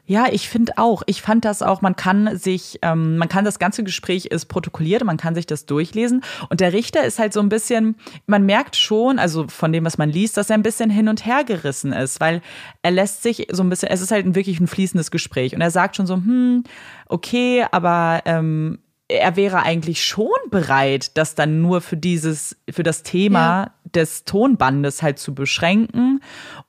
Ja, 0.05 0.25
ich 0.31 0.49
finde 0.49 0.73
auch. 0.77 1.03
Ich 1.05 1.21
fand 1.21 1.45
das 1.45 1.61
auch, 1.61 1.81
man 1.81 1.95
kann 1.95 2.35
sich, 2.37 2.79
ähm, 2.81 3.17
man 3.17 3.29
kann 3.29 3.45
das 3.45 3.59
ganze 3.59 3.83
Gespräch 3.83 4.25
ist 4.25 4.45
protokolliert, 4.45 5.03
man 5.03 5.17
kann 5.17 5.35
sich 5.35 5.45
das 5.45 5.67
durchlesen. 5.67 6.23
Und 6.49 6.61
der 6.61 6.73
Richter 6.73 7.03
ist 7.03 7.19
halt 7.19 7.31
so 7.31 7.39
ein 7.39 7.49
bisschen, 7.49 7.95
man 8.25 8.45
merkt 8.45 8.75
schon, 8.75 9.19
also 9.19 9.47
von 9.47 9.71
dem, 9.71 9.85
was 9.85 9.99
man 9.99 10.09
liest, 10.09 10.37
dass 10.37 10.49
er 10.49 10.55
ein 10.55 10.63
bisschen 10.63 10.89
hin 10.89 11.09
und 11.09 11.25
her 11.25 11.43
gerissen 11.43 11.93
ist, 11.93 12.19
weil 12.19 12.41
er 12.81 12.91
lässt 12.91 13.21
sich 13.21 13.47
so 13.51 13.61
ein 13.61 13.69
bisschen, 13.69 13.89
es 13.89 14.01
ist 14.01 14.11
halt 14.11 14.25
ein, 14.25 14.35
wirklich 14.35 14.59
ein 14.59 14.67
fließendes 14.67 15.11
Gespräch. 15.11 15.53
Und 15.53 15.61
er 15.61 15.71
sagt 15.71 15.95
schon 15.95 16.07
so, 16.07 16.15
hm, 16.15 16.63
okay, 17.07 17.65
aber 17.71 18.21
ähm, 18.25 18.79
er 19.09 19.35
wäre 19.35 19.63
eigentlich 19.63 20.05
schon 20.05 20.29
bereit, 20.51 21.17
das 21.17 21.35
dann 21.35 21.61
nur 21.61 21.81
für 21.81 21.97
dieses, 21.97 22.55
für 22.69 22.83
das 22.83 23.03
Thema 23.03 23.39
Ja. 23.39 23.73
des 23.95 24.23
Tonbandes 24.23 25.01
halt 25.01 25.17
zu 25.19 25.33
beschränken, 25.33 26.21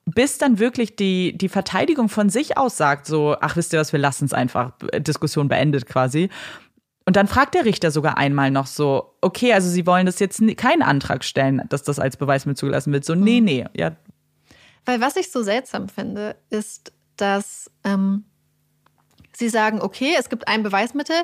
bis 0.07 0.39
dann 0.39 0.59
wirklich 0.59 0.97
die, 0.97 1.37
die 1.37 1.49
Verteidigung 1.51 2.09
von 2.09 2.31
sich 2.31 2.57
aus 2.57 2.77
sagt, 2.79 3.07
so, 3.07 3.37
ach, 3.41 3.57
wisst 3.57 3.73
ihr 3.75 3.79
was, 3.79 3.93
wir 3.93 4.01
lassen 4.01 4.25
es 4.25 4.33
einfach, 4.33 4.73
Diskussion 4.99 5.49
beendet 5.49 5.87
quasi. 5.87 6.31
Und 7.07 7.17
dann 7.17 7.27
fragt 7.29 7.55
der 7.55 7.65
Richter 7.65 7.91
sogar 7.91 8.17
einmal 8.19 8.51
noch 8.51 8.67
so, 8.67 9.15
okay, 9.21 9.53
also 9.53 9.69
Sie 9.69 9.87
wollen 9.87 10.07
das 10.07 10.19
jetzt 10.19 10.41
keinen 10.57 10.83
Antrag 10.83 11.25
stellen, 11.25 11.62
dass 11.69 11.83
das 11.83 11.99
als 11.99 12.17
Beweismittel 12.17 12.57
zugelassen 12.59 12.93
wird. 12.93 13.05
So, 13.05 13.15
nee, 13.15 13.41
nee, 13.41 13.67
ja, 13.77 13.97
Weil 14.87 15.01
was 15.01 15.17
ich 15.17 15.31
so 15.31 15.43
seltsam 15.43 15.89
finde, 15.89 16.37
ist, 16.51 16.93
dass 17.17 17.71
ähm, 17.85 18.25
sie 19.33 19.49
sagen, 19.49 19.81
okay, 19.83 20.15
es 20.19 20.29
gibt 20.29 20.49
ein 20.49 20.62
Beweismittel, 20.62 21.17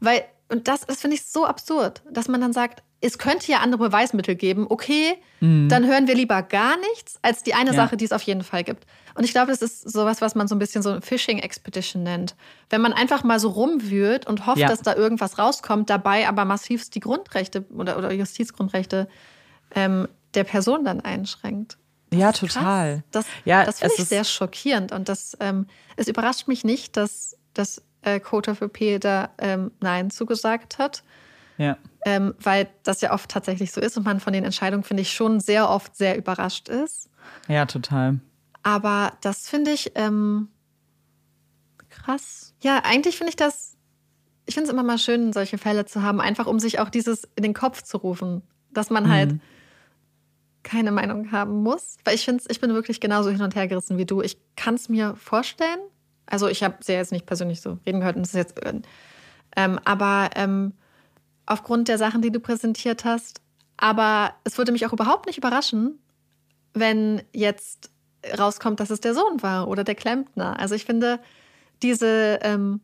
weil, 0.00 0.24
und 0.48 0.68
das, 0.68 0.80
das 0.86 1.00
finde 1.00 1.16
ich 1.16 1.24
so 1.26 1.44
absurd, 1.46 2.02
dass 2.10 2.28
man 2.28 2.40
dann 2.40 2.52
sagt, 2.52 2.82
es 3.00 3.18
könnte 3.18 3.50
ja 3.52 3.58
andere 3.58 3.84
Beweismittel 3.88 4.34
geben, 4.36 4.66
okay, 4.68 5.16
dann 5.40 5.86
hören 5.86 6.06
wir 6.08 6.14
lieber 6.14 6.42
gar 6.42 6.76
nichts, 6.92 7.18
als 7.20 7.42
die 7.42 7.52
eine 7.54 7.70
Ja. 7.70 7.76
Sache, 7.76 7.96
die 7.98 8.04
es 8.06 8.12
auf 8.12 8.22
jeden 8.22 8.42
Fall 8.42 8.64
gibt. 8.64 8.86
Und 9.14 9.24
ich 9.24 9.32
glaube, 9.32 9.48
das 9.52 9.60
ist 9.60 9.90
sowas, 9.90 10.20
was 10.22 10.34
man 10.34 10.48
so 10.48 10.54
ein 10.54 10.58
bisschen 10.58 10.82
so 10.82 10.98
Fishing 11.02 11.38
Expedition 11.38 12.02
nennt. 12.02 12.34
Wenn 12.70 12.80
man 12.80 12.92
einfach 12.94 13.22
mal 13.22 13.38
so 13.38 13.50
rumwühlt 13.50 14.26
und 14.26 14.46
hofft, 14.46 14.58
Ja. 14.58 14.68
dass 14.68 14.80
da 14.82 14.94
irgendwas 14.94 15.38
rauskommt, 15.38 15.90
dabei 15.90 16.26
aber 16.26 16.44
massivst 16.46 16.94
die 16.94 17.00
Grundrechte 17.00 17.66
oder, 17.74 17.98
oder 17.98 18.12
Justizgrundrechte 18.12 19.08
ähm, 19.74 20.08
der 20.34 20.44
Person 20.44 20.84
dann 20.84 21.00
einschränkt. 21.00 21.76
ja, 22.12 22.32
Das 22.32 22.42
ist 22.42 22.54
total. 22.54 22.94
Krass. 22.94 23.04
Das, 23.10 23.26
Ja, 23.44 23.64
das 23.64 23.78
finde 23.80 23.94
ich 23.94 24.00
ist- 24.02 24.08
sehr 24.08 24.24
schockierend. 24.24 24.92
Und 24.92 25.08
das, 25.10 25.36
ähm, 25.40 25.66
es 25.96 26.08
überrascht 26.08 26.48
mich 26.48 26.64
nicht, 26.64 26.96
dass, 26.96 27.36
dass 27.52 27.82
äh, 28.06 28.20
Peter 28.68 29.30
ähm, 29.38 29.72
Nein 29.80 30.10
zugesagt 30.10 30.78
hat, 30.78 31.02
Ja. 31.58 31.76
ähm, 32.04 32.34
weil 32.40 32.68
das 32.84 33.00
ja 33.00 33.12
oft 33.12 33.30
tatsächlich 33.30 33.72
so 33.72 33.80
ist 33.80 33.96
und 33.96 34.04
man 34.04 34.20
von 34.20 34.32
den 34.32 34.44
Entscheidungen, 34.44 34.84
finde 34.84 35.02
ich, 35.02 35.12
schon 35.12 35.40
sehr 35.40 35.68
oft 35.68 35.96
sehr 35.96 36.16
überrascht 36.16 36.68
ist. 36.68 37.10
Ja, 37.48 37.66
total. 37.66 38.20
Aber 38.62 39.12
das 39.20 39.48
finde 39.48 39.72
ich 39.72 39.92
ähm, 39.94 40.48
krass. 41.88 42.54
Ja, 42.62 42.82
eigentlich 42.84 43.16
finde 43.16 43.30
ich 43.30 43.36
das, 43.36 43.76
ich 44.46 44.54
finde 44.54 44.68
es 44.68 44.72
immer 44.72 44.82
mal 44.82 44.98
schön, 44.98 45.32
solche 45.32 45.58
Fälle 45.58 45.84
zu 45.86 46.02
haben, 46.02 46.20
einfach 46.20 46.46
um 46.46 46.58
sich 46.58 46.78
auch 46.78 46.88
dieses 46.90 47.24
in 47.36 47.42
den 47.42 47.54
Kopf 47.54 47.82
zu 47.82 47.96
rufen, 47.98 48.42
dass 48.70 48.90
man 48.90 49.10
halt 49.10 49.34
keine 50.62 50.90
Meinung 50.90 51.30
haben 51.32 51.62
muss. 51.62 51.96
Weil 52.04 52.14
ich 52.16 52.24
finde, 52.24 52.42
ich 52.48 52.60
bin 52.60 52.74
wirklich 52.74 53.00
genauso 53.00 53.30
hin 53.30 53.42
und 53.42 53.54
her 53.54 53.68
gerissen 53.68 53.98
wie 53.98 54.04
du. 54.04 54.20
Ich 54.20 54.36
kann 54.56 54.74
es 54.74 54.88
mir 54.88 55.14
vorstellen. 55.16 55.78
Also 56.26 56.48
ich 56.48 56.62
habe 56.62 56.76
sie 56.80 56.92
ja 56.92 56.98
jetzt 56.98 57.12
nicht 57.12 57.26
persönlich 57.26 57.60
so 57.60 57.78
reden 57.86 58.00
gehört 58.00 58.16
und 58.16 58.22
das 58.22 58.34
ist 58.34 58.38
jetzt, 58.38 58.64
äh, 58.64 58.80
ähm, 59.56 59.80
aber 59.84 60.30
ähm, 60.34 60.72
aufgrund 61.46 61.88
der 61.88 61.98
Sachen, 61.98 62.22
die 62.22 62.32
du 62.32 62.40
präsentiert 62.40 63.04
hast. 63.04 63.40
Aber 63.76 64.34
es 64.44 64.58
würde 64.58 64.72
mich 64.72 64.86
auch 64.86 64.92
überhaupt 64.92 65.26
nicht 65.26 65.38
überraschen, 65.38 65.98
wenn 66.74 67.22
jetzt 67.32 67.90
rauskommt, 68.38 68.80
dass 68.80 68.90
es 68.90 69.00
der 69.00 69.14
Sohn 69.14 69.42
war 69.42 69.68
oder 69.68 69.84
der 69.84 69.94
Klempner. 69.94 70.58
Also 70.58 70.74
ich 70.74 70.84
finde, 70.84 71.20
diese, 71.82 72.38
ähm, 72.42 72.80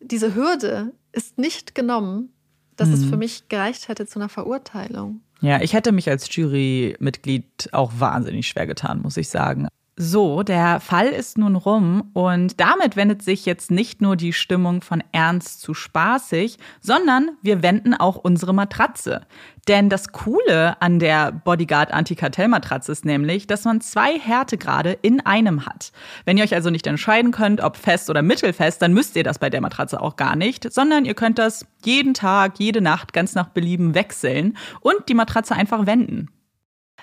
diese 0.00 0.34
Hürde 0.34 0.92
ist 1.12 1.38
nicht 1.38 1.74
genommen, 1.74 2.32
dass 2.76 2.88
es 2.88 3.04
für 3.04 3.18
mich 3.18 3.48
gereicht 3.50 3.88
hätte 3.88 4.06
zu 4.06 4.18
einer 4.18 4.30
Verurteilung. 4.30 5.20
Ja, 5.42 5.60
ich 5.60 5.74
hätte 5.74 5.92
mich 5.92 6.08
als 6.08 6.34
Jurymitglied 6.34 7.68
auch 7.72 7.92
wahnsinnig 7.98 8.48
schwer 8.48 8.66
getan, 8.66 9.02
muss 9.02 9.18
ich 9.18 9.28
sagen. 9.28 9.68
So, 10.02 10.42
der 10.42 10.80
Fall 10.80 11.08
ist 11.08 11.36
nun 11.36 11.56
rum 11.56 12.08
und 12.14 12.58
damit 12.58 12.96
wendet 12.96 13.22
sich 13.22 13.44
jetzt 13.44 13.70
nicht 13.70 14.00
nur 14.00 14.16
die 14.16 14.32
Stimmung 14.32 14.80
von 14.80 15.04
ernst 15.12 15.60
zu 15.60 15.74
spaßig, 15.74 16.56
sondern 16.80 17.32
wir 17.42 17.62
wenden 17.62 17.92
auch 17.92 18.16
unsere 18.16 18.54
Matratze. 18.54 19.26
Denn 19.68 19.90
das 19.90 20.10
Coole 20.10 20.80
an 20.80 21.00
der 21.00 21.32
Bodyguard 21.32 21.92
Antikartellmatratze 21.92 22.90
ist 22.92 23.04
nämlich, 23.04 23.46
dass 23.46 23.64
man 23.64 23.82
zwei 23.82 24.18
Härtegrade 24.18 24.92
in 25.02 25.20
einem 25.20 25.66
hat. 25.66 25.92
Wenn 26.24 26.38
ihr 26.38 26.44
euch 26.44 26.54
also 26.54 26.70
nicht 26.70 26.86
entscheiden 26.86 27.30
könnt, 27.30 27.60
ob 27.60 27.76
fest 27.76 28.08
oder 28.08 28.22
mittelfest, 28.22 28.80
dann 28.80 28.94
müsst 28.94 29.16
ihr 29.16 29.22
das 29.22 29.38
bei 29.38 29.50
der 29.50 29.60
Matratze 29.60 30.00
auch 30.00 30.16
gar 30.16 30.34
nicht, 30.34 30.72
sondern 30.72 31.04
ihr 31.04 31.14
könnt 31.14 31.38
das 31.38 31.66
jeden 31.84 32.14
Tag, 32.14 32.58
jede 32.58 32.80
Nacht 32.80 33.12
ganz 33.12 33.34
nach 33.34 33.48
Belieben 33.48 33.94
wechseln 33.94 34.56
und 34.80 35.10
die 35.10 35.14
Matratze 35.14 35.54
einfach 35.54 35.84
wenden. 35.84 36.30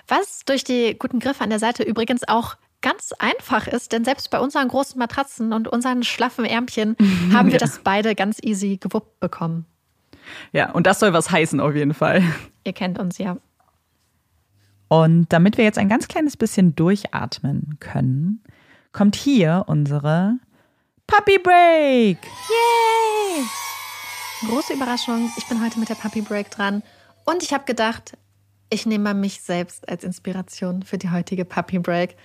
Was 0.08 0.40
durch 0.46 0.64
die 0.64 0.96
guten 0.98 1.20
Griffe 1.20 1.44
an 1.44 1.50
der 1.50 1.60
Seite 1.60 1.84
übrigens 1.84 2.26
auch 2.26 2.56
ganz 2.80 3.12
einfach 3.18 3.66
ist, 3.66 3.92
denn 3.92 4.04
selbst 4.04 4.30
bei 4.30 4.38
unseren 4.38 4.68
großen 4.68 4.98
Matratzen 4.98 5.52
und 5.52 5.68
unseren 5.68 6.02
schlaffen 6.04 6.44
Ärmchen 6.44 6.96
haben 7.32 7.46
wir 7.48 7.54
Ja. 7.54 7.58
das 7.58 7.80
beide 7.82 8.14
ganz 8.14 8.38
easy 8.42 8.76
gewuppt 8.76 9.18
bekommen. 9.20 9.66
Ja, 10.52 10.70
und 10.72 10.86
das 10.86 11.00
soll 11.00 11.12
was 11.12 11.30
heißen 11.30 11.58
auf 11.60 11.74
jeden 11.74 11.94
Fall. 11.94 12.22
Ihr 12.64 12.72
kennt 12.74 12.98
uns 12.98 13.18
ja. 13.18 13.36
Und 14.88 15.32
damit 15.32 15.56
wir 15.58 15.64
jetzt 15.64 15.78
ein 15.78 15.88
ganz 15.88 16.08
kleines 16.08 16.36
bisschen 16.36 16.74
durchatmen 16.76 17.76
können, 17.80 18.42
kommt 18.92 19.16
hier 19.16 19.64
unsere 19.66 20.38
Puppy 21.06 21.38
Break. 21.38 22.18
Yay! 22.24 23.44
Große 24.48 24.72
Überraschung, 24.74 25.30
ich 25.36 25.46
bin 25.46 25.62
heute 25.64 25.78
mit 25.78 25.88
der 25.88 25.94
Puppy 25.96 26.20
Break 26.20 26.50
dran 26.50 26.82
und 27.24 27.42
ich 27.42 27.52
habe 27.52 27.64
gedacht, 27.64 28.16
ich 28.70 28.86
nehme 28.86 29.12
mich 29.14 29.40
selbst 29.42 29.88
als 29.88 30.04
Inspiration 30.04 30.82
für 30.82 30.96
die 30.98 31.10
heutige 31.10 31.44
Puppy 31.44 31.78
Break. 31.78 32.16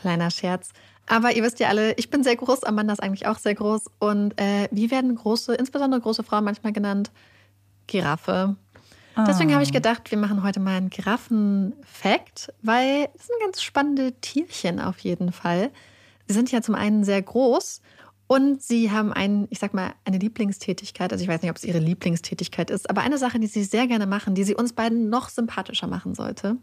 Kleiner 0.00 0.30
Scherz. 0.30 0.70
Aber 1.06 1.34
ihr 1.34 1.42
wisst 1.42 1.58
ja 1.58 1.68
alle, 1.68 1.94
ich 1.94 2.10
bin 2.10 2.22
sehr 2.22 2.36
groß, 2.36 2.64
Amanda 2.64 2.92
ist 2.92 3.02
eigentlich 3.02 3.26
auch 3.26 3.38
sehr 3.38 3.54
groß. 3.54 3.90
Und 3.98 4.40
äh, 4.40 4.68
wie 4.70 4.90
werden 4.90 5.14
große, 5.14 5.54
insbesondere 5.54 6.00
große 6.00 6.22
Frauen 6.22 6.44
manchmal 6.44 6.72
genannt? 6.72 7.10
Giraffe. 7.86 8.56
Deswegen 9.26 9.52
habe 9.52 9.62
ich 9.62 9.72
gedacht, 9.72 10.10
wir 10.10 10.18
machen 10.18 10.42
heute 10.42 10.60
mal 10.60 10.76
einen 10.76 10.88
Giraffen-Fact, 10.88 12.52
weil 12.62 13.08
es 13.18 13.26
sind 13.26 13.36
ganz 13.40 13.60
spannende 13.60 14.12
Tierchen 14.20 14.80
auf 14.80 14.98
jeden 15.00 15.32
Fall. 15.32 15.70
Sie 16.26 16.34
sind 16.34 16.50
ja 16.52 16.62
zum 16.62 16.74
einen 16.74 17.04
sehr 17.04 17.20
groß 17.20 17.82
und 18.28 18.62
sie 18.62 18.92
haben 18.92 19.12
einen, 19.12 19.48
ich 19.50 19.58
sag 19.58 19.74
mal, 19.74 19.92
eine 20.04 20.18
Lieblingstätigkeit. 20.18 21.12
Also 21.12 21.22
ich 21.22 21.28
weiß 21.28 21.42
nicht, 21.42 21.50
ob 21.50 21.56
es 21.56 21.64
ihre 21.64 21.80
Lieblingstätigkeit 21.80 22.70
ist, 22.70 22.88
aber 22.88 23.02
eine 23.02 23.18
Sache, 23.18 23.40
die 23.40 23.48
sie 23.48 23.64
sehr 23.64 23.88
gerne 23.88 24.06
machen, 24.06 24.34
die 24.34 24.44
sie 24.44 24.54
uns 24.54 24.72
beiden 24.72 25.10
noch 25.10 25.28
sympathischer 25.28 25.88
machen 25.88 26.14
sollte. 26.14 26.56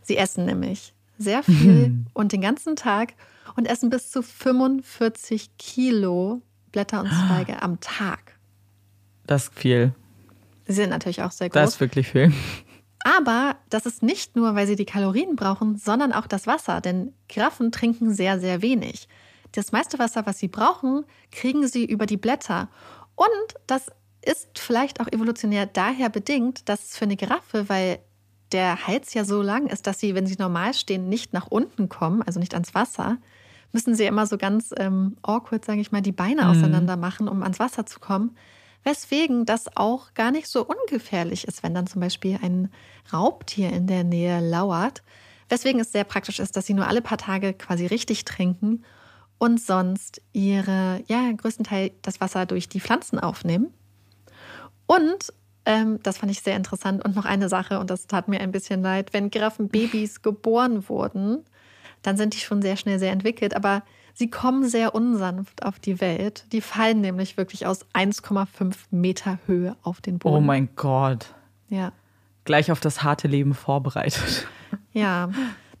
Sie 0.00 0.16
essen 0.16 0.46
nämlich 0.46 0.94
sehr 1.22 1.42
viel 1.42 2.04
und 2.14 2.32
den 2.32 2.40
ganzen 2.40 2.76
Tag 2.76 3.14
und 3.56 3.66
essen 3.66 3.90
bis 3.90 4.10
zu 4.10 4.22
45 4.22 5.56
Kilo 5.56 6.42
Blätter 6.72 7.00
und 7.00 7.08
Zweige 7.08 7.62
am 7.62 7.80
Tag. 7.80 8.38
Das 9.26 9.44
ist 9.44 9.54
viel. 9.54 9.94
Sie 10.66 10.72
sind 10.72 10.90
natürlich 10.90 11.22
auch 11.22 11.30
sehr 11.30 11.48
groß. 11.48 11.54
Das 11.54 11.70
ist 11.74 11.80
wirklich 11.80 12.08
viel. 12.08 12.32
Aber 13.04 13.56
das 13.68 13.86
ist 13.86 14.02
nicht 14.02 14.36
nur, 14.36 14.54
weil 14.54 14.66
sie 14.66 14.76
die 14.76 14.84
Kalorien 14.84 15.36
brauchen, 15.36 15.76
sondern 15.76 16.12
auch 16.12 16.26
das 16.26 16.46
Wasser, 16.46 16.80
denn 16.80 17.12
Giraffen 17.28 17.72
trinken 17.72 18.14
sehr, 18.14 18.38
sehr 18.38 18.62
wenig. 18.62 19.08
Das 19.52 19.72
meiste 19.72 19.98
Wasser, 19.98 20.24
was 20.24 20.38
sie 20.38 20.48
brauchen, 20.48 21.04
kriegen 21.30 21.66
sie 21.66 21.84
über 21.84 22.06
die 22.06 22.16
Blätter. 22.16 22.68
Und 23.16 23.54
das 23.66 23.88
ist 24.24 24.58
vielleicht 24.58 25.00
auch 25.00 25.08
evolutionär 25.08 25.66
daher 25.66 26.08
bedingt, 26.08 26.68
dass 26.68 26.84
es 26.84 26.96
für 26.96 27.04
eine 27.04 27.16
Giraffe, 27.16 27.68
weil 27.68 27.98
der 28.52 28.86
Hals 28.86 29.14
ja 29.14 29.24
so 29.24 29.42
lang 29.42 29.66
ist, 29.66 29.86
dass 29.86 30.00
sie, 30.00 30.14
wenn 30.14 30.26
sie 30.26 30.36
normal 30.38 30.74
stehen, 30.74 31.08
nicht 31.08 31.32
nach 31.32 31.46
unten 31.46 31.88
kommen, 31.88 32.22
also 32.22 32.40
nicht 32.40 32.54
ans 32.54 32.74
Wasser, 32.74 33.18
müssen 33.72 33.94
sie 33.94 34.04
immer 34.04 34.26
so 34.26 34.36
ganz 34.38 34.74
ähm, 34.76 35.16
awkward, 35.22 35.64
sage 35.64 35.80
ich 35.80 35.92
mal, 35.92 36.02
die 36.02 36.12
Beine 36.12 36.42
mhm. 36.42 36.50
auseinander 36.50 36.96
machen, 36.96 37.28
um 37.28 37.42
ans 37.42 37.58
Wasser 37.58 37.86
zu 37.86 38.00
kommen. 38.00 38.36
Weswegen 38.84 39.46
das 39.46 39.76
auch 39.76 40.12
gar 40.14 40.30
nicht 40.32 40.48
so 40.48 40.66
ungefährlich 40.66 41.46
ist, 41.46 41.62
wenn 41.62 41.74
dann 41.74 41.86
zum 41.86 42.00
Beispiel 42.00 42.38
ein 42.42 42.70
Raubtier 43.12 43.70
in 43.72 43.86
der 43.86 44.04
Nähe 44.04 44.40
lauert. 44.40 45.02
Weswegen 45.48 45.80
es 45.80 45.92
sehr 45.92 46.04
praktisch 46.04 46.40
ist, 46.40 46.56
dass 46.56 46.66
sie 46.66 46.74
nur 46.74 46.88
alle 46.88 47.02
paar 47.02 47.18
Tage 47.18 47.54
quasi 47.54 47.86
richtig 47.86 48.24
trinken 48.24 48.84
und 49.38 49.60
sonst 49.60 50.20
ihre, 50.32 51.02
ja, 51.06 51.30
größtenteils 51.32 51.94
das 52.02 52.20
Wasser 52.20 52.46
durch 52.46 52.68
die 52.68 52.80
Pflanzen 52.80 53.18
aufnehmen. 53.18 53.72
Und 54.86 55.32
ähm, 55.64 55.98
das 56.02 56.18
fand 56.18 56.32
ich 56.32 56.40
sehr 56.40 56.56
interessant. 56.56 57.04
Und 57.04 57.14
noch 57.16 57.24
eine 57.24 57.48
Sache, 57.48 57.78
und 57.78 57.90
das 57.90 58.06
tat 58.06 58.28
mir 58.28 58.40
ein 58.40 58.52
bisschen 58.52 58.82
leid, 58.82 59.12
wenn 59.12 59.30
Giraffenbabys 59.30 60.22
geboren 60.22 60.88
wurden, 60.88 61.44
dann 62.02 62.16
sind 62.16 62.34
die 62.34 62.38
schon 62.38 62.62
sehr 62.62 62.76
schnell 62.76 62.98
sehr 62.98 63.12
entwickelt. 63.12 63.54
Aber 63.54 63.82
Sie 64.14 64.28
kommen 64.28 64.68
sehr 64.68 64.94
unsanft 64.94 65.62
auf 65.64 65.78
die 65.78 66.00
Welt. 66.00 66.44
Die 66.52 66.60
fallen 66.60 67.00
nämlich 67.00 67.36
wirklich 67.36 67.66
aus 67.66 67.86
1,5 67.94 68.74
Meter 68.90 69.38
Höhe 69.46 69.76
auf 69.82 70.00
den 70.00 70.18
Boden. 70.18 70.36
Oh 70.36 70.40
mein 70.40 70.68
Gott. 70.76 71.34
Ja. 71.68 71.92
Gleich 72.44 72.70
auf 72.70 72.80
das 72.80 73.02
harte 73.02 73.28
Leben 73.28 73.54
vorbereitet. 73.54 74.46
Ja, 74.94 75.30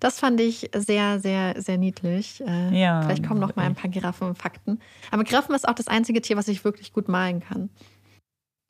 das 0.00 0.18
fand 0.18 0.40
ich 0.40 0.70
sehr, 0.74 1.20
sehr, 1.20 1.54
sehr 1.60 1.78
niedlich. 1.78 2.42
Äh, 2.46 2.78
ja. 2.78 3.02
Vielleicht 3.02 3.26
kommen 3.26 3.40
noch 3.40 3.56
mal 3.56 3.64
ein 3.64 3.74
paar 3.74 3.90
Giraffenfakten. 3.90 4.80
Aber 5.10 5.24
Giraffen 5.24 5.54
ist 5.54 5.68
auch 5.68 5.74
das 5.74 5.88
einzige 5.88 6.20
Tier, 6.20 6.36
was 6.36 6.48
ich 6.48 6.64
wirklich 6.64 6.92
gut 6.92 7.08
malen 7.08 7.40
kann. 7.40 7.70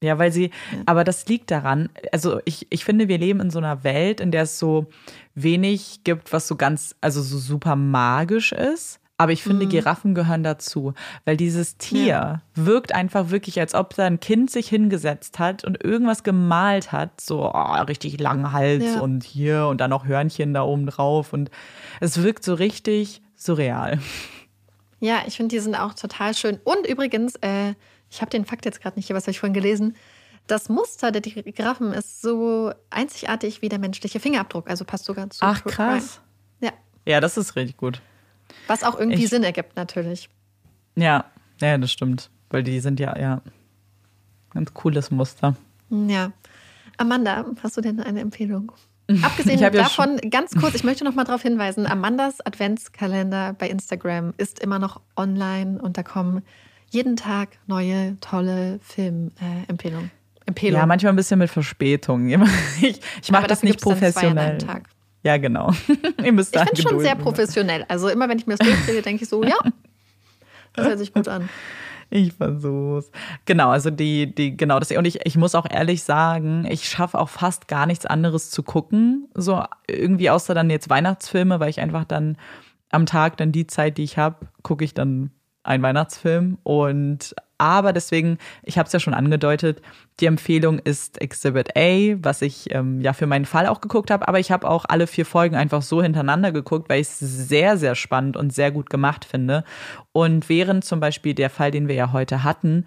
Ja, 0.02 0.18
weil 0.18 0.32
sie, 0.32 0.50
aber 0.84 1.04
das 1.04 1.26
liegt 1.26 1.50
daran, 1.50 1.88
also 2.10 2.40
ich, 2.44 2.66
ich 2.70 2.84
finde, 2.84 3.08
wir 3.08 3.18
leben 3.18 3.40
in 3.40 3.50
so 3.50 3.58
einer 3.58 3.84
Welt, 3.84 4.20
in 4.20 4.32
der 4.32 4.42
es 4.42 4.58
so 4.58 4.86
wenig 5.34 6.00
gibt, 6.04 6.32
was 6.32 6.48
so 6.48 6.56
ganz, 6.56 6.96
also 7.00 7.22
so 7.22 7.38
super 7.38 7.76
magisch 7.76 8.52
ist. 8.52 8.98
Aber 9.22 9.30
ich 9.30 9.44
finde, 9.44 9.66
mhm. 9.66 9.70
Giraffen 9.70 10.14
gehören 10.16 10.42
dazu, 10.42 10.94
weil 11.24 11.36
dieses 11.36 11.76
Tier 11.76 12.06
ja. 12.06 12.42
wirkt 12.56 12.92
einfach 12.92 13.30
wirklich, 13.30 13.60
als 13.60 13.72
ob 13.72 13.94
da 13.94 14.04
ein 14.04 14.18
Kind 14.18 14.50
sich 14.50 14.68
hingesetzt 14.68 15.38
hat 15.38 15.62
und 15.62 15.84
irgendwas 15.84 16.24
gemalt 16.24 16.90
hat. 16.90 17.20
So 17.20 17.48
oh, 17.54 17.82
richtig 17.82 18.18
langen 18.18 18.52
Hals 18.52 18.84
ja. 18.84 19.00
und 19.00 19.22
hier 19.22 19.68
und 19.68 19.80
dann 19.80 19.90
noch 19.90 20.06
Hörnchen 20.06 20.54
da 20.54 20.64
oben 20.64 20.86
drauf. 20.86 21.32
Und 21.32 21.52
es 22.00 22.20
wirkt 22.20 22.42
so 22.42 22.54
richtig 22.54 23.22
surreal. 23.36 24.00
Ja, 24.98 25.22
ich 25.26 25.36
finde, 25.36 25.54
die 25.54 25.60
sind 25.60 25.76
auch 25.76 25.94
total 25.94 26.34
schön. 26.34 26.58
Und 26.64 26.84
übrigens, 26.86 27.36
äh, 27.42 27.74
ich 28.12 28.20
habe 28.20 28.30
den 28.30 28.44
Fakt 28.44 28.66
jetzt 28.66 28.80
gerade 28.80 28.96
nicht 28.96 29.06
hier, 29.06 29.16
was 29.16 29.24
habe 29.24 29.30
ich 29.30 29.40
vorhin 29.40 29.54
gelesen. 29.54 29.96
Das 30.46 30.68
Muster 30.68 31.12
der 31.12 31.22
Giraffen 31.22 31.94
ist 31.94 32.20
so 32.20 32.72
einzigartig 32.90 33.62
wie 33.62 33.70
der 33.70 33.78
menschliche 33.78 34.20
Fingerabdruck. 34.20 34.68
Also 34.68 34.84
passt 34.84 35.06
sogar 35.06 35.30
zu. 35.30 35.38
Ach, 35.42 35.64
krass. 35.64 36.20
Ja. 36.60 36.72
Ja, 37.06 37.20
das 37.20 37.38
ist 37.38 37.56
richtig 37.56 37.78
gut. 37.78 38.02
Was 38.66 38.84
auch 38.84 38.98
irgendwie 38.98 39.24
ich, 39.24 39.30
Sinn 39.30 39.44
ergibt, 39.44 39.76
natürlich. 39.76 40.28
Ja, 40.94 41.24
ja, 41.58 41.78
das 41.78 41.90
stimmt. 41.90 42.28
Weil 42.50 42.62
die 42.62 42.80
sind 42.80 43.00
ja, 43.00 43.18
ja, 43.18 43.40
ganz 44.52 44.74
cooles 44.74 45.10
Muster. 45.10 45.56
Ja. 45.88 46.32
Amanda, 46.98 47.46
hast 47.62 47.78
du 47.78 47.80
denn 47.80 47.98
eine 48.00 48.20
Empfehlung? 48.20 48.72
Abgesehen 49.22 49.58
davon, 49.72 50.18
ja 50.22 50.28
ganz 50.28 50.54
kurz, 50.54 50.74
ich 50.74 50.84
möchte 50.84 51.04
noch 51.04 51.14
mal 51.14 51.24
darauf 51.24 51.42
hinweisen, 51.42 51.86
Amandas 51.86 52.44
Adventskalender 52.44 53.54
bei 53.54 53.68
Instagram 53.70 54.34
ist 54.36 54.60
immer 54.60 54.78
noch 54.78 55.00
online 55.16 55.80
und 55.80 55.96
da 55.96 56.02
kommen 56.02 56.42
jeden 56.92 57.16
Tag 57.16 57.58
neue, 57.66 58.18
tolle 58.20 58.78
Filmempfehlungen. 58.82 60.10
Äh, 60.46 60.70
ja, 60.70 60.86
manchmal 60.86 61.12
ein 61.12 61.16
bisschen 61.16 61.38
mit 61.38 61.50
Verspätung. 61.50 62.28
Ich, 62.80 63.00
ich 63.22 63.30
mache 63.30 63.46
das 63.46 63.62
nicht 63.62 63.80
professionell. 63.80 64.58
Tag. 64.58 64.88
Ja, 65.22 65.36
genau. 65.38 65.72
Ihr 66.24 66.32
müsst 66.32 66.54
ich 66.54 66.62
bin 66.62 66.76
schon 66.76 67.00
sehr 67.00 67.16
professionell. 67.16 67.84
Also 67.88 68.08
immer, 68.08 68.28
wenn 68.28 68.38
ich 68.38 68.46
mir 68.46 68.56
das 68.56 68.66
durchkriege, 68.66 69.02
denke 69.02 69.22
ich 69.22 69.28
so, 69.28 69.42
ja, 69.42 69.56
das 70.74 70.86
hört 70.86 70.98
sich 70.98 71.12
gut 71.12 71.28
an. 71.28 71.48
Ich 72.14 72.34
versuch's. 72.34 73.10
Genau, 73.46 73.70
also 73.70 73.88
die, 73.88 74.34
die, 74.34 74.54
genau, 74.54 74.78
das, 74.78 74.90
und 74.90 75.06
ich, 75.06 75.24
ich 75.24 75.38
muss 75.38 75.54
auch 75.54 75.64
ehrlich 75.70 76.02
sagen, 76.02 76.66
ich 76.68 76.86
schaffe 76.86 77.18
auch 77.18 77.30
fast 77.30 77.68
gar 77.68 77.86
nichts 77.86 78.04
anderes 78.04 78.50
zu 78.50 78.62
gucken. 78.62 79.30
So 79.34 79.64
irgendwie 79.88 80.28
außer 80.28 80.52
dann 80.52 80.68
jetzt 80.68 80.90
Weihnachtsfilme, 80.90 81.58
weil 81.58 81.70
ich 81.70 81.80
einfach 81.80 82.04
dann 82.04 82.36
am 82.90 83.06
Tag 83.06 83.38
dann 83.38 83.50
die 83.50 83.66
Zeit, 83.66 83.96
die 83.96 84.02
ich 84.02 84.18
habe, 84.18 84.46
gucke 84.62 84.84
ich 84.84 84.92
dann 84.92 85.30
einen 85.64 85.82
Weihnachtsfilm. 85.82 86.58
Und 86.62 87.34
aber 87.58 87.92
deswegen, 87.92 88.38
ich 88.64 88.76
habe 88.76 88.88
es 88.88 88.92
ja 88.92 88.98
schon 88.98 89.14
angedeutet, 89.14 89.80
die 90.18 90.26
Empfehlung 90.26 90.80
ist 90.80 91.20
Exhibit 91.20 91.76
A, 91.76 92.16
was 92.20 92.42
ich 92.42 92.74
ähm, 92.74 93.00
ja 93.00 93.12
für 93.12 93.28
meinen 93.28 93.44
Fall 93.44 93.68
auch 93.68 93.80
geguckt 93.80 94.10
habe. 94.10 94.26
Aber 94.26 94.40
ich 94.40 94.50
habe 94.50 94.68
auch 94.68 94.84
alle 94.88 95.06
vier 95.06 95.24
Folgen 95.24 95.54
einfach 95.54 95.82
so 95.82 96.02
hintereinander 96.02 96.50
geguckt, 96.50 96.88
weil 96.88 97.00
ich 97.00 97.08
es 97.08 97.20
sehr, 97.20 97.76
sehr 97.76 97.94
spannend 97.94 98.36
und 98.36 98.52
sehr 98.52 98.72
gut 98.72 98.90
gemacht 98.90 99.24
finde. 99.24 99.62
Und 100.10 100.48
während 100.48 100.84
zum 100.84 100.98
Beispiel 100.98 101.34
der 101.34 101.50
Fall, 101.50 101.70
den 101.70 101.86
wir 101.86 101.94
ja 101.94 102.12
heute 102.12 102.42
hatten, 102.42 102.86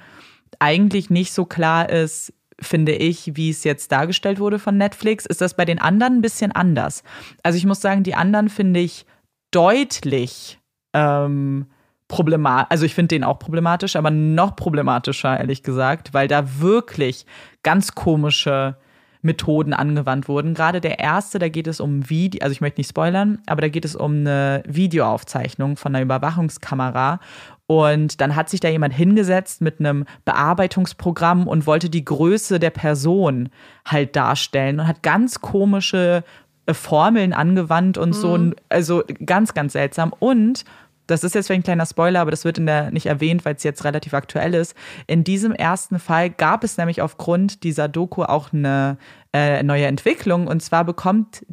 eigentlich 0.60 1.10
nicht 1.10 1.32
so 1.32 1.46
klar 1.46 1.90
ist, 1.90 2.34
finde 2.60 2.94
ich, 2.94 3.36
wie 3.36 3.50
es 3.50 3.64
jetzt 3.64 3.92
dargestellt 3.92 4.40
wurde 4.40 4.60
von 4.60 4.78
Netflix, 4.78 5.26
ist 5.26 5.42
das 5.42 5.56
bei 5.56 5.66
den 5.66 5.80
anderen 5.80 6.18
ein 6.18 6.22
bisschen 6.22 6.52
anders. 6.52 7.04
Also 7.44 7.58
ich 7.58 7.66
muss 7.66 7.82
sagen, 7.82 8.04
die 8.04 8.16
anderen 8.16 8.50
finde 8.50 8.82
ich 8.82 9.06
deutlich 9.52 10.60
ähm, 10.94 11.68
problematisch, 12.16 12.68
also 12.70 12.86
ich 12.86 12.96
finde 12.96 13.10
den 13.10 13.24
auch 13.24 13.40
problematisch, 13.40 13.96
aber 13.96 14.10
noch 14.10 14.56
problematischer, 14.56 15.38
ehrlich 15.38 15.64
gesagt, 15.64 16.14
weil 16.14 16.28
da 16.28 16.60
wirklich 16.60 17.26
ganz 17.62 17.94
komische 17.94 18.78
Methoden 19.22 19.74
angewandt 19.74 20.30
wurden. 20.30 20.54
Gerade 20.54 20.80
der 20.80 21.00
erste, 21.00 21.40
da 21.40 21.50
geht 21.50 21.68
es 21.68 21.82
um 21.82 22.10
Video, 22.10 22.42
also 22.42 22.54
ich 22.54 22.62
möchte 22.62 22.80
nicht 22.80 22.90
spoilern, 22.90 23.40
aber 23.48 23.62
da 23.62 23.68
geht 23.68 23.84
es 23.84 23.96
um 23.96 24.20
eine 24.20 24.64
Videoaufzeichnung 24.66 25.76
von 25.76 25.94
einer 25.94 26.04
Überwachungskamera. 26.04 27.20
Und 27.68 28.22
dann 28.22 28.36
hat 28.36 28.50
sich 28.50 28.60
da 28.60 28.70
jemand 28.70 28.94
hingesetzt 28.94 29.60
mit 29.60 29.80
einem 29.80 30.06
Bearbeitungsprogramm 30.24 31.48
und 31.48 31.66
wollte 31.66 31.90
die 31.90 32.06
Größe 32.06 32.60
der 32.60 32.70
Person 32.70 33.50
halt 33.86 34.16
darstellen 34.16 34.80
und 34.80 34.88
hat 34.88 35.02
ganz 35.02 35.42
komische 35.42 36.24
äh, 36.68 36.74
Formeln 36.74 37.34
angewandt 37.34 37.98
und 37.98 38.10
mhm. 38.10 38.14
so. 38.14 38.52
Also 38.70 39.04
ganz, 39.26 39.56
ganz 39.56 39.74
seltsam. 39.74 40.14
Und 40.20 40.64
das 41.08 41.24
ist 41.24 41.36
jetzt 41.36 41.48
vielleicht 41.48 41.62
ein 41.62 41.64
kleiner 41.64 41.86
Spoiler, 41.86 42.22
aber 42.22 42.32
das 42.32 42.46
wird 42.46 42.58
in 42.58 42.66
der 42.66 42.92
nicht 42.92 43.06
erwähnt, 43.06 43.46
weil 43.46 43.56
es 43.56 43.64
jetzt 43.64 43.84
relativ 43.84 44.14
aktuell 44.14 44.54
ist. 44.54 44.76
In 45.08 45.24
diesem 45.24 45.52
ersten 45.52 46.00
Fall 46.00 46.30
gab 46.30 46.64
es 46.64 46.78
nämlich 46.78 47.02
aufgrund 47.02 47.64
dieser 47.64 47.88
Doku 47.88 48.24
auch 48.24 48.54
eine 48.54 48.98
äh, 49.34 49.64
neue 49.64 49.86
Entwicklung 49.86 50.48
und 50.48 50.62
zwar 50.62 50.84
bekommt 50.84 51.46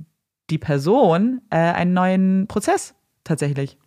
die 0.51 0.59
Person 0.59 1.41
äh, 1.51 1.57
einen 1.57 1.95
neuen 1.95 2.47
Prozess 2.47 2.95
tatsächlich. 3.25 3.79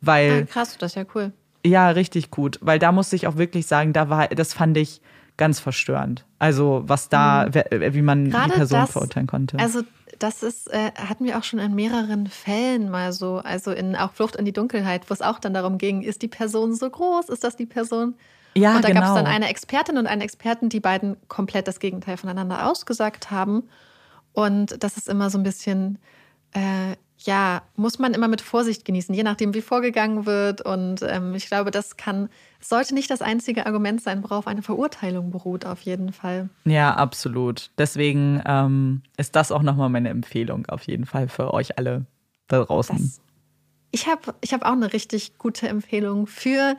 Weil, 0.00 0.42
ah, 0.42 0.52
krass, 0.52 0.78
das 0.78 0.92
ist 0.92 0.96
ja 0.96 1.04
cool. 1.14 1.32
Ja, 1.66 1.90
richtig 1.90 2.30
gut, 2.30 2.58
weil 2.62 2.78
da 2.78 2.92
musste 2.92 3.16
ich 3.16 3.26
auch 3.26 3.36
wirklich 3.36 3.66
sagen, 3.66 3.92
da 3.92 4.08
war, 4.08 4.28
das 4.28 4.54
fand 4.54 4.76
ich 4.76 5.00
ganz 5.36 5.60
verstörend. 5.60 6.24
Also 6.38 6.82
was 6.86 7.08
da, 7.08 7.46
mhm. 7.46 7.94
wie 7.94 8.02
man 8.02 8.30
Gerade 8.30 8.50
die 8.50 8.56
Person 8.56 8.80
das, 8.80 8.92
verurteilen 8.92 9.26
konnte. 9.26 9.58
Also 9.58 9.82
das 10.18 10.42
ist, 10.42 10.72
äh, 10.72 10.92
hatten 10.96 11.24
wir 11.24 11.38
auch 11.38 11.44
schon 11.44 11.58
in 11.58 11.74
mehreren 11.74 12.26
Fällen 12.26 12.90
mal 12.90 13.12
so, 13.12 13.36
also 13.38 13.70
in 13.70 13.96
auch 13.96 14.12
Flucht 14.12 14.36
in 14.36 14.44
die 14.44 14.52
Dunkelheit, 14.52 15.08
wo 15.08 15.14
es 15.14 15.22
auch 15.22 15.38
dann 15.38 15.54
darum 15.54 15.78
ging, 15.78 16.02
ist 16.02 16.22
die 16.22 16.28
Person 16.28 16.74
so 16.74 16.88
groß, 16.88 17.28
ist 17.28 17.44
das 17.44 17.56
die 17.56 17.66
Person? 17.66 18.14
Ja, 18.54 18.76
und 18.76 18.84
da 18.84 18.88
genau. 18.88 19.00
gab 19.00 19.10
es 19.10 19.14
dann 19.14 19.26
eine 19.26 19.48
Expertin 19.48 19.98
und 19.98 20.06
einen 20.06 20.22
Experten, 20.22 20.68
die 20.68 20.80
beiden 20.80 21.16
komplett 21.28 21.68
das 21.68 21.78
Gegenteil 21.78 22.16
voneinander 22.16 22.66
ausgesagt 22.66 23.30
haben. 23.30 23.68
Und 24.32 24.82
das 24.82 24.96
ist 24.96 25.08
immer 25.08 25.30
so 25.30 25.38
ein 25.38 25.44
bisschen, 25.44 25.98
äh, 26.52 26.96
ja, 27.20 27.62
muss 27.74 27.98
man 27.98 28.14
immer 28.14 28.28
mit 28.28 28.40
Vorsicht 28.40 28.84
genießen, 28.84 29.14
je 29.14 29.24
nachdem, 29.24 29.52
wie 29.52 29.60
vorgegangen 29.60 30.24
wird. 30.24 30.60
Und 30.60 31.02
ähm, 31.02 31.34
ich 31.34 31.46
glaube, 31.46 31.70
das 31.70 31.96
kann, 31.96 32.28
sollte 32.60 32.94
nicht 32.94 33.10
das 33.10 33.22
einzige 33.22 33.66
Argument 33.66 34.00
sein, 34.00 34.22
worauf 34.22 34.46
eine 34.46 34.62
Verurteilung 34.62 35.30
beruht, 35.30 35.66
auf 35.66 35.80
jeden 35.80 36.12
Fall. 36.12 36.48
Ja, 36.64 36.94
absolut. 36.94 37.70
Deswegen 37.76 38.40
ähm, 38.46 39.02
ist 39.16 39.34
das 39.34 39.50
auch 39.50 39.62
nochmal 39.62 39.88
meine 39.88 40.10
Empfehlung, 40.10 40.66
auf 40.66 40.84
jeden 40.84 41.06
Fall 41.06 41.28
für 41.28 41.52
euch 41.52 41.76
alle 41.76 42.06
da 42.46 42.64
draußen. 42.64 42.96
Das, 42.96 43.20
ich 43.90 44.06
habe 44.06 44.34
ich 44.40 44.52
hab 44.52 44.62
auch 44.62 44.72
eine 44.72 44.92
richtig 44.92 45.38
gute 45.38 45.68
Empfehlung 45.68 46.28
für, 46.28 46.76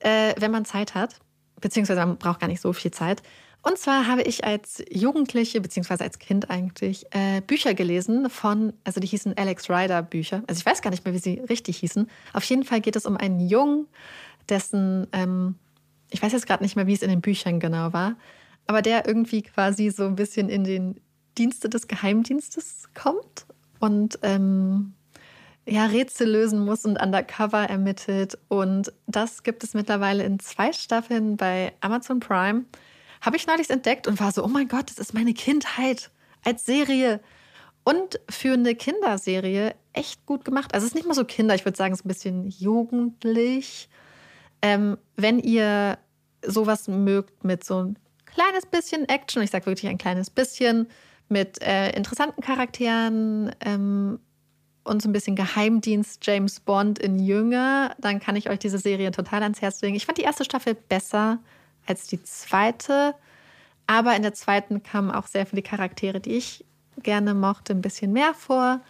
äh, 0.00 0.34
wenn 0.38 0.50
man 0.50 0.64
Zeit 0.64 0.94
hat, 0.96 1.20
beziehungsweise 1.60 2.00
man 2.00 2.18
braucht 2.18 2.40
gar 2.40 2.48
nicht 2.48 2.60
so 2.60 2.72
viel 2.72 2.90
Zeit. 2.90 3.22
Und 3.62 3.76
zwar 3.76 4.06
habe 4.06 4.22
ich 4.22 4.44
als 4.44 4.82
Jugendliche, 4.90 5.60
beziehungsweise 5.60 6.04
als 6.04 6.18
Kind 6.18 6.48
eigentlich, 6.48 7.06
äh, 7.10 7.40
Bücher 7.40 7.74
gelesen 7.74 8.30
von, 8.30 8.72
also 8.84 9.00
die 9.00 9.06
hießen 9.06 9.36
Alex 9.36 9.68
Rider 9.68 10.02
Bücher. 10.02 10.42
Also 10.46 10.60
ich 10.60 10.66
weiß 10.66 10.80
gar 10.80 10.90
nicht 10.90 11.04
mehr, 11.04 11.12
wie 11.12 11.18
sie 11.18 11.40
richtig 11.48 11.78
hießen. 11.78 12.08
Auf 12.32 12.44
jeden 12.44 12.64
Fall 12.64 12.80
geht 12.80 12.96
es 12.96 13.04
um 13.04 13.16
einen 13.16 13.40
Jungen, 13.40 13.86
dessen, 14.48 15.06
ähm, 15.12 15.56
ich 16.10 16.22
weiß 16.22 16.32
jetzt 16.32 16.46
gerade 16.46 16.62
nicht 16.62 16.76
mehr, 16.76 16.86
wie 16.86 16.94
es 16.94 17.02
in 17.02 17.10
den 17.10 17.20
Büchern 17.20 17.60
genau 17.60 17.92
war, 17.92 18.16
aber 18.66 18.80
der 18.80 19.06
irgendwie 19.06 19.42
quasi 19.42 19.90
so 19.90 20.04
ein 20.04 20.16
bisschen 20.16 20.48
in 20.48 20.64
den 20.64 21.00
Dienste 21.36 21.68
des 21.68 21.88
Geheimdienstes 21.88 22.88
kommt 22.94 23.46
und 23.80 24.18
ähm, 24.22 24.94
ja, 25.66 25.84
Rätsel 25.86 26.30
lösen 26.30 26.64
muss 26.64 26.84
und 26.84 27.00
undercover 27.00 27.68
ermittelt. 27.68 28.38
Und 28.48 28.92
das 29.06 29.42
gibt 29.42 29.62
es 29.62 29.74
mittlerweile 29.74 30.24
in 30.24 30.38
zwei 30.40 30.72
Staffeln 30.72 31.36
bei 31.36 31.74
Amazon 31.80 32.20
Prime. 32.20 32.64
Habe 33.20 33.36
ich 33.36 33.46
neulich 33.46 33.70
entdeckt 33.70 34.06
und 34.06 34.20
war 34.20 34.32
so, 34.32 34.44
oh 34.44 34.48
mein 34.48 34.68
Gott, 34.68 34.90
das 34.90 34.98
ist 34.98 35.14
meine 35.14 35.34
Kindheit 35.34 36.10
als 36.44 36.64
Serie. 36.64 37.20
Und 37.84 38.20
für 38.28 38.52
eine 38.52 38.74
Kinderserie 38.74 39.74
echt 39.92 40.26
gut 40.26 40.44
gemacht. 40.44 40.74
Also 40.74 40.84
es 40.84 40.92
ist 40.92 40.94
nicht 40.94 41.06
mal 41.06 41.14
so 41.14 41.24
Kinder, 41.24 41.54
ich 41.54 41.64
würde 41.64 41.76
sagen, 41.76 41.92
es 41.94 42.00
ist 42.00 42.04
ein 42.04 42.08
bisschen 42.08 42.46
jugendlich. 42.48 43.88
Ähm, 44.60 44.98
wenn 45.16 45.38
ihr 45.38 45.98
sowas 46.44 46.88
mögt 46.88 47.44
mit 47.44 47.64
so 47.64 47.82
ein 47.82 47.98
kleines 48.26 48.66
bisschen 48.66 49.08
Action, 49.08 49.42
ich 49.42 49.50
sage 49.50 49.66
wirklich 49.66 49.90
ein 49.90 49.98
kleines 49.98 50.30
bisschen, 50.30 50.88
mit 51.28 51.62
äh, 51.62 51.90
interessanten 51.90 52.42
Charakteren 52.42 53.54
ähm, 53.60 54.18
und 54.84 55.02
so 55.02 55.08
ein 55.08 55.12
bisschen 55.12 55.36
Geheimdienst 55.36 56.24
James 56.26 56.60
Bond 56.60 56.98
in 56.98 57.18
Jünger, 57.18 57.94
dann 57.98 58.20
kann 58.20 58.36
ich 58.36 58.48
euch 58.48 58.58
diese 58.58 58.78
Serie 58.78 59.10
total 59.10 59.42
ans 59.42 59.60
Herz 59.60 59.82
legen. 59.82 59.96
Ich 59.96 60.06
fand 60.06 60.18
die 60.18 60.22
erste 60.22 60.44
Staffel 60.44 60.74
besser 60.74 61.38
als 61.88 62.06
die 62.06 62.22
zweite, 62.22 63.14
aber 63.86 64.14
in 64.14 64.22
der 64.22 64.34
zweiten 64.34 64.82
kamen 64.82 65.10
auch 65.10 65.26
sehr 65.26 65.46
viele 65.46 65.62
Charaktere, 65.62 66.20
die 66.20 66.36
ich 66.36 66.64
gerne 67.02 67.34
mochte, 67.34 67.72
ein 67.72 67.80
bisschen 67.80 68.12
mehr 68.12 68.34
vor. 68.34 68.80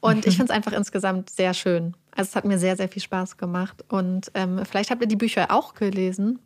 Und 0.00 0.16
mhm. 0.16 0.22
ich 0.26 0.36
finde 0.36 0.52
es 0.52 0.56
einfach 0.56 0.72
insgesamt 0.72 1.30
sehr 1.30 1.54
schön. 1.54 1.94
Also 2.10 2.30
es 2.30 2.36
hat 2.36 2.44
mir 2.44 2.58
sehr, 2.58 2.76
sehr 2.76 2.88
viel 2.88 3.02
Spaß 3.02 3.36
gemacht. 3.36 3.84
Und 3.88 4.30
ähm, 4.34 4.60
vielleicht 4.64 4.90
habt 4.90 5.02
ihr 5.02 5.08
die 5.08 5.16
Bücher 5.16 5.50
auch 5.50 5.74
gelesen. 5.74 6.38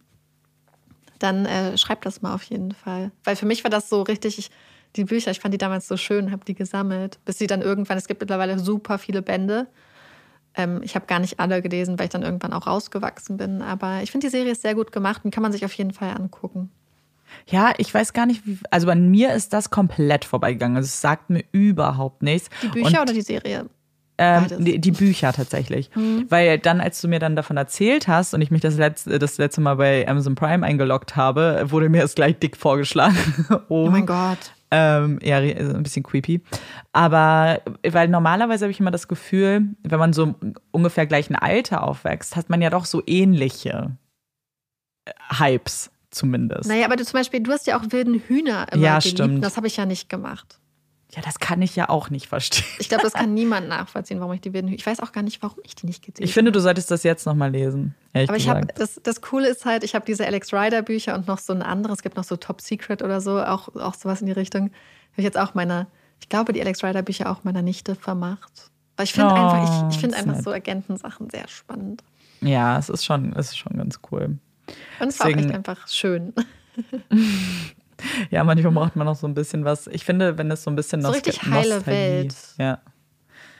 Dann 1.18 1.46
äh, 1.46 1.76
schreibt 1.78 2.06
das 2.06 2.22
mal 2.22 2.34
auf 2.34 2.42
jeden 2.44 2.72
Fall. 2.72 3.12
Weil 3.24 3.36
für 3.36 3.46
mich 3.46 3.64
war 3.64 3.70
das 3.70 3.88
so 3.88 4.02
richtig, 4.02 4.38
ich, 4.38 4.50
die 4.96 5.04
Bücher, 5.04 5.30
ich 5.30 5.40
fand 5.40 5.54
die 5.54 5.58
damals 5.58 5.86
so 5.86 5.96
schön, 5.96 6.32
habe 6.32 6.44
die 6.44 6.54
gesammelt, 6.54 7.18
bis 7.24 7.38
sie 7.38 7.46
dann 7.46 7.62
irgendwann, 7.62 7.98
es 7.98 8.08
gibt 8.08 8.20
mittlerweile 8.20 8.58
super 8.58 8.98
viele 8.98 9.22
Bände. 9.22 9.68
Ähm, 10.60 10.80
ich 10.82 10.94
habe 10.94 11.06
gar 11.06 11.18
nicht 11.18 11.40
alle 11.40 11.62
gelesen, 11.62 11.98
weil 11.98 12.06
ich 12.06 12.10
dann 12.10 12.22
irgendwann 12.22 12.52
auch 12.52 12.66
rausgewachsen 12.66 13.36
bin. 13.36 13.62
Aber 13.62 14.02
ich 14.02 14.10
finde, 14.10 14.26
die 14.26 14.30
Serie 14.30 14.52
ist 14.52 14.62
sehr 14.62 14.74
gut 14.74 14.92
gemacht 14.92 15.24
und 15.24 15.32
kann 15.32 15.42
man 15.42 15.52
sich 15.52 15.64
auf 15.64 15.72
jeden 15.72 15.92
Fall 15.92 16.10
angucken. 16.10 16.70
Ja, 17.46 17.72
ich 17.78 17.92
weiß 17.92 18.12
gar 18.12 18.26
nicht, 18.26 18.46
wie, 18.46 18.58
also 18.70 18.86
bei 18.86 18.94
mir 18.94 19.32
ist 19.34 19.52
das 19.52 19.70
komplett 19.70 20.24
vorbeigegangen. 20.24 20.76
Also 20.76 20.86
es 20.86 21.00
sagt 21.00 21.30
mir 21.30 21.44
überhaupt 21.52 22.22
nichts. 22.22 22.50
Die 22.62 22.68
Bücher 22.68 23.00
und, 23.00 23.02
oder 23.02 23.12
die 23.12 23.22
Serie? 23.22 23.66
Ähm, 24.18 24.46
die, 24.58 24.78
die, 24.78 24.90
Bücher 24.90 25.32
tatsächlich. 25.32 25.90
Mhm. 25.94 26.26
Weil 26.28 26.58
dann, 26.58 26.80
als 26.80 27.00
du 27.00 27.08
mir 27.08 27.20
dann 27.20 27.36
davon 27.36 27.56
erzählt 27.56 28.06
hast 28.06 28.34
und 28.34 28.42
ich 28.42 28.50
mich 28.50 28.60
das 28.60 28.76
letzte, 28.76 29.18
das 29.18 29.38
letzte 29.38 29.62
Mal 29.62 29.76
bei 29.76 30.06
Amazon 30.06 30.34
Prime 30.34 30.66
eingeloggt 30.66 31.16
habe, 31.16 31.64
wurde 31.68 31.88
mir 31.88 32.04
es 32.04 32.14
gleich 32.14 32.38
dick 32.38 32.56
vorgeschlagen. 32.56 33.16
oh, 33.68 33.86
oh 33.86 33.90
mein 33.90 34.04
Gott. 34.04 34.52
Ähm, 34.70 35.18
ja, 35.22 35.38
ein 35.38 35.82
bisschen 35.82 36.02
creepy. 36.02 36.42
Aber 36.92 37.60
weil 37.82 38.08
normalerweise 38.08 38.64
habe 38.64 38.70
ich 38.70 38.80
immer 38.80 38.92
das 38.92 39.08
Gefühl, 39.08 39.74
wenn 39.82 39.98
man 39.98 40.12
so 40.12 40.34
ungefähr 40.70 41.06
gleichen 41.06 41.34
Alter 41.34 41.82
aufwächst, 41.82 42.36
hat 42.36 42.50
man 42.50 42.62
ja 42.62 42.70
doch 42.70 42.84
so 42.84 43.02
ähnliche 43.06 43.96
äh, 45.06 45.12
Hypes 45.38 45.90
zumindest. 46.10 46.68
Naja, 46.68 46.86
aber 46.86 46.96
du 46.96 47.04
zum 47.04 47.18
Beispiel, 47.18 47.40
du 47.40 47.50
hast 47.50 47.66
ja 47.66 47.78
auch 47.78 47.84
wilden 47.88 48.20
Hühner 48.20 48.66
immer 48.72 48.82
ja, 48.82 48.98
geliebt. 48.98 49.18
Stimmt. 49.18 49.44
Das 49.44 49.56
habe 49.56 49.66
ich 49.66 49.76
ja 49.76 49.86
nicht 49.86 50.08
gemacht. 50.08 50.59
Ja, 51.14 51.22
das 51.22 51.40
kann 51.40 51.60
ich 51.60 51.74
ja 51.74 51.88
auch 51.88 52.08
nicht 52.10 52.28
verstehen. 52.28 52.64
Ich 52.78 52.88
glaube, 52.88 53.02
das 53.02 53.14
kann 53.14 53.34
niemand 53.34 53.68
nachvollziehen, 53.68 54.20
warum 54.20 54.32
ich 54.32 54.40
die 54.40 54.52
wilden. 54.52 54.68
Ich 54.68 54.86
weiß 54.86 55.00
auch 55.00 55.10
gar 55.10 55.22
nicht, 55.22 55.42
warum 55.42 55.58
ich 55.64 55.74
die 55.74 55.86
nicht 55.86 56.02
gelesen 56.02 56.18
habe. 56.18 56.24
Ich 56.24 56.34
finde, 56.34 56.52
du 56.52 56.60
solltest 56.60 56.90
das 56.90 57.02
jetzt 57.02 57.26
nochmal 57.26 57.50
lesen. 57.50 57.94
Aber 58.14 58.36
ich 58.36 58.48
habe 58.48 58.66
das, 58.76 59.00
das 59.02 59.20
Coole 59.20 59.48
ist 59.48 59.64
halt, 59.64 59.82
ich 59.82 59.94
habe 59.94 60.04
diese 60.06 60.24
Alex 60.24 60.52
Rider 60.52 60.82
Bücher 60.82 61.14
und 61.16 61.26
noch 61.26 61.38
so 61.38 61.52
ein 61.52 61.62
anderes, 61.62 61.98
es 61.98 62.02
gibt 62.02 62.16
noch 62.16 62.24
so 62.24 62.36
Top 62.36 62.60
Secret 62.60 63.02
oder 63.02 63.20
so, 63.20 63.42
auch, 63.42 63.74
auch 63.74 63.94
sowas 63.94 64.20
in 64.20 64.26
die 64.26 64.32
Richtung. 64.32 64.64
Habe 64.64 65.18
ich 65.18 65.24
jetzt 65.24 65.38
auch 65.38 65.54
meiner, 65.54 65.88
ich 66.20 66.28
glaube, 66.28 66.52
die 66.52 66.60
Alex 66.60 66.84
Rider 66.84 67.02
Bücher 67.02 67.30
auch 67.30 67.42
meiner 67.42 67.62
Nichte 67.62 67.96
vermacht. 67.96 68.70
Weil 68.96 69.04
ich 69.04 69.12
finde 69.12 69.34
oh, 69.34 69.36
einfach, 69.36 69.88
ich, 69.88 69.96
ich 69.96 70.00
finde 70.00 70.16
einfach 70.16 70.34
nett. 70.36 70.44
so 70.44 70.52
Agentensachen 70.52 71.28
sehr 71.30 71.48
spannend. 71.48 72.04
Ja, 72.40 72.78
es 72.78 72.88
ist 72.88 73.04
schon, 73.04 73.32
es 73.34 73.48
ist 73.48 73.58
schon 73.58 73.76
ganz 73.76 73.98
cool. 74.12 74.38
Und 75.00 75.08
es 75.08 75.18
Deswegen, 75.18 75.38
war 75.38 75.44
auch 75.44 75.48
echt 75.48 75.54
einfach 75.54 75.88
schön. 75.88 76.32
ja, 78.30 78.44
manchmal 78.44 78.72
braucht 78.72 78.96
man 78.96 79.06
noch 79.06 79.16
so 79.16 79.26
ein 79.26 79.34
bisschen 79.34 79.64
was. 79.64 79.86
Ich 79.88 80.04
finde, 80.04 80.38
wenn 80.38 80.50
es 80.50 80.62
so 80.62 80.70
ein 80.70 80.76
bisschen 80.76 81.02
so 81.02 81.10
richtig 81.10 81.42
heile 81.42 81.76
Nostalgie, 81.76 82.00
Welt. 82.00 82.36
Ja. 82.58 82.80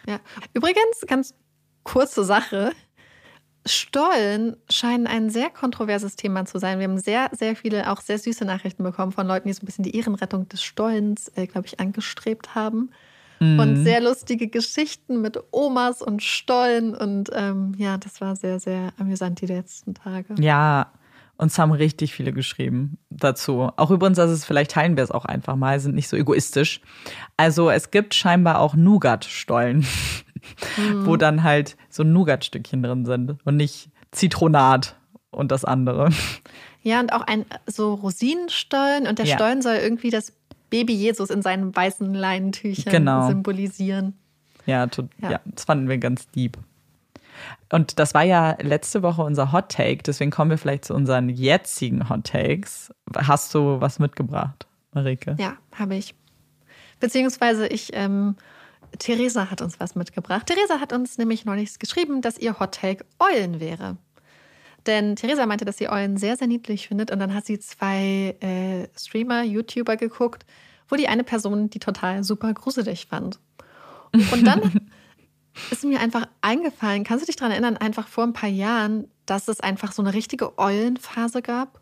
ja. 0.06 0.20
Übrigens, 0.54 1.04
ganz 1.06 1.34
kurze 1.82 2.24
Sache. 2.24 2.72
Stollen 3.66 4.56
scheinen 4.70 5.06
ein 5.06 5.28
sehr 5.28 5.50
kontroverses 5.50 6.16
Thema 6.16 6.46
zu 6.46 6.58
sein. 6.58 6.78
Wir 6.78 6.88
haben 6.88 6.98
sehr, 6.98 7.30
sehr 7.32 7.54
viele, 7.54 7.90
auch 7.90 8.00
sehr 8.00 8.18
süße 8.18 8.44
Nachrichten 8.46 8.82
bekommen 8.82 9.12
von 9.12 9.26
Leuten, 9.26 9.48
die 9.48 9.54
so 9.54 9.62
ein 9.62 9.66
bisschen 9.66 9.84
die 9.84 9.94
Ehrenrettung 9.96 10.48
des 10.48 10.62
Stollens, 10.62 11.30
äh, 11.34 11.46
glaube 11.46 11.66
ich, 11.66 11.78
angestrebt 11.78 12.54
haben. 12.54 12.90
Mhm. 13.38 13.58
Und 13.58 13.84
sehr 13.84 14.00
lustige 14.00 14.48
Geschichten 14.48 15.20
mit 15.20 15.38
Omas 15.50 16.00
und 16.00 16.22
Stollen. 16.22 16.94
Und 16.94 17.30
ähm, 17.34 17.74
ja, 17.76 17.98
das 17.98 18.20
war 18.20 18.36
sehr, 18.36 18.60
sehr 18.60 18.92
amüsant 18.98 19.40
die 19.40 19.46
letzten 19.46 19.94
Tage. 19.94 20.34
Ja, 20.38 20.92
uns 21.40 21.58
haben 21.58 21.72
richtig 21.72 22.12
viele 22.12 22.32
geschrieben 22.32 22.98
dazu. 23.08 23.70
Auch 23.76 23.90
übrigens, 23.90 24.18
also 24.18 24.36
vielleicht 24.44 24.72
teilen 24.72 24.96
wir 24.96 25.04
es 25.04 25.10
auch 25.10 25.24
einfach 25.24 25.56
mal, 25.56 25.80
sind 25.80 25.94
nicht 25.94 26.08
so 26.08 26.16
egoistisch. 26.16 26.80
Also 27.36 27.70
es 27.70 27.90
gibt 27.90 28.14
scheinbar 28.14 28.60
auch 28.60 28.74
Nougat-Stollen, 28.74 29.78
mhm. 29.78 29.86
wo 31.06 31.16
dann 31.16 31.42
halt 31.42 31.76
so 31.88 32.04
Nougat-Stückchen 32.04 32.82
drin 32.82 33.06
sind 33.06 33.38
und 33.44 33.56
nicht 33.56 33.90
Zitronat 34.12 34.96
und 35.30 35.50
das 35.50 35.64
andere. 35.64 36.10
Ja, 36.82 37.00
und 37.00 37.12
auch 37.12 37.22
ein 37.22 37.46
so 37.66 37.94
Rosinenstollen 37.94 39.06
und 39.06 39.18
der 39.18 39.26
ja. 39.26 39.36
Stollen 39.36 39.62
soll 39.62 39.76
irgendwie 39.76 40.10
das 40.10 40.32
Baby 40.68 40.92
Jesus 40.94 41.30
in 41.30 41.42
seinen 41.42 41.74
weißen 41.74 42.14
Leinentüchern 42.14 42.92
genau. 42.92 43.28
symbolisieren. 43.28 44.14
Ja, 44.66 44.86
ja. 45.20 45.30
ja, 45.30 45.40
das 45.46 45.64
fanden 45.64 45.88
wir 45.88 45.98
ganz 45.98 46.28
deep. 46.30 46.58
Und 47.72 47.98
das 47.98 48.14
war 48.14 48.22
ja 48.22 48.56
letzte 48.60 49.02
Woche 49.02 49.22
unser 49.22 49.52
Hot 49.52 49.70
Take, 49.70 50.02
deswegen 50.02 50.30
kommen 50.30 50.50
wir 50.50 50.58
vielleicht 50.58 50.84
zu 50.84 50.94
unseren 50.94 51.28
jetzigen 51.28 52.08
Hot 52.08 52.24
Takes. 52.24 52.92
Hast 53.16 53.54
du 53.54 53.80
was 53.80 53.98
mitgebracht, 53.98 54.66
Marike? 54.92 55.36
Ja, 55.38 55.56
habe 55.76 55.94
ich. 55.94 56.14
Beziehungsweise 56.98 57.66
ich, 57.66 57.90
ähm, 57.94 58.36
Theresa 58.98 59.50
hat 59.50 59.62
uns 59.62 59.78
was 59.80 59.94
mitgebracht. 59.94 60.46
Theresa 60.46 60.80
hat 60.80 60.92
uns 60.92 61.18
nämlich 61.18 61.44
neulich 61.44 61.78
geschrieben, 61.78 62.22
dass 62.22 62.38
ihr 62.38 62.58
Hot 62.58 62.72
Take 62.74 63.04
Eulen 63.18 63.60
wäre. 63.60 63.96
Denn 64.86 65.16
Theresa 65.16 65.46
meinte, 65.46 65.64
dass 65.64 65.78
sie 65.78 65.88
Eulen 65.88 66.16
sehr, 66.16 66.36
sehr 66.36 66.46
niedlich 66.46 66.88
findet. 66.88 67.10
Und 67.10 67.18
dann 67.18 67.34
hat 67.34 67.46
sie 67.46 67.58
zwei 67.58 68.36
äh, 68.40 68.88
Streamer, 68.98 69.42
YouTuber 69.42 69.96
geguckt, 69.96 70.46
wo 70.88 70.96
die 70.96 71.08
eine 71.08 71.24
Person 71.24 71.70
die 71.70 71.78
total 71.78 72.24
super 72.24 72.52
gruselig 72.54 73.06
fand. 73.06 73.38
Und 74.12 74.46
dann 74.46 74.88
ist 75.70 75.84
mir 75.84 76.00
einfach 76.00 76.26
eingefallen, 76.40 77.04
kannst 77.04 77.22
du 77.22 77.26
dich 77.26 77.36
daran 77.36 77.52
erinnern, 77.52 77.76
einfach 77.76 78.08
vor 78.08 78.24
ein 78.24 78.32
paar 78.32 78.48
Jahren, 78.48 79.08
dass 79.26 79.48
es 79.48 79.60
einfach 79.60 79.92
so 79.92 80.02
eine 80.02 80.14
richtige 80.14 80.58
Eulenphase 80.58 81.42
gab? 81.42 81.80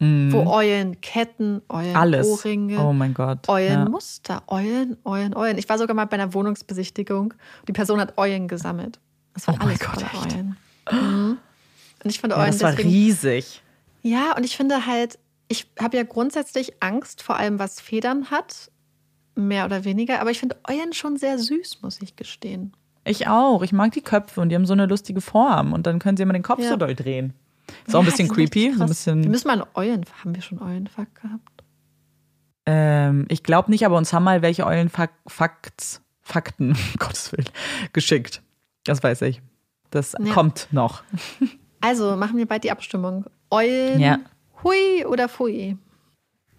Mhm. 0.00 0.32
Wo 0.32 0.46
Eulenketten, 0.46 1.62
Eulenohrringe, 1.68 2.78
oh 2.78 2.92
mein 2.92 3.14
Gott. 3.14 3.48
Eulenmuster, 3.48 4.34
ja. 4.34 4.42
Eulen, 4.46 4.96
Eulen, 5.04 5.34
Eulen. 5.34 5.58
Ich 5.58 5.68
war 5.68 5.76
sogar 5.76 5.96
mal 5.96 6.04
bei 6.04 6.14
einer 6.14 6.32
Wohnungsbesichtigung. 6.34 7.34
Die 7.66 7.72
Person 7.72 8.00
hat 8.00 8.16
Eulen 8.16 8.46
gesammelt. 8.46 9.00
Das 9.34 9.48
war 9.48 9.54
oh 9.58 9.64
alles 9.64 9.80
Gott, 9.80 10.00
voller 10.00 10.24
Eulen. 10.24 10.56
Mhm. 10.90 11.38
Und 12.04 12.10
ich 12.10 12.20
finde 12.20 12.36
ja, 12.36 12.42
Eulen 12.42 12.52
das 12.52 12.62
war 12.62 12.70
deswegen, 12.70 12.90
riesig. 12.90 13.62
Ja, 14.02 14.36
und 14.36 14.44
ich 14.44 14.56
finde 14.56 14.86
halt, 14.86 15.18
ich 15.48 15.66
habe 15.80 15.96
ja 15.96 16.04
grundsätzlich 16.04 16.80
Angst 16.80 17.22
vor 17.22 17.36
allem, 17.36 17.58
was 17.58 17.80
Federn 17.80 18.30
hat, 18.30 18.70
mehr 19.34 19.64
oder 19.64 19.84
weniger. 19.84 20.20
Aber 20.20 20.30
ich 20.30 20.38
finde 20.38 20.56
Eulen 20.68 20.92
schon 20.92 21.16
sehr 21.16 21.38
süß, 21.38 21.82
muss 21.82 22.00
ich 22.00 22.14
gestehen. 22.14 22.72
Ich 23.04 23.26
auch. 23.28 23.62
Ich 23.62 23.72
mag 23.72 23.92
die 23.92 24.02
Köpfe 24.02 24.40
und 24.40 24.50
die 24.50 24.54
haben 24.54 24.66
so 24.66 24.72
eine 24.72 24.86
lustige 24.86 25.20
Form. 25.20 25.72
Und 25.72 25.86
dann 25.86 25.98
können 25.98 26.16
sie 26.16 26.22
immer 26.22 26.32
den 26.32 26.42
Kopf 26.42 26.60
ja. 26.60 26.70
so 26.70 26.76
doll 26.76 26.94
drehen. 26.94 27.34
Ist 27.86 27.92
ja, 27.92 27.98
auch 27.98 28.02
ein 28.02 28.06
bisschen 28.06 28.28
creepy. 28.28 28.72
So 28.74 28.82
ein 28.82 28.88
bisschen 28.88 29.22
wir 29.22 29.30
müssen 29.30 29.46
mal 29.46 29.54
einen 29.54 29.70
Eulen. 29.74 30.04
Haben 30.20 30.34
wir 30.34 30.42
schon 30.42 30.60
Eulenfuck 30.60 31.14
gehabt? 31.14 31.64
Ähm, 32.66 33.24
ich 33.28 33.42
glaube 33.42 33.70
nicht, 33.70 33.86
aber 33.86 33.96
uns 33.96 34.12
haben 34.12 34.24
mal 34.24 34.42
welche 34.42 34.66
Eulenfakts, 34.66 36.02
Fakten, 36.20 36.76
Gottes 36.98 37.32
Willen, 37.32 37.48
geschickt. 37.92 38.42
Das 38.84 39.02
weiß 39.02 39.22
ich. 39.22 39.40
Das 39.90 40.14
ja. 40.18 40.32
kommt 40.32 40.68
noch. 40.70 41.02
Also 41.80 42.16
machen 42.16 42.36
wir 42.36 42.46
bald 42.46 42.64
die 42.64 42.70
Abstimmung. 42.70 43.24
Eulen, 43.50 44.00
ja. 44.00 44.18
hui 44.62 45.06
oder 45.06 45.28
fui? 45.28 45.78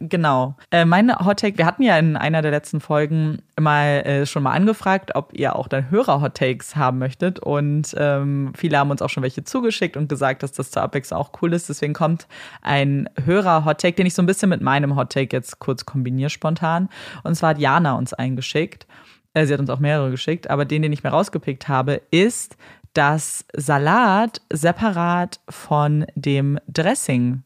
Genau. 0.02 0.56
Äh, 0.72 0.86
meine 0.86 1.18
Hottake, 1.20 1.58
wir 1.58 1.66
hatten 1.66 1.84
ja 1.84 1.98
in 1.98 2.16
einer 2.16 2.42
der 2.42 2.52
letzten 2.52 2.80
Folgen 2.80 3.42
mal 3.60 4.02
äh, 4.06 4.26
schon 4.26 4.44
mal 4.44 4.54
angefragt, 4.54 5.12
ob 5.14 5.38
ihr 5.38 5.58
auch 5.58 5.68
dann 5.68 5.92
Hörer-Hottakes 5.92 6.78
haben 6.78 7.00
möchtet. 7.00 7.40
Und 7.40 7.94
ähm, 7.98 8.54
viele 8.56 8.78
haben 8.78 8.92
uns 8.92 9.02
auch 9.02 9.10
schon 9.10 9.24
welche 9.24 9.44
zugeschickt 9.44 9.98
und 9.98 10.08
gesagt, 10.08 10.42
dass 10.42 10.54
das 10.54 10.72
zur 10.72 10.84
Abwechslung 10.84 11.20
auch 11.20 11.32
cool 11.42 11.52
ist. 11.52 11.68
Deswegen 11.68 11.94
kommt 11.94 12.28
ein 12.62 13.10
Hörer-Hottake, 13.26 13.96
den 13.96 14.06
ich 14.06 14.14
so 14.14 14.22
ein 14.22 14.26
bisschen 14.26 14.50
mit 14.50 14.62
meinem 14.62 14.96
Hottake 14.96 15.36
jetzt 15.36 15.60
kurz 15.60 15.86
kombiniere 15.86 16.30
spontan. 16.30 16.88
Und 17.24 17.36
zwar 17.36 17.50
hat 17.50 17.60
Jana 17.60 17.96
uns 17.96 18.14
eingeschickt. 18.14 18.88
Äh, 19.34 19.46
sie 19.46 19.54
hat 19.54 19.60
uns 19.60 19.70
auch 19.70 19.80
mehrere 19.80 20.12
geschickt, 20.12 20.50
aber 20.50 20.64
den, 20.64 20.82
den 20.82 20.94
ich 20.94 21.04
mir 21.04 21.10
rausgepickt 21.10 21.68
habe, 21.68 22.02
ist, 22.10 22.56
dass 22.94 23.46
Salat 23.54 24.42
separat 24.52 25.42
von 25.50 26.06
dem 26.16 26.58
Dressing 26.68 27.44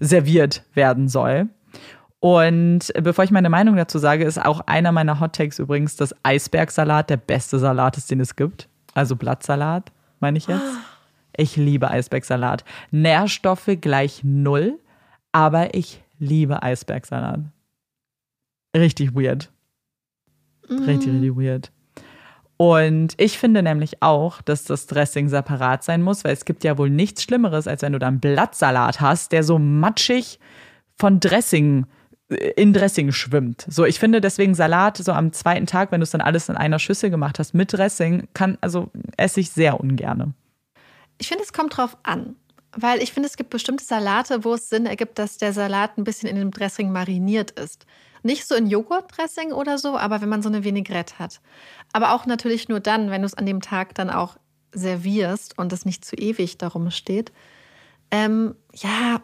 serviert 0.00 0.64
werden 0.74 1.08
soll. 1.08 1.48
Und 2.20 2.92
bevor 3.00 3.24
ich 3.24 3.30
meine 3.30 3.48
Meinung 3.48 3.76
dazu 3.76 3.98
sage, 3.98 4.24
ist 4.24 4.44
auch 4.44 4.60
einer 4.66 4.90
meiner 4.90 5.20
Hot 5.20 5.34
Takes 5.36 5.58
übrigens, 5.58 5.96
dass 5.96 6.14
Eisbergsalat 6.24 7.10
der 7.10 7.16
beste 7.16 7.58
Salat 7.58 7.96
ist, 7.96 8.10
den 8.10 8.20
es 8.20 8.34
gibt. 8.34 8.68
Also 8.94 9.14
Blattsalat, 9.14 9.92
meine 10.18 10.38
ich 10.38 10.48
jetzt. 10.48 10.78
Ich 11.36 11.56
liebe 11.56 11.88
Eisbergsalat. 11.88 12.64
Nährstoffe 12.90 13.70
gleich 13.80 14.24
null, 14.24 14.80
aber 15.30 15.74
ich 15.74 16.02
liebe 16.18 16.62
Eisbergsalat. 16.62 17.40
Richtig 18.76 19.14
weird. 19.14 19.52
Richtig, 20.68 21.12
richtig 21.12 21.36
weird. 21.36 21.70
Und 22.58 23.14
ich 23.18 23.38
finde 23.38 23.62
nämlich 23.62 24.02
auch, 24.02 24.42
dass 24.42 24.64
das 24.64 24.88
Dressing 24.88 25.28
separat 25.28 25.84
sein 25.84 26.02
muss, 26.02 26.24
weil 26.24 26.32
es 26.32 26.44
gibt 26.44 26.64
ja 26.64 26.76
wohl 26.76 26.90
nichts 26.90 27.22
Schlimmeres, 27.22 27.68
als 27.68 27.82
wenn 27.82 27.92
du 27.92 28.00
dann 28.00 28.18
Blattsalat 28.18 29.00
hast, 29.00 29.30
der 29.30 29.44
so 29.44 29.60
matschig 29.60 30.40
von 30.98 31.20
Dressing 31.20 31.86
äh, 32.30 32.50
in 32.56 32.72
Dressing 32.72 33.12
schwimmt. 33.12 33.64
So, 33.68 33.84
ich 33.84 34.00
finde 34.00 34.20
deswegen 34.20 34.56
Salat 34.56 34.96
so 34.96 35.12
am 35.12 35.32
zweiten 35.32 35.66
Tag, 35.66 35.92
wenn 35.92 36.00
du 36.00 36.04
es 36.04 36.10
dann 36.10 36.20
alles 36.20 36.48
in 36.48 36.56
einer 36.56 36.80
Schüssel 36.80 37.10
gemacht 37.10 37.38
hast 37.38 37.54
mit 37.54 37.72
Dressing, 37.72 38.26
kann 38.34 38.58
also 38.60 38.90
esse 39.16 39.38
ich 39.38 39.50
sehr 39.50 39.78
ungerne. 39.78 40.34
Ich 41.18 41.28
finde, 41.28 41.44
es 41.44 41.52
kommt 41.52 41.76
drauf 41.76 41.96
an. 42.02 42.34
Weil 42.72 43.02
ich 43.02 43.12
finde, 43.12 43.28
es 43.28 43.36
gibt 43.36 43.50
bestimmte 43.50 43.84
Salate, 43.84 44.44
wo 44.44 44.54
es 44.54 44.68
Sinn 44.68 44.84
ergibt, 44.84 45.18
dass 45.18 45.38
der 45.38 45.52
Salat 45.52 45.96
ein 45.96 46.04
bisschen 46.04 46.28
in 46.28 46.36
dem 46.36 46.50
Dressing 46.50 46.92
mariniert 46.92 47.52
ist. 47.52 47.86
Nicht 48.22 48.46
so 48.46 48.54
in 48.54 48.66
Joghurtdressing 48.66 49.52
oder 49.52 49.78
so, 49.78 49.96
aber 49.96 50.20
wenn 50.20 50.28
man 50.28 50.42
so 50.42 50.48
eine 50.48 50.64
Vinaigrette 50.64 51.18
hat. 51.18 51.40
Aber 51.92 52.12
auch 52.12 52.26
natürlich 52.26 52.68
nur 52.68 52.80
dann, 52.80 53.10
wenn 53.10 53.22
du 53.22 53.26
es 53.26 53.34
an 53.34 53.46
dem 53.46 53.60
Tag 53.60 53.94
dann 53.94 54.10
auch 54.10 54.36
servierst 54.72 55.58
und 55.58 55.72
es 55.72 55.84
nicht 55.84 56.04
zu 56.04 56.16
ewig 56.16 56.58
darum 56.58 56.90
steht. 56.90 57.32
Ähm, 58.10 58.54
ja, 58.74 59.20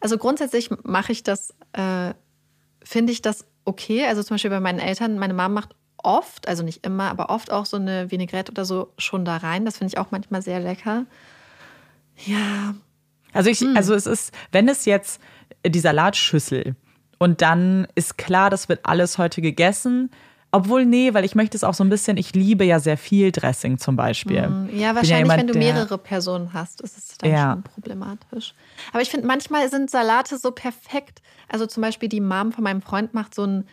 also 0.00 0.18
grundsätzlich 0.18 0.70
mache 0.82 1.12
ich 1.12 1.22
das, 1.22 1.54
äh, 1.72 2.14
finde 2.82 3.12
ich 3.12 3.22
das 3.22 3.46
okay. 3.64 4.04
Also 4.06 4.22
zum 4.22 4.34
Beispiel 4.34 4.50
bei 4.50 4.60
meinen 4.60 4.80
Eltern, 4.80 5.18
meine 5.18 5.34
Mama 5.34 5.60
macht 5.60 5.76
oft, 6.02 6.48
also 6.48 6.62
nicht 6.62 6.84
immer, 6.84 7.10
aber 7.10 7.30
oft 7.30 7.52
auch 7.52 7.66
so 7.66 7.76
eine 7.76 8.10
Vinaigrette 8.10 8.50
oder 8.50 8.64
so 8.64 8.92
schon 8.98 9.24
da 9.24 9.36
rein. 9.36 9.64
Das 9.64 9.78
finde 9.78 9.92
ich 9.92 9.98
auch 9.98 10.10
manchmal 10.10 10.42
sehr 10.42 10.60
lecker. 10.60 11.06
Ja. 12.24 12.74
Also 13.32 13.50
ich, 13.50 13.60
hm. 13.60 13.76
also 13.76 13.94
es 13.94 14.06
ist, 14.06 14.34
wenn 14.50 14.68
es 14.68 14.84
jetzt 14.84 15.20
die 15.66 15.80
Salatschüssel 15.80 16.74
und 17.22 17.40
dann 17.40 17.86
ist 17.94 18.18
klar, 18.18 18.50
das 18.50 18.68
wird 18.68 18.80
alles 18.82 19.16
heute 19.16 19.40
gegessen. 19.42 20.10
Obwohl, 20.50 20.84
nee, 20.84 21.14
weil 21.14 21.24
ich 21.24 21.34
möchte 21.34 21.56
es 21.56 21.62
auch 21.62 21.72
so 21.72 21.84
ein 21.84 21.88
bisschen, 21.88 22.16
ich 22.16 22.34
liebe 22.34 22.64
ja 22.64 22.80
sehr 22.80 22.98
viel 22.98 23.30
Dressing 23.30 23.78
zum 23.78 23.94
Beispiel. 23.94 24.44
Hm, 24.44 24.68
ja, 24.76 24.94
wahrscheinlich, 24.94 25.10
ja 25.10 25.18
jemand, 25.18 25.38
wenn 25.38 25.46
du 25.46 25.58
mehrere 25.58 25.98
Personen 25.98 26.52
hast, 26.52 26.80
ist 26.80 26.98
es 26.98 27.16
dann 27.18 27.30
ja. 27.30 27.52
schon 27.52 27.62
problematisch. 27.62 28.54
Aber 28.92 29.02
ich 29.02 29.08
finde, 29.08 29.28
manchmal 29.28 29.70
sind 29.70 29.88
Salate 29.88 30.36
so 30.36 30.50
perfekt. 30.50 31.22
Also 31.48 31.64
zum 31.66 31.80
Beispiel 31.80 32.08
die 32.08 32.20
Mom 32.20 32.50
von 32.50 32.64
meinem 32.64 32.82
Freund 32.82 33.14
macht 33.14 33.34
so 33.34 33.44
einen 33.44 33.68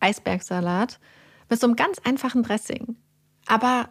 Eisbergsalat 0.00 1.00
mit 1.48 1.58
so 1.58 1.66
einem 1.66 1.76
ganz 1.76 1.98
einfachen 2.04 2.42
Dressing. 2.42 2.96
Aber 3.46 3.88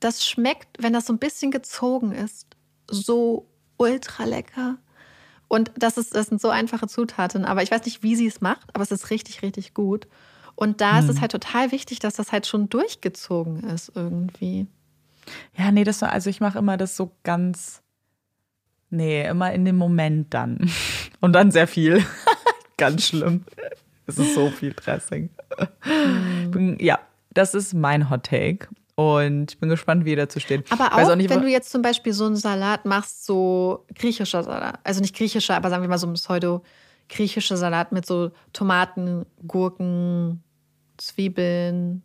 das 0.00 0.24
schmeckt, 0.24 0.68
wenn 0.78 0.92
das 0.92 1.06
so 1.06 1.14
ein 1.14 1.18
bisschen 1.18 1.50
gezogen 1.50 2.12
ist, 2.12 2.46
so 2.88 3.48
ultra 3.78 4.24
lecker. 4.24 4.76
Und 5.54 5.70
das, 5.76 5.98
ist, 5.98 6.16
das 6.16 6.26
sind 6.26 6.40
so 6.40 6.48
einfache 6.48 6.88
Zutaten. 6.88 7.44
Aber 7.44 7.62
ich 7.62 7.70
weiß 7.70 7.84
nicht, 7.84 8.02
wie 8.02 8.16
sie 8.16 8.26
es 8.26 8.40
macht, 8.40 8.74
aber 8.74 8.82
es 8.82 8.90
ist 8.90 9.10
richtig, 9.10 9.42
richtig 9.42 9.72
gut. 9.72 10.08
Und 10.56 10.80
da 10.80 10.98
hm. 10.98 11.04
ist 11.04 11.10
es 11.10 11.14
hm. 11.14 11.20
halt 11.20 11.30
total 11.30 11.70
wichtig, 11.70 12.00
dass 12.00 12.14
das 12.14 12.32
halt 12.32 12.48
schon 12.48 12.68
durchgezogen 12.68 13.62
ist 13.62 13.92
irgendwie. 13.94 14.66
Ja, 15.56 15.70
nee, 15.70 15.84
das 15.84 16.02
also 16.02 16.28
ich 16.28 16.40
mache 16.40 16.58
immer 16.58 16.76
das 16.76 16.96
so 16.96 17.12
ganz. 17.22 17.82
Nee, 18.90 19.28
immer 19.28 19.52
in 19.52 19.64
dem 19.64 19.76
Moment 19.76 20.34
dann. 20.34 20.68
Und 21.20 21.34
dann 21.34 21.52
sehr 21.52 21.68
viel. 21.68 22.04
ganz 22.76 23.06
schlimm. 23.06 23.44
Es 24.08 24.18
ist 24.18 24.34
so 24.34 24.50
viel 24.50 24.72
Dressing. 24.72 25.30
Hm. 25.82 26.78
Ja, 26.80 26.98
das 27.32 27.54
ist 27.54 27.74
mein 27.74 28.10
Hot 28.10 28.24
Take. 28.24 28.66
Und 28.96 29.52
ich 29.52 29.58
bin 29.58 29.68
gespannt, 29.68 30.04
wie 30.04 30.10
ihr 30.10 30.16
dazu 30.16 30.38
steht. 30.38 30.70
Aber 30.70 30.92
auch, 30.94 31.10
auch 31.10 31.16
nicht, 31.16 31.28
wenn 31.28 31.42
du 31.42 31.48
jetzt 31.48 31.70
zum 31.70 31.82
Beispiel 31.82 32.12
so 32.12 32.26
einen 32.26 32.36
Salat 32.36 32.84
machst, 32.84 33.26
so 33.26 33.84
griechischer 33.94 34.42
Salat, 34.44 34.78
also 34.84 35.00
nicht 35.00 35.16
griechischer, 35.16 35.56
aber 35.56 35.68
sagen 35.68 35.82
wir 35.82 35.88
mal 35.88 35.98
so 35.98 36.06
ein 36.06 36.14
pseudo-griechischer 36.14 37.56
Salat 37.56 37.90
mit 37.90 38.06
so 38.06 38.30
Tomaten, 38.52 39.26
Gurken, 39.46 40.44
Zwiebeln. 40.96 42.02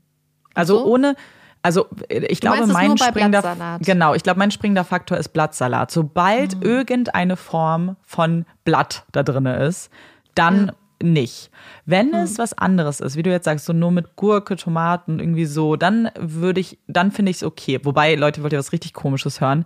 Also 0.55 0.79
so? 0.79 0.85
ohne, 0.85 1.15
also 1.61 1.85
ich 2.09 2.39
glaube, 2.39 2.65
mein 2.65 2.97
springender 2.97 3.77
genau, 3.81 4.15
ich 4.15 4.23
glaube, 4.23 4.39
mein 4.39 4.49
springender 4.49 4.83
Faktor 4.83 5.19
ist 5.19 5.29
Blattsalat. 5.29 5.91
Sobald 5.91 6.55
mhm. 6.55 6.63
irgendeine 6.63 7.37
Form 7.37 7.97
von 8.01 8.45
Blatt 8.63 9.05
da 9.11 9.21
drin 9.21 9.45
ist, 9.45 9.91
dann 10.33 10.67
ja 10.67 10.73
nicht. 11.01 11.49
Wenn 11.85 12.13
hm. 12.13 12.21
es 12.21 12.37
was 12.37 12.57
anderes 12.57 12.99
ist, 12.99 13.15
wie 13.15 13.23
du 13.23 13.29
jetzt 13.29 13.45
sagst, 13.45 13.65
so 13.65 13.73
nur 13.73 13.91
mit 13.91 14.15
Gurke, 14.15 14.55
Tomaten, 14.55 15.19
irgendwie 15.19 15.45
so, 15.45 15.75
dann 15.75 16.09
würde 16.19 16.59
ich, 16.59 16.77
dann 16.87 17.11
finde 17.11 17.31
ich 17.31 17.37
es 17.37 17.43
okay. 17.43 17.79
Wobei, 17.83 18.15
Leute, 18.15 18.43
wollt 18.43 18.53
ihr 18.53 18.59
was 18.59 18.71
richtig 18.71 18.93
Komisches 18.93 19.41
hören? 19.41 19.65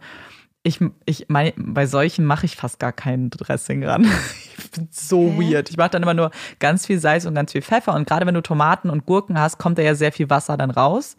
Ich, 0.65 0.79
ich 1.05 1.25
mein, 1.27 1.51
bei 1.57 1.85
solchen 1.85 2.25
mache 2.25 2.45
ich 2.45 2.55
fast 2.55 2.79
gar 2.79 2.93
kein 2.93 3.29
Dressing 3.29 3.85
ran. 3.85 4.03
ich 4.57 4.71
bin 4.71 4.87
so 4.91 5.31
Hä? 5.31 5.53
weird. 5.53 5.69
Ich 5.69 5.77
mache 5.77 5.89
dann 5.89 6.03
immer 6.03 6.13
nur 6.13 6.31
ganz 6.59 6.85
viel 6.85 6.99
Salz 6.99 7.25
und 7.25 7.35
ganz 7.35 7.51
viel 7.51 7.61
Pfeffer. 7.61 7.93
Und 7.93 8.07
gerade 8.07 8.25
wenn 8.25 8.35
du 8.35 8.41
Tomaten 8.41 8.89
und 8.89 9.05
Gurken 9.05 9.39
hast, 9.39 9.57
kommt 9.57 9.77
da 9.77 9.81
ja 9.81 9.95
sehr 9.95 10.11
viel 10.11 10.29
Wasser 10.29 10.55
dann 10.55 10.71
raus. 10.71 11.17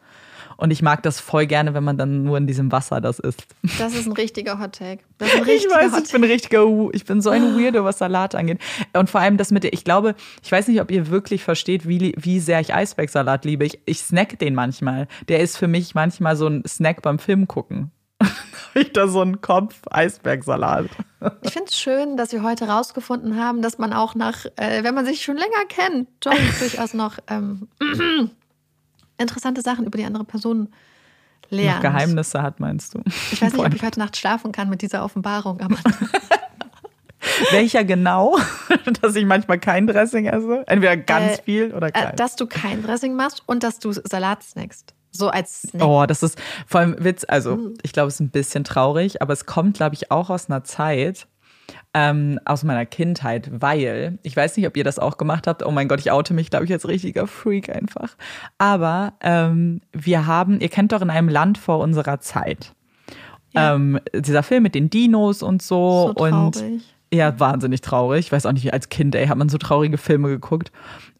Und 0.56 0.70
ich 0.70 0.82
mag 0.82 1.02
das 1.02 1.20
voll 1.20 1.46
gerne, 1.46 1.74
wenn 1.74 1.84
man 1.84 1.98
dann 1.98 2.24
nur 2.24 2.38
in 2.38 2.46
diesem 2.46 2.72
Wasser 2.72 3.00
das 3.00 3.18
isst. 3.18 3.46
Das 3.78 3.94
ist 3.94 4.06
ein 4.06 4.12
richtiger 4.12 4.58
Hot 4.58 4.72
Take. 4.72 5.02
ich 5.20 5.64
weiß, 5.66 6.04
ich 6.04 6.12
bin 6.12 6.24
richtiger, 6.24 6.64
ich 6.92 7.04
bin 7.04 7.20
so 7.20 7.30
ein 7.30 7.58
Weirdo, 7.58 7.84
was 7.84 7.98
Salat 7.98 8.34
angeht. 8.34 8.60
Und 8.92 9.10
vor 9.10 9.20
allem 9.20 9.36
das 9.36 9.50
mit 9.50 9.64
der, 9.64 9.72
ich 9.72 9.84
glaube, 9.84 10.14
ich 10.42 10.50
weiß 10.50 10.68
nicht, 10.68 10.80
ob 10.80 10.90
ihr 10.90 11.08
wirklich 11.08 11.42
versteht, 11.42 11.88
wie, 11.88 12.14
wie 12.16 12.40
sehr 12.40 12.60
ich 12.60 12.74
Eisbergsalat 12.74 13.44
liebe. 13.44 13.64
Ich, 13.64 13.80
ich 13.86 14.00
snack 14.00 14.38
den 14.38 14.54
manchmal. 14.54 15.08
Der 15.28 15.40
ist 15.40 15.56
für 15.56 15.68
mich 15.68 15.94
manchmal 15.94 16.36
so 16.36 16.46
ein 16.46 16.64
Snack 16.66 17.02
beim 17.02 17.18
Film 17.18 17.48
gucken. 17.48 17.90
ich 18.74 18.92
da 18.92 19.08
so 19.08 19.20
einen 19.20 19.40
Kopf 19.40 19.74
Eisbergsalat. 19.90 20.86
Ich 21.42 21.52
finde 21.52 21.68
es 21.68 21.78
schön, 21.78 22.16
dass 22.16 22.32
wir 22.32 22.42
heute 22.42 22.68
rausgefunden 22.68 23.38
haben, 23.38 23.62
dass 23.62 23.78
man 23.78 23.92
auch 23.92 24.14
nach, 24.14 24.46
äh, 24.56 24.82
wenn 24.82 24.94
man 24.94 25.04
sich 25.04 25.22
schon 25.22 25.36
länger 25.36 25.64
kennt, 25.68 26.08
John 26.22 26.36
durchaus 26.58 26.94
noch 26.94 27.18
ähm, 27.28 27.68
interessante 29.18 29.62
Sachen 29.62 29.86
über 29.86 29.98
die 29.98 30.04
andere 30.04 30.24
Person 30.24 30.68
lernt. 31.50 31.82
Noch 31.82 31.90
Geheimnisse 31.90 32.42
hat, 32.42 32.60
meinst 32.60 32.94
du? 32.94 33.02
Ich 33.32 33.40
weiß 33.40 33.52
nicht, 33.52 33.64
ob 33.64 33.74
ich 33.74 33.82
heute 33.82 33.98
Nacht 33.98 34.16
schlafen 34.16 34.52
kann 34.52 34.68
mit 34.68 34.82
dieser 34.82 35.04
Offenbarung, 35.04 35.60
aber. 35.60 35.76
Welcher 37.50 37.84
genau? 37.84 38.36
dass 39.02 39.16
ich 39.16 39.24
manchmal 39.24 39.58
kein 39.58 39.86
Dressing 39.86 40.26
esse? 40.26 40.62
Entweder 40.66 40.96
ganz 40.96 41.38
äh, 41.38 41.42
viel 41.42 41.72
oder 41.72 41.90
kein. 41.90 42.12
Äh, 42.12 42.16
dass 42.16 42.36
du 42.36 42.46
kein 42.46 42.82
Dressing 42.82 43.14
machst 43.14 43.42
und 43.46 43.62
dass 43.62 43.78
du 43.78 43.92
Salat 43.92 44.42
snackst. 44.42 44.94
So 45.10 45.28
als 45.28 45.62
Snack. 45.62 45.86
Oh, 45.86 46.04
das 46.06 46.22
ist 46.22 46.38
vor 46.66 46.80
allem 46.80 46.96
Witz. 46.98 47.24
Also, 47.26 47.56
mm. 47.56 47.74
ich 47.82 47.92
glaube, 47.92 48.08
es 48.08 48.14
ist 48.14 48.20
ein 48.20 48.30
bisschen 48.30 48.64
traurig, 48.64 49.22
aber 49.22 49.32
es 49.32 49.46
kommt, 49.46 49.76
glaube 49.76 49.94
ich, 49.94 50.10
auch 50.10 50.28
aus 50.28 50.50
einer 50.50 50.64
Zeit, 50.64 51.28
ähm, 51.92 52.40
aus 52.44 52.64
meiner 52.64 52.86
Kindheit, 52.86 53.50
weil 53.52 54.18
ich 54.22 54.36
weiß 54.36 54.56
nicht, 54.56 54.66
ob 54.66 54.76
ihr 54.76 54.84
das 54.84 54.98
auch 54.98 55.16
gemacht 55.16 55.46
habt. 55.46 55.64
Oh 55.64 55.70
mein 55.70 55.88
Gott, 55.88 56.00
ich 56.00 56.10
oute 56.10 56.34
mich, 56.34 56.50
glaube 56.50 56.64
ich, 56.64 56.72
als 56.72 56.88
richtiger 56.88 57.26
Freak 57.26 57.74
einfach. 57.74 58.16
Aber 58.58 59.14
ähm, 59.20 59.80
wir 59.92 60.26
haben, 60.26 60.60
ihr 60.60 60.68
kennt 60.68 60.92
doch 60.92 61.02
in 61.02 61.10
einem 61.10 61.28
Land 61.28 61.56
vor 61.58 61.78
unserer 61.78 62.20
Zeit. 62.20 62.74
Ja. 63.52 63.74
Ähm, 63.74 64.00
dieser 64.12 64.42
Film 64.42 64.64
mit 64.64 64.74
den 64.74 64.90
Dinos 64.90 65.42
und 65.42 65.62
so, 65.62 66.12
so 66.16 66.24
und 66.24 66.62
ja, 67.12 67.38
wahnsinnig 67.38 67.80
traurig. 67.80 68.26
Ich 68.26 68.32
weiß 68.32 68.46
auch 68.46 68.52
nicht, 68.52 68.64
wie 68.64 68.72
als 68.72 68.88
Kind, 68.88 69.14
ey, 69.14 69.28
hat 69.28 69.38
man 69.38 69.48
so 69.48 69.58
traurige 69.58 69.98
Filme 69.98 70.28
geguckt. 70.28 70.72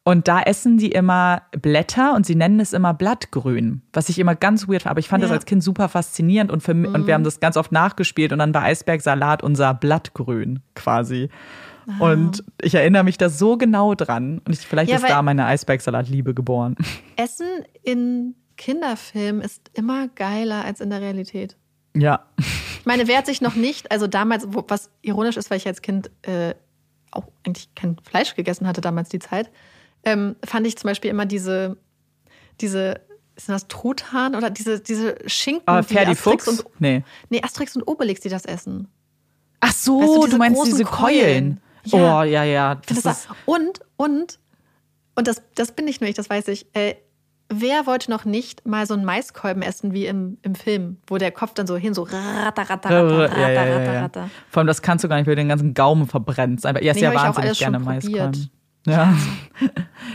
Und 0.06 0.28
da 0.28 0.42
essen 0.42 0.78
sie 0.78 0.88
immer 0.88 1.42
Blätter 1.52 2.14
und 2.14 2.26
sie 2.26 2.34
nennen 2.34 2.60
es 2.60 2.74
immer 2.74 2.92
Blattgrün, 2.92 3.80
was 3.94 4.10
ich 4.10 4.18
immer 4.18 4.34
ganz 4.34 4.68
weird 4.68 4.82
fand. 4.82 4.90
Aber 4.90 5.00
ich 5.00 5.08
fand 5.08 5.22
ja. 5.22 5.28
das 5.28 5.34
als 5.34 5.46
Kind 5.46 5.64
super 5.64 5.88
faszinierend 5.88 6.52
und, 6.52 6.62
für, 6.62 6.74
mhm. 6.74 6.94
und 6.94 7.06
wir 7.06 7.14
haben 7.14 7.24
das 7.24 7.40
ganz 7.40 7.56
oft 7.56 7.72
nachgespielt 7.72 8.30
und 8.32 8.38
dann 8.38 8.52
war 8.52 8.62
Eisbergsalat 8.64 9.42
unser 9.42 9.72
Blattgrün 9.72 10.60
quasi. 10.74 11.30
Ah. 11.86 12.10
Und 12.10 12.44
ich 12.60 12.74
erinnere 12.74 13.02
mich 13.02 13.16
da 13.16 13.30
so 13.30 13.56
genau 13.56 13.94
dran. 13.94 14.42
Und 14.44 14.52
ich, 14.52 14.60
vielleicht 14.60 14.90
ja, 14.90 14.98
ist 14.98 15.08
da 15.08 15.22
meine 15.22 15.46
Eisbergsalatliebe 15.46 16.34
geboren. 16.34 16.76
Essen 17.16 17.46
in 17.82 18.34
Kinderfilmen 18.58 19.40
ist 19.40 19.70
immer 19.72 20.08
geiler 20.08 20.66
als 20.66 20.82
in 20.82 20.90
der 20.90 21.00
Realität. 21.00 21.56
Ja. 21.96 22.26
Ich 22.38 22.84
meine, 22.84 23.08
wer 23.08 23.16
hat 23.18 23.26
sich 23.26 23.40
noch 23.40 23.54
nicht, 23.54 23.90
also 23.90 24.06
damals, 24.06 24.46
was 24.50 24.90
ironisch 25.00 25.38
ist, 25.38 25.50
weil 25.50 25.56
ich 25.56 25.66
als 25.66 25.80
Kind 25.80 26.10
äh, 26.22 26.54
auch 27.10 27.24
eigentlich 27.46 27.74
kein 27.74 27.96
Fleisch 28.02 28.34
gegessen 28.34 28.66
hatte, 28.66 28.82
damals 28.82 29.08
die 29.08 29.18
Zeit, 29.18 29.50
ähm, 30.04 30.36
fand 30.44 30.66
ich 30.66 30.76
zum 30.76 30.88
Beispiel 30.88 31.10
immer 31.10 31.26
diese, 31.26 31.76
diese, 32.60 33.00
ist 33.36 33.48
das 33.48 33.68
Truthahn 33.68 34.34
oder 34.34 34.50
diese, 34.50 34.80
diese 34.80 35.16
Schinken, 35.26 35.62
ah, 35.66 35.82
die 35.82 35.98
Asterix 35.98 36.20
Fuchs? 36.20 36.48
und, 36.48 36.64
nee. 36.80 37.04
nee, 37.30 37.42
Asterix 37.42 37.74
und 37.76 37.82
Obelix, 37.82 38.20
die 38.20 38.28
das 38.28 38.44
essen. 38.44 38.88
Ach 39.60 39.72
so, 39.72 40.00
weißt 40.00 40.16
du, 40.16 40.26
du 40.28 40.36
meinst 40.36 40.66
diese 40.66 40.84
Keulen. 40.84 41.16
Keulen. 41.16 41.60
Ja. 41.84 42.20
Oh, 42.20 42.22
ja, 42.22 42.44
ja. 42.44 42.74
Das 42.86 43.02
das 43.02 43.28
und, 43.46 43.80
und, 43.96 44.38
und 45.14 45.26
das, 45.26 45.42
das 45.54 45.72
bin 45.72 45.84
nicht 45.84 46.00
nur 46.00 46.08
ich, 46.08 46.16
das 46.16 46.30
weiß 46.30 46.48
ich. 46.48 46.66
Äh, 46.74 46.94
wer 47.48 47.86
wollte 47.86 48.10
noch 48.10 48.24
nicht 48.24 48.66
mal 48.66 48.86
so 48.86 48.94
einen 48.94 49.04
Maiskolben 49.04 49.62
essen 49.62 49.92
wie 49.92 50.06
im, 50.06 50.38
im 50.42 50.54
Film, 50.54 50.98
wo 51.06 51.18
der 51.18 51.30
Kopf 51.30 51.54
dann 51.54 51.66
so 51.66 51.76
hin 51.76 51.94
so 51.94 52.02
ratter, 52.02 52.62
ratter, 52.62 52.90
ratter, 52.90 52.90
ratter, 52.90 53.40
ja, 53.40 53.48
ja, 53.48 53.64
ja, 53.64 53.76
ratter, 53.76 53.92
ja. 53.92 54.00
ratter. 54.00 54.30
Vor 54.50 54.60
allem, 54.60 54.66
das 54.66 54.82
kannst 54.82 55.04
du 55.04 55.08
gar 55.08 55.16
nicht, 55.16 55.26
weil 55.26 55.34
du 55.34 55.42
den 55.42 55.48
ganzen 55.48 55.74
Gaumen 55.74 56.06
verbrennst. 56.06 56.66
Aber 56.66 56.80
er 56.82 56.92
ist 56.92 56.96
Nee, 56.96 57.02
ja 57.02 57.12
ich 57.12 57.18
wahnsinnig 57.18 57.58
gerne. 57.58 57.78
Maiskolben. 57.78 58.50
Ja. 58.86 59.14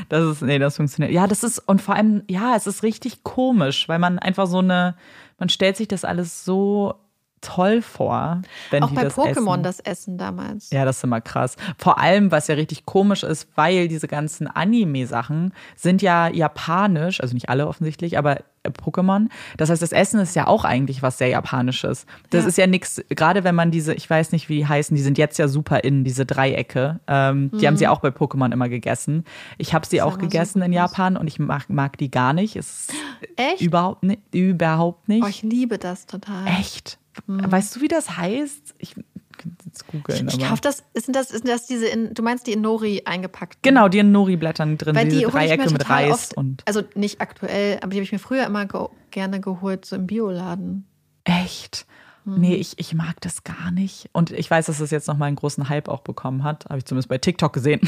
Das 0.10 0.24
ist, 0.24 0.42
nee, 0.42 0.58
das 0.60 0.76
funktioniert. 0.76 1.14
Ja, 1.14 1.28
das 1.28 1.44
ist, 1.44 1.60
und 1.60 1.82
vor 1.82 1.96
allem, 1.96 2.24
ja, 2.28 2.56
es 2.56 2.66
ist 2.66 2.84
richtig 2.84 3.24
komisch, 3.24 3.88
weil 3.88 4.00
man 4.00 4.18
einfach 4.18 4.48
so 4.48 4.60
eine, 4.60 4.96
man 5.38 5.50
stellt 5.50 5.78
sich 5.78 5.88
das 5.88 6.04
alles 6.04 6.46
so 6.46 6.96
toll 7.42 7.82
vor, 7.82 8.42
wenn 8.72 8.84
Auch 8.84 8.90
die 8.90 8.96
bei 8.96 9.04
das 9.04 9.16
Pokémon 9.18 9.54
essen. 9.54 9.64
das 9.64 9.80
Essen 9.80 10.18
damals. 10.18 10.70
Ja, 10.72 10.86
das 10.86 10.98
ist 10.98 11.04
immer 11.04 11.22
krass. 11.22 11.56
Vor 11.78 11.98
allem, 12.00 12.32
was 12.32 12.48
ja 12.48 12.56
richtig 12.56 12.86
komisch 12.86 13.24
ist, 13.24 13.48
weil 13.56 13.88
diese 13.88 14.08
ganzen 14.08 14.48
Anime-Sachen 14.48 15.54
sind 15.76 16.02
ja 16.02 16.28
japanisch, 16.30 17.22
also 17.22 17.34
nicht 17.34 17.50
alle 17.50 17.68
offensichtlich, 17.68 18.18
aber 18.18 18.38
äh, 18.64 18.70
Pokémon. 18.70 19.28
Das 19.58 19.70
heißt, 19.70 19.82
das 19.82 19.92
Essen 19.92 20.20
ist 20.20 20.36
ja 20.36 20.48
auch 20.48 20.66
eigentlich 20.66 21.02
was 21.02 21.18
sehr 21.18 21.30
Japanisches. 21.30 22.06
Das 22.30 22.44
Ja. 22.44 22.48
ist 22.50 22.58
ja 22.58 22.68
nichts, 22.68 23.02
gerade 23.10 23.44
wenn 23.44 23.56
man 23.56 23.72
diese, 23.72 23.94
ich 23.94 24.10
weiß 24.10 24.32
nicht, 24.34 24.50
wie 24.50 24.58
die 24.58 24.68
heißen, 24.68 24.96
die 24.96 25.02
sind 25.02 25.18
jetzt 25.18 25.38
ja 25.40 25.48
super 25.48 25.84
in, 25.84 26.04
diese 26.04 26.26
Dreiecke. 26.26 27.00
Ähm, 27.08 27.52
Die 27.54 27.68
haben 27.68 27.78
sie 27.78 27.88
auch 27.88 28.00
bei 28.00 28.10
Pokémon 28.10 28.52
immer 28.52 28.68
gegessen. 28.70 29.24
Ich 29.58 29.74
habe 29.74 29.86
sie 29.86 29.98
Mhm. 29.98 30.04
auch 30.04 30.14
so 30.14 30.18
gegessen 30.20 30.62
in. 30.62 30.74
Japan 30.74 31.16
und 31.18 31.28
ich 31.28 31.40
mag, 31.40 31.70
mag 31.70 31.98
die 31.98 32.12
gar 32.12 32.34
nicht. 32.34 32.56
Es 32.58 32.88
ist 32.90 32.94
Echt? 33.38 33.62
überhaupt, 33.62 34.04
ni- 34.04 34.20
überhaupt 34.32 35.08
nicht. 35.08 35.24
Oh, 35.24 35.28
ich 35.28 35.42
liebe 35.42 35.78
das 35.78 36.06
total. 36.06 36.46
Echt? 36.60 36.98
Weißt 37.28 37.76
du, 37.76 37.82
wie 37.82 37.88
das 37.88 38.18
heißt? 38.18 38.76
Ich 38.78 38.96
kann 39.38 39.58
jetzt 39.66 39.88
googeln. 39.88 40.28
Ich, 40.28 40.38
ich 40.38 40.50
hoffe, 40.50 40.62
das 40.62 40.84
sind 40.94 41.16
das, 41.16 41.30
sind 41.30 41.48
das 41.48 41.66
diese, 41.66 41.88
in, 41.88 42.14
du 42.14 42.22
meinst 42.22 42.46
die 42.48 42.52
in 42.52 42.62
Nori 42.62 43.04
eingepackt? 43.06 43.64
Genau, 43.64 43.88
die 43.88 44.00
in 44.00 44.12
Nori-Blättern 44.12 44.78
drin, 44.78 44.96
Weil 44.96 45.08
die 45.08 45.22
Dreiecke 45.22 45.70
mit 45.72 45.90
Reis 45.90 46.12
oft, 46.12 46.38
und. 46.38 46.64
also 46.66 46.84
nicht 46.96 47.22
aktuell, 47.22 47.78
aber 47.78 47.92
die 47.92 47.98
habe 47.98 48.04
ich 48.04 48.12
mir 48.12 48.20
früher 48.20 48.46
immer 48.46 48.66
ge 48.66 48.88
gerne 49.12 49.40
geholt, 49.40 49.86
so 49.86 49.96
im 49.96 50.06
Bioladen. 50.06 50.86
Echt? 51.24 51.88
Hm. 52.26 52.40
Nee, 52.40 52.56
ich, 52.56 52.78
ich 52.78 52.94
mag 52.94 53.20
das 53.22 53.44
gar 53.44 53.72
nicht. 53.72 54.10
Und 54.12 54.32
ich 54.32 54.50
weiß, 54.50 54.68
dass 54.68 54.80
es 54.80 54.92
jetzt 54.92 55.08
nochmal 55.08 55.28
einen 55.28 55.36
großen 55.36 55.70
Hype 55.70 55.88
auch 55.88 56.02
bekommen 56.02 56.44
hat. 56.44 56.66
Habe 56.66 56.78
ich 56.78 56.86
zumindest 56.86 57.10
bei 57.10 57.18
TikTok 57.18 57.54
gesehen. 57.54 57.82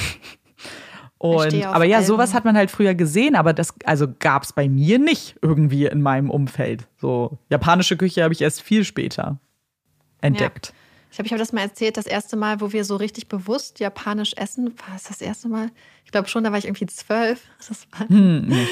Und, 1.22 1.54
aber 1.68 1.86
ja, 1.86 1.98
Algen. 1.98 2.08
sowas 2.08 2.34
hat 2.34 2.46
man 2.46 2.58
halt 2.58 2.72
früher 2.72 2.96
gesehen, 2.96 3.36
aber 3.36 3.54
das 3.54 3.76
also 3.86 4.08
gab 4.18 4.42
es 4.42 4.54
bei 4.54 4.68
mir 4.68 4.98
nicht 4.98 5.36
irgendwie 5.44 5.86
in 5.86 6.02
meinem 6.02 6.32
Umfeld. 6.32 6.88
So 6.98 7.38
japanische 7.48 7.96
Küche 7.96 8.24
habe 8.24 8.34
ich 8.34 8.42
erst 8.42 8.64
viel 8.64 8.84
später 8.84 9.38
entdeckt. 10.22 10.74
Ich 11.12 11.18
glaube, 11.18 11.28
ich 11.28 11.32
habe 11.32 11.40
das 11.40 11.54
mal 11.54 11.62
erzählt, 11.62 11.98
das 11.98 12.08
erste 12.08 12.38
Mal, 12.38 12.60
wo 12.60 12.74
wir 12.74 12.84
so 12.86 12.96
richtig 12.96 13.28
bewusst 13.28 13.80
japanisch 13.80 14.34
essen, 14.36 14.74
war 14.88 14.96
es 14.96 15.04
das 15.04 15.22
erste 15.22 15.48
Mal? 15.48 15.70
Ich 16.06 16.12
glaube 16.12 16.28
schon, 16.28 16.44
da 16.44 16.52
war 16.52 16.58
ich 16.58 16.66
irgendwie 16.66 16.88
zwölf. 16.88 17.44
Das 17.68 17.86
war 17.92 18.10
Hm, 18.10 18.48
nee, 18.48 18.68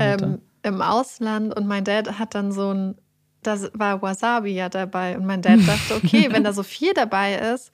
ähm, 0.00 0.40
im 0.64 0.82
Ausland 0.82 1.54
und 1.54 1.68
mein 1.68 1.84
Dad 1.84 2.18
hat 2.18 2.34
dann 2.34 2.50
so 2.50 2.74
ein, 2.74 2.96
da 3.42 3.58
war 3.74 4.00
Wasabi 4.02 4.50
ja 4.54 4.68
dabei 4.68 5.16
und 5.16 5.26
mein 5.26 5.42
Dad 5.42 5.60
dachte, 5.66 5.94
okay, 5.96 6.28
wenn 6.32 6.44
da 6.44 6.52
so 6.52 6.62
viel 6.62 6.94
dabei 6.94 7.34
ist, 7.34 7.72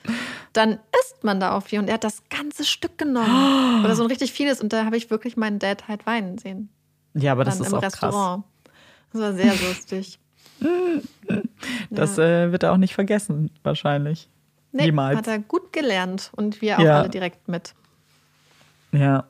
dann 0.53 0.79
isst 1.03 1.23
man 1.25 1.41
da 1.41 1.57
auch 1.57 1.63
viel 1.65 1.79
und 1.79 1.89
er 1.89 1.95
hat 1.95 2.05
das 2.05 2.23
ganze 2.31 2.65
Stück 2.65 2.97
genommen 2.99 3.81
oder 3.85 3.95
so 3.95 4.03
ein 4.03 4.09
richtig 4.09 4.33
vieles 4.33 4.61
und 4.61 4.73
da 4.73 4.85
habe 4.85 4.97
ich 4.97 5.11
wirklich 5.11 5.37
meinen 5.37 5.59
Dad 5.59 5.89
halt 5.89 6.07
weinen 6.07 6.39
sehen, 6.39 6.69
ja, 7.15 7.33
aber 7.33 7.45
das 7.45 7.59
dann 7.59 7.67
ist 7.67 7.73
im 7.73 7.79
auch 7.79 7.83
krass. 7.83 7.95
Restaurant. 7.95 8.45
Das 9.13 9.21
war 9.23 9.33
sehr 9.35 9.53
lustig. 9.69 10.19
Das 11.91 12.17
Ja. 12.17 12.25
äh, 12.47 12.53
wird 12.53 12.63
er 12.65 12.73
auch 12.73 12.77
nicht 12.79 12.95
vergessen, 12.95 13.51
wahrscheinlich. 13.63 14.29
Nee, 14.73 14.87
Niemals. 14.87 15.17
hat 15.17 15.27
er 15.29 15.39
gut 15.39 15.73
gelernt 15.73 16.31
und 16.37 16.61
wir 16.61 16.79
auch 16.79 16.83
Ja. 16.83 16.99
alle 17.01 17.09
direkt 17.09 17.49
mit. 17.49 17.75
Ja. 18.93 19.25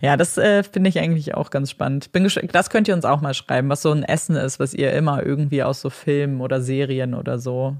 Ja, 0.00 0.16
das 0.16 0.38
äh, 0.38 0.62
finde 0.62 0.88
ich 0.90 0.98
eigentlich 0.98 1.34
auch 1.34 1.50
ganz 1.50 1.70
spannend. 1.70 2.12
Bin 2.12 2.28
das 2.52 2.70
könnt 2.70 2.88
ihr 2.88 2.94
uns 2.94 3.04
auch 3.04 3.20
mal 3.20 3.34
schreiben, 3.34 3.68
was 3.68 3.82
so 3.82 3.90
ein 3.90 4.04
Essen 4.04 4.36
ist, 4.36 4.60
was 4.60 4.74
ihr 4.74 4.92
immer 4.92 5.24
irgendwie 5.24 5.62
aus 5.62 5.80
so 5.80 5.90
Filmen 5.90 6.40
oder 6.40 6.60
Serien 6.60 7.14
oder 7.14 7.38
so 7.38 7.76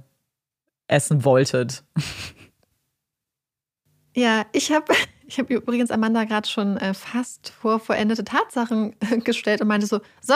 essen 0.89 1.25
wolltet. 1.25 1.85
Ja, 4.17 4.47
ich 4.51 4.73
habe 4.73 4.93
ich 5.29 5.39
hab 5.39 5.49
übrigens 5.49 5.93
Amanda 5.93 6.25
gerade 6.25 6.49
schon 6.49 6.77
äh, 6.79 6.93
fast 6.93 7.51
vor 7.51 7.79
vollendete 7.79 8.25
Tatsachen 8.25 8.97
äh, 8.99 9.19
gestellt 9.19 9.61
und 9.61 9.69
meinte 9.69 9.87
so, 9.87 10.01
so, 10.21 10.35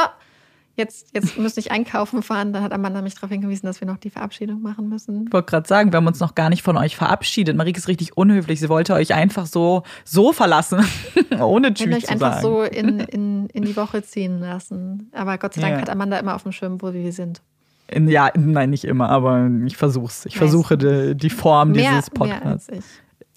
jetzt, 0.77 1.09
jetzt 1.15 1.39
müsste 1.39 1.61
ich 1.61 1.71
einkaufen 1.71 2.23
fahren. 2.23 2.53
Dann 2.53 2.63
hat 2.63 2.73
Amanda 2.73 3.03
mich 3.03 3.15
darauf 3.15 3.31
hingewiesen, 3.31 3.67
dass 3.67 3.81
wir 3.81 3.87
noch 3.87 3.97
die 3.99 4.11
Verabschiedung 4.11 4.63
machen 4.63 4.89
müssen. 4.89 5.27
Ich 5.27 5.33
wollte 5.33 5.51
gerade 5.51 5.69
sagen, 5.69 5.93
wir 5.93 5.99
haben 5.99 6.07
uns 6.07 6.21
noch 6.21 6.35
gar 6.35 6.49
nicht 6.49 6.63
von 6.63 6.77
euch 6.77 6.97
verabschiedet. 6.97 7.57
Marike 7.57 7.79
ist 7.79 7.89
richtig 7.89 8.17
unhöflich. 8.17 8.61
Sie 8.61 8.69
wollte 8.69 8.95
euch 8.95 9.15
einfach 9.15 9.47
so, 9.47 9.83
so 10.05 10.33
verlassen, 10.33 10.85
ohne 11.41 11.75
Tschüss 11.75 11.85
können 11.85 11.97
euch 11.97 12.05
zu 12.07 12.13
einfach 12.13 12.33
sagen. 12.41 12.43
so 12.43 12.63
in, 12.63 13.01
in, 13.13 13.47
in 13.49 13.63
die 13.65 13.77
Woche 13.77 14.03
ziehen 14.03 14.41
lassen. 14.41 15.11
Aber 15.13 15.39
Gott 15.39 15.55
sei 15.55 15.61
Dank 15.63 15.75
Ja. 15.75 15.81
hat 15.83 15.91
Amanda 15.91 16.19
immer 16.19 16.35
auf 16.35 16.43
dem 16.45 16.53
Schirm, 16.53 16.81
wo 16.83 16.93
wir 16.93 17.13
sind. 17.13 17.43
In, 17.89 18.09
ja, 18.09 18.31
nein, 18.35 18.71
nicht 18.71 18.85
immer, 18.85 19.11
aber 19.11 19.51
ich 19.67 19.77
versuch's. 19.77 20.25
Ich 20.25 20.35
Meistens. 20.37 20.51
versuche 20.51 20.79
die, 20.79 21.15
die 21.15 21.31
Form 21.31 21.73
Mehr, 21.73 21.91
dieses 21.91 22.11
mehr 22.13 22.19
Podcasts. 22.41 22.69
als 22.71 22.79
ich. 22.79 22.85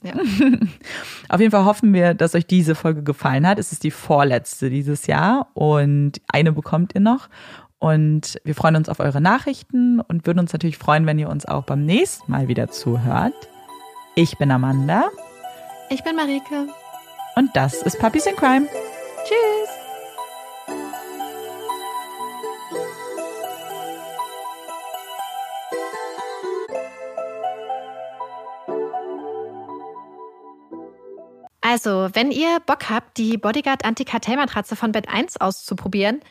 Ja. 0.06 0.14
Auf 1.30 1.40
jeden 1.40 1.52
Fall 1.52 1.66
hoffen 1.66 1.94
wir, 1.94 2.14
dass 2.14 2.36
euch 2.36 2.46
diese 2.48 2.76
Folge 2.76 3.04
gefallen 3.04 3.48
hat. 3.48 3.60
Es 3.60 3.72
ist 3.72 3.84
die 3.84 3.92
vorletzte 3.92 4.70
dieses 4.70 5.08
Jahr 5.08 5.48
und 5.54 6.22
eine 6.28 6.52
bekommt 6.52 6.94
ihr 6.96 7.02
noch. 7.02 7.28
Und 7.80 8.40
wir 8.44 8.56
freuen 8.56 8.78
uns 8.78 8.88
auf 8.90 9.00
eure 9.00 9.22
Nachrichten 9.22 10.00
und 10.00 10.26
würden 10.26 10.40
uns 10.40 10.54
natürlich 10.54 10.78
freuen, 10.78 11.06
wenn 11.06 11.20
ihr 11.20 11.30
uns 11.30 11.46
auch 11.46 11.64
beim 11.66 11.86
nächsten 11.86 12.32
Mal 12.32 12.48
wieder 12.48 12.70
zuhört. 12.70 13.34
Ich 14.16 14.38
bin 14.38 14.50
Amanda 14.50 15.10
Ich 15.90 16.04
bin 16.04 16.16
Marike. 16.16 16.68
und 17.36 17.50
das 17.54 17.82
ist 17.84 18.00
Puppies 18.00 18.26
in 18.26 18.36
Crime. 18.36 18.66
Tschüss. 19.26 19.85
Also, 31.76 32.08
wenn 32.14 32.32
ihr 32.32 32.60
Bock 32.66 32.90
habt, 32.90 33.18
die 33.18 33.38
Bodyguard 33.38 33.84
Anti-Kartellmatratze 33.84 34.78
von 34.78 34.94
Bett 34.94 35.10
1 35.10 35.42
auszuprobieren, 35.42 36.22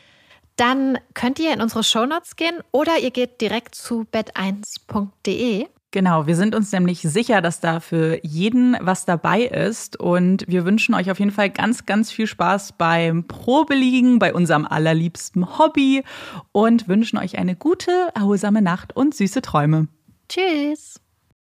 dann 0.55 0.97
könnt 1.13 1.37
ihr 1.37 1.53
in 1.53 1.61
unsere 1.61 1.83
Shownotes 1.83 2.35
gehen 2.35 2.55
oder 2.71 2.97
ihr 2.97 3.11
geht 3.11 3.41
direkt 3.41 3.75
zu 3.75 4.07
bett1.de. 4.11 5.67
Genau, 5.91 6.25
wir 6.25 6.35
sind 6.35 6.55
uns 6.55 6.71
nämlich 6.71 7.01
sicher, 7.01 7.43
dass 7.43 7.59
da 7.59 7.79
für 7.79 8.25
jeden 8.25 8.75
was 8.81 9.05
dabei 9.05 9.43
ist. 9.43 9.99
Und 9.99 10.45
wir 10.47 10.65
wünschen 10.65 10.95
euch 10.95 11.11
auf 11.11 11.19
jeden 11.19 11.29
Fall 11.29 11.51
ganz, 11.51 11.85
ganz 11.85 12.11
viel 12.11 12.25
Spaß 12.25 12.73
beim 12.79 13.27
Probeliegen, 13.27 14.17
bei 14.17 14.33
unserem 14.33 14.65
allerliebsten 14.65 15.59
Hobby 15.59 16.03
und 16.53 16.87
wünschen 16.87 17.19
euch 17.19 17.37
eine 17.37 17.55
gute, 17.55 17.91
erholsame 18.15 18.63
Nacht 18.63 18.95
und 18.95 19.13
süße 19.13 19.43
Träume. 19.43 19.89
Tschüss. 20.27 20.99